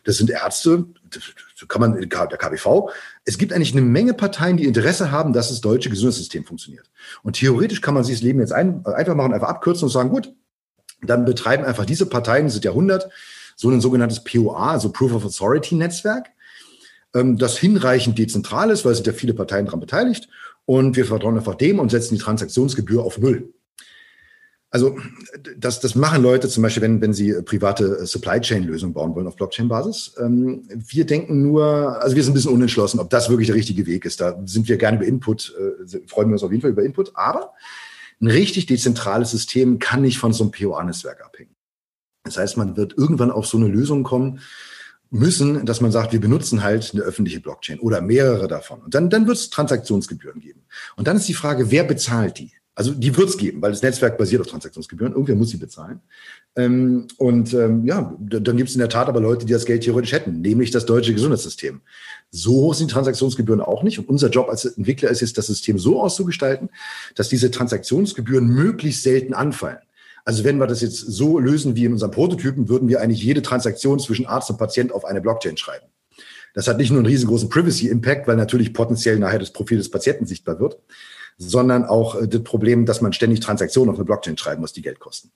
das 0.03 0.17
sind 0.17 0.29
Ärzte, 0.29 0.85
das 1.09 1.23
kann 1.67 1.81
man, 1.81 1.97
der 1.97 2.07
KBV. 2.09 2.89
Es 3.25 3.37
gibt 3.37 3.53
eigentlich 3.53 3.71
eine 3.71 3.81
Menge 3.81 4.13
Parteien, 4.13 4.57
die 4.57 4.65
Interesse 4.65 5.11
haben, 5.11 5.33
dass 5.33 5.49
das 5.49 5.61
deutsche 5.61 5.89
Gesundheitssystem 5.89 6.43
funktioniert. 6.43 6.89
Und 7.23 7.37
theoretisch 7.37 7.81
kann 7.81 7.93
man 7.93 8.03
sich 8.03 8.15
das 8.15 8.23
Leben 8.23 8.39
jetzt 8.39 8.51
ein, 8.51 8.85
einfach 8.85 9.15
machen, 9.15 9.33
einfach 9.33 9.49
abkürzen 9.49 9.85
und 9.85 9.91
sagen, 9.91 10.09
gut, 10.09 10.33
dann 11.01 11.25
betreiben 11.25 11.65
einfach 11.65 11.85
diese 11.85 12.05
Parteien, 12.05 12.45
das 12.45 12.53
sind 12.53 12.65
Jahrhundert, 12.65 13.09
so 13.55 13.69
ein 13.69 13.81
sogenanntes 13.81 14.23
POA, 14.23 14.71
also 14.71 14.91
Proof 14.91 15.13
of 15.13 15.25
Authority 15.25 15.75
Netzwerk, 15.75 16.31
ähm, 17.13 17.37
das 17.37 17.57
hinreichend 17.57 18.17
dezentral 18.17 18.69
ist, 18.69 18.83
weil 18.83 18.91
es 18.91 18.97
sind 18.97 19.07
ja 19.07 19.13
viele 19.13 19.33
Parteien 19.33 19.65
daran 19.65 19.79
beteiligt. 19.79 20.27
Und 20.65 20.95
wir 20.95 21.05
vertrauen 21.05 21.37
einfach 21.37 21.55
dem 21.55 21.79
und 21.79 21.91
setzen 21.91 22.15
die 22.15 22.21
Transaktionsgebühr 22.21 23.03
auf 23.03 23.17
Null. 23.17 23.53
Also 24.74 24.97
das, 25.55 25.82
das 25.82 25.93
machen 25.93 26.24
Leute 26.24 26.49
zum 26.49 26.63
Beispiel, 26.63 26.82
wenn, 26.82 26.99
wenn 26.99 27.13
sie 27.13 27.32
private 27.43 28.07
Supply 28.07 28.41
Chain 28.41 28.63
Lösungen 28.63 28.91
bauen 28.91 29.13
wollen 29.13 29.28
auf 29.28 29.36
Blockchain-Basis. 29.36 30.15
Ähm, 30.19 30.67
wir 30.67 31.05
denken 31.05 31.43
nur, 31.43 32.01
also 32.01 32.15
wir 32.15 32.24
sind 32.24 32.32
ein 32.32 32.34
bisschen 32.34 32.53
unentschlossen, 32.53 32.99
ob 32.99 33.11
das 33.11 33.30
wirklich 33.30 33.45
der 33.45 33.55
richtige 33.55 33.86
Weg 33.86 34.03
ist. 34.03 34.19
Da 34.19 34.36
sind 34.45 34.67
wir 34.67 34.78
gerne 34.78 34.97
über 34.97 35.05
Input, 35.05 35.53
äh, 35.59 35.99
freuen 36.07 36.30
wir 36.30 36.34
uns 36.34 36.43
auf 36.43 36.49
jeden 36.49 36.63
Fall 36.63 36.71
über 36.71 36.82
Input. 36.82 37.11
Aber 37.13 37.53
ein 38.19 38.26
richtig 38.26 38.65
dezentrales 38.65 39.30
System 39.30 39.78
kann 39.78 40.01
nicht 40.01 40.17
von 40.17 40.34
so 40.34 40.43
einem 40.43 40.51
POA-Netzwerk 40.51 41.24
abhängen. 41.24 41.55
Das 42.24 42.38
heißt, 42.38 42.57
man 42.57 42.76
wird 42.76 42.97
irgendwann 42.97 43.30
auf 43.30 43.45
so 43.45 43.57
eine 43.57 43.67
Lösung 43.67 44.01
kommen 44.01 44.39
müssen, 45.11 45.67
dass 45.67 45.82
man 45.82 45.91
sagt, 45.91 46.13
wir 46.13 46.19
benutzen 46.19 46.63
halt 46.63 46.89
eine 46.95 47.03
öffentliche 47.03 47.41
Blockchain 47.41 47.80
oder 47.80 48.01
mehrere 48.01 48.47
davon. 48.47 48.82
Und 48.82 48.95
dann, 48.95 49.11
dann 49.11 49.28
wird 49.28 49.38
es 49.38 49.51
Transaktionsgebühren 49.51 50.41
geben. 50.41 50.63
Und 50.95 51.07
dann 51.07 51.17
ist 51.17 51.28
die 51.28 51.36
Frage, 51.36 51.69
wer 51.69 51.84
bezahlt 51.84 52.39
die? 52.39 52.53
Also 52.76 52.91
die 52.91 53.15
wird 53.15 53.30
es 53.30 53.38
geben, 53.38 53.61
weil 53.61 53.71
das 53.71 53.84
Netzwerk 53.84 54.17
basiert 54.17 54.41
auf 54.41 54.47
Transaktionsgebühren. 54.47 55.13
Irgendwer 55.13 55.36
muss 55.36 55.49
sie 55.49 55.57
bezahlen. 55.57 56.01
Ähm, 56.55 57.07
und 57.17 57.53
ähm, 57.53 57.86
ja, 57.86 58.15
dann 58.19 58.57
gibt 58.57 58.69
es 58.69 58.76
in 58.76 58.80
der 58.80 58.89
Tat 58.89 59.07
aber 59.07 59.19
Leute, 59.19 59.45
die 59.45 59.53
das 59.53 59.65
Geld 59.65 59.84
theoretisch 59.84 60.11
hätten, 60.11 60.41
nämlich 60.41 60.71
das 60.71 60.86
deutsche 60.86 61.13
Gesundheitssystem. 61.13 61.82
So 62.32 62.53
hoch 62.53 62.74
sind 62.74 62.89
Transaktionsgebühren 62.89 63.61
auch 63.61 63.84
nicht. 63.84 63.99
Und 63.99 64.09
unser 64.09 64.30
Job 64.30 64.49
als 64.49 64.65
Entwickler 64.65 65.09
ist 65.09 65.21
jetzt, 65.21 65.38
das 65.38 65.47
System 65.47 65.78
so 65.78 66.01
auszugestalten, 66.01 66.69
dass 67.15 67.30
diese 67.30 67.51
Transaktionsgebühren 67.51 68.47
möglichst 68.47 69.03
selten 69.03 69.36
anfallen. 69.36 69.80
Also 70.26 70.43
wenn 70.43 70.57
wir 70.57 70.67
das 70.67 70.82
jetzt 70.82 70.97
so 70.97 71.38
lösen 71.38 71.76
wie 71.76 71.86
in 71.86 71.93
unserem 71.93 72.11
Prototypen, 72.11 72.69
würden 72.69 72.88
wir 72.88 73.01
eigentlich 73.01 73.21
jede 73.21 73.41
Transaktion 73.41 73.99
zwischen 73.99 74.26
Arzt 74.26 74.49
und 74.49 74.57
Patient 74.57 74.91
auf 74.93 75.05
eine 75.05 75.21
Blockchain 75.21 75.57
schreiben. 75.57 75.86
Das 76.53 76.67
hat 76.67 76.78
nicht 76.78 76.91
nur 76.91 76.99
einen 76.99 77.07
riesengroßen 77.07 77.49
Privacy-Impact, 77.49 78.28
weil 78.28 78.36
natürlich 78.36 78.74
potenziell 78.74 79.19
nachher 79.19 79.39
das 79.39 79.51
Profil 79.51 79.80
des 79.80 79.89
Patienten 79.89 80.26
sichtbar 80.26 80.59
wird, 80.59 80.78
sondern 81.38 81.86
auch 81.86 82.15
äh, 82.15 82.27
das 82.27 82.43
Problem, 82.43 82.86
dass 82.86 83.01
man 83.01 83.13
ständig 83.13 83.39
Transaktionen 83.39 83.89
auf 83.89 83.97
eine 83.97 84.05
Blockchain 84.05 84.38
schreiben 84.38 84.61
muss, 84.61 84.73
die 84.73 84.81
Geld 84.81 84.99
kosten. 84.99 85.31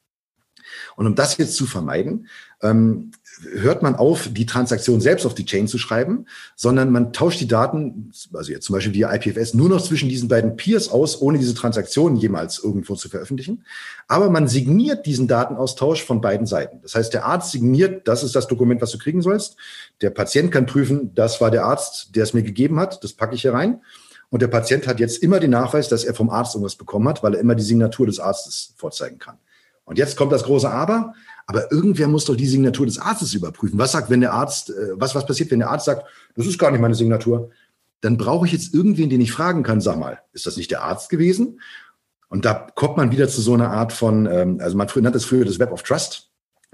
Und 0.95 1.05
um 1.05 1.15
das 1.15 1.37
jetzt 1.37 1.55
zu 1.55 1.65
vermeiden, 1.65 2.27
ähm, 2.61 3.11
hört 3.53 3.83
man 3.83 3.95
auf, 3.95 4.29
die 4.31 4.45
Transaktion 4.45 4.99
selbst 4.99 5.25
auf 5.25 5.35
die 5.35 5.45
Chain 5.45 5.67
zu 5.67 5.77
schreiben, 5.77 6.25
sondern 6.55 6.91
man 6.91 7.13
tauscht 7.13 7.39
die 7.39 7.47
Daten, 7.47 8.11
also 8.33 8.51
jetzt 8.51 8.65
zum 8.65 8.73
Beispiel 8.73 8.93
via 8.93 9.13
IPFS, 9.13 9.53
nur 9.53 9.69
noch 9.69 9.81
zwischen 9.81 10.09
diesen 10.09 10.27
beiden 10.27 10.55
Peers 10.55 10.89
aus, 10.89 11.21
ohne 11.21 11.37
diese 11.37 11.53
Transaktion 11.53 12.15
jemals 12.15 12.59
irgendwo 12.63 12.95
zu 12.95 13.09
veröffentlichen. 13.09 13.63
Aber 14.07 14.29
man 14.29 14.47
signiert 14.47 15.05
diesen 15.05 15.27
Datenaustausch 15.27 16.03
von 16.03 16.21
beiden 16.21 16.47
Seiten. 16.47 16.81
Das 16.81 16.95
heißt, 16.95 17.13
der 17.13 17.25
Arzt 17.25 17.51
signiert, 17.51 18.07
das 18.07 18.23
ist 18.23 18.35
das 18.35 18.47
Dokument, 18.47 18.81
was 18.81 18.91
du 18.91 18.97
kriegen 18.97 19.21
sollst. 19.21 19.57
Der 20.01 20.09
Patient 20.09 20.51
kann 20.51 20.65
prüfen, 20.65 21.13
das 21.13 21.39
war 21.39 21.51
der 21.51 21.65
Arzt, 21.65 22.15
der 22.15 22.23
es 22.23 22.33
mir 22.33 22.43
gegeben 22.43 22.79
hat, 22.79 23.03
das 23.03 23.13
packe 23.13 23.35
ich 23.35 23.41
hier 23.41 23.53
rein. 23.53 23.81
Und 24.29 24.41
der 24.41 24.47
Patient 24.47 24.87
hat 24.87 24.99
jetzt 24.99 25.23
immer 25.23 25.39
den 25.39 25.51
Nachweis, 25.51 25.87
dass 25.87 26.03
er 26.03 26.13
vom 26.13 26.29
Arzt 26.29 26.55
irgendwas 26.55 26.75
bekommen 26.75 27.07
hat, 27.07 27.23
weil 27.23 27.33
er 27.33 27.39
immer 27.39 27.55
die 27.55 27.63
Signatur 27.63 28.07
des 28.07 28.19
Arztes 28.19 28.73
vorzeigen 28.77 29.19
kann. 29.19 29.37
Und 29.85 29.97
jetzt 29.97 30.17
kommt 30.17 30.33
das 30.33 30.43
große 30.43 30.69
Aber. 30.69 31.13
Aber 31.45 31.71
irgendwer 31.71 32.09
muss 32.09 32.25
doch 32.25 32.35
die 32.35 32.47
Signatur 32.47 32.85
des 32.85 32.99
Arztes 32.99 33.33
überprüfen. 33.33 33.79
Was 33.79 33.93
sagt, 33.93 34.09
wenn 34.09 34.19
der 34.19 34.33
Arzt, 34.33 34.69
äh, 34.69 34.89
was, 34.95 35.15
was 35.15 35.25
passiert, 35.25 35.49
wenn 35.49 35.59
der 35.59 35.69
Arzt 35.69 35.85
sagt, 35.85 36.05
das 36.35 36.45
ist 36.45 36.59
gar 36.59 36.71
nicht 36.71 36.81
meine 36.81 36.93
Signatur? 36.93 37.51
Dann 38.01 38.17
brauche 38.17 38.45
ich 38.45 38.51
jetzt 38.51 38.73
irgendwen, 38.73 39.09
den 39.09 39.21
ich 39.21 39.31
fragen 39.31 39.63
kann, 39.63 39.79
sag 39.79 39.97
mal, 39.97 40.19
ist 40.33 40.45
das 40.45 40.57
nicht 40.57 40.71
der 40.71 40.83
Arzt 40.83 41.09
gewesen? 41.09 41.61
Und 42.27 42.43
da 42.43 42.67
kommt 42.75 42.97
man 42.97 43.11
wieder 43.11 43.29
zu 43.29 43.39
so 43.39 43.53
einer 43.53 43.71
Art 43.71 43.93
von, 43.93 44.25
ähm, 44.25 44.59
also 44.61 44.75
man 44.75 44.87
nannte 44.95 45.17
es 45.17 45.25
früher 45.25 45.45
das 45.45 45.57
Web 45.57 45.71
of 45.71 45.83
Trust. 45.83 46.26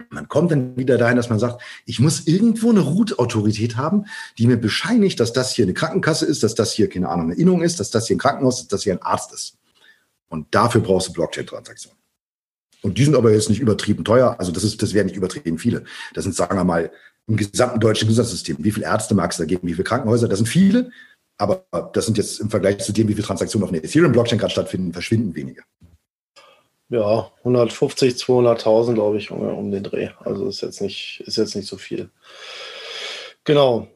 Man 0.09 0.27
kommt 0.27 0.51
dann 0.51 0.75
wieder 0.75 0.97
dahin, 0.97 1.17
dass 1.17 1.29
man 1.29 1.39
sagt, 1.39 1.61
ich 1.85 1.99
muss 1.99 2.25
irgendwo 2.25 2.71
eine 2.71 2.79
Root-Autorität 2.79 3.77
haben, 3.77 4.05
die 4.37 4.47
mir 4.47 4.57
bescheinigt, 4.57 5.19
dass 5.19 5.33
das 5.33 5.53
hier 5.53 5.65
eine 5.65 5.73
Krankenkasse 5.73 6.25
ist, 6.25 6.41
dass 6.43 6.55
das 6.55 6.73
hier, 6.73 6.89
keine 6.89 7.09
Ahnung, 7.09 7.27
eine 7.27 7.35
Innung 7.35 7.61
ist, 7.61 7.79
dass 7.79 7.91
das 7.91 8.07
hier 8.07 8.15
ein 8.15 8.19
Krankenhaus 8.19 8.61
ist, 8.61 8.71
dass 8.71 8.79
das 8.79 8.83
hier 8.83 8.93
ein 8.93 9.01
Arzt 9.01 9.31
ist. 9.33 9.57
Und 10.29 10.47
dafür 10.53 10.81
brauchst 10.81 11.09
du 11.09 11.13
Blockchain-Transaktionen. 11.13 11.97
Und 12.81 12.97
die 12.97 13.05
sind 13.05 13.15
aber 13.15 13.31
jetzt 13.31 13.49
nicht 13.49 13.59
übertrieben 13.59 14.03
teuer. 14.03 14.35
Also 14.39 14.51
das 14.51 14.63
ist, 14.63 14.81
das 14.81 14.93
wären 14.93 15.05
nicht 15.05 15.15
übertrieben 15.15 15.57
viele. 15.57 15.83
Das 16.13 16.23
sind, 16.23 16.35
sagen 16.35 16.57
wir 16.57 16.63
mal, 16.63 16.91
im 17.27 17.37
gesamten 17.37 17.79
deutschen 17.79 18.07
Gesundheitssystem. 18.07 18.57
Wie 18.59 18.71
viele 18.71 18.87
Ärzte 18.87 19.15
mag 19.15 19.31
es 19.31 19.37
da 19.37 19.45
geben? 19.45 19.67
Wie 19.67 19.73
viele 19.73 19.85
Krankenhäuser? 19.85 20.27
Das 20.27 20.39
sind 20.39 20.47
viele. 20.47 20.91
Aber 21.37 21.65
das 21.93 22.05
sind 22.05 22.17
jetzt 22.17 22.39
im 22.39 22.49
Vergleich 22.49 22.79
zu 22.79 22.91
dem, 22.91 23.07
wie 23.07 23.13
viele 23.13 23.25
Transaktionen 23.25 23.63
auf 23.63 23.73
einer 23.73 23.83
Ethereum-Blockchain 23.83 24.37
gerade 24.37 24.51
stattfinden, 24.51 24.91
verschwinden 24.91 25.35
wenige. 25.35 25.63
Ja, 26.93 27.31
150, 27.39 28.13
200.000, 28.17 28.93
glaube 28.93 29.17
ich, 29.17 29.31
um, 29.31 29.71
den 29.71 29.81
Dreh. 29.81 30.09
Also 30.19 30.47
ist 30.47 30.61
jetzt 30.61 30.79
nicht, 30.79 31.23
ist 31.25 31.37
jetzt 31.37 31.55
nicht 31.55 31.67
so 31.67 31.77
viel. 31.77 32.11
Genau. 33.45 33.87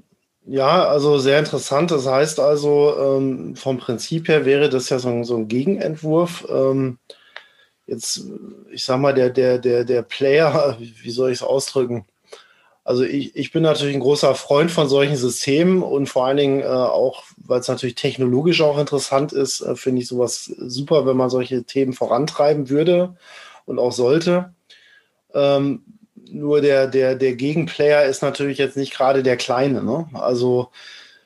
Ja, 0.47 0.87
also 0.87 1.19
sehr 1.19 1.37
interessant. 1.37 1.91
Das 1.91 2.07
heißt 2.07 2.39
also, 2.39 2.95
ähm, 2.99 3.55
vom 3.55 3.77
Prinzip 3.77 4.27
her 4.29 4.45
wäre 4.45 4.67
das 4.69 4.89
ja 4.89 4.97
so 4.97 5.09
ein, 5.09 5.23
so 5.25 5.35
ein 5.37 5.47
Gegenentwurf. 5.47 6.47
Ähm, 6.49 6.97
jetzt, 7.85 8.23
ich 8.71 8.83
sag 8.83 8.99
mal, 8.99 9.13
der, 9.13 9.29
der, 9.29 9.59
der, 9.59 9.83
der 9.83 10.01
Player, 10.01 10.75
wie 10.79 11.11
soll 11.11 11.29
ich 11.29 11.37
es 11.37 11.43
ausdrücken? 11.43 12.07
Also 12.88 13.03
ich, 13.03 13.35
ich 13.35 13.51
bin 13.51 13.63
natürlich 13.63 13.95
ein 13.95 14.01
großer 14.01 14.33
Freund 14.33 14.71
von 14.71 14.88
solchen 14.88 15.17
Systemen 15.17 15.83
und 15.83 16.07
vor 16.07 16.25
allen 16.25 16.38
Dingen 16.38 16.61
äh, 16.61 16.67
auch, 16.67 17.25
weil 17.35 17.59
es 17.59 17.67
natürlich 17.67 17.95
technologisch 17.95 18.61
auch 18.61 18.79
interessant 18.79 19.33
ist, 19.33 19.59
äh, 19.59 19.75
finde 19.75 20.01
ich 20.01 20.07
sowas 20.07 20.45
super, 20.57 21.05
wenn 21.05 21.17
man 21.17 21.29
solche 21.29 21.65
Themen 21.65 21.91
vorantreiben 21.91 22.69
würde 22.69 23.17
und 23.65 23.77
auch 23.77 23.91
sollte. 23.91 24.53
Ähm, 25.33 25.83
nur 26.31 26.61
der, 26.61 26.88
der, 26.88 27.15
der 27.15 27.35
Gegenplayer 27.35 28.05
ist 28.05 28.21
natürlich 28.21 28.57
jetzt 28.57 28.77
nicht 28.77 28.93
gerade 28.93 29.21
der 29.21 29.35
Kleine. 29.35 29.83
Ne? 29.83 30.07
Also 30.13 30.69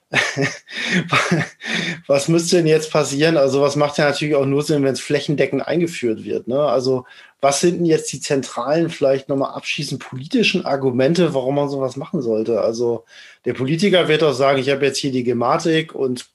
was 2.08 2.28
müsste 2.28 2.58
denn 2.58 2.68
jetzt 2.68 2.92
passieren? 2.92 3.38
Also, 3.38 3.62
was 3.62 3.76
macht 3.76 3.98
ja 3.98 4.06
natürlich 4.10 4.36
auch 4.36 4.46
nur 4.46 4.64
Sinn, 4.64 4.84
wenn 4.84 4.94
es 4.94 5.00
flächendeckend 5.00 5.66
eingeführt 5.66 6.26
wird. 6.26 6.48
Ne? 6.48 6.60
Also, 6.60 7.06
was 7.42 7.60
sind 7.60 7.80
denn 7.80 7.86
jetzt 7.86 8.14
die 8.14 8.22
zentralen, 8.22 8.90
vielleicht 8.90 9.28
nochmal 9.28 9.54
abschließend 9.54 10.02
politischen 10.02 10.64
Argumente, 10.66 11.34
warum 11.34 11.56
man 11.56 11.70
sowas 11.70 11.96
machen 11.96 12.22
sollte? 12.22 12.62
Also, 12.62 13.06
der 13.46 13.54
Politiker 13.54 14.08
wird 14.08 14.24
auch 14.24 14.34
sagen, 14.34 14.60
ich 14.60 14.70
habe 14.70 14.86
jetzt 14.86 15.00
hier 15.00 15.12
die 15.12 15.24
Gematik 15.24 15.96
und 15.96 16.30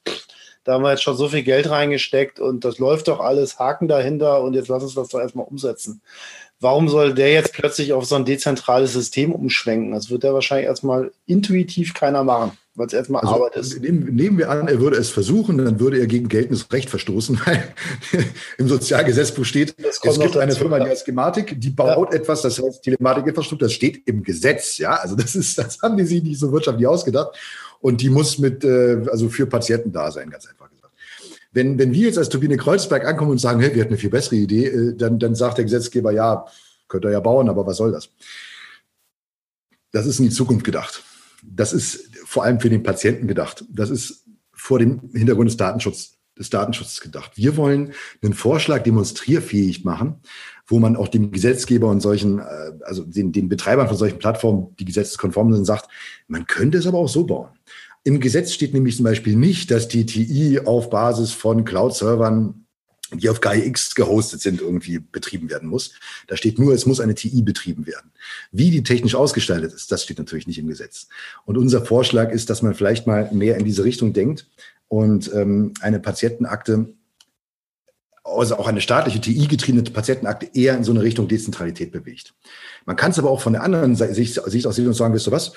da 0.65 0.75
haben 0.75 0.83
wir 0.83 0.91
jetzt 0.91 1.05
schon 1.05 1.17
so 1.17 1.29
viel 1.29 1.45
Geld 1.45 1.71
reingesteckt 1.71 2.41
und 2.41 2.65
das 2.65 2.79
läuft 2.79 3.07
doch 3.07 3.21
alles, 3.21 3.61
Haken 3.61 3.87
dahinter 3.87 4.43
und 4.43 4.55
jetzt 4.55 4.69
lass 4.69 4.83
uns 4.83 4.95
das 4.95 5.09
doch 5.09 5.21
erstmal 5.21 5.47
umsetzen. 5.47 6.03
Warum 6.59 6.89
soll 6.89 7.15
der 7.15 7.33
jetzt 7.33 7.53
plötzlich 7.53 7.93
auf 7.93 8.05
so 8.05 8.17
ein 8.17 8.25
dezentrales 8.25 8.93
System 8.93 9.33
umschwenken? 9.33 9.93
Das 9.93 10.11
wird 10.11 10.25
ja 10.25 10.35
wahrscheinlich 10.35 10.67
erstmal 10.67 11.13
intuitiv 11.27 11.95
keiner 11.95 12.25
machen 12.25 12.59
weil 12.77 12.87
es 12.87 12.93
erstmal 12.93 13.23
also, 13.23 13.35
Arbeit 13.35 13.57
ist. 13.57 13.81
Nehmen, 13.81 14.15
nehmen, 14.15 14.39
wir 14.39 14.51
an, 14.51 14.69
er 14.69 14.81
würde 14.81 14.97
es 14.99 15.09
versuchen, 15.09 15.59
dann 15.59 15.81
würde 15.81 15.99
er 15.99 16.07
gegen 16.07 16.29
geltendes 16.29 16.71
Recht 16.73 16.91
verstoßen, 16.91 17.41
weil 17.47 17.65
im 18.59 18.69
Sozialgesetzbuch 18.69 19.45
steht, 19.45 19.75
es 19.79 20.01
gibt 20.01 20.37
eine 20.37 20.55
Firma, 20.55 20.79
die 20.79 20.91
heißt 20.91 21.07
Gematik, 21.07 21.59
die 21.59 21.71
baut 21.71 22.13
ja. 22.13 22.21
etwas, 22.21 22.43
das 22.43 22.63
heißt 22.63 22.83
Telematikinfrastruktur, 22.83 23.67
das 23.67 23.73
steht 23.73 24.07
im 24.07 24.23
Gesetz, 24.23 24.77
ja, 24.79 24.95
also 24.95 25.17
das 25.17 25.35
ist, 25.35 25.59
das 25.59 25.81
haben 25.83 25.97
die 25.97 26.05
sich 26.05 26.23
nicht 26.23 26.39
so 26.39 26.53
wirtschaftlich 26.53 26.87
ausgedacht 26.87 27.37
und 27.81 28.03
die 28.03 28.11
muss 28.11 28.39
mit, 28.39 28.63
äh, 28.63 29.03
also 29.11 29.31
für 29.31 29.47
Patienten 29.47 29.91
da 29.91 30.11
sein, 30.11 30.29
ganz 30.29 30.47
einfach 30.47 30.71
gesagt. 30.71 30.93
Wenn, 31.53 31.79
wenn 31.79 31.93
wir 31.93 32.07
jetzt 32.07 32.19
als 32.19 32.29
Turbine 32.29 32.59
Kreuzberg 32.59 33.07
ankommen 33.07 33.31
und 33.31 33.39
sagen, 33.39 33.61
hey, 33.61 33.75
wir 33.75 33.81
hatten 33.81 33.93
eine 33.93 33.99
viel 33.99 34.11
bessere 34.11 34.37
Idee, 34.37 34.67
äh, 34.67 34.95
dann, 34.95 35.19
dann 35.19 35.35
sagt 35.35 35.57
der 35.57 35.65
Gesetzgeber, 35.65 36.13
ja, 36.13 36.45
könnt 36.89 37.07
ihr 37.07 37.11
ja 37.11 37.21
bauen, 37.21 37.49
aber 37.49 37.67
was 37.67 37.79
soll 37.79 37.93
das? 37.93 38.11
Das 39.93 40.05
ist 40.05 40.19
in 40.19 40.27
die 40.27 40.31
Zukunft 40.31 40.65
gedacht. 40.65 41.03
Das 41.49 41.73
ist 41.73 42.11
vor 42.25 42.45
allem 42.45 42.61
für 42.61 42.71
den 42.71 42.83
Patienten 42.83 43.27
gedacht. 43.27 43.65
Das 43.71 43.91
ist 43.91 44.25
vor 44.53 44.79
dem 44.79 45.11
Hintergrund 45.13 45.49
des 45.49 45.57
Datenschutzes 45.57 46.17
des 46.39 46.51
Datenschutzes 46.51 47.01
gedacht. 47.01 47.33
Wir 47.37 47.57
wollen 47.57 47.93
einen 48.23 48.35
Vorschlag 48.35 48.83
demonstrierfähig 48.83 49.85
machen, 49.85 50.17
wo 50.67 50.79
man 50.79 50.97
auch 50.97 51.09
dem 51.09 51.31
Gesetzgeber 51.31 51.89
und 51.89 52.01
solchen, 52.01 52.41
äh, 52.41 52.73
also 52.85 53.05
den, 53.05 53.33
den 53.33 53.49
Betreibern 53.49 53.89
von 53.89 53.97
solchen 53.97 54.19
Plattformen, 54.19 54.75
die 54.79 54.85
gesetzeskonform 54.85 55.53
sind, 55.55 55.65
sagt, 55.65 55.89
man 56.29 56.47
könnte 56.47 56.79
es 56.79 56.87
aber 56.87 56.99
auch 56.99 57.09
so 57.09 57.25
bauen. 57.25 57.49
Im 58.05 58.21
Gesetz 58.21 58.53
steht 58.53 58.75
nämlich 58.75 58.97
zum 58.97 59.05
Beispiel 59.05 59.35
nicht, 59.35 59.71
dass 59.71 59.89
die 59.89 60.07
TI 60.07 60.61
auf 60.61 60.91
Basis 60.91 61.33
von 61.33 61.65
Cloud-Servern 61.65 62.66
die 63.13 63.29
auf 63.29 63.41
GAIA-X 63.41 63.95
gehostet 63.95 64.41
sind, 64.41 64.61
irgendwie 64.61 64.99
betrieben 64.99 65.49
werden 65.49 65.69
muss. 65.69 65.93
Da 66.27 66.37
steht 66.37 66.59
nur, 66.59 66.75
es 66.75 66.87
muss 66.87 67.01
eine 67.01 67.15
TI 67.15 67.43
betrieben 67.43 67.87
werden. 67.87 68.11
Wie 68.51 68.71
die 68.71 68.83
technisch 68.83 69.15
ausgestaltet 69.15 69.73
ist, 69.73 69.93
das 69.93 70.03
steht 70.03 70.19
natürlich 70.19 70.47
nicht 70.47 70.59
im 70.59 70.67
Gesetz. 70.67 71.09
Und 71.45 71.57
unser 71.57 71.85
Vorschlag 71.85 72.31
ist, 72.33 72.51
dass 72.51 72.63
man 72.63 72.75
vielleicht 72.75 73.07
mal 73.07 73.31
mehr 73.33 73.57
in 73.57 73.65
diese 73.65 73.85
Richtung 73.85 74.13
denkt 74.13 74.49
und 74.89 75.33
ähm, 75.33 75.73
eine 75.81 76.01
Patientenakte, 76.01 76.95
also 78.25 78.57
auch 78.57 78.67
eine 78.67 78.81
staatliche 78.81 79.21
TI-getriebene 79.21 79.85
Patientenakte 79.85 80.51
eher 80.53 80.77
in 80.77 80.83
so 80.83 80.91
eine 80.91 81.03
Richtung 81.03 81.29
Dezentralität 81.29 81.93
bewegt. 81.93 82.35
Man 82.87 82.97
kann 82.97 83.13
es 83.13 83.19
aber 83.19 83.31
auch 83.31 83.41
von 83.41 83.53
der 83.53 83.63
anderen 83.63 83.95
Sicht, 83.95 84.41
Sicht 84.47 84.67
aus 84.67 84.75
sehen 84.75 84.89
und 84.89 84.95
sagen, 84.95 85.15
weißt 85.15 85.29
du 85.29 85.33
was, 85.33 85.53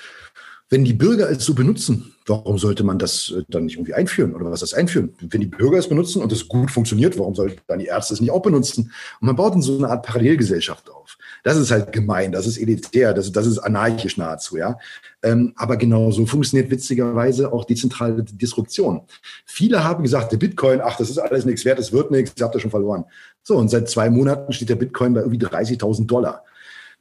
wenn 0.70 0.86
die 0.86 0.93
Bürger 0.93 1.30
es 1.30 1.43
so 1.43 1.55
benutzen, 1.55 2.13
warum 2.28 2.59
sollte 2.59 2.84
man 2.84 2.99
das 2.99 3.34
äh, 3.36 3.43
dann 3.49 3.65
nicht 3.65 3.76
irgendwie 3.76 3.95
einführen 3.95 4.36
oder 4.36 4.51
was 4.51 4.59
das 4.59 4.74
einführen? 4.76 5.15
Wenn 5.20 5.41
die 5.41 5.47
Bürger 5.47 5.80
es 5.80 5.89
benutzen 5.89 6.22
und 6.22 6.32
es 6.32 6.47
gut 6.47 6.70
funktioniert, 6.70 7.17
warum 7.17 7.34
sollten 7.34 7.59
dann 7.67 7.80
die 7.80 7.88
Ärzte 7.88 8.13
es 8.13 8.22
nicht 8.22 8.30
auch 8.30 8.41
benutzen? 8.41 8.91
Und 9.20 9.26
man 9.26 9.36
baut 9.36 9.55
in 9.55 9.63
so 9.63 9.78
eine 9.78 9.89
Art 9.89 10.05
Parallelgesellschaft 10.05 10.89
auf. 10.91 11.17
Das 11.43 11.57
ist 11.57 11.72
halt 11.72 11.91
gemein, 11.91 12.32
das 12.32 12.45
ist 12.45 12.57
elitär, 12.57 13.13
das, 13.13 13.32
das 13.32 13.47
ist 13.47 13.57
anarchisch 13.59 14.17
nahezu, 14.17 14.57
ja. 14.57 14.78
Ähm, 15.24 15.53
aber 15.55 15.76
genau 15.78 16.11
so 16.11 16.26
funktioniert 16.26 16.70
witzigerweise 16.70 17.51
auch 17.51 17.65
dezentrale 17.65 18.24
Disruption. 18.24 19.01
Viele 19.45 19.84
haben 19.84 20.03
gesagt, 20.03 20.32
der 20.32 20.38
Bitcoin, 20.38 20.82
ach, 20.82 20.97
das 20.97 21.09
ist 21.09 21.17
alles 21.17 21.45
nichts 21.45 21.65
wert, 21.65 21.80
das 21.80 21.91
wird 21.91 22.11
nichts, 22.11 22.34
ihr 22.38 22.45
habt 22.45 22.53
das 22.53 22.61
schon 22.61 22.72
verloren. 22.72 23.05
So, 23.41 23.57
und 23.57 23.70
seit 23.70 23.89
zwei 23.89 24.09
Monaten 24.09 24.53
steht 24.53 24.70
der 24.70 24.76
Bitcoin 24.76 25.13
bei 25.13 25.22
irgendwie 25.22 25.43
30.000 25.43 26.05
Dollar. 26.05 26.43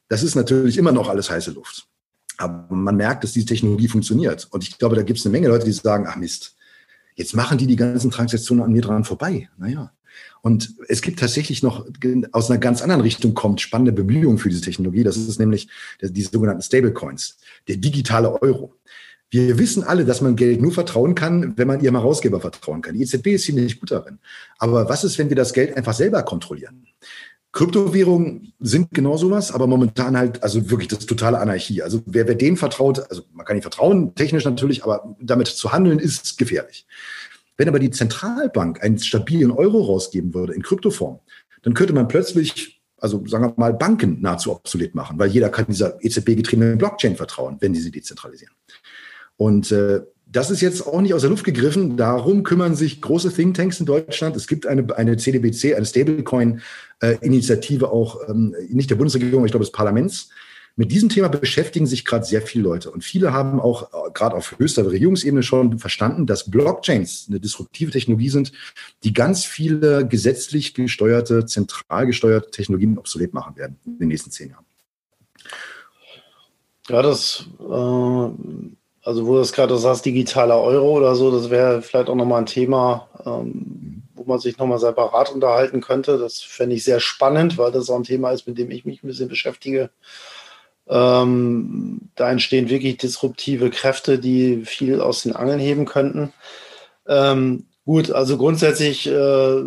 Das 0.09 0.23
ist 0.23 0.37
natürlich 0.37 0.79
immer 0.79 0.93
noch 0.93 1.09
alles 1.09 1.31
heiße 1.31 1.51
Luft. 1.51 1.87
Aber 2.39 2.75
man 2.75 2.97
merkt, 2.97 3.25
dass 3.25 3.33
diese 3.33 3.47
Technologie 3.47 3.89
funktioniert. 3.89 4.49
Und 4.51 4.63
ich 4.63 4.79
glaube, 4.79 4.97
da 4.97 5.03
gibt 5.03 5.19
es 5.19 5.27
eine 5.27 5.33
Menge 5.33 5.49
Leute, 5.49 5.67
die 5.67 5.73
sagen, 5.73 6.07
ach 6.09 6.17
Mist, 6.17 6.57
jetzt 7.17 7.35
machen 7.35 7.59
die 7.59 7.67
die 7.67 7.77
ganzen 7.77 8.11
Transaktionen 8.11 8.65
an 8.65 8.73
mir 8.73 8.81
dran 8.81 9.05
vorbei. 9.05 9.51
Naja. 9.59 9.93
Und 10.41 10.75
es 10.89 11.03
gibt 11.03 11.19
tatsächlich 11.19 11.63
noch 11.63 11.87
aus 12.33 12.51
einer 12.51 12.59
ganz 12.59 12.81
anderen 12.81 13.03
Richtung 13.03 13.35
kommt 13.35 13.61
spannende 13.61 13.93
Bemühungen 13.93 14.39
für 14.39 14.49
diese 14.49 14.63
Technologie. 14.63 15.03
Das 15.03 15.17
ist 15.17 15.39
nämlich 15.39 15.69
die 16.01 16.23
sogenannten 16.23 16.63
Stablecoins, 16.63 17.39
der 17.67 17.77
digitale 17.77 18.41
Euro. 18.41 18.75
Wir 19.31 19.59
wissen 19.59 19.85
alle, 19.85 20.07
dass 20.07 20.23
man 20.23 20.37
Geld 20.37 20.63
nur 20.63 20.73
vertrauen 20.73 21.15
kann, 21.15 21.59
wenn 21.59 21.69
man 21.69 21.81
ihrem 21.81 21.97
Herausgeber 21.97 22.41
vertrauen 22.41 22.81
kann. 22.81 22.95
Die 22.95 23.03
EZB 23.03 23.27
ist 23.29 23.45
ziemlich 23.45 23.79
gut 23.79 23.91
darin. 23.91 24.21
Aber 24.57 24.89
was 24.89 25.05
ist, 25.05 25.19
wenn 25.19 25.29
wir 25.29 25.37
das 25.37 25.53
Geld 25.53 25.77
einfach 25.77 25.93
selber 25.93 26.23
kontrollieren? 26.23 26.87
Kryptowährungen 27.53 28.53
sind 28.61 28.91
genau 28.91 29.17
sowas, 29.17 29.53
aber 29.53 29.67
momentan 29.67 30.17
halt, 30.17 30.43
also 30.43 30.71
wirklich 30.71 30.89
das 30.89 31.07
totale 31.07 31.39
Anarchie. 31.39 31.83
Also 31.83 32.03
wer, 32.07 32.29
wer 32.29 32.35
dem 32.35 32.57
vertraut, 32.57 33.11
also 33.11 33.23
man 33.33 33.47
kann 33.47 33.57
nicht 33.57 33.65
vertrauen, 33.65 34.15
technisch 34.15 34.45
natürlich, 34.45 34.85
aber 34.85 35.17
damit 35.21 35.49
zu 35.49 35.73
handeln 35.73 35.99
ist 35.99 36.37
gefährlich. 36.37 36.87
Wenn 37.57 37.69
aber 37.69 37.79
die 37.79 37.91
Zentralbank 37.91 38.83
einen 38.83 38.99
stabilen 38.99 39.51
Euro 39.51 39.83
rausgeben 39.83 40.35
würde 40.35 40.53
in 40.53 40.63
Kryptoform, 40.63 41.21
dann 41.63 41.75
könnte 41.75 41.95
man 41.95 42.07
plötzlich, 42.07 42.83
also 42.99 43.27
sagen 43.27 43.45
wir 43.45 43.55
mal, 43.57 43.73
Banken 43.73 44.21
nahezu 44.21 44.53
obsolet 44.53 44.95
machen, 44.95 45.19
weil 45.19 45.31
jeder 45.31 45.49
kann 45.49 45.67
dieser 45.69 46.03
EZB-getriebenen 46.05 46.79
Blockchain 46.79 47.17
vertrauen, 47.17 47.57
wenn 47.61 47.73
die 47.73 47.81
sie 47.81 47.91
dezentralisieren. 47.91 48.55
Und 49.37 49.73
äh, 49.73 50.03
das 50.31 50.51
ist 50.51 50.61
jetzt 50.61 50.87
auch 50.87 51.01
nicht 51.01 51.15
aus 51.15 51.23
der 51.23 51.31
Luft 51.31 51.45
gegriffen. 51.45 51.97
Darum 51.97 52.43
kümmern 52.43 52.75
sich 52.75 53.01
große 53.01 53.33
Thinktanks 53.33 53.81
in 53.81 53.87
Deutschland. 53.87 54.37
Es 54.37 54.47
gibt 54.47 54.67
eine, 54.67 54.95
eine 54.97 55.17
CDBC, 55.17 55.75
eine 55.75 55.87
Stablecoin-Initiative 56.99 57.91
auch, 57.91 58.29
ähm, 58.29 58.55
nicht 58.69 58.91
der 58.91 58.97
Bundesregierung, 58.97 59.45
ich 59.45 59.53
glaube 59.53 59.65
des 59.65 59.73
Parlaments. 59.73 60.31
Mit 60.77 60.93
diesem 60.93 61.09
Thema 61.09 61.29
beschäftigen 61.29 61.87
sich 61.87 62.05
gerade 62.05 62.25
sehr 62.25 62.41
viele 62.41 62.63
Leute. 62.63 62.93
Und 62.93 63.03
viele 63.03 63.33
haben 63.33 63.59
auch 63.59 63.93
äh, 63.93 64.11
gerade 64.15 64.37
auf 64.37 64.59
höchster 64.59 64.89
Regierungsebene 64.89 65.43
schon 65.43 65.79
verstanden, 65.81 66.27
dass 66.27 66.49
Blockchains 66.49 67.27
eine 67.29 67.41
disruptive 67.41 67.91
Technologie 67.91 68.29
sind, 68.29 68.53
die 69.03 69.13
ganz 69.13 69.45
viele 69.45 70.07
gesetzlich 70.07 70.75
gesteuerte, 70.75 71.47
zentral 71.47 72.07
gesteuerte 72.07 72.51
Technologien 72.51 72.97
obsolet 72.97 73.35
machen 73.35 73.57
werden 73.57 73.79
in 73.87 73.99
den 73.99 74.09
nächsten 74.09 74.31
zehn 74.31 74.51
Jahren. 74.51 74.65
Ja, 76.89 77.03
das 77.03 77.47
äh 77.59 78.69
also 79.09 79.27
wo 79.27 79.37
du 79.37 79.41
es 79.41 79.53
gerade 79.53 79.75
sagst, 79.79 80.05
digitaler 80.05 80.61
Euro 80.61 80.99
oder 80.99 81.15
so, 81.15 81.31
das 81.31 81.49
wäre 81.49 81.81
vielleicht 81.81 82.11
auch 82.11 82.15
nochmal 82.15 82.43
ein 82.43 82.47
Thema, 82.47 83.09
ähm, 83.25 83.98
wo 84.19 84.25
man 84.25 84.39
sich 84.39 84.59
nochmal 84.59 84.79
separat 84.79 85.31
unterhalten 85.31 85.81
könnte. 85.81 86.19
Das 86.19 86.41
fände 86.41 86.77
ich 86.77 86.85
sehr 86.85 87.01
spannend, 87.01 87.57
weil 87.59 87.73
das 87.73 87.89
auch 87.91 87.97
ein 87.97 88.05
Thema 88.05 88.31
ist, 88.33 88.47
mit 88.47 88.59
dem 88.59 88.71
ich 88.71 88.85
mich 88.85 89.03
ein 89.03 89.07
bisschen 89.07 89.29
beschäftige. 89.29 89.91
Ähm, 90.89 92.11
da 92.15 92.31
entstehen 92.31 92.71
wirklich 92.71 92.97
disruptive 92.97 93.71
Kräfte, 93.71 94.19
die 94.19 94.65
viel 94.65 95.01
aus 95.01 95.23
den 95.23 95.37
Angeln 95.37 95.59
heben 95.59 95.85
könnten. 95.85 96.33
Ähm, 97.07 97.67
gut, 97.85 98.11
also 98.11 98.39
grundsätzlich 98.39 99.07
äh, 99.07 99.63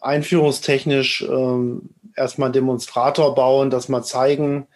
einführungstechnisch 0.00 1.22
äh, 1.22 2.16
erstmal 2.16 2.52
Demonstrator 2.52 3.34
bauen, 3.34 3.70
das 3.70 3.88
mal 3.88 4.02
zeigen, 4.02 4.66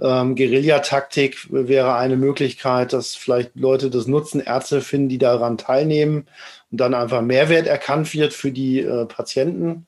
ähm, 0.00 0.36
Guerillataktik 0.36 1.48
wäre 1.50 1.96
eine 1.96 2.16
Möglichkeit, 2.16 2.92
dass 2.92 3.16
vielleicht 3.16 3.56
Leute 3.56 3.90
das 3.90 4.06
nutzen, 4.06 4.40
Ärzte 4.40 4.80
finden, 4.80 5.08
die 5.08 5.18
daran 5.18 5.58
teilnehmen 5.58 6.28
und 6.70 6.78
dann 6.78 6.94
einfach 6.94 7.22
Mehrwert 7.22 7.66
erkannt 7.66 8.12
wird 8.14 8.32
für 8.32 8.50
die 8.50 8.80
äh, 8.80 9.06
Patienten. 9.06 9.86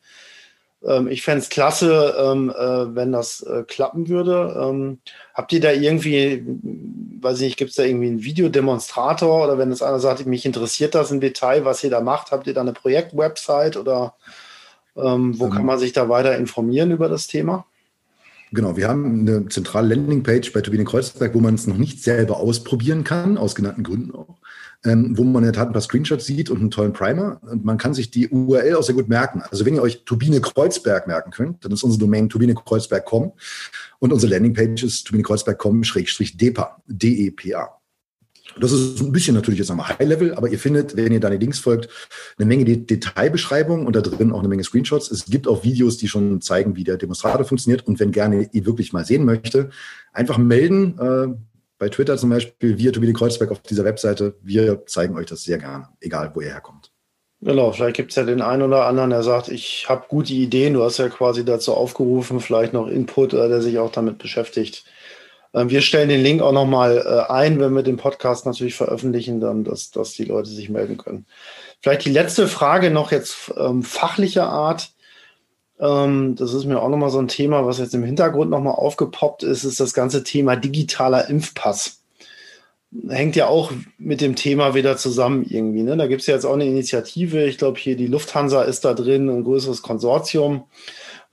Ähm, 0.85 1.09
ich 1.09 1.23
fände 1.23 1.41
es 1.41 1.51
klasse, 1.51 2.15
ähm, 2.19 2.51
äh, 2.51 2.95
wenn 2.95 3.13
das 3.13 3.43
äh, 3.43 3.65
klappen 3.67 4.09
würde. 4.09 4.57
Ähm, 4.61 4.99
habt 5.35 5.53
ihr 5.53 5.61
da 5.61 5.73
irgendwie, 5.73 6.43
weiß 7.21 7.39
ich 7.39 7.45
nicht, 7.45 7.57
gibt 7.59 7.71
es 7.71 7.77
da 7.77 7.83
irgendwie 7.83 8.07
einen 8.07 8.25
Videodemonstrator 8.25 9.45
oder 9.45 9.59
wenn 9.59 9.73
es 9.73 9.83
einer 9.83 10.01
sagt, 10.01 10.25
mich 10.27 10.47
interessiert 10.47 10.95
das 10.95 11.11
im 11.11 11.21
Detail, 11.21 11.65
was 11.65 11.85
ihr 11.85 11.91
da 11.91 12.01
macht, 12.01 12.33
habt 12.33 12.47
ihr 12.47 12.55
da 12.55 12.63
eine 12.63 12.73
Projektwebsite 12.73 13.79
oder 13.79 14.15
ähm, 14.97 15.39
wo 15.39 15.49
kann 15.49 15.67
man 15.67 15.79
sich 15.79 15.93
da 15.93 16.09
weiter 16.09 16.37
informieren 16.37 16.91
über 16.91 17.09
das 17.09 17.27
Thema? 17.27 17.67
Genau, 18.53 18.77
wir 18.77 18.89
haben 18.89 19.21
eine 19.21 19.49
zentrale 19.49 19.95
Landingpage 19.95 20.53
bei 20.53 20.61
Turbine 20.61 20.85
Kreuzberg, 20.85 21.35
wo 21.35 21.41
man 21.41 21.55
es 21.55 21.67
noch 21.67 21.77
nicht 21.77 22.03
selber 22.03 22.39
ausprobieren 22.39 23.05
kann, 23.05 23.39
aus 23.39 23.55
genannten 23.55 23.85
Gründen 23.85 24.13
auch 24.13 24.41
ähm, 24.85 25.17
wo 25.17 25.25
man 25.25 25.43
in 25.43 25.53
der 25.53 25.53
Tat 25.53 25.69
ein 25.69 25.73
paar 25.73 25.83
Screenshots 25.83 26.27
sieht 26.27 26.51
und 26.51 26.61
einen 26.61 26.71
tollen 26.71 26.93
Primer. 26.93 27.41
Und 27.43 27.65
man 27.65 27.79
kann 27.79 27.95
sich 27.95 28.11
die 28.11 28.29
URL 28.29 28.77
auch 28.77 28.83
sehr 28.83 28.95
gut 28.95 29.09
merken. 29.09 29.43
Also 29.51 29.67
wenn 29.67 29.75
ihr 29.75 29.83
euch 29.83 30.05
Turbine 30.05 30.41
Kreuzberg 30.41 31.07
merken 31.07 31.31
könnt, 31.31 31.65
dann 31.65 31.73
ist 31.73 31.83
unsere 31.83 32.01
Domain 32.01 32.29
turbinekreuzberg.com 32.29 33.33
und 33.99 34.13
unsere 34.13 34.33
Landingpage 34.33 34.83
ist 34.83 35.07
turbinekreuzberg.com-depa, 35.07 36.83
D-E-P-A. 36.87 37.80
Das 38.61 38.73
ist 38.73 39.01
ein 39.01 39.13
bisschen 39.13 39.35
natürlich 39.35 39.59
jetzt 39.59 39.69
nochmal 39.69 39.99
High-Level, 39.99 40.35
aber 40.35 40.49
ihr 40.49 40.59
findet, 40.59 40.97
wenn 40.97 41.13
ihr 41.13 41.21
deine 41.21 41.37
Links 41.37 41.59
folgt, 41.59 41.89
eine 42.39 42.47
Menge 42.47 42.65
Detailbeschreibungen 42.65 43.87
und 43.87 43.97
da 43.97 44.01
drin 44.01 44.33
auch 44.33 44.41
eine 44.41 44.49
Menge 44.49 44.65
Screenshots. 44.65 45.11
Es 45.11 45.27
gibt 45.27 45.49
auch 45.49 45.65
Videos, 45.65 45.99
die 45.99 46.09
schon 46.09 46.41
zeigen, 46.41 46.77
wie 46.77 46.85
der 46.85 46.97
Demonstrator 46.97 47.45
funktioniert. 47.45 47.87
Und 47.87 48.01
wenn 48.01 48.13
gerne 48.13 48.49
ihr 48.53 48.67
wirklich 48.67 48.93
mal 48.93 49.05
sehen 49.05 49.25
möchte, 49.25 49.71
einfach 50.13 50.39
melden. 50.39 50.99
Äh, 50.99 51.35
bei 51.79 51.89
Twitter 51.89 52.19
zum 52.19 52.31
Beispiel, 52.31 52.79
wir, 52.79 52.93
Tobias 52.93 53.15
Kreuzberg 53.15 53.51
auf 53.51 53.63
dieser 53.63 53.85
Webseite, 53.85 54.35
wir 54.43 54.85
zeigen 54.87 55.17
euch 55.17 55.27
das 55.27 55.43
sehr 55.43 55.59
gerne, 55.59 55.89
egal 56.01 56.31
wo 56.35 56.43
ihr 56.43 56.51
herkommt. 56.51 56.93
Genau, 57.41 57.73
vielleicht 57.73 57.97
gibt 57.97 58.11
es 58.11 58.17
ja 58.17 58.25
den 58.25 58.43
einen 58.43 58.61
oder 58.61 58.85
anderen, 58.85 59.09
der 59.09 59.23
sagt, 59.23 59.49
ich 59.49 59.87
habe 59.89 60.05
gute 60.09 60.35
Ideen, 60.35 60.75
du 60.75 60.83
hast 60.85 60.99
ja 60.99 61.09
quasi 61.09 61.43
dazu 61.43 61.73
aufgerufen, 61.73 62.41
vielleicht 62.41 62.75
noch 62.75 62.87
Input, 62.87 63.33
äh, 63.33 63.49
der 63.49 63.63
sich 63.63 63.79
auch 63.79 63.91
damit 63.91 64.19
beschäftigt. 64.19 64.85
Ähm, 65.55 65.71
wir 65.71 65.81
stellen 65.81 66.09
den 66.09 66.23
Link 66.23 66.43
auch 66.43 66.53
nochmal 66.53 66.99
äh, 66.99 67.33
ein, 67.33 67.61
wenn 67.61 67.75
wir 67.75 67.83
den 67.83 67.97
Podcast 67.97 68.47
natürlich 68.47 68.75
veröffentlichen, 68.75 69.41
dann, 69.41 69.65
dass, 69.65 69.91
dass 69.91 70.13
die 70.13 70.25
Leute 70.25 70.51
sich 70.51 70.69
melden 70.69 70.97
können. 70.97 71.27
Vielleicht 71.81 72.05
die 72.05 72.11
letzte 72.11 72.47
Frage 72.47 72.91
noch 72.91 73.11
jetzt 73.11 73.53
ähm, 73.57 73.83
fachlicher 73.83 74.49
Art. 74.49 74.93
Ähm, 75.81 76.37
das 76.37 76.53
ist 76.53 76.67
mir 76.67 76.81
auch 76.81 76.89
nochmal 76.89 77.11
so 77.11 77.19
ein 77.19 77.29
Thema, 77.29 77.67
was 77.67 77.79
jetzt 77.79 77.95
im 77.95 78.05
Hintergrund 78.05 78.51
nochmal 78.51 78.75
aufgepoppt 78.75 79.43
ist, 79.43 79.65
ist 79.65 79.81
das 79.81 79.95
ganze 79.95 80.23
Thema 80.23 80.57
digitaler 80.57 81.29
Impfpass. 81.29 82.03
Hängt 83.09 83.37
ja 83.37 83.47
auch 83.47 83.71
mit 83.99 84.21
dem 84.21 84.35
Thema 84.35 84.75
wieder 84.75 84.97
zusammen 84.97 85.45
irgendwie. 85.49 85.85
Ne? 85.85 85.97
Da 85.97 86.09
gibt 86.09 86.23
es 86.23 86.27
ja 86.27 86.35
jetzt 86.35 86.45
auch 86.45 86.55
eine 86.55 86.67
Initiative. 86.67 87.45
Ich 87.45 87.57
glaube, 87.57 87.79
hier 87.79 87.97
die 87.97 88.09
Lufthansa 88.09 88.63
ist 88.63 88.85
da 88.85 88.95
drin, 88.95 89.29
ein 89.31 89.45
größeres 89.45 89.81
Konsortium, 89.81 90.65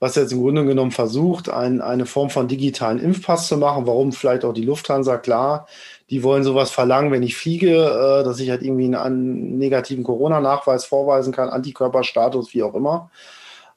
was 0.00 0.14
jetzt 0.14 0.32
im 0.32 0.40
Grunde 0.40 0.64
genommen 0.64 0.92
versucht, 0.92 1.48
ein, 1.48 1.80
eine 1.80 2.06
Form 2.06 2.30
von 2.30 2.46
digitalen 2.46 3.00
Impfpass 3.00 3.48
zu 3.48 3.56
machen. 3.56 3.86
Warum 3.86 4.12
vielleicht 4.12 4.44
auch 4.44 4.52
die 4.52 4.64
Lufthansa? 4.64 5.18
Klar, 5.18 5.66
die 6.10 6.22
wollen 6.22 6.44
sowas 6.44 6.70
verlangen, 6.70 7.10
wenn 7.10 7.22
ich 7.22 7.36
fliege, 7.36 7.74
äh, 7.74 8.24
dass 8.24 8.38
ich 8.38 8.50
halt 8.50 8.62
irgendwie 8.62 8.84
einen, 8.84 8.94
einen 8.94 9.58
negativen 9.58 10.04
Corona-Nachweis 10.04 10.84
vorweisen 10.84 11.32
kann, 11.32 11.48
Antikörperstatus, 11.48 12.54
wie 12.54 12.62
auch 12.62 12.74
immer. 12.74 13.10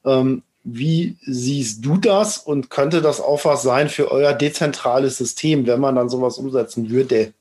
Ähm, 0.05 0.43
wie 0.63 1.17
siehst 1.21 1.83
du 1.83 1.97
das 1.97 2.37
und 2.37 2.69
könnte 2.69 3.01
das 3.01 3.19
auch 3.19 3.45
was 3.45 3.63
sein 3.63 3.89
für 3.89 4.11
euer 4.11 4.33
dezentrales 4.33 5.17
System, 5.17 5.65
wenn 5.65 5.79
man 5.79 5.95
dann 5.95 6.09
sowas 6.09 6.37
umsetzen 6.37 6.91
würde? 6.91 7.33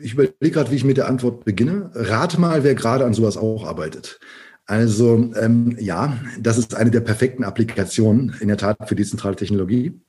Ich 0.00 0.12
überlege 0.12 0.50
gerade, 0.50 0.70
wie 0.70 0.76
ich 0.76 0.84
mit 0.84 0.98
der 0.98 1.08
Antwort 1.08 1.44
beginne. 1.44 1.90
Rat 1.94 2.38
mal, 2.38 2.64
wer 2.64 2.74
gerade 2.74 3.06
an 3.06 3.14
sowas 3.14 3.38
auch 3.38 3.66
arbeitet. 3.66 4.20
Also 4.66 5.32
ähm, 5.36 5.76
ja, 5.78 6.18
das 6.40 6.58
ist 6.58 6.74
eine 6.74 6.90
der 6.90 7.00
perfekten 7.00 7.44
Applikationen 7.44 8.34
in 8.40 8.48
der 8.48 8.56
Tat 8.56 8.76
für 8.88 8.96
dezentrale 8.96 9.36
Technologie. 9.36 10.00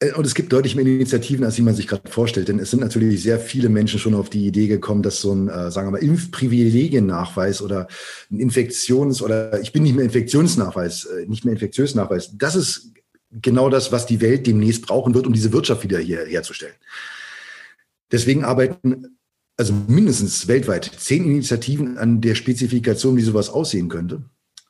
Äh, 0.00 0.12
und 0.12 0.26
es 0.26 0.34
gibt 0.34 0.52
deutlich 0.52 0.74
mehr 0.74 0.84
Initiativen, 0.84 1.44
als 1.44 1.58
man 1.58 1.74
sich 1.74 1.86
gerade 1.86 2.10
vorstellt. 2.10 2.48
Denn 2.48 2.58
es 2.58 2.70
sind 2.70 2.80
natürlich 2.80 3.22
sehr 3.22 3.38
viele 3.38 3.68
Menschen 3.68 4.00
schon 4.00 4.14
auf 4.14 4.30
die 4.30 4.46
Idee 4.46 4.66
gekommen, 4.66 5.02
dass 5.02 5.20
so 5.20 5.32
ein, 5.32 5.48
äh, 5.48 5.70
sagen 5.70 5.88
wir 5.88 5.92
mal, 5.92 6.02
Impfprivilegiennachweis 6.02 7.62
oder 7.62 7.86
ein 8.30 8.40
Infektions- 8.40 9.22
oder 9.22 9.60
ich 9.60 9.72
bin 9.72 9.84
nicht 9.84 9.94
mehr 9.94 10.04
Infektionsnachweis, 10.04 11.04
äh, 11.04 11.26
nicht 11.26 11.44
mehr 11.44 11.54
Infektionsnachweis, 11.54 12.36
das 12.36 12.56
ist 12.56 12.92
genau 13.30 13.70
das, 13.70 13.92
was 13.92 14.06
die 14.06 14.20
Welt 14.20 14.46
demnächst 14.46 14.86
brauchen 14.86 15.14
wird, 15.14 15.26
um 15.26 15.32
diese 15.32 15.52
Wirtschaft 15.52 15.82
wieder 15.82 15.98
hier 15.98 16.24
herzustellen. 16.24 16.74
Deswegen 18.12 18.44
arbeiten 18.44 19.18
also 19.56 19.72
mindestens 19.88 20.48
weltweit 20.48 20.90
zehn 20.98 21.24
Initiativen 21.24 21.98
an 21.98 22.20
der 22.20 22.34
Spezifikation, 22.34 23.16
wie 23.16 23.22
sowas 23.22 23.48
aussehen 23.48 23.88
könnte. 23.88 24.24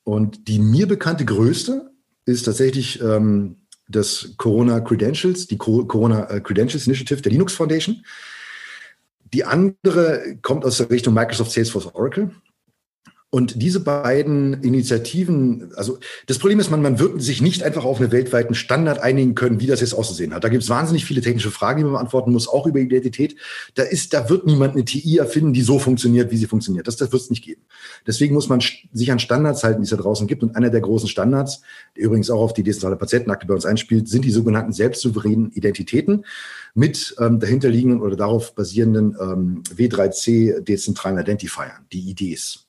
Und 0.04 0.48
die 0.48 0.58
mir 0.58 0.86
bekannte 0.86 1.24
größte 1.24 1.90
ist 2.24 2.44
tatsächlich 2.44 3.00
ähm, 3.00 3.56
des 3.88 4.34
Corona 4.36 4.80
Credentials, 4.80 5.46
die 5.46 5.58
Corona 5.58 6.30
äh, 6.30 6.40
Credentials 6.40 6.86
Initiative 6.86 7.22
der 7.22 7.32
Linux 7.32 7.54
Foundation. 7.54 8.04
Die 9.32 9.44
andere 9.44 10.38
kommt 10.42 10.64
aus 10.64 10.78
der 10.78 10.90
Richtung 10.90 11.14
Microsoft 11.14 11.52
Salesforce 11.52 11.94
Oracle. 11.94 12.30
Und 13.28 13.60
diese 13.60 13.80
beiden 13.80 14.62
Initiativen, 14.62 15.72
also 15.74 15.98
das 16.26 16.38
Problem 16.38 16.60
ist, 16.60 16.70
man, 16.70 16.80
man 16.80 17.00
wird 17.00 17.20
sich 17.20 17.42
nicht 17.42 17.64
einfach 17.64 17.84
auf 17.84 18.00
einen 18.00 18.12
weltweiten 18.12 18.54
Standard 18.54 19.00
einigen 19.00 19.34
können, 19.34 19.60
wie 19.60 19.66
das 19.66 19.80
jetzt 19.80 19.94
auszusehen 19.94 20.32
hat. 20.32 20.44
Da 20.44 20.48
gibt 20.48 20.62
es 20.62 20.68
wahnsinnig 20.68 21.04
viele 21.04 21.20
technische 21.20 21.50
Fragen, 21.50 21.78
die 21.78 21.84
man 21.84 21.94
beantworten 21.94 22.30
muss, 22.30 22.46
auch 22.46 22.66
über 22.66 22.78
Identität. 22.78 23.34
Da 23.74 23.82
ist, 23.82 24.14
da 24.14 24.30
wird 24.30 24.46
niemand 24.46 24.74
eine 24.74 24.84
TI 24.84 25.18
erfinden, 25.18 25.52
die 25.52 25.62
so 25.62 25.80
funktioniert, 25.80 26.30
wie 26.30 26.36
sie 26.36 26.46
funktioniert. 26.46 26.86
Das, 26.86 26.96
das 26.96 27.10
wird 27.10 27.20
es 27.20 27.28
nicht 27.28 27.44
geben. 27.44 27.62
Deswegen 28.06 28.32
muss 28.32 28.48
man 28.48 28.60
sich 28.92 29.10
an 29.10 29.18
Standards 29.18 29.64
halten, 29.64 29.80
die 29.80 29.84
es 29.84 29.90
da 29.90 29.96
draußen 29.96 30.28
gibt. 30.28 30.44
Und 30.44 30.54
einer 30.54 30.70
der 30.70 30.80
großen 30.80 31.08
Standards, 31.08 31.62
der 31.96 32.04
übrigens 32.04 32.30
auch 32.30 32.40
auf 32.40 32.54
die 32.54 32.62
dezentrale 32.62 32.96
Patientenakte 32.96 33.46
bei 33.46 33.54
uns 33.54 33.66
einspielt, 33.66 34.08
sind 34.08 34.24
die 34.24 34.30
sogenannten 34.30 34.72
selbstsouveränen 34.72 35.50
Identitäten 35.50 36.24
mit 36.74 37.16
ähm, 37.18 37.40
dahinterliegenden 37.40 38.00
oder 38.02 38.14
darauf 38.14 38.54
basierenden 38.54 39.16
ähm, 39.20 39.62
W3C 39.64 40.60
dezentralen 40.60 41.18
Identifiern, 41.18 41.86
die 41.92 42.10
IDs. 42.10 42.65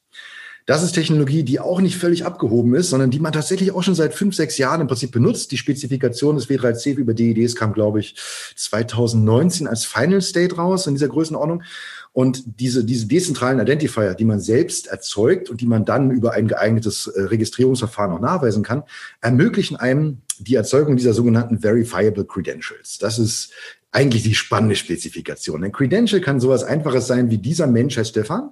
Das 0.68 0.84
ist 0.84 0.92
Technologie, 0.92 1.44
die 1.44 1.62
auch 1.62 1.80
nicht 1.80 1.96
völlig 1.96 2.26
abgehoben 2.26 2.76
ist, 2.76 2.90
sondern 2.90 3.10
die 3.10 3.22
man 3.22 3.32
tatsächlich 3.32 3.72
auch 3.72 3.84
schon 3.84 3.96
seit 3.96 4.14
fünf, 4.14 4.36
sechs 4.36 4.58
Jahren 4.58 4.82
im 4.82 4.88
Prinzip 4.88 5.14
benutzt. 5.14 5.54
Die 5.54 5.58
Spezifikation 5.58 6.36
des 6.36 6.50
W3C 6.50 6.94
über 6.96 7.14
DEDs 7.14 7.56
kam, 7.56 7.72
glaube 7.72 8.02
ich, 8.02 8.16
2019 8.58 9.66
als 9.66 9.86
Final 9.86 10.22
State 10.22 10.58
raus 10.58 10.86
in 10.86 10.96
dieser 10.96 11.08
Größenordnung. 11.08 11.64
Und 12.12 12.60
diese, 12.60 12.84
diese 12.84 13.08
dezentralen 13.08 13.62
Identifier, 13.62 14.14
die 14.14 14.26
man 14.26 14.42
selbst 14.42 14.88
erzeugt 14.88 15.50
und 15.50 15.62
die 15.62 15.68
man 15.68 15.86
dann 15.86 16.12
über 16.12 16.34
ein 16.34 16.50
geeignetes 16.50 17.08
äh, 17.08 17.22
Registrierungsverfahren 17.22 18.12
auch 18.12 18.20
nachweisen 18.20 18.62
kann, 18.62 18.84
ermöglichen 19.22 19.78
einem 19.78 20.18
die 20.38 20.56
Erzeugung 20.56 20.98
dieser 20.98 21.14
sogenannten 21.14 21.60
Verifiable 21.60 22.26
Credentials. 22.26 22.98
Das 22.98 23.20
ist 23.20 23.54
eigentlich 23.92 24.24
die 24.24 24.36
spannende 24.36 24.76
Spezifikation. 24.76 25.64
Ein 25.64 25.72
Credential 25.72 26.20
kann 26.20 26.42
sowas 26.42 26.66
Einfaches 26.66 27.08
sein 27.08 27.32
wie 27.32 27.38
dieser 27.38 27.68
Mensch 27.68 27.98
heißt 27.98 28.10
Stefan. 28.10 28.50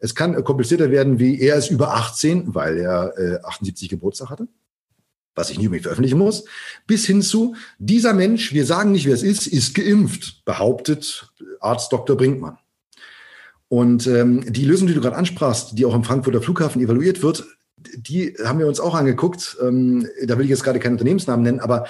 Es 0.00 0.14
kann 0.14 0.42
komplizierter 0.44 0.90
werden, 0.90 1.18
wie 1.18 1.38
er 1.40 1.56
ist 1.56 1.70
über 1.70 1.94
18, 1.94 2.54
weil 2.54 2.78
er 2.78 3.16
äh, 3.18 3.38
78 3.44 3.88
Geburtstag 3.90 4.30
hatte, 4.30 4.48
was 5.34 5.50
ich 5.50 5.58
nie 5.58 5.66
unbedingt 5.66 5.84
veröffentlichen 5.84 6.18
muss, 6.18 6.44
bis 6.86 7.06
hin 7.06 7.22
zu, 7.22 7.54
dieser 7.78 8.14
Mensch, 8.14 8.52
wir 8.52 8.66
sagen 8.66 8.92
nicht, 8.92 9.06
wer 9.06 9.14
es 9.14 9.22
ist, 9.22 9.46
ist 9.46 9.74
geimpft, 9.74 10.44
behauptet 10.44 11.30
Arzt 11.60 11.92
Dr. 11.92 12.16
Brinkmann. 12.16 12.58
Und 13.68 14.06
ähm, 14.06 14.52
die 14.52 14.64
Lösung, 14.64 14.88
die 14.88 14.94
du 14.94 15.00
gerade 15.00 15.16
ansprachst, 15.16 15.78
die 15.78 15.84
auch 15.84 15.94
am 15.94 16.02
Frankfurter 16.02 16.42
Flughafen 16.42 16.82
evaluiert 16.82 17.22
wird, 17.22 17.44
die 17.94 18.34
haben 18.44 18.58
wir 18.58 18.66
uns 18.66 18.80
auch 18.80 18.94
angeguckt. 18.94 19.56
Ähm, 19.62 20.08
da 20.24 20.36
will 20.36 20.44
ich 20.44 20.50
jetzt 20.50 20.64
gerade 20.64 20.80
keinen 20.80 20.92
Unternehmensnamen 20.92 21.44
nennen, 21.44 21.60
aber 21.60 21.86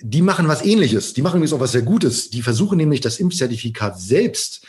die 0.00 0.22
machen 0.22 0.48
was 0.48 0.64
Ähnliches. 0.64 1.14
Die 1.14 1.22
machen 1.22 1.36
übrigens 1.36 1.52
auch 1.52 1.60
was 1.60 1.72
sehr 1.72 1.82
Gutes. 1.82 2.30
Die 2.30 2.42
versuchen 2.42 2.76
nämlich 2.76 3.00
das 3.00 3.18
Impfzertifikat 3.18 3.98
selbst 3.98 4.66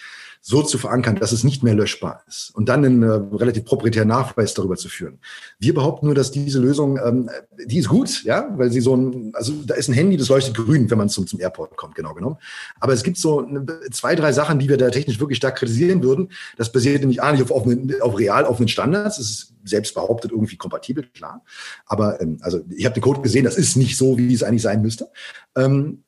so 0.48 0.62
zu 0.62 0.78
verankern, 0.78 1.16
dass 1.16 1.32
es 1.32 1.44
nicht 1.44 1.64
mehr 1.64 1.74
löschbar 1.74 2.22
ist 2.28 2.52
und 2.54 2.70
dann 2.70 2.86
einen 2.86 3.02
äh, 3.02 3.36
relativ 3.36 3.66
proprietären 3.66 4.10
Nachweis 4.10 4.54
darüber 4.54 4.76
zu 4.76 4.90
führen. 4.90 5.18
Wir 5.58 5.74
behaupten 5.74 6.06
nur, 6.06 6.14
dass 6.14 6.30
diese 6.30 6.60
Lösung, 6.60 7.00
ähm, 7.04 7.32
die 7.66 7.80
ist 7.80 7.90
gut, 7.90 8.24
ja, 8.24 8.48
weil 8.56 8.72
sie 8.72 8.80
so 8.80 8.96
ein, 8.96 9.32
also 9.34 9.54
da 9.66 9.74
ist 9.74 9.88
ein 9.88 9.96
Handy, 9.96 10.18
das 10.18 10.30
leuchtet 10.30 10.56
grün, 10.56 10.88
wenn 10.92 11.00
man 11.00 11.10
zum, 11.10 11.26
zum 11.26 11.40
Airport 11.40 11.76
kommt, 11.78 11.96
genau 11.96 12.14
genommen. 12.14 12.38
Aber 12.80 12.94
es 12.94 13.02
gibt 13.02 13.18
so 13.18 13.44
eine, 13.44 13.66
zwei, 13.90 14.14
drei 14.14 14.34
Sachen, 14.34 14.60
die 14.60 14.70
wir 14.70 14.78
da 14.78 14.92
technisch 14.92 15.20
wirklich 15.20 15.38
stark 15.38 15.56
kritisieren 15.56 16.04
würden. 16.04 16.30
Das 16.58 16.72
basiert 16.72 17.00
nämlich 17.00 17.24
A, 17.24 17.32
nicht 17.32 17.42
auf, 17.42 17.50
offenen, 17.50 18.00
auf 18.02 18.16
real 18.20 18.44
offenen 18.44 18.68
Standards. 18.68 19.18
Es 19.18 19.32
ist 19.32 19.54
selbst 19.64 19.96
behauptet 19.96 20.32
irgendwie 20.32 20.58
kompatibel, 20.58 21.08
klar. 21.16 21.44
Aber 21.88 22.22
ähm, 22.22 22.38
also 22.42 22.62
ich 22.70 22.86
habe 22.86 22.94
den 22.94 23.02
Code 23.02 23.22
gesehen, 23.22 23.46
das 23.46 23.58
ist 23.58 23.78
nicht 23.78 23.98
so, 23.98 24.16
wie 24.20 24.32
es 24.32 24.44
eigentlich 24.44 24.62
sein 24.62 24.84
müsste. 24.84 25.10
Ähm, 25.56 26.04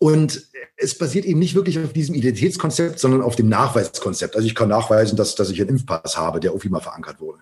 und 0.00 0.46
es 0.78 0.96
basiert 0.96 1.26
eben 1.26 1.38
nicht 1.38 1.54
wirklich 1.54 1.78
auf 1.78 1.92
diesem 1.92 2.14
Identitätskonzept, 2.14 2.98
sondern 2.98 3.20
auf 3.20 3.36
dem 3.36 3.50
Nachweiskonzept. 3.50 4.34
Also 4.34 4.46
ich 4.46 4.54
kann 4.54 4.70
nachweisen, 4.70 5.14
dass, 5.14 5.34
dass 5.34 5.50
ich 5.50 5.60
einen 5.60 5.70
Impfpass 5.70 6.16
habe, 6.16 6.40
der 6.40 6.52
irgendwie 6.52 6.70
mal 6.70 6.80
verankert 6.80 7.20
wurde. 7.20 7.40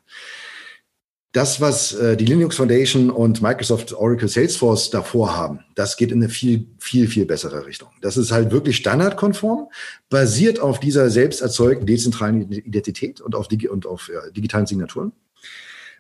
das, 1.33 1.61
was 1.61 1.93
äh, 1.93 2.17
die 2.17 2.25
Linux 2.25 2.57
Foundation 2.57 3.11
und 3.11 3.43
Microsoft 3.43 3.93
Oracle 3.93 4.29
Salesforce 4.29 4.91
davor 4.91 5.37
haben, 5.37 5.61
das 5.77 5.97
geht 5.97 6.11
in 6.11 6.21
eine 6.21 6.31
viel, 6.31 6.67
viel, 6.81 7.07
viel 7.07 7.27
bessere 7.27 7.65
Richtung. 7.65 7.91
Das 8.01 8.17
ist 8.17 8.33
halt 8.33 8.51
wirklich 8.51 8.77
standardkonform, 8.79 9.69
basiert 10.11 10.59
auf 10.59 10.81
dieser 10.81 11.11
selbst 11.11 11.41
erzeugten 11.41 11.87
dezentralen 11.87 12.51
Identität 12.51 13.21
und 13.21 13.37
auf, 13.37 13.47
Digi 13.47 13.69
und 13.69 13.87
auf 13.87 14.11
ja, 14.13 14.31
digitalen 14.31 14.67
Signaturen 14.67 15.13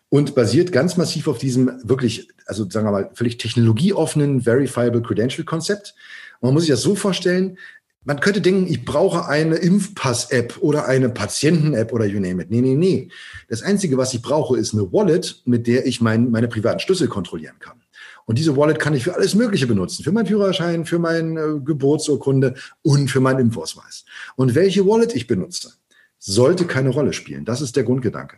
und 0.08 0.34
basiert 0.34 0.72
ganz 0.72 0.96
massiv 0.96 1.28
auf 1.28 1.38
diesem 1.38 1.80
wirklich, 1.84 2.28
also 2.46 2.68
sagen 2.68 2.86
wir 2.86 2.92
mal, 2.92 3.10
völlig 3.14 3.36
technologieoffenen 3.36 4.42
Verifiable 4.42 5.02
Credential 5.02 5.44
Konzept. 5.44 5.94
Man 6.40 6.54
muss 6.54 6.62
sich 6.62 6.70
das 6.70 6.82
so 6.82 6.94
vorstellen, 6.94 7.58
man 8.04 8.20
könnte 8.20 8.40
denken, 8.40 8.66
ich 8.68 8.84
brauche 8.84 9.26
eine 9.26 9.56
Impfpass-App 9.56 10.58
oder 10.60 10.86
eine 10.86 11.10
Patienten-App 11.10 11.92
oder 11.92 12.06
you 12.06 12.20
name 12.20 12.42
it. 12.42 12.50
Nee, 12.50 12.62
nee, 12.62 12.74
nee. 12.74 13.10
Das 13.48 13.62
Einzige, 13.62 13.98
was 13.98 14.14
ich 14.14 14.22
brauche, 14.22 14.56
ist 14.56 14.72
eine 14.72 14.90
Wallet, 14.92 15.42
mit 15.44 15.66
der 15.66 15.84
ich 15.84 16.00
mein, 16.00 16.30
meine 16.30 16.48
privaten 16.48 16.80
Schlüssel 16.80 17.08
kontrollieren 17.08 17.58
kann. 17.58 17.82
Und 18.24 18.38
diese 18.38 18.56
Wallet 18.56 18.78
kann 18.78 18.94
ich 18.94 19.04
für 19.04 19.14
alles 19.14 19.34
Mögliche 19.34 19.66
benutzen. 19.66 20.04
Für 20.04 20.12
meinen 20.12 20.26
Führerschein, 20.26 20.84
für 20.84 20.98
meine 20.98 21.40
äh, 21.40 21.60
Geburtsurkunde 21.60 22.54
und 22.82 23.10
für 23.10 23.20
meinen 23.20 23.40
Impfausweis. 23.40 24.04
Und 24.36 24.54
welche 24.54 24.86
Wallet 24.86 25.14
ich 25.14 25.26
benutze, 25.26 25.72
sollte 26.18 26.66
keine 26.66 26.90
Rolle 26.90 27.12
spielen. 27.12 27.44
Das 27.44 27.60
ist 27.60 27.76
der 27.76 27.84
Grundgedanke. 27.84 28.36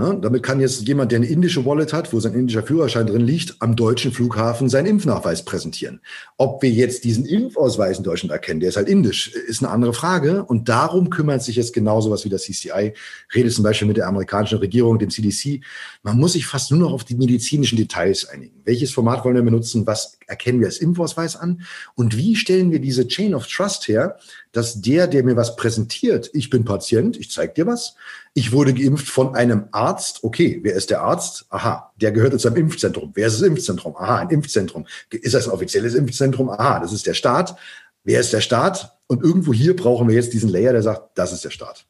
Ne? 0.00 0.18
Damit 0.18 0.42
kann 0.42 0.60
jetzt 0.60 0.88
jemand, 0.88 1.12
der 1.12 1.18
eine 1.18 1.26
indische 1.26 1.66
Wallet 1.66 1.92
hat, 1.92 2.10
wo 2.14 2.20
sein 2.20 2.32
indischer 2.32 2.62
Führerschein 2.62 3.06
drin 3.06 3.20
liegt, 3.20 3.56
am 3.58 3.76
deutschen 3.76 4.12
Flughafen 4.12 4.70
seinen 4.70 4.86
Impfnachweis 4.86 5.44
präsentieren. 5.44 6.00
Ob 6.38 6.62
wir 6.62 6.70
jetzt 6.70 7.04
diesen 7.04 7.26
Impfausweis 7.26 7.98
in 7.98 8.04
Deutschland 8.04 8.32
erkennen, 8.32 8.60
der 8.60 8.70
ist 8.70 8.78
halt 8.78 8.88
indisch, 8.88 9.28
ist 9.28 9.62
eine 9.62 9.70
andere 9.70 9.92
Frage. 9.92 10.44
Und 10.44 10.70
darum 10.70 11.10
kümmert 11.10 11.42
sich 11.42 11.56
jetzt 11.56 11.74
genau 11.74 12.00
sowas 12.00 12.24
wie 12.24 12.30
das 12.30 12.44
CCI. 12.44 12.94
Rede 13.34 13.50
zum 13.50 13.62
Beispiel 13.62 13.88
mit 13.88 13.98
der 13.98 14.06
amerikanischen 14.06 14.58
Regierung, 14.58 14.98
dem 14.98 15.10
CDC. 15.10 15.60
Man 16.02 16.16
muss 16.16 16.32
sich 16.32 16.46
fast 16.46 16.70
nur 16.70 16.80
noch 16.80 16.92
auf 16.92 17.04
die 17.04 17.16
medizinischen 17.16 17.76
Details 17.76 18.26
einigen. 18.26 18.62
Welches 18.64 18.92
Format 18.92 19.22
wollen 19.26 19.34
wir 19.34 19.42
benutzen? 19.42 19.86
Was 19.86 20.18
erkennen 20.26 20.60
wir 20.60 20.68
als 20.68 20.78
Impfausweis 20.78 21.36
an? 21.36 21.60
Und 21.94 22.16
wie 22.16 22.36
stellen 22.36 22.70
wir 22.70 22.80
diese 22.80 23.06
Chain 23.06 23.34
of 23.34 23.46
Trust 23.46 23.86
her, 23.86 24.16
dass 24.52 24.80
der, 24.80 25.06
der 25.06 25.24
mir 25.24 25.36
was 25.36 25.56
präsentiert, 25.56 26.30
ich 26.32 26.48
bin 26.48 26.64
Patient, 26.64 27.18
ich 27.18 27.30
zeige 27.30 27.52
dir 27.52 27.66
was, 27.66 27.96
ich 28.34 28.52
wurde 28.52 28.72
geimpft 28.72 29.08
von 29.08 29.34
einem 29.34 29.64
Arzt. 29.72 30.22
Okay, 30.22 30.60
wer 30.62 30.74
ist 30.74 30.90
der 30.90 31.02
Arzt? 31.02 31.46
Aha, 31.50 31.92
der 31.96 32.12
gehört 32.12 32.40
zu 32.40 32.48
einem 32.48 32.58
Impfzentrum. 32.58 33.10
Wer 33.14 33.26
ist 33.26 33.40
das 33.40 33.48
Impfzentrum? 33.48 33.96
Aha, 33.96 34.18
ein 34.18 34.30
Impfzentrum. 34.30 34.86
Ist 35.10 35.34
das 35.34 35.48
ein 35.48 35.52
offizielles 35.52 35.94
Impfzentrum? 35.94 36.48
Aha, 36.48 36.80
das 36.80 36.92
ist 36.92 37.06
der 37.06 37.14
Staat. 37.14 37.56
Wer 38.04 38.20
ist 38.20 38.32
der 38.32 38.40
Staat? 38.40 38.96
Und 39.08 39.22
irgendwo 39.22 39.52
hier 39.52 39.74
brauchen 39.74 40.08
wir 40.08 40.14
jetzt 40.14 40.32
diesen 40.32 40.48
Layer, 40.48 40.72
der 40.72 40.82
sagt, 40.82 41.18
das 41.18 41.32
ist 41.32 41.44
der 41.44 41.50
Staat. 41.50 41.86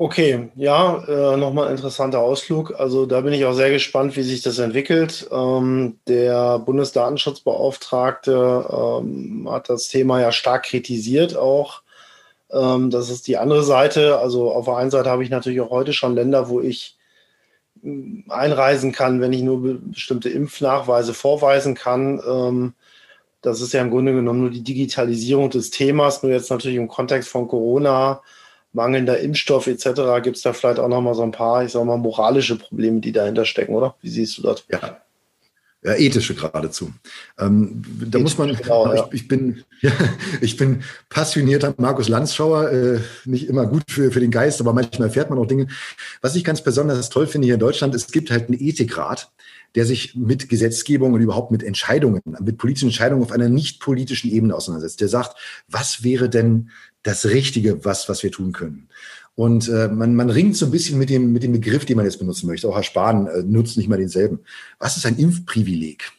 Okay, 0.00 0.48
ja, 0.54 1.02
äh, 1.08 1.36
nochmal 1.36 1.72
interessanter 1.72 2.20
Ausflug. 2.20 2.72
Also 2.78 3.04
da 3.04 3.20
bin 3.20 3.32
ich 3.32 3.44
auch 3.44 3.54
sehr 3.54 3.70
gespannt, 3.70 4.16
wie 4.16 4.22
sich 4.22 4.42
das 4.42 4.60
entwickelt. 4.60 5.28
Ähm, 5.32 5.98
der 6.06 6.60
Bundesdatenschutzbeauftragte 6.60 9.00
ähm, 9.02 9.48
hat 9.50 9.68
das 9.68 9.88
Thema 9.88 10.20
ja 10.20 10.30
stark 10.30 10.66
kritisiert 10.66 11.36
auch. 11.36 11.82
Ähm, 12.50 12.90
das 12.90 13.10
ist 13.10 13.26
die 13.26 13.36
andere 13.36 13.62
Seite. 13.62 14.18
Also 14.18 14.52
auf 14.52 14.64
der 14.66 14.76
einen 14.76 14.90
Seite 14.90 15.10
habe 15.10 15.22
ich 15.22 15.30
natürlich 15.30 15.60
auch 15.60 15.70
heute 15.70 15.92
schon 15.92 16.14
Länder, 16.14 16.48
wo 16.48 16.60
ich 16.60 16.96
hm, 17.82 18.24
einreisen 18.28 18.92
kann, 18.92 19.20
wenn 19.20 19.32
ich 19.32 19.42
nur 19.42 19.62
be 19.62 19.74
bestimmte 19.74 20.28
Impfnachweise 20.28 21.14
vorweisen 21.14 21.74
kann. 21.74 22.20
Ähm, 22.26 22.74
das 23.42 23.60
ist 23.60 23.72
ja 23.72 23.82
im 23.82 23.90
Grunde 23.90 24.12
genommen 24.12 24.40
nur 24.40 24.50
die 24.50 24.64
Digitalisierung 24.64 25.50
des 25.50 25.70
Themas. 25.70 26.22
Nur 26.22 26.32
jetzt 26.32 26.50
natürlich 26.50 26.78
im 26.78 26.88
Kontext 26.88 27.28
von 27.28 27.48
Corona, 27.48 28.22
mangelnder 28.72 29.18
Impfstoff 29.18 29.66
etc. 29.66 30.22
gibt 30.22 30.36
es 30.36 30.42
da 30.42 30.52
vielleicht 30.52 30.80
auch 30.80 30.88
nochmal 30.88 31.14
so 31.14 31.22
ein 31.22 31.32
paar, 31.32 31.64
ich 31.64 31.72
sag 31.72 31.84
mal, 31.84 31.98
moralische 31.98 32.56
Probleme, 32.56 33.00
die 33.00 33.12
dahinter 33.12 33.44
stecken, 33.44 33.74
oder? 33.74 33.94
Wie 34.02 34.08
siehst 34.08 34.38
du 34.38 34.42
das? 34.42 34.64
Ja, 34.70 35.00
ja, 35.82 35.94
ethische 35.94 36.34
geradezu. 36.34 36.92
Ähm, 37.38 37.82
da 38.00 38.06
Ethisch, 38.06 38.22
muss 38.22 38.38
man, 38.38 38.54
genau, 38.54 38.92
ja. 38.92 39.06
ich, 39.06 39.22
ich, 39.22 39.28
bin, 39.28 39.62
ja, 39.80 39.92
ich 40.40 40.56
bin 40.56 40.82
passionierter 41.08 41.74
Markus 41.78 42.08
Landschauer, 42.08 42.70
äh, 42.70 43.00
nicht 43.24 43.48
immer 43.48 43.66
gut 43.66 43.84
für, 43.88 44.10
für 44.10 44.20
den 44.20 44.30
Geist, 44.30 44.60
aber 44.60 44.72
manchmal 44.72 45.08
erfährt 45.08 45.30
man 45.30 45.38
auch 45.38 45.46
Dinge. 45.46 45.68
Was 46.20 46.34
ich 46.34 46.44
ganz 46.44 46.62
besonders 46.62 47.08
toll 47.10 47.26
finde 47.26 47.46
hier 47.46 47.54
in 47.54 47.60
Deutschland, 47.60 47.94
es 47.94 48.10
gibt 48.10 48.30
halt 48.30 48.48
einen 48.48 48.60
Ethikrat, 48.60 49.30
der 49.74 49.84
sich 49.84 50.16
mit 50.16 50.48
Gesetzgebung 50.48 51.12
und 51.12 51.20
überhaupt 51.20 51.52
mit 51.52 51.62
Entscheidungen, 51.62 52.22
mit 52.40 52.58
politischen 52.58 52.88
Entscheidungen 52.88 53.22
auf 53.22 53.32
einer 53.32 53.48
nicht 53.48 53.80
politischen 53.80 54.30
Ebene 54.30 54.54
auseinandersetzt. 54.54 55.00
Der 55.00 55.08
sagt, 55.08 55.36
was 55.68 56.02
wäre 56.02 56.28
denn 56.28 56.70
das 57.02 57.26
Richtige, 57.26 57.84
was, 57.84 58.08
was 58.08 58.22
wir 58.22 58.32
tun 58.32 58.52
können? 58.52 58.88
Und 59.38 59.68
äh, 59.68 59.86
man, 59.86 60.16
man 60.16 60.30
ringt 60.30 60.56
so 60.56 60.66
ein 60.66 60.72
bisschen 60.72 60.98
mit 60.98 61.10
dem, 61.10 61.32
mit 61.32 61.44
dem 61.44 61.52
Begriff, 61.52 61.84
den 61.84 61.96
man 61.96 62.04
jetzt 62.04 62.18
benutzen 62.18 62.48
möchte. 62.48 62.68
Auch 62.68 62.74
Herr 62.74 62.82
Spahn 62.82 63.28
äh, 63.28 63.44
nutzt 63.44 63.76
nicht 63.76 63.88
mal 63.88 63.96
denselben. 63.96 64.40
Was 64.80 64.96
ist 64.96 65.06
ein 65.06 65.16
Impfprivileg? 65.16 66.10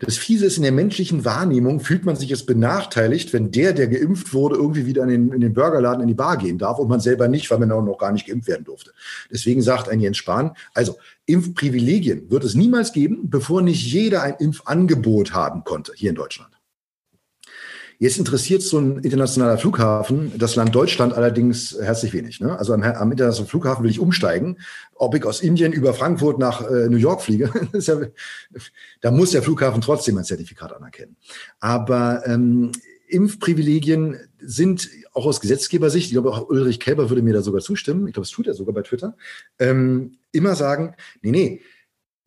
Das 0.00 0.18
Fiese 0.18 0.44
ist, 0.44 0.58
in 0.58 0.62
der 0.62 0.72
menschlichen 0.72 1.24
Wahrnehmung 1.24 1.80
fühlt 1.80 2.04
man 2.04 2.14
sich 2.14 2.28
jetzt 2.28 2.44
benachteiligt, 2.44 3.32
wenn 3.32 3.52
der, 3.52 3.72
der 3.72 3.88
geimpft 3.88 4.34
wurde, 4.34 4.56
irgendwie 4.56 4.84
wieder 4.84 5.02
in 5.04 5.08
den, 5.08 5.32
in 5.32 5.40
den 5.40 5.54
Burgerladen 5.54 6.02
in 6.02 6.08
die 6.08 6.14
Bar 6.14 6.36
gehen 6.36 6.58
darf 6.58 6.78
und 6.78 6.88
man 6.88 7.00
selber 7.00 7.26
nicht, 7.26 7.50
weil 7.50 7.58
man 7.58 7.72
auch 7.72 7.82
noch 7.82 7.96
gar 7.96 8.12
nicht 8.12 8.26
geimpft 8.26 8.48
werden 8.48 8.64
durfte. 8.64 8.92
Deswegen 9.30 9.62
sagt 9.62 9.88
ein 9.88 10.00
Jens 10.00 10.18
Spahn, 10.18 10.50
also 10.74 10.98
Impfprivilegien 11.24 12.30
wird 12.30 12.44
es 12.44 12.54
niemals 12.54 12.92
geben, 12.92 13.30
bevor 13.30 13.62
nicht 13.62 13.82
jeder 13.90 14.24
ein 14.24 14.34
Impfangebot 14.38 15.32
haben 15.32 15.64
konnte 15.64 15.94
hier 15.96 16.10
in 16.10 16.16
Deutschland. 16.16 16.52
Jetzt 18.02 18.18
interessiert 18.18 18.62
so 18.62 18.80
ein 18.80 18.98
internationaler 18.98 19.58
Flughafen 19.58 20.32
das 20.36 20.56
Land 20.56 20.74
Deutschland 20.74 21.12
allerdings 21.12 21.78
herzlich 21.80 22.12
wenig. 22.12 22.40
Ne? 22.40 22.58
Also 22.58 22.74
am, 22.74 22.82
am, 22.82 23.12
internationalen 23.12 23.48
Flughafen 23.48 23.84
will 23.84 23.92
ich 23.92 24.00
umsteigen. 24.00 24.58
Ob 24.96 25.14
ich 25.14 25.24
aus 25.24 25.40
Indien 25.40 25.72
über 25.72 25.94
Frankfurt 25.94 26.36
nach 26.36 26.68
äh, 26.68 26.88
New 26.88 26.96
York 26.96 27.22
fliege, 27.22 27.52
ja, 27.72 28.00
da 29.02 29.12
muss 29.12 29.30
der 29.30 29.44
Flughafen 29.44 29.82
trotzdem 29.82 30.18
ein 30.18 30.24
Zertifikat 30.24 30.72
anerkennen. 30.72 31.14
Aber 31.60 32.26
ähm, 32.26 32.72
Impfprivilegien 33.06 34.18
sind 34.40 34.90
auch 35.12 35.26
aus 35.26 35.40
Gesetzgebersicht, 35.40 36.06
ich 36.06 36.12
glaube 36.12 36.32
auch 36.32 36.48
Ulrich 36.48 36.80
Kelber 36.80 37.08
würde 37.08 37.22
mir 37.22 37.34
da 37.34 37.42
sogar 37.42 37.60
zustimmen, 37.60 38.08
ich 38.08 38.14
glaube, 38.14 38.24
es 38.24 38.32
tut 38.32 38.48
er 38.48 38.54
sogar 38.54 38.74
bei 38.74 38.82
Twitter, 38.82 39.16
ähm, 39.60 40.16
immer 40.32 40.56
sagen, 40.56 40.96
nee, 41.20 41.30
nee, 41.30 41.60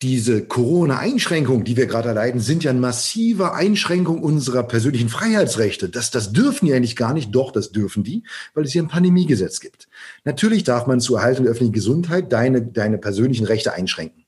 diese 0.01 0.45
Corona-Einschränkungen, 0.45 1.63
die 1.63 1.77
wir 1.77 1.85
gerade 1.85 2.09
erleiden, 2.09 2.41
sind 2.41 2.63
ja 2.63 2.72
eine 2.72 2.81
massive 2.81 3.53
Einschränkung 3.53 4.22
unserer 4.22 4.63
persönlichen 4.63 5.09
Freiheitsrechte. 5.09 5.88
Das, 5.89 6.11
das 6.11 6.34
dürfen 6.34 6.65
die 6.65 6.73
eigentlich 6.73 6.97
gar 6.97 7.13
nicht. 7.13 7.34
Doch, 7.34 7.51
das 7.51 7.72
dürfen 7.72 8.03
die, 8.03 8.23
weil 8.53 8.65
es 8.65 8.73
hier 8.73 8.84
ein 8.84 8.89
Pandemiegesetz 8.89 9.61
gibt. 9.61 9.88
Natürlich 10.26 10.63
darf 10.63 10.85
man 10.85 10.99
zur 10.99 11.19
Erhaltung 11.19 11.45
der 11.45 11.51
öffentlichen 11.51 11.73
Gesundheit 11.73 12.34
deine, 12.34 12.61
deine 12.61 12.97
persönlichen 12.97 13.45
Rechte 13.45 13.73
einschränken. 13.73 14.26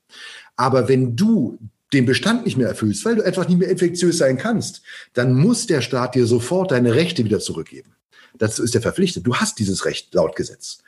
Aber 0.56 0.88
wenn 0.88 1.16
du 1.16 1.58
den 1.92 2.06
Bestand 2.06 2.44
nicht 2.44 2.56
mehr 2.56 2.68
erfüllst, 2.68 3.04
weil 3.04 3.16
du 3.16 3.24
einfach 3.24 3.48
nicht 3.48 3.58
mehr 3.58 3.68
infektiös 3.68 4.18
sein 4.18 4.38
kannst, 4.38 4.82
dann 5.12 5.34
muss 5.34 5.66
der 5.66 5.80
Staat 5.80 6.14
dir 6.14 6.26
sofort 6.26 6.70
deine 6.70 6.94
Rechte 6.94 7.24
wieder 7.24 7.40
zurückgeben. 7.40 7.94
Dazu 8.38 8.62
ist 8.62 8.74
er 8.74 8.82
verpflichtet. 8.82 9.26
Du 9.26 9.36
hast 9.36 9.58
dieses 9.58 9.84
Recht 9.84 10.14
laut 10.14 10.36
Gesetz. 10.36 10.78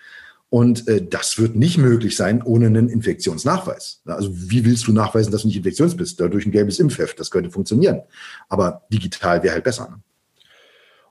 Und 0.51 0.89
äh, 0.89 1.01
das 1.01 1.39
wird 1.39 1.55
nicht 1.55 1.79
möglich 1.79 2.17
sein 2.17 2.43
ohne 2.43 2.67
einen 2.67 2.89
Infektionsnachweis. 2.89 4.03
Also 4.05 4.31
wie 4.33 4.65
willst 4.65 4.89
du 4.89 4.93
nachweisen, 4.93 5.31
dass 5.31 5.43
du 5.43 5.49
nicht 5.49 5.57
infektiös 5.57 5.97
bist? 5.97 6.21
Dadurch 6.21 6.45
ein 6.45 6.51
gelbes 6.51 6.81
Impfheft, 6.81 7.21
das 7.21 7.31
könnte 7.31 7.51
funktionieren. 7.51 8.03
Aber 8.49 8.83
digital 8.93 9.45
wäre 9.45 9.55
halt 9.55 9.65
besser. 9.65 9.89
Ne? 9.89 10.01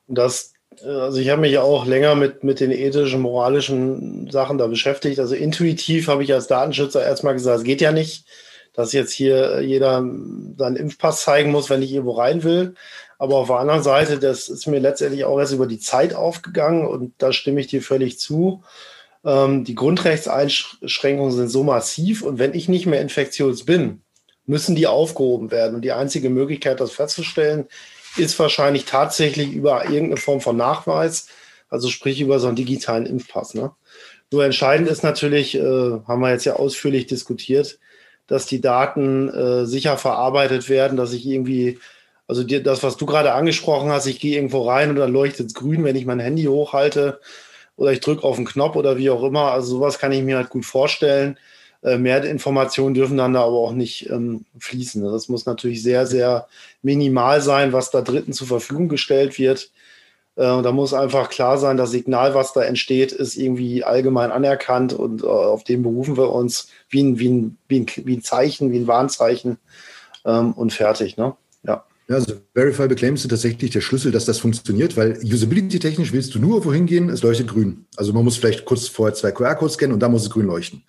Und 0.08 0.18
das, 0.18 0.54
äh, 0.84 0.90
also 0.90 1.20
ich 1.20 1.30
habe 1.30 1.40
mich 1.40 1.54
ja 1.54 1.62
auch 1.62 1.86
länger 1.86 2.16
mit, 2.16 2.44
mit 2.44 2.60
den 2.60 2.72
ethischen, 2.72 3.22
moralischen 3.22 4.30
Sachen 4.30 4.58
da 4.58 4.68
beschäftigt. 4.68 5.22
Also 5.22 5.36
intuitiv 5.36 6.10
habe 6.10 6.24
ich 6.24 6.34
als 6.34 6.48
Datenschützer 6.48 7.02
erstmal 7.02 7.34
gesagt, 7.34 7.60
es 7.60 7.64
geht 7.64 7.80
ja 7.80 7.94
nicht, 7.94 8.26
dass 8.74 8.92
jetzt 8.92 9.14
hier 9.14 9.62
jeder 9.62 10.04
seinen 10.58 10.76
Impfpass 10.76 11.24
zeigen 11.24 11.52
muss, 11.52 11.70
wenn 11.70 11.82
ich 11.82 11.94
irgendwo 11.94 12.14
rein 12.14 12.44
will. 12.44 12.76
Aber 13.18 13.38
auf 13.38 13.48
der 13.48 13.58
anderen 13.58 13.84
Seite, 13.84 14.20
das 14.20 14.50
ist 14.50 14.68
mir 14.68 14.80
letztendlich 14.80 15.24
auch 15.24 15.40
erst 15.40 15.54
über 15.54 15.68
die 15.68 15.80
Zeit 15.80 16.14
aufgegangen 16.14 16.86
und 16.86 17.14
da 17.18 17.32
stimme 17.32 17.62
ich 17.62 17.68
dir 17.68 17.82
völlig 17.82 18.20
zu 18.20 18.64
ähm, 19.30 19.64
die 19.64 19.76
Grundrechtseinschränkungen 19.76 21.32
sind 21.32 21.50
so 21.50 21.64
massiv 21.64 22.24
und 22.24 22.40
wenn 22.40 22.56
ich 22.56 22.68
nicht 22.68 22.88
mehr 22.88 23.02
infektiös 23.02 23.64
bin, 23.64 24.02
müssen 24.48 24.76
die 24.76 24.88
aufgehoben 24.88 25.52
werden. 25.52 25.76
Und 25.76 25.84
die 25.84 25.92
einzige 25.92 26.32
Möglichkeit, 26.32 26.80
das 26.80 26.92
festzustellen, 26.92 27.68
ist 28.18 28.40
wahrscheinlich 28.40 28.86
tatsächlich 28.86 29.52
über 29.52 29.84
irgendeine 29.86 30.18
Form 30.18 30.42
von 30.42 30.58
Nachweis, 30.58 31.28
also 31.70 31.90
sprich 31.90 32.20
über 32.20 32.40
so 32.40 32.48
einen 32.48 32.56
digitalen 32.56 33.06
Impfpass. 33.06 33.54
Ne? 33.54 33.72
Nur 34.32 34.44
entscheidend 34.44 34.90
ist 34.90 35.04
natürlich, 35.04 35.54
äh, 35.54 35.62
haben 35.62 36.22
wir 36.22 36.32
jetzt 36.32 36.46
ja 36.46 36.56
ausführlich 36.56 37.06
diskutiert, 37.06 37.78
dass 38.26 38.48
die 38.48 38.62
Daten 38.62 39.30
äh, 39.30 39.66
sicher 39.68 39.98
verarbeitet 39.98 40.70
werden, 40.70 40.98
dass 40.98 41.14
ich 41.14 41.28
irgendwie, 41.28 41.78
also 42.28 42.44
dir, 42.44 42.64
das, 42.64 42.82
was 42.82 42.98
du 42.98 43.06
gerade 43.06 43.34
angesprochen 43.34 43.92
hast, 43.92 44.08
ich 44.08 44.20
gehe 44.20 44.36
irgendwo 44.36 44.68
rein 44.68 44.90
und 44.90 44.96
dann 44.96 45.14
leuchtet 45.14 45.48
es 45.48 45.54
grün, 45.54 45.84
wenn 45.84 45.96
ich 45.96 46.08
mein 46.08 46.20
Handy 46.20 46.46
hochhalte 46.46 47.20
oder 47.80 47.94
ich 47.94 48.02
drücke 48.02 48.26
auf 48.26 48.36
den 48.36 48.46
Knopf 48.46 48.76
oder 48.76 48.98
wie 48.98 49.10
auch 49.10 49.24
immer. 49.24 49.52
Also 49.54 49.78
sowas 49.78 50.00
kann 50.00 50.12
ich 50.12 50.22
mir 50.22 50.36
halt 50.36 50.50
gut 50.50 50.66
vorstellen. 50.66 51.40
Äh, 51.82 51.98
mehr 51.98 52.22
Informationen 52.26 52.94
dürfen 52.94 53.16
dann 53.16 53.34
da 53.34 53.44
aber 53.44 53.56
auch 53.56 53.72
nicht 53.72 54.10
ähm, 54.10 54.44
fließen. 54.60 55.02
Das 55.02 55.30
muss 55.30 55.46
natürlich 55.46 55.82
sehr, 55.82 56.06
sehr 56.06 56.48
minimal 56.82 57.42
sein, 57.42 57.72
was 57.72 57.90
da 57.90 58.02
Dritten 58.02 58.34
zur 58.34 58.48
Verfügung 58.48 58.90
gestellt 58.90 59.40
wird. 59.40 59.72
Äh, 60.36 60.62
da 60.62 60.74
muss 60.74 60.94
einfach 60.94 61.30
klar 61.30 61.58
sein, 61.58 61.78
das 61.78 61.92
Signal, 61.92 62.36
was 62.36 62.52
da 62.52 62.64
entsteht, 62.64 63.14
ist 63.14 63.38
irgendwie 63.38 63.86
allgemein 63.86 64.32
anerkannt 64.32 64.92
und 64.92 65.24
äh, 65.24 65.28
auf 65.28 65.64
dem 65.64 65.84
berufen 65.84 66.18
wir 66.18 66.34
uns 66.34 66.68
wie 66.90 67.02
ein, 67.02 67.18
wie 67.18 67.30
ein, 67.30 67.58
wie 67.70 67.80
ein, 67.80 67.86
wie 68.04 68.18
ein 68.18 68.22
Zeichen, 68.22 68.74
wie 68.74 68.80
ein 68.80 68.88
Warnzeichen 68.88 69.58
ähm, 70.26 70.52
und 70.52 70.74
fertig. 70.74 71.16
Ne? 71.16 71.34
Ja. 72.10 72.16
Also 72.16 72.34
Verifiable 72.56 72.96
Claims 72.96 73.22
sind 73.22 73.30
tatsächlich 73.30 73.72
der 73.72 73.82
Schlüssel, 73.82 74.12
dass 74.12 74.26
das 74.26 74.40
funktioniert, 74.40 74.98
weil 74.98 75.20
usability-technisch 75.24 76.12
willst 76.12 76.34
du 76.34 76.40
nur 76.40 76.66
wohin 76.66 76.88
gehen, 76.88 77.10
es 77.10 77.22
leuchtet 77.22 77.48
grün. 77.48 77.86
Also 77.96 78.14
man 78.14 78.26
muss 78.26 78.38
vielleicht 78.38 78.66
kurz 78.66 78.88
vorher 78.88 79.14
zwei 79.14 79.32
QR-Codes 79.32 79.76
scannen 79.76 79.94
und 79.94 80.00
dann 80.00 80.12
muss 80.12 80.24
es 80.24 80.30
grün 80.30 80.48
leuchten. 80.48 80.84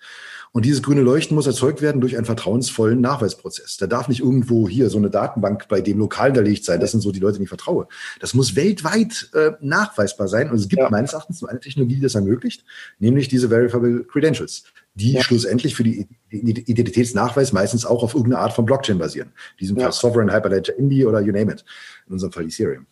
Und 0.53 0.65
dieses 0.65 0.83
grüne 0.83 1.01
Leuchten 1.01 1.35
muss 1.35 1.47
erzeugt 1.47 1.81
werden 1.81 2.01
durch 2.01 2.17
einen 2.17 2.25
vertrauensvollen 2.25 2.99
Nachweisprozess. 2.99 3.77
Da 3.77 3.87
darf 3.87 4.09
nicht 4.09 4.19
irgendwo 4.19 4.67
hier 4.67 4.89
so 4.89 4.97
eine 4.97 5.09
Datenbank 5.09 5.69
bei 5.69 5.79
dem 5.79 5.97
Lokal 5.97 6.27
hinterlegt 6.27 6.65
sein. 6.65 6.81
Das 6.81 6.91
sind 6.91 6.99
so 6.99 7.13
die 7.13 7.21
Leute, 7.21 7.37
die 7.37 7.43
ich 7.43 7.49
vertraue. 7.49 7.87
Das 8.19 8.33
muss 8.33 8.57
weltweit 8.57 9.29
äh, 9.33 9.51
nachweisbar 9.61 10.27
sein. 10.27 10.49
Und 10.49 10.57
es 10.57 10.67
gibt 10.67 10.81
ja. 10.81 10.89
meines 10.89 11.13
Erachtens 11.13 11.41
nur 11.41 11.49
eine 11.49 11.61
Technologie, 11.61 11.95
die 11.95 12.01
das 12.01 12.15
ermöglicht, 12.15 12.65
nämlich 12.99 13.29
diese 13.29 13.47
Verifiable 13.47 14.03
Credentials, 14.03 14.63
die 14.93 15.13
ja. 15.13 15.23
schlussendlich 15.23 15.73
für 15.73 15.83
die 15.83 16.09
Identitätsnachweis 16.29 17.53
meistens 17.53 17.85
auch 17.85 18.03
auf 18.03 18.13
irgendeine 18.13 18.43
Art 18.43 18.51
von 18.51 18.65
Blockchain 18.65 18.97
basieren. 18.97 19.29
In 19.29 19.57
diesem 19.61 19.77
ja. 19.77 19.83
Fall 19.83 19.93
Sovereign 19.93 20.33
Hyperledger 20.33 20.77
Indie 20.77 21.05
oder 21.05 21.21
you 21.21 21.31
name 21.31 21.53
it. 21.53 21.63
In 22.07 22.13
unserem 22.13 22.33
Fall 22.33 22.43
Ethereum. 22.43 22.85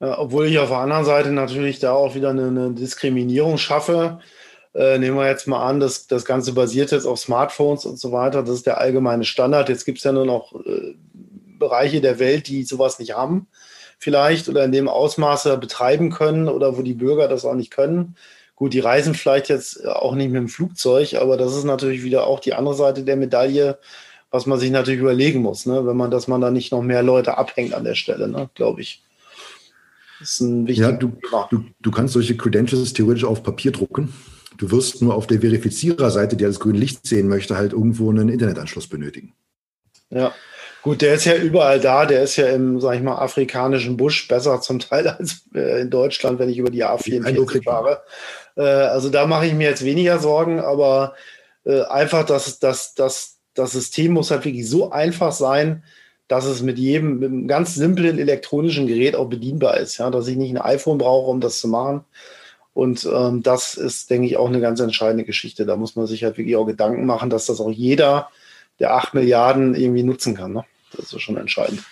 Ja, 0.00 0.18
obwohl 0.18 0.46
ich 0.46 0.58
auf 0.58 0.68
der 0.68 0.78
anderen 0.78 1.04
Seite 1.04 1.30
natürlich 1.30 1.78
da 1.78 1.92
auch 1.92 2.16
wieder 2.16 2.30
eine, 2.30 2.48
eine 2.48 2.72
Diskriminierung 2.72 3.56
schaffe, 3.56 4.18
äh, 4.76 4.98
nehmen 4.98 5.16
wir 5.16 5.26
jetzt 5.26 5.46
mal 5.46 5.66
an, 5.66 5.80
dass 5.80 6.06
das 6.06 6.24
Ganze 6.24 6.52
basiert 6.52 6.90
jetzt 6.90 7.06
auf 7.06 7.18
Smartphones 7.18 7.86
und 7.86 7.98
so 7.98 8.12
weiter. 8.12 8.42
Das 8.42 8.56
ist 8.56 8.66
der 8.66 8.78
allgemeine 8.78 9.24
Standard. 9.24 9.68
Jetzt 9.68 9.86
gibt 9.86 9.98
es 9.98 10.04
ja 10.04 10.12
nur 10.12 10.26
noch 10.26 10.54
äh, 10.66 10.94
Bereiche 11.58 12.02
der 12.02 12.18
Welt, 12.18 12.48
die 12.48 12.62
sowas 12.62 12.98
nicht 12.98 13.14
haben, 13.14 13.46
vielleicht 13.98 14.48
oder 14.48 14.64
in 14.64 14.72
dem 14.72 14.88
Ausmaße 14.88 15.56
betreiben 15.56 16.10
können 16.10 16.48
oder 16.48 16.76
wo 16.76 16.82
die 16.82 16.94
Bürger 16.94 17.26
das 17.28 17.46
auch 17.46 17.54
nicht 17.54 17.70
können. 17.70 18.16
Gut, 18.54 18.74
die 18.74 18.80
reisen 18.80 19.14
vielleicht 19.14 19.48
jetzt 19.48 19.86
auch 19.86 20.14
nicht 20.14 20.30
mit 20.30 20.40
dem 20.40 20.48
Flugzeug, 20.48 21.14
aber 21.14 21.36
das 21.36 21.56
ist 21.56 21.64
natürlich 21.64 22.02
wieder 22.02 22.26
auch 22.26 22.40
die 22.40 22.54
andere 22.54 22.74
Seite 22.74 23.02
der 23.04 23.16
Medaille, 23.16 23.78
was 24.30 24.44
man 24.44 24.58
sich 24.58 24.70
natürlich 24.70 25.00
überlegen 25.00 25.40
muss, 25.40 25.64
ne? 25.64 25.86
wenn 25.86 25.96
man, 25.96 26.10
dass 26.10 26.28
man 26.28 26.40
da 26.40 26.50
nicht 26.50 26.72
noch 26.72 26.82
mehr 26.82 27.02
Leute 27.02 27.38
abhängt 27.38 27.72
an 27.72 27.84
der 27.84 27.94
Stelle, 27.94 28.28
ne? 28.28 28.50
glaube 28.54 28.82
ich. 28.82 29.02
Das 30.20 30.32
ist 30.32 30.40
ein 30.40 30.66
wichtiges 30.66 30.90
ja, 30.90 30.96
du, 30.96 31.08
Thema. 31.08 31.48
Du, 31.50 31.64
du 31.80 31.90
kannst 31.90 32.14
solche 32.14 32.36
Credentials 32.36 32.92
theoretisch 32.92 33.24
auf 33.24 33.42
Papier 33.42 33.72
drucken 33.72 34.12
Du 34.56 34.70
wirst 34.70 35.02
nur 35.02 35.14
auf 35.14 35.26
der 35.26 35.40
Verifiziererseite, 35.40 36.36
der 36.36 36.48
das 36.48 36.60
grüne 36.60 36.78
Licht 36.78 37.06
sehen 37.06 37.28
möchte, 37.28 37.56
halt 37.56 37.72
irgendwo 37.72 38.10
einen 38.10 38.28
Internetanschluss 38.28 38.88
benötigen. 38.88 39.34
Ja, 40.10 40.32
gut, 40.82 41.02
der 41.02 41.14
ist 41.14 41.24
ja 41.24 41.36
überall 41.36 41.80
da. 41.80 42.06
Der 42.06 42.22
ist 42.22 42.36
ja 42.36 42.46
im, 42.48 42.80
sag 42.80 42.94
ich 42.96 43.02
mal, 43.02 43.16
afrikanischen 43.16 43.96
Busch 43.96 44.28
besser 44.28 44.60
zum 44.60 44.78
Teil 44.78 45.08
als 45.18 45.42
äh, 45.54 45.82
in 45.82 45.90
Deutschland, 45.90 46.38
wenn 46.38 46.48
ich 46.48 46.58
über 46.58 46.70
die 46.70 46.84
A44 46.84 47.64
fahre. 47.64 48.02
Äh, 48.56 48.62
also 48.62 49.10
da 49.10 49.26
mache 49.26 49.46
ich 49.46 49.54
mir 49.54 49.68
jetzt 49.68 49.84
weniger 49.84 50.18
Sorgen, 50.18 50.60
aber 50.60 51.14
äh, 51.64 51.82
einfach, 51.82 52.24
dass 52.24 52.58
dass, 52.58 52.94
dass 52.94 53.36
das 53.54 53.72
System 53.72 54.12
muss 54.12 54.30
halt 54.30 54.44
wirklich 54.44 54.68
so 54.68 54.90
einfach 54.90 55.32
sein, 55.32 55.82
dass 56.28 56.44
es 56.44 56.62
mit 56.62 56.78
jedem, 56.78 57.18
mit 57.18 57.30
einem 57.30 57.48
ganz 57.48 57.74
simplen 57.74 58.18
elektronischen 58.18 58.86
Gerät 58.86 59.14
auch 59.14 59.28
bedienbar 59.28 59.78
ist. 59.78 59.98
Ja, 59.98 60.10
dass 60.10 60.28
ich 60.28 60.36
nicht 60.36 60.50
ein 60.50 60.60
iPhone 60.60 60.98
brauche, 60.98 61.30
um 61.30 61.40
das 61.40 61.60
zu 61.60 61.68
machen, 61.68 62.04
und 62.76 63.08
ähm, 63.10 63.42
das 63.42 63.74
ist, 63.74 64.10
denke 64.10 64.26
ich, 64.26 64.36
auch 64.36 64.48
eine 64.48 64.60
ganz 64.60 64.80
entscheidende 64.80 65.24
Geschichte. 65.24 65.64
Da 65.64 65.76
muss 65.76 65.96
man 65.96 66.06
sich 66.06 66.24
halt 66.24 66.36
wirklich 66.36 66.56
auch 66.56 66.66
Gedanken 66.66 67.06
machen, 67.06 67.30
dass 67.30 67.46
das 67.46 67.58
auch 67.58 67.70
jeder 67.70 68.28
der 68.80 68.92
acht 68.92 69.14
Milliarden 69.14 69.74
irgendwie 69.74 70.02
nutzen 70.02 70.34
kann. 70.34 70.52
Ne? 70.52 70.62
Das 70.94 71.10
ist 71.10 71.22
schon 71.22 71.38
entscheidend. 71.38 71.82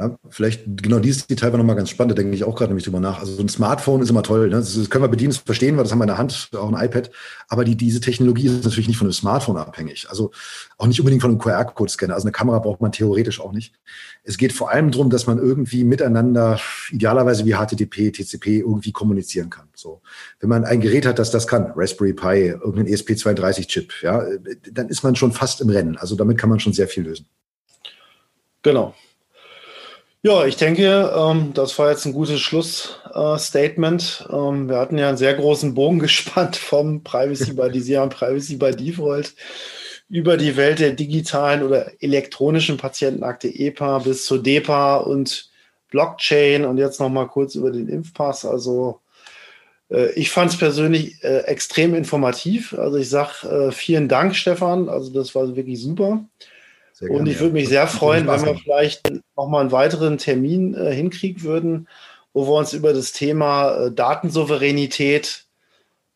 Ja, 0.00 0.16
vielleicht 0.30 0.62
genau 0.82 0.98
dieses 0.98 1.26
Detail 1.26 1.52
war 1.52 1.58
nochmal 1.58 1.76
ganz 1.76 1.90
spannend, 1.90 2.12
da 2.12 2.22
denke 2.22 2.34
ich 2.34 2.44
auch 2.44 2.56
gerade 2.56 2.70
nämlich 2.70 2.86
drüber 2.86 3.00
nach. 3.00 3.20
Also 3.20 3.34
so 3.34 3.42
ein 3.42 3.50
Smartphone 3.50 4.00
ist 4.00 4.08
immer 4.08 4.22
toll, 4.22 4.48
ne? 4.48 4.56
das, 4.56 4.88
können 4.88 5.04
wir 5.04 5.08
bedienen, 5.08 5.32
das 5.32 5.42
verstehen 5.42 5.76
wir, 5.76 5.82
das 5.82 5.92
haben 5.92 5.98
wir 5.98 6.04
in 6.04 6.08
der 6.08 6.16
Hand, 6.16 6.48
auch 6.56 6.72
ein 6.72 6.86
iPad, 6.86 7.10
aber 7.48 7.64
die, 7.66 7.76
diese 7.76 8.00
Technologie 8.00 8.46
ist 8.46 8.64
natürlich 8.64 8.88
nicht 8.88 8.96
von 8.96 9.08
einem 9.08 9.12
Smartphone 9.12 9.58
abhängig, 9.58 10.06
also 10.08 10.30
auch 10.78 10.86
nicht 10.86 10.98
unbedingt 11.00 11.20
von 11.20 11.32
einem 11.32 11.38
QR-Code-Scanner, 11.38 12.14
also 12.14 12.24
eine 12.24 12.32
Kamera 12.32 12.60
braucht 12.60 12.80
man 12.80 12.92
theoretisch 12.92 13.42
auch 13.42 13.52
nicht. 13.52 13.74
Es 14.24 14.38
geht 14.38 14.54
vor 14.54 14.70
allem 14.70 14.90
darum, 14.90 15.10
dass 15.10 15.26
man 15.26 15.36
irgendwie 15.36 15.84
miteinander, 15.84 16.58
idealerweise 16.90 17.44
wie 17.44 17.52
HTTP, 17.52 18.10
TCP, 18.10 18.60
irgendwie 18.60 18.92
kommunizieren 18.92 19.50
kann. 19.50 19.68
So, 19.74 20.00
Wenn 20.38 20.48
man 20.48 20.64
ein 20.64 20.80
Gerät 20.80 21.04
hat, 21.04 21.18
das 21.18 21.30
das 21.30 21.46
kann, 21.46 21.74
Raspberry 21.76 22.14
Pi, 22.14 22.46
irgendein 22.46 22.86
ESP32-Chip, 22.86 23.92
ja, 24.00 24.24
dann 24.72 24.88
ist 24.88 25.02
man 25.02 25.14
schon 25.14 25.32
fast 25.32 25.60
im 25.60 25.68
Rennen, 25.68 25.98
also 25.98 26.16
damit 26.16 26.38
kann 26.38 26.48
man 26.48 26.58
schon 26.58 26.72
sehr 26.72 26.88
viel 26.88 27.02
lösen. 27.02 27.26
Genau, 28.62 28.94
ja, 30.22 30.44
ich 30.44 30.56
denke, 30.56 31.12
ähm, 31.16 31.52
das 31.54 31.78
war 31.78 31.90
jetzt 31.90 32.04
ein 32.04 32.12
gutes 32.12 32.40
Schlussstatement. 32.40 34.26
Äh, 34.28 34.36
ähm, 34.36 34.68
wir 34.68 34.76
hatten 34.76 34.98
ja 34.98 35.08
einen 35.08 35.16
sehr 35.16 35.34
großen 35.34 35.74
Bogen 35.74 35.98
gespannt 36.00 36.56
vom 36.56 37.02
Privacy 37.02 37.54
by 37.54 37.70
Design, 37.70 38.10
Privacy 38.10 38.56
by 38.56 38.70
Default 38.70 39.34
über 40.10 40.36
die 40.36 40.56
Welt 40.56 40.80
der 40.80 40.92
digitalen 40.92 41.62
oder 41.62 41.92
elektronischen 42.02 42.76
Patientenakte 42.76 43.48
EPA 43.48 44.00
bis 44.00 44.26
zur 44.26 44.42
DEPA 44.42 44.96
und 44.96 45.48
Blockchain 45.90 46.64
und 46.64 46.78
jetzt 46.78 47.00
noch 47.00 47.08
mal 47.08 47.26
kurz 47.26 47.54
über 47.54 47.70
den 47.70 47.88
Impfpass. 47.88 48.44
Also 48.44 49.00
äh, 49.90 50.10
ich 50.12 50.30
fand 50.30 50.52
es 50.52 50.58
persönlich 50.58 51.22
äh, 51.22 51.44
extrem 51.44 51.94
informativ. 51.94 52.74
Also 52.74 52.98
ich 52.98 53.08
sage 53.08 53.48
äh, 53.48 53.72
vielen 53.72 54.08
Dank, 54.08 54.36
Stefan. 54.36 54.88
Also 54.88 55.12
das 55.12 55.34
war 55.34 55.56
wirklich 55.56 55.80
super 55.80 56.24
und 57.00 57.26
ich 57.26 57.40
würde 57.40 57.54
mich 57.54 57.68
sehr 57.68 57.86
freuen, 57.86 58.26
wenn 58.26 58.44
wir 58.44 58.56
vielleicht 58.56 59.10
nochmal 59.36 59.62
einen 59.62 59.72
weiteren 59.72 60.18
Termin 60.18 60.74
äh, 60.74 60.92
hinkriegen 60.92 61.42
würden, 61.42 61.88
wo 62.32 62.46
wir 62.46 62.58
uns 62.58 62.72
über 62.72 62.92
das 62.92 63.12
Thema 63.12 63.86
äh, 63.86 63.92
Datensouveränität, 63.92 65.46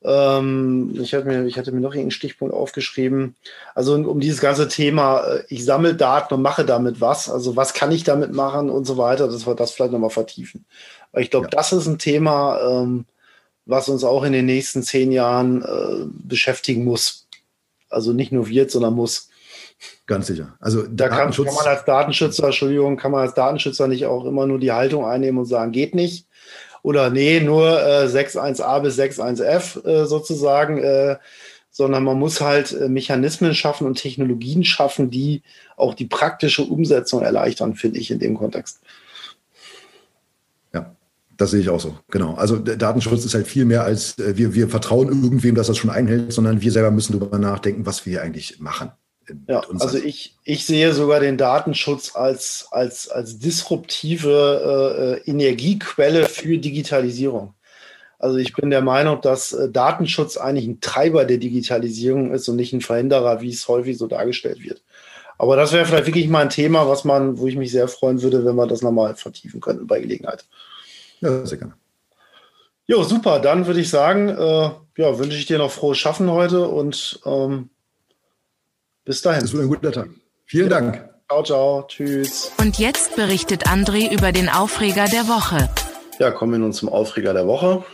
ähm, 0.02 0.94
ich, 1.00 1.14
hatte 1.14 1.26
mir, 1.26 1.46
ich 1.46 1.56
hatte 1.56 1.72
mir 1.72 1.80
noch 1.80 1.92
irgendeinen 1.92 2.10
Stichpunkt 2.10 2.54
aufgeschrieben, 2.54 3.36
also 3.74 3.94
um 3.94 4.20
dieses 4.20 4.40
ganze 4.40 4.68
Thema, 4.68 5.24
äh, 5.26 5.44
ich 5.48 5.64
sammle 5.64 5.94
Daten 5.94 6.34
und 6.34 6.42
mache 6.42 6.66
damit 6.66 7.00
was, 7.00 7.30
also 7.30 7.56
was 7.56 7.72
kann 7.72 7.90
ich 7.90 8.04
damit 8.04 8.32
machen 8.32 8.68
und 8.68 8.84
so 8.84 8.98
weiter, 8.98 9.26
dass 9.28 9.46
wir 9.46 9.54
das 9.54 9.70
vielleicht 9.70 9.92
nochmal 9.92 10.10
vertiefen. 10.10 10.66
Weil 11.12 11.22
ich 11.22 11.30
glaube, 11.30 11.46
ja. 11.46 11.50
das 11.50 11.72
ist 11.72 11.86
ein 11.86 11.98
Thema, 11.98 12.60
ähm, 12.60 13.06
was 13.64 13.88
uns 13.88 14.04
auch 14.04 14.24
in 14.24 14.32
den 14.34 14.44
nächsten 14.44 14.82
zehn 14.82 15.10
Jahren 15.10 15.62
äh, 15.62 16.04
beschäftigen 16.06 16.84
muss. 16.84 17.26
Also 17.88 18.12
nicht 18.12 18.32
nur 18.32 18.48
wird, 18.48 18.70
sondern 18.70 18.94
muss. 18.94 19.30
Ganz 20.06 20.26
sicher. 20.26 20.54
Also 20.60 20.82
da 20.86 21.08
kann, 21.08 21.30
kann, 21.30 21.44
man 21.44 21.66
als 21.66 21.84
Datenschützer, 21.84 22.46
Entschuldigung, 22.46 22.96
kann 22.96 23.10
man 23.10 23.22
als 23.22 23.34
Datenschützer 23.34 23.88
nicht 23.88 24.04
auch 24.04 24.26
immer 24.26 24.46
nur 24.46 24.58
die 24.58 24.72
Haltung 24.72 25.06
einnehmen 25.06 25.38
und 25.38 25.46
sagen, 25.46 25.72
geht 25.72 25.94
nicht. 25.94 26.26
Oder 26.82 27.08
nee, 27.08 27.40
nur 27.40 27.80
äh, 27.80 28.04
6.1a 28.04 28.80
bis 28.80 28.98
6.1f 28.98 29.86
äh, 29.86 30.04
sozusagen, 30.04 30.78
äh, 30.78 31.16
sondern 31.70 32.04
man 32.04 32.18
muss 32.18 32.42
halt 32.42 32.72
äh, 32.72 32.88
Mechanismen 32.90 33.54
schaffen 33.54 33.86
und 33.86 33.94
Technologien 33.94 34.62
schaffen, 34.62 35.10
die 35.10 35.42
auch 35.76 35.94
die 35.94 36.04
praktische 36.04 36.62
Umsetzung 36.62 37.22
erleichtern, 37.22 37.74
finde 37.74 37.98
ich 37.98 38.10
in 38.10 38.18
dem 38.18 38.36
Kontext. 38.36 38.80
Ja, 40.74 40.94
das 41.38 41.52
sehe 41.52 41.60
ich 41.60 41.70
auch 41.70 41.80
so, 41.80 41.98
genau. 42.10 42.34
Also 42.34 42.58
Datenschutz 42.58 43.24
ist 43.24 43.34
halt 43.34 43.46
viel 43.46 43.64
mehr 43.64 43.84
als 43.84 44.18
äh, 44.18 44.36
wir, 44.36 44.52
wir 44.54 44.68
vertrauen 44.68 45.08
irgendwem, 45.08 45.54
dass 45.54 45.68
das 45.68 45.78
schon 45.78 45.88
einhält, 45.88 46.34
sondern 46.34 46.60
wir 46.60 46.70
selber 46.70 46.90
müssen 46.90 47.18
darüber 47.18 47.38
nachdenken, 47.38 47.86
was 47.86 48.04
wir 48.04 48.20
eigentlich 48.20 48.60
machen. 48.60 48.92
Ja, 49.48 49.62
also 49.80 49.98
ich, 49.98 50.36
ich 50.44 50.66
sehe 50.66 50.92
sogar 50.92 51.20
den 51.20 51.36
Datenschutz 51.36 52.14
als, 52.14 52.68
als, 52.70 53.08
als 53.08 53.38
disruptive 53.38 55.20
äh, 55.24 55.30
Energiequelle 55.30 56.26
für 56.26 56.58
Digitalisierung. 56.58 57.54
Also 58.18 58.38
ich 58.38 58.54
bin 58.54 58.70
der 58.70 58.82
Meinung, 58.82 59.20
dass 59.20 59.52
äh, 59.52 59.70
Datenschutz 59.70 60.36
eigentlich 60.36 60.66
ein 60.66 60.80
Treiber 60.80 61.24
der 61.24 61.38
Digitalisierung 61.38 62.32
ist 62.32 62.48
und 62.48 62.56
nicht 62.56 62.72
ein 62.72 62.80
Verhinderer, 62.80 63.40
wie 63.40 63.50
es 63.50 63.68
häufig 63.68 63.98
so 63.98 64.06
dargestellt 64.06 64.62
wird. 64.62 64.82
Aber 65.36 65.56
das 65.56 65.72
wäre 65.72 65.84
vielleicht 65.84 66.06
wirklich 66.06 66.28
mal 66.28 66.42
ein 66.42 66.50
Thema, 66.50 66.88
was 66.88 67.04
man, 67.04 67.38
wo 67.38 67.48
ich 67.48 67.56
mich 67.56 67.72
sehr 67.72 67.88
freuen 67.88 68.22
würde, 68.22 68.44
wenn 68.44 68.56
wir 68.56 68.66
das 68.66 68.82
nochmal 68.82 69.16
vertiefen 69.16 69.60
könnten 69.60 69.86
bei 69.86 70.00
Gelegenheit. 70.00 70.44
Ja, 71.20 71.44
sehr 71.44 71.58
gerne. 71.58 71.74
Jo, 72.86 73.02
super. 73.02 73.40
Dann 73.40 73.66
würde 73.66 73.80
ich 73.80 73.90
sagen, 73.90 74.28
äh, 74.28 74.70
ja, 74.96 75.18
wünsche 75.18 75.38
ich 75.38 75.46
dir 75.46 75.58
noch 75.58 75.70
frohes 75.70 75.98
Schaffen 75.98 76.30
heute 76.30 76.68
und 76.68 77.20
ähm, 77.24 77.70
bis 79.04 79.22
dahin. 79.22 79.42
Das 79.42 79.52
wird 79.52 79.62
ein 79.62 79.68
guter 79.68 79.92
Tag. 79.92 80.08
Vielen 80.46 80.70
ja. 80.70 80.80
Dank. 80.80 81.08
Ciao, 81.28 81.42
ciao. 81.42 81.84
Tschüss. 81.88 82.52
Und 82.58 82.78
jetzt 82.78 83.16
berichtet 83.16 83.66
André 83.66 84.12
über 84.12 84.32
den 84.32 84.48
Aufreger 84.48 85.06
der 85.06 85.26
Woche. 85.28 85.68
Ja, 86.18 86.30
kommen 86.30 86.52
wir 86.52 86.58
nun 86.58 86.72
zum 86.72 86.88
Aufreger 86.88 87.32
der 87.32 87.46
Woche. 87.46 87.84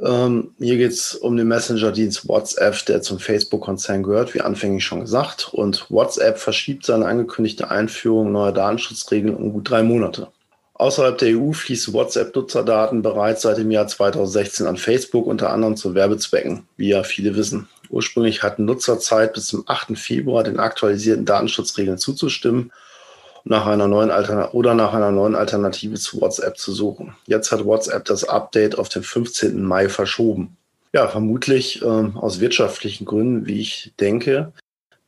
Ähm, 0.00 0.54
hier 0.58 0.76
geht 0.76 0.90
es 0.90 1.14
um 1.14 1.36
den 1.36 1.46
Messenger-Dienst 1.48 2.28
WhatsApp, 2.28 2.84
der 2.86 3.00
zum 3.00 3.20
Facebook-Konzern 3.20 4.02
gehört, 4.02 4.34
wie 4.34 4.40
anfänglich 4.40 4.84
schon 4.84 5.00
gesagt. 5.00 5.50
Und 5.52 5.86
WhatsApp 5.88 6.38
verschiebt 6.38 6.84
seine 6.84 7.06
angekündigte 7.06 7.70
Einführung 7.70 8.32
neuer 8.32 8.52
Datenschutzregeln 8.52 9.36
um 9.36 9.52
gut 9.52 9.70
drei 9.70 9.82
Monate. 9.82 10.28
Außerhalb 10.74 11.16
der 11.18 11.38
EU 11.38 11.52
fließen 11.52 11.94
WhatsApp-Nutzerdaten 11.94 13.02
bereits 13.02 13.42
seit 13.42 13.58
dem 13.58 13.70
Jahr 13.70 13.86
2016 13.86 14.66
an 14.66 14.76
Facebook, 14.76 15.26
unter 15.26 15.50
anderem 15.50 15.76
zu 15.76 15.94
Werbezwecken, 15.94 16.66
wie 16.76 16.88
ja 16.88 17.04
viele 17.04 17.36
wissen. 17.36 17.68
Ursprünglich 17.90 18.42
hatten 18.42 18.64
Nutzer 18.64 18.98
Zeit, 18.98 19.34
bis 19.34 19.46
zum 19.46 19.64
8. 19.66 19.96
Februar 19.98 20.44
den 20.44 20.58
aktualisierten 20.58 21.24
Datenschutzregeln 21.24 21.98
zuzustimmen. 21.98 22.72
nach 23.46 23.66
einer 23.66 23.88
neuen 23.88 24.10
oder 24.52 24.74
nach 24.74 24.94
einer 24.94 25.10
neuen 25.10 25.34
Alternative 25.34 25.96
zu 25.96 26.18
WhatsApp 26.20 26.56
zu 26.56 26.72
suchen. 26.72 27.14
Jetzt 27.26 27.52
hat 27.52 27.66
WhatsApp 27.66 28.06
das 28.06 28.24
Update 28.24 28.78
auf 28.78 28.88
den 28.88 29.02
15. 29.02 29.62
Mai 29.62 29.90
verschoben. 29.90 30.56
Ja, 30.94 31.08
vermutlich 31.08 31.82
ähm, 31.82 32.16
aus 32.16 32.40
wirtschaftlichen 32.40 33.04
Gründen, 33.04 33.46
wie 33.46 33.60
ich 33.60 33.92
denke. 34.00 34.52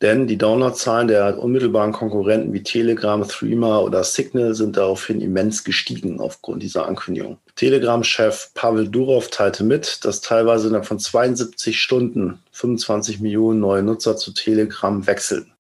Denn 0.02 0.26
die 0.26 0.36
Downloadzahlen 0.36 1.08
der 1.08 1.38
unmittelbaren 1.38 1.92
Konkurrenten 1.92 2.52
wie 2.52 2.62
Telegram, 2.62 3.26
Threema 3.26 3.78
oder 3.80 4.04
Signal 4.04 4.54
sind 4.54 4.76
daraufhin 4.76 5.22
immens 5.22 5.64
gestiegen 5.64 6.20
aufgrund 6.20 6.62
dieser 6.62 6.86
Ankündigung. 6.86 7.38
Telegram-Chef 7.54 8.52
Pavel 8.52 8.88
Durov 8.88 9.28
teilte 9.30 9.64
mit, 9.64 10.04
dass 10.04 10.20
teilweise 10.20 10.68
innerhalb 10.68 10.86
von 10.86 10.98
72 10.98 11.80
Stunden 11.80 12.42
25 12.52 13.20
Millionen 13.20 13.60
neue 13.60 13.82
Nutzer 13.82 14.18
zu 14.18 14.32
Telegram 14.32 15.06
wechseln. 15.06 15.52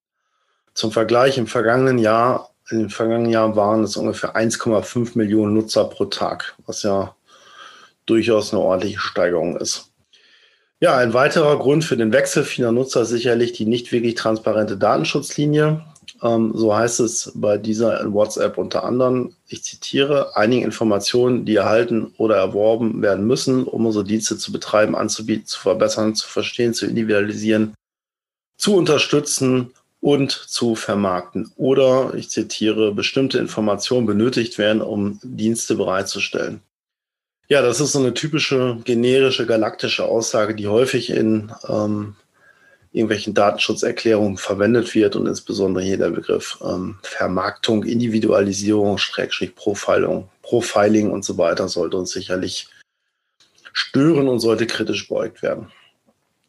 Zum 0.74 0.92
Vergleich 0.92 1.38
im 1.38 1.46
vergangenen 1.46 1.96
Jahr, 1.96 2.50
in 2.68 2.80
den 2.80 2.90
vergangenen 2.90 3.30
Jahren 3.30 3.56
waren 3.56 3.84
es 3.84 3.96
ungefähr 3.96 4.36
1,5 4.36 5.16
Millionen 5.16 5.54
Nutzer 5.54 5.84
pro 5.84 6.04
Tag, 6.04 6.54
was 6.66 6.82
ja 6.82 7.16
durchaus 8.04 8.52
eine 8.52 8.60
ordentliche 8.60 8.98
Steigerung 8.98 9.56
ist. 9.56 9.90
Ja, 10.78 10.94
ein 10.98 11.14
weiterer 11.14 11.58
Grund 11.58 11.84
für 11.84 11.96
den 11.96 12.12
Wechsel 12.12 12.44
vieler 12.44 12.70
Nutzer 12.70 13.02
ist 13.02 13.08
sicherlich 13.08 13.52
die 13.52 13.64
nicht 13.64 13.92
wirklich 13.92 14.14
transparente 14.14 14.76
Datenschutzlinie. 14.76 15.82
Ähm, 16.22 16.52
so 16.54 16.76
heißt 16.76 17.00
es 17.00 17.32
bei 17.34 17.56
dieser 17.56 17.98
in 18.02 18.12
WhatsApp 18.12 18.58
unter 18.58 18.84
anderem, 18.84 19.34
ich 19.48 19.64
zitiere, 19.64 20.36
einige 20.36 20.66
Informationen, 20.66 21.46
die 21.46 21.56
erhalten 21.56 22.12
oder 22.18 22.36
erworben 22.36 23.00
werden 23.00 23.26
müssen, 23.26 23.64
um 23.64 23.86
unsere 23.86 24.04
Dienste 24.04 24.36
zu 24.36 24.52
betreiben, 24.52 24.94
anzubieten, 24.94 25.46
zu 25.46 25.60
verbessern, 25.60 26.14
zu 26.14 26.28
verstehen, 26.28 26.74
zu 26.74 26.84
individualisieren, 26.84 27.74
zu 28.58 28.76
unterstützen 28.76 29.72
und 30.00 30.30
zu 30.30 30.74
vermarkten. 30.74 31.52
Oder, 31.56 32.12
ich 32.14 32.28
zitiere, 32.28 32.92
bestimmte 32.92 33.38
Informationen 33.38 34.06
benötigt 34.06 34.58
werden, 34.58 34.82
um 34.82 35.20
Dienste 35.22 35.74
bereitzustellen. 35.74 36.60
Ja, 37.48 37.62
das 37.62 37.80
ist 37.80 37.92
so 37.92 38.00
eine 38.00 38.12
typische 38.12 38.78
generische 38.84 39.46
galaktische 39.46 40.04
Aussage, 40.04 40.54
die 40.54 40.66
häufig 40.66 41.10
in 41.10 41.52
ähm, 41.68 42.16
irgendwelchen 42.92 43.34
Datenschutzerklärungen 43.34 44.36
verwendet 44.36 44.94
wird 44.94 45.16
und 45.16 45.26
insbesondere 45.26 45.84
hier 45.84 45.98
der 45.98 46.10
Begriff 46.10 46.58
ähm, 46.64 46.98
Vermarktung, 47.02 47.84
Individualisierung, 47.84 48.98
Schrägstrich 48.98 49.54
Profiling, 49.54 50.28
Profiling 50.42 51.10
und 51.10 51.24
so 51.24 51.38
weiter 51.38 51.68
sollte 51.68 51.98
uns 51.98 52.10
sicherlich 52.10 52.68
stören 53.72 54.26
und 54.28 54.40
sollte 54.40 54.66
kritisch 54.66 55.06
beugt 55.08 55.42
werden. 55.42 55.70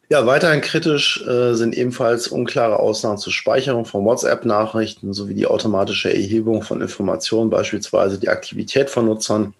Ja, 0.08 0.24
weiterhin 0.24 0.62
kritisch 0.62 1.22
äh, 1.26 1.52
sind 1.52 1.76
ebenfalls 1.76 2.28
unklare 2.28 2.80
Ausnahmen 2.80 3.18
zur 3.18 3.32
Speicherung 3.32 3.84
von 3.84 4.06
WhatsApp-Nachrichten 4.06 5.12
sowie 5.12 5.34
die 5.34 5.46
automatische 5.46 6.10
Erhebung 6.10 6.62
von 6.62 6.80
Informationen, 6.80 7.50
beispielsweise 7.50 8.18
die 8.18 8.30
Aktivität 8.30 8.88
von 8.88 9.04
Nutzern. 9.04 9.52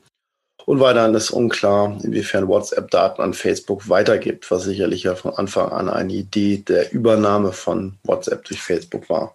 Und 0.68 0.80
weiterhin 0.80 1.14
ist 1.14 1.30
unklar, 1.30 1.96
inwiefern 2.02 2.46
WhatsApp 2.46 2.90
Daten 2.90 3.22
an 3.22 3.32
Facebook 3.32 3.88
weitergibt, 3.88 4.50
was 4.50 4.64
sicherlich 4.64 5.04
ja 5.04 5.14
von 5.14 5.32
Anfang 5.32 5.72
an 5.72 5.88
eine 5.88 6.12
Idee 6.12 6.58
der 6.58 6.92
Übernahme 6.92 7.52
von 7.52 7.94
WhatsApp 8.02 8.44
durch 8.44 8.60
Facebook 8.60 9.08
war. 9.08 9.34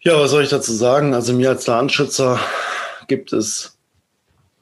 Ja, 0.00 0.18
was 0.18 0.32
soll 0.32 0.42
ich 0.42 0.48
dazu 0.48 0.72
sagen? 0.72 1.14
Also 1.14 1.32
mir 1.32 1.50
als 1.50 1.64
Datenschützer 1.64 2.40
gibt 3.06 3.32
es 3.32 3.76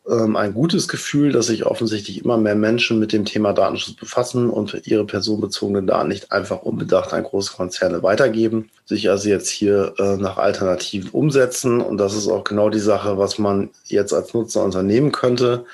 ähm, 0.06 0.36
ein 0.36 0.52
gutes 0.52 0.86
Gefühl, 0.86 1.32
dass 1.32 1.46
sich 1.46 1.64
offensichtlich 1.64 2.22
immer 2.22 2.36
mehr 2.36 2.56
Menschen 2.56 2.98
mit 2.98 3.14
dem 3.14 3.24
Thema 3.24 3.54
Datenschutz 3.54 3.96
befassen 3.96 4.50
und 4.50 4.86
ihre 4.86 5.06
personenbezogenen 5.06 5.86
Daten 5.86 6.08
nicht 6.08 6.30
einfach 6.30 6.60
unbedacht 6.60 7.14
an 7.14 7.22
große 7.22 7.54
Konzerne 7.54 8.02
weitergeben, 8.02 8.68
sich 8.84 9.08
also 9.08 9.30
jetzt 9.30 9.48
hier 9.48 9.94
äh, 9.96 10.18
nach 10.18 10.36
Alternativen 10.36 11.08
umsetzen. 11.08 11.80
Und 11.80 11.96
das 11.96 12.14
ist 12.14 12.28
auch 12.28 12.44
genau 12.44 12.68
die 12.68 12.80
Sache, 12.80 13.16
was 13.16 13.38
man 13.38 13.70
jetzt 13.86 14.12
als 14.12 14.34
Nutzer 14.34 14.62
unternehmen 14.62 15.10
könnte. 15.10 15.64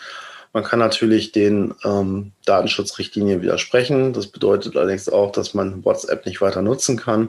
Man 0.52 0.64
kann 0.64 0.78
natürlich 0.78 1.32
den 1.32 1.74
ähm, 1.84 2.32
Datenschutzrichtlinien 2.44 3.42
widersprechen. 3.42 4.12
Das 4.12 4.28
bedeutet 4.28 4.76
allerdings 4.76 5.08
auch, 5.08 5.32
dass 5.32 5.54
man 5.54 5.84
WhatsApp 5.84 6.26
nicht 6.26 6.40
weiter 6.40 6.62
nutzen 6.62 6.96
kann. 6.96 7.28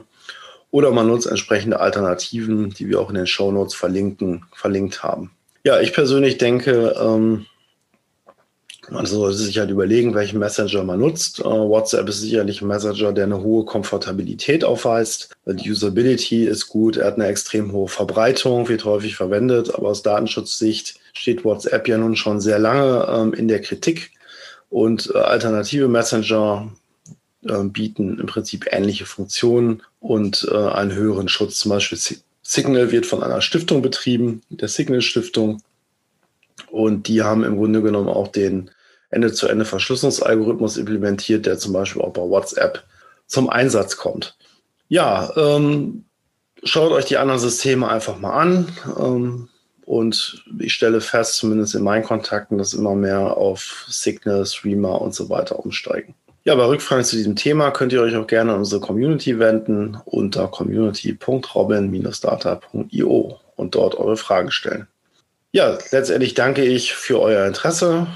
Oder 0.70 0.90
man 0.90 1.08
nutzt 1.08 1.26
entsprechende 1.26 1.80
Alternativen, 1.80 2.70
die 2.70 2.88
wir 2.88 3.00
auch 3.00 3.08
in 3.08 3.16
den 3.16 3.26
Show 3.26 3.50
Notes 3.50 3.74
verlinken, 3.74 4.46
verlinkt 4.54 5.02
haben. 5.02 5.32
Ja, 5.64 5.80
ich 5.80 5.92
persönlich 5.92 6.38
denke, 6.38 6.96
ähm, 6.98 7.46
man 8.88 9.06
sollte 9.06 9.36
sich 9.36 9.58
halt 9.58 9.70
überlegen, 9.70 10.14
welchen 10.14 10.38
Messenger 10.38 10.82
man 10.84 11.00
nutzt. 11.00 11.40
Uh, 11.40 11.68
WhatsApp 11.68 12.08
ist 12.08 12.20
sicherlich 12.20 12.60
ein 12.60 12.68
Messenger, 12.68 13.12
der 13.12 13.24
eine 13.24 13.42
hohe 13.42 13.64
Komfortabilität 13.64 14.64
aufweist. 14.64 15.30
Die 15.46 15.70
Usability 15.70 16.44
ist 16.44 16.68
gut, 16.68 16.96
er 16.96 17.08
hat 17.08 17.14
eine 17.14 17.26
extrem 17.26 17.72
hohe 17.72 17.88
Verbreitung, 17.88 18.68
wird 18.68 18.84
häufig 18.84 19.16
verwendet, 19.16 19.74
aber 19.74 19.88
aus 19.88 20.02
Datenschutzsicht 20.02 20.99
steht 21.12 21.44
WhatsApp 21.44 21.88
ja 21.88 21.98
nun 21.98 22.16
schon 22.16 22.40
sehr 22.40 22.58
lange 22.58 23.06
ähm, 23.10 23.32
in 23.34 23.48
der 23.48 23.60
Kritik 23.60 24.12
und 24.68 25.10
äh, 25.14 25.18
alternative 25.18 25.88
Messenger 25.88 26.70
äh, 27.44 27.64
bieten 27.64 28.18
im 28.18 28.26
Prinzip 28.26 28.66
ähnliche 28.70 29.06
Funktionen 29.06 29.82
und 29.98 30.48
äh, 30.50 30.56
einen 30.56 30.92
höheren 30.92 31.28
Schutz. 31.28 31.58
Zum 31.58 31.70
Beispiel 31.70 31.98
Signal 32.42 32.90
wird 32.90 33.06
von 33.06 33.22
einer 33.22 33.40
Stiftung 33.40 33.82
betrieben, 33.82 34.42
der 34.48 34.68
Signal 34.68 35.02
Stiftung. 35.02 35.62
Und 36.70 37.08
die 37.08 37.22
haben 37.22 37.44
im 37.44 37.56
Grunde 37.56 37.82
genommen 37.82 38.08
auch 38.08 38.28
den 38.28 38.70
Ende-zu-Ende-Verschlüsselungsalgorithmus 39.10 40.76
implementiert, 40.76 41.46
der 41.46 41.58
zum 41.58 41.72
Beispiel 41.72 42.02
auch 42.02 42.12
bei 42.12 42.22
WhatsApp 42.22 42.84
zum 43.26 43.48
Einsatz 43.48 43.96
kommt. 43.96 44.36
Ja, 44.88 45.32
ähm, 45.36 46.04
schaut 46.62 46.92
euch 46.92 47.06
die 47.06 47.16
anderen 47.16 47.40
Systeme 47.40 47.88
einfach 47.88 48.18
mal 48.18 48.32
an. 48.32 48.68
Ähm, 48.98 49.48
und 49.90 50.44
ich 50.60 50.72
stelle 50.72 51.00
fest, 51.00 51.34
zumindest 51.34 51.74
in 51.74 51.82
meinen 51.82 52.04
Kontakten, 52.04 52.58
dass 52.58 52.74
immer 52.74 52.94
mehr 52.94 53.36
auf 53.36 53.86
Signal, 53.88 54.46
Streamer 54.46 55.00
und 55.00 55.16
so 55.16 55.28
weiter 55.28 55.58
umsteigen. 55.58 56.14
Ja, 56.44 56.54
bei 56.54 56.64
Rückfragen 56.64 57.04
zu 57.04 57.16
diesem 57.16 57.34
Thema 57.34 57.72
könnt 57.72 57.92
ihr 57.92 58.00
euch 58.00 58.14
auch 58.14 58.28
gerne 58.28 58.52
an 58.52 58.60
unsere 58.60 58.80
Community 58.80 59.40
wenden 59.40 59.98
unter 60.04 60.46
community.robin-data.io 60.46 63.40
und 63.56 63.74
dort 63.74 63.96
eure 63.96 64.16
Fragen 64.16 64.52
stellen. 64.52 64.86
Ja, 65.50 65.76
letztendlich 65.90 66.34
danke 66.34 66.62
ich 66.62 66.94
für 66.94 67.20
euer 67.20 67.44
Interesse. 67.44 68.06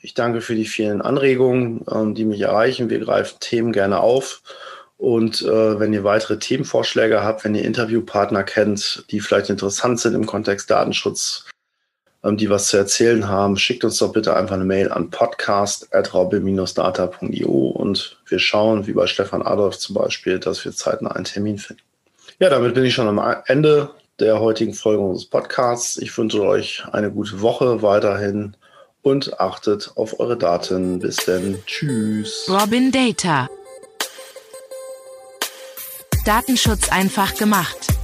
Ich 0.00 0.14
danke 0.14 0.40
für 0.40 0.54
die 0.54 0.64
vielen 0.64 1.02
Anregungen, 1.02 1.84
ähm, 1.92 2.14
die 2.14 2.24
mich 2.24 2.40
erreichen. 2.40 2.88
Wir 2.88 3.00
greifen 3.00 3.36
Themen 3.40 3.72
gerne 3.72 4.00
auf. 4.00 4.40
Und 4.98 5.40
äh, 5.42 5.78
wenn 5.78 5.92
ihr 5.92 6.02
weitere 6.04 6.38
Themenvorschläge 6.38 7.22
habt, 7.22 7.44
wenn 7.44 7.54
ihr 7.54 7.64
Interviewpartner 7.64 8.42
kennt, 8.42 9.04
die 9.10 9.20
vielleicht 9.20 9.48
interessant 9.48 10.00
sind 10.00 10.14
im 10.14 10.26
Kontext 10.26 10.70
Datenschutz, 10.70 11.46
ähm, 12.24 12.36
die 12.36 12.50
was 12.50 12.66
zu 12.66 12.76
erzählen 12.76 13.28
haben, 13.28 13.56
schickt 13.56 13.84
uns 13.84 13.98
doch 13.98 14.12
bitte 14.12 14.36
einfach 14.36 14.56
eine 14.56 14.64
Mail 14.64 14.90
an 14.90 15.10
podcast.raube-data.io 15.10 17.68
und 17.68 18.18
wir 18.26 18.40
schauen, 18.40 18.88
wie 18.88 18.92
bei 18.92 19.06
Stefan 19.06 19.42
Adolf 19.42 19.78
zum 19.78 19.94
Beispiel, 19.94 20.40
dass 20.40 20.64
wir 20.64 20.72
zeitnah 20.72 21.12
einen 21.12 21.24
Termin 21.24 21.58
finden. 21.58 21.82
Ja, 22.40 22.50
damit 22.50 22.74
bin 22.74 22.84
ich 22.84 22.94
schon 22.94 23.06
am 23.06 23.20
Ende 23.46 23.90
der 24.18 24.40
heutigen 24.40 24.74
Folge 24.74 25.00
unseres 25.00 25.30
Podcasts. 25.30 25.96
Ich 25.98 26.18
wünsche 26.18 26.42
euch 26.42 26.82
eine 26.90 27.12
gute 27.12 27.40
Woche 27.40 27.82
weiterhin 27.82 28.56
und 29.02 29.38
achtet 29.38 29.92
auf 29.94 30.18
eure 30.18 30.36
Daten. 30.36 30.98
Bis 30.98 31.18
denn. 31.18 31.62
Tschüss. 31.66 32.48
Robin 32.48 32.90
Data. 32.90 33.48
Datenschutz 36.28 36.90
einfach 36.90 37.36
gemacht. 37.36 37.97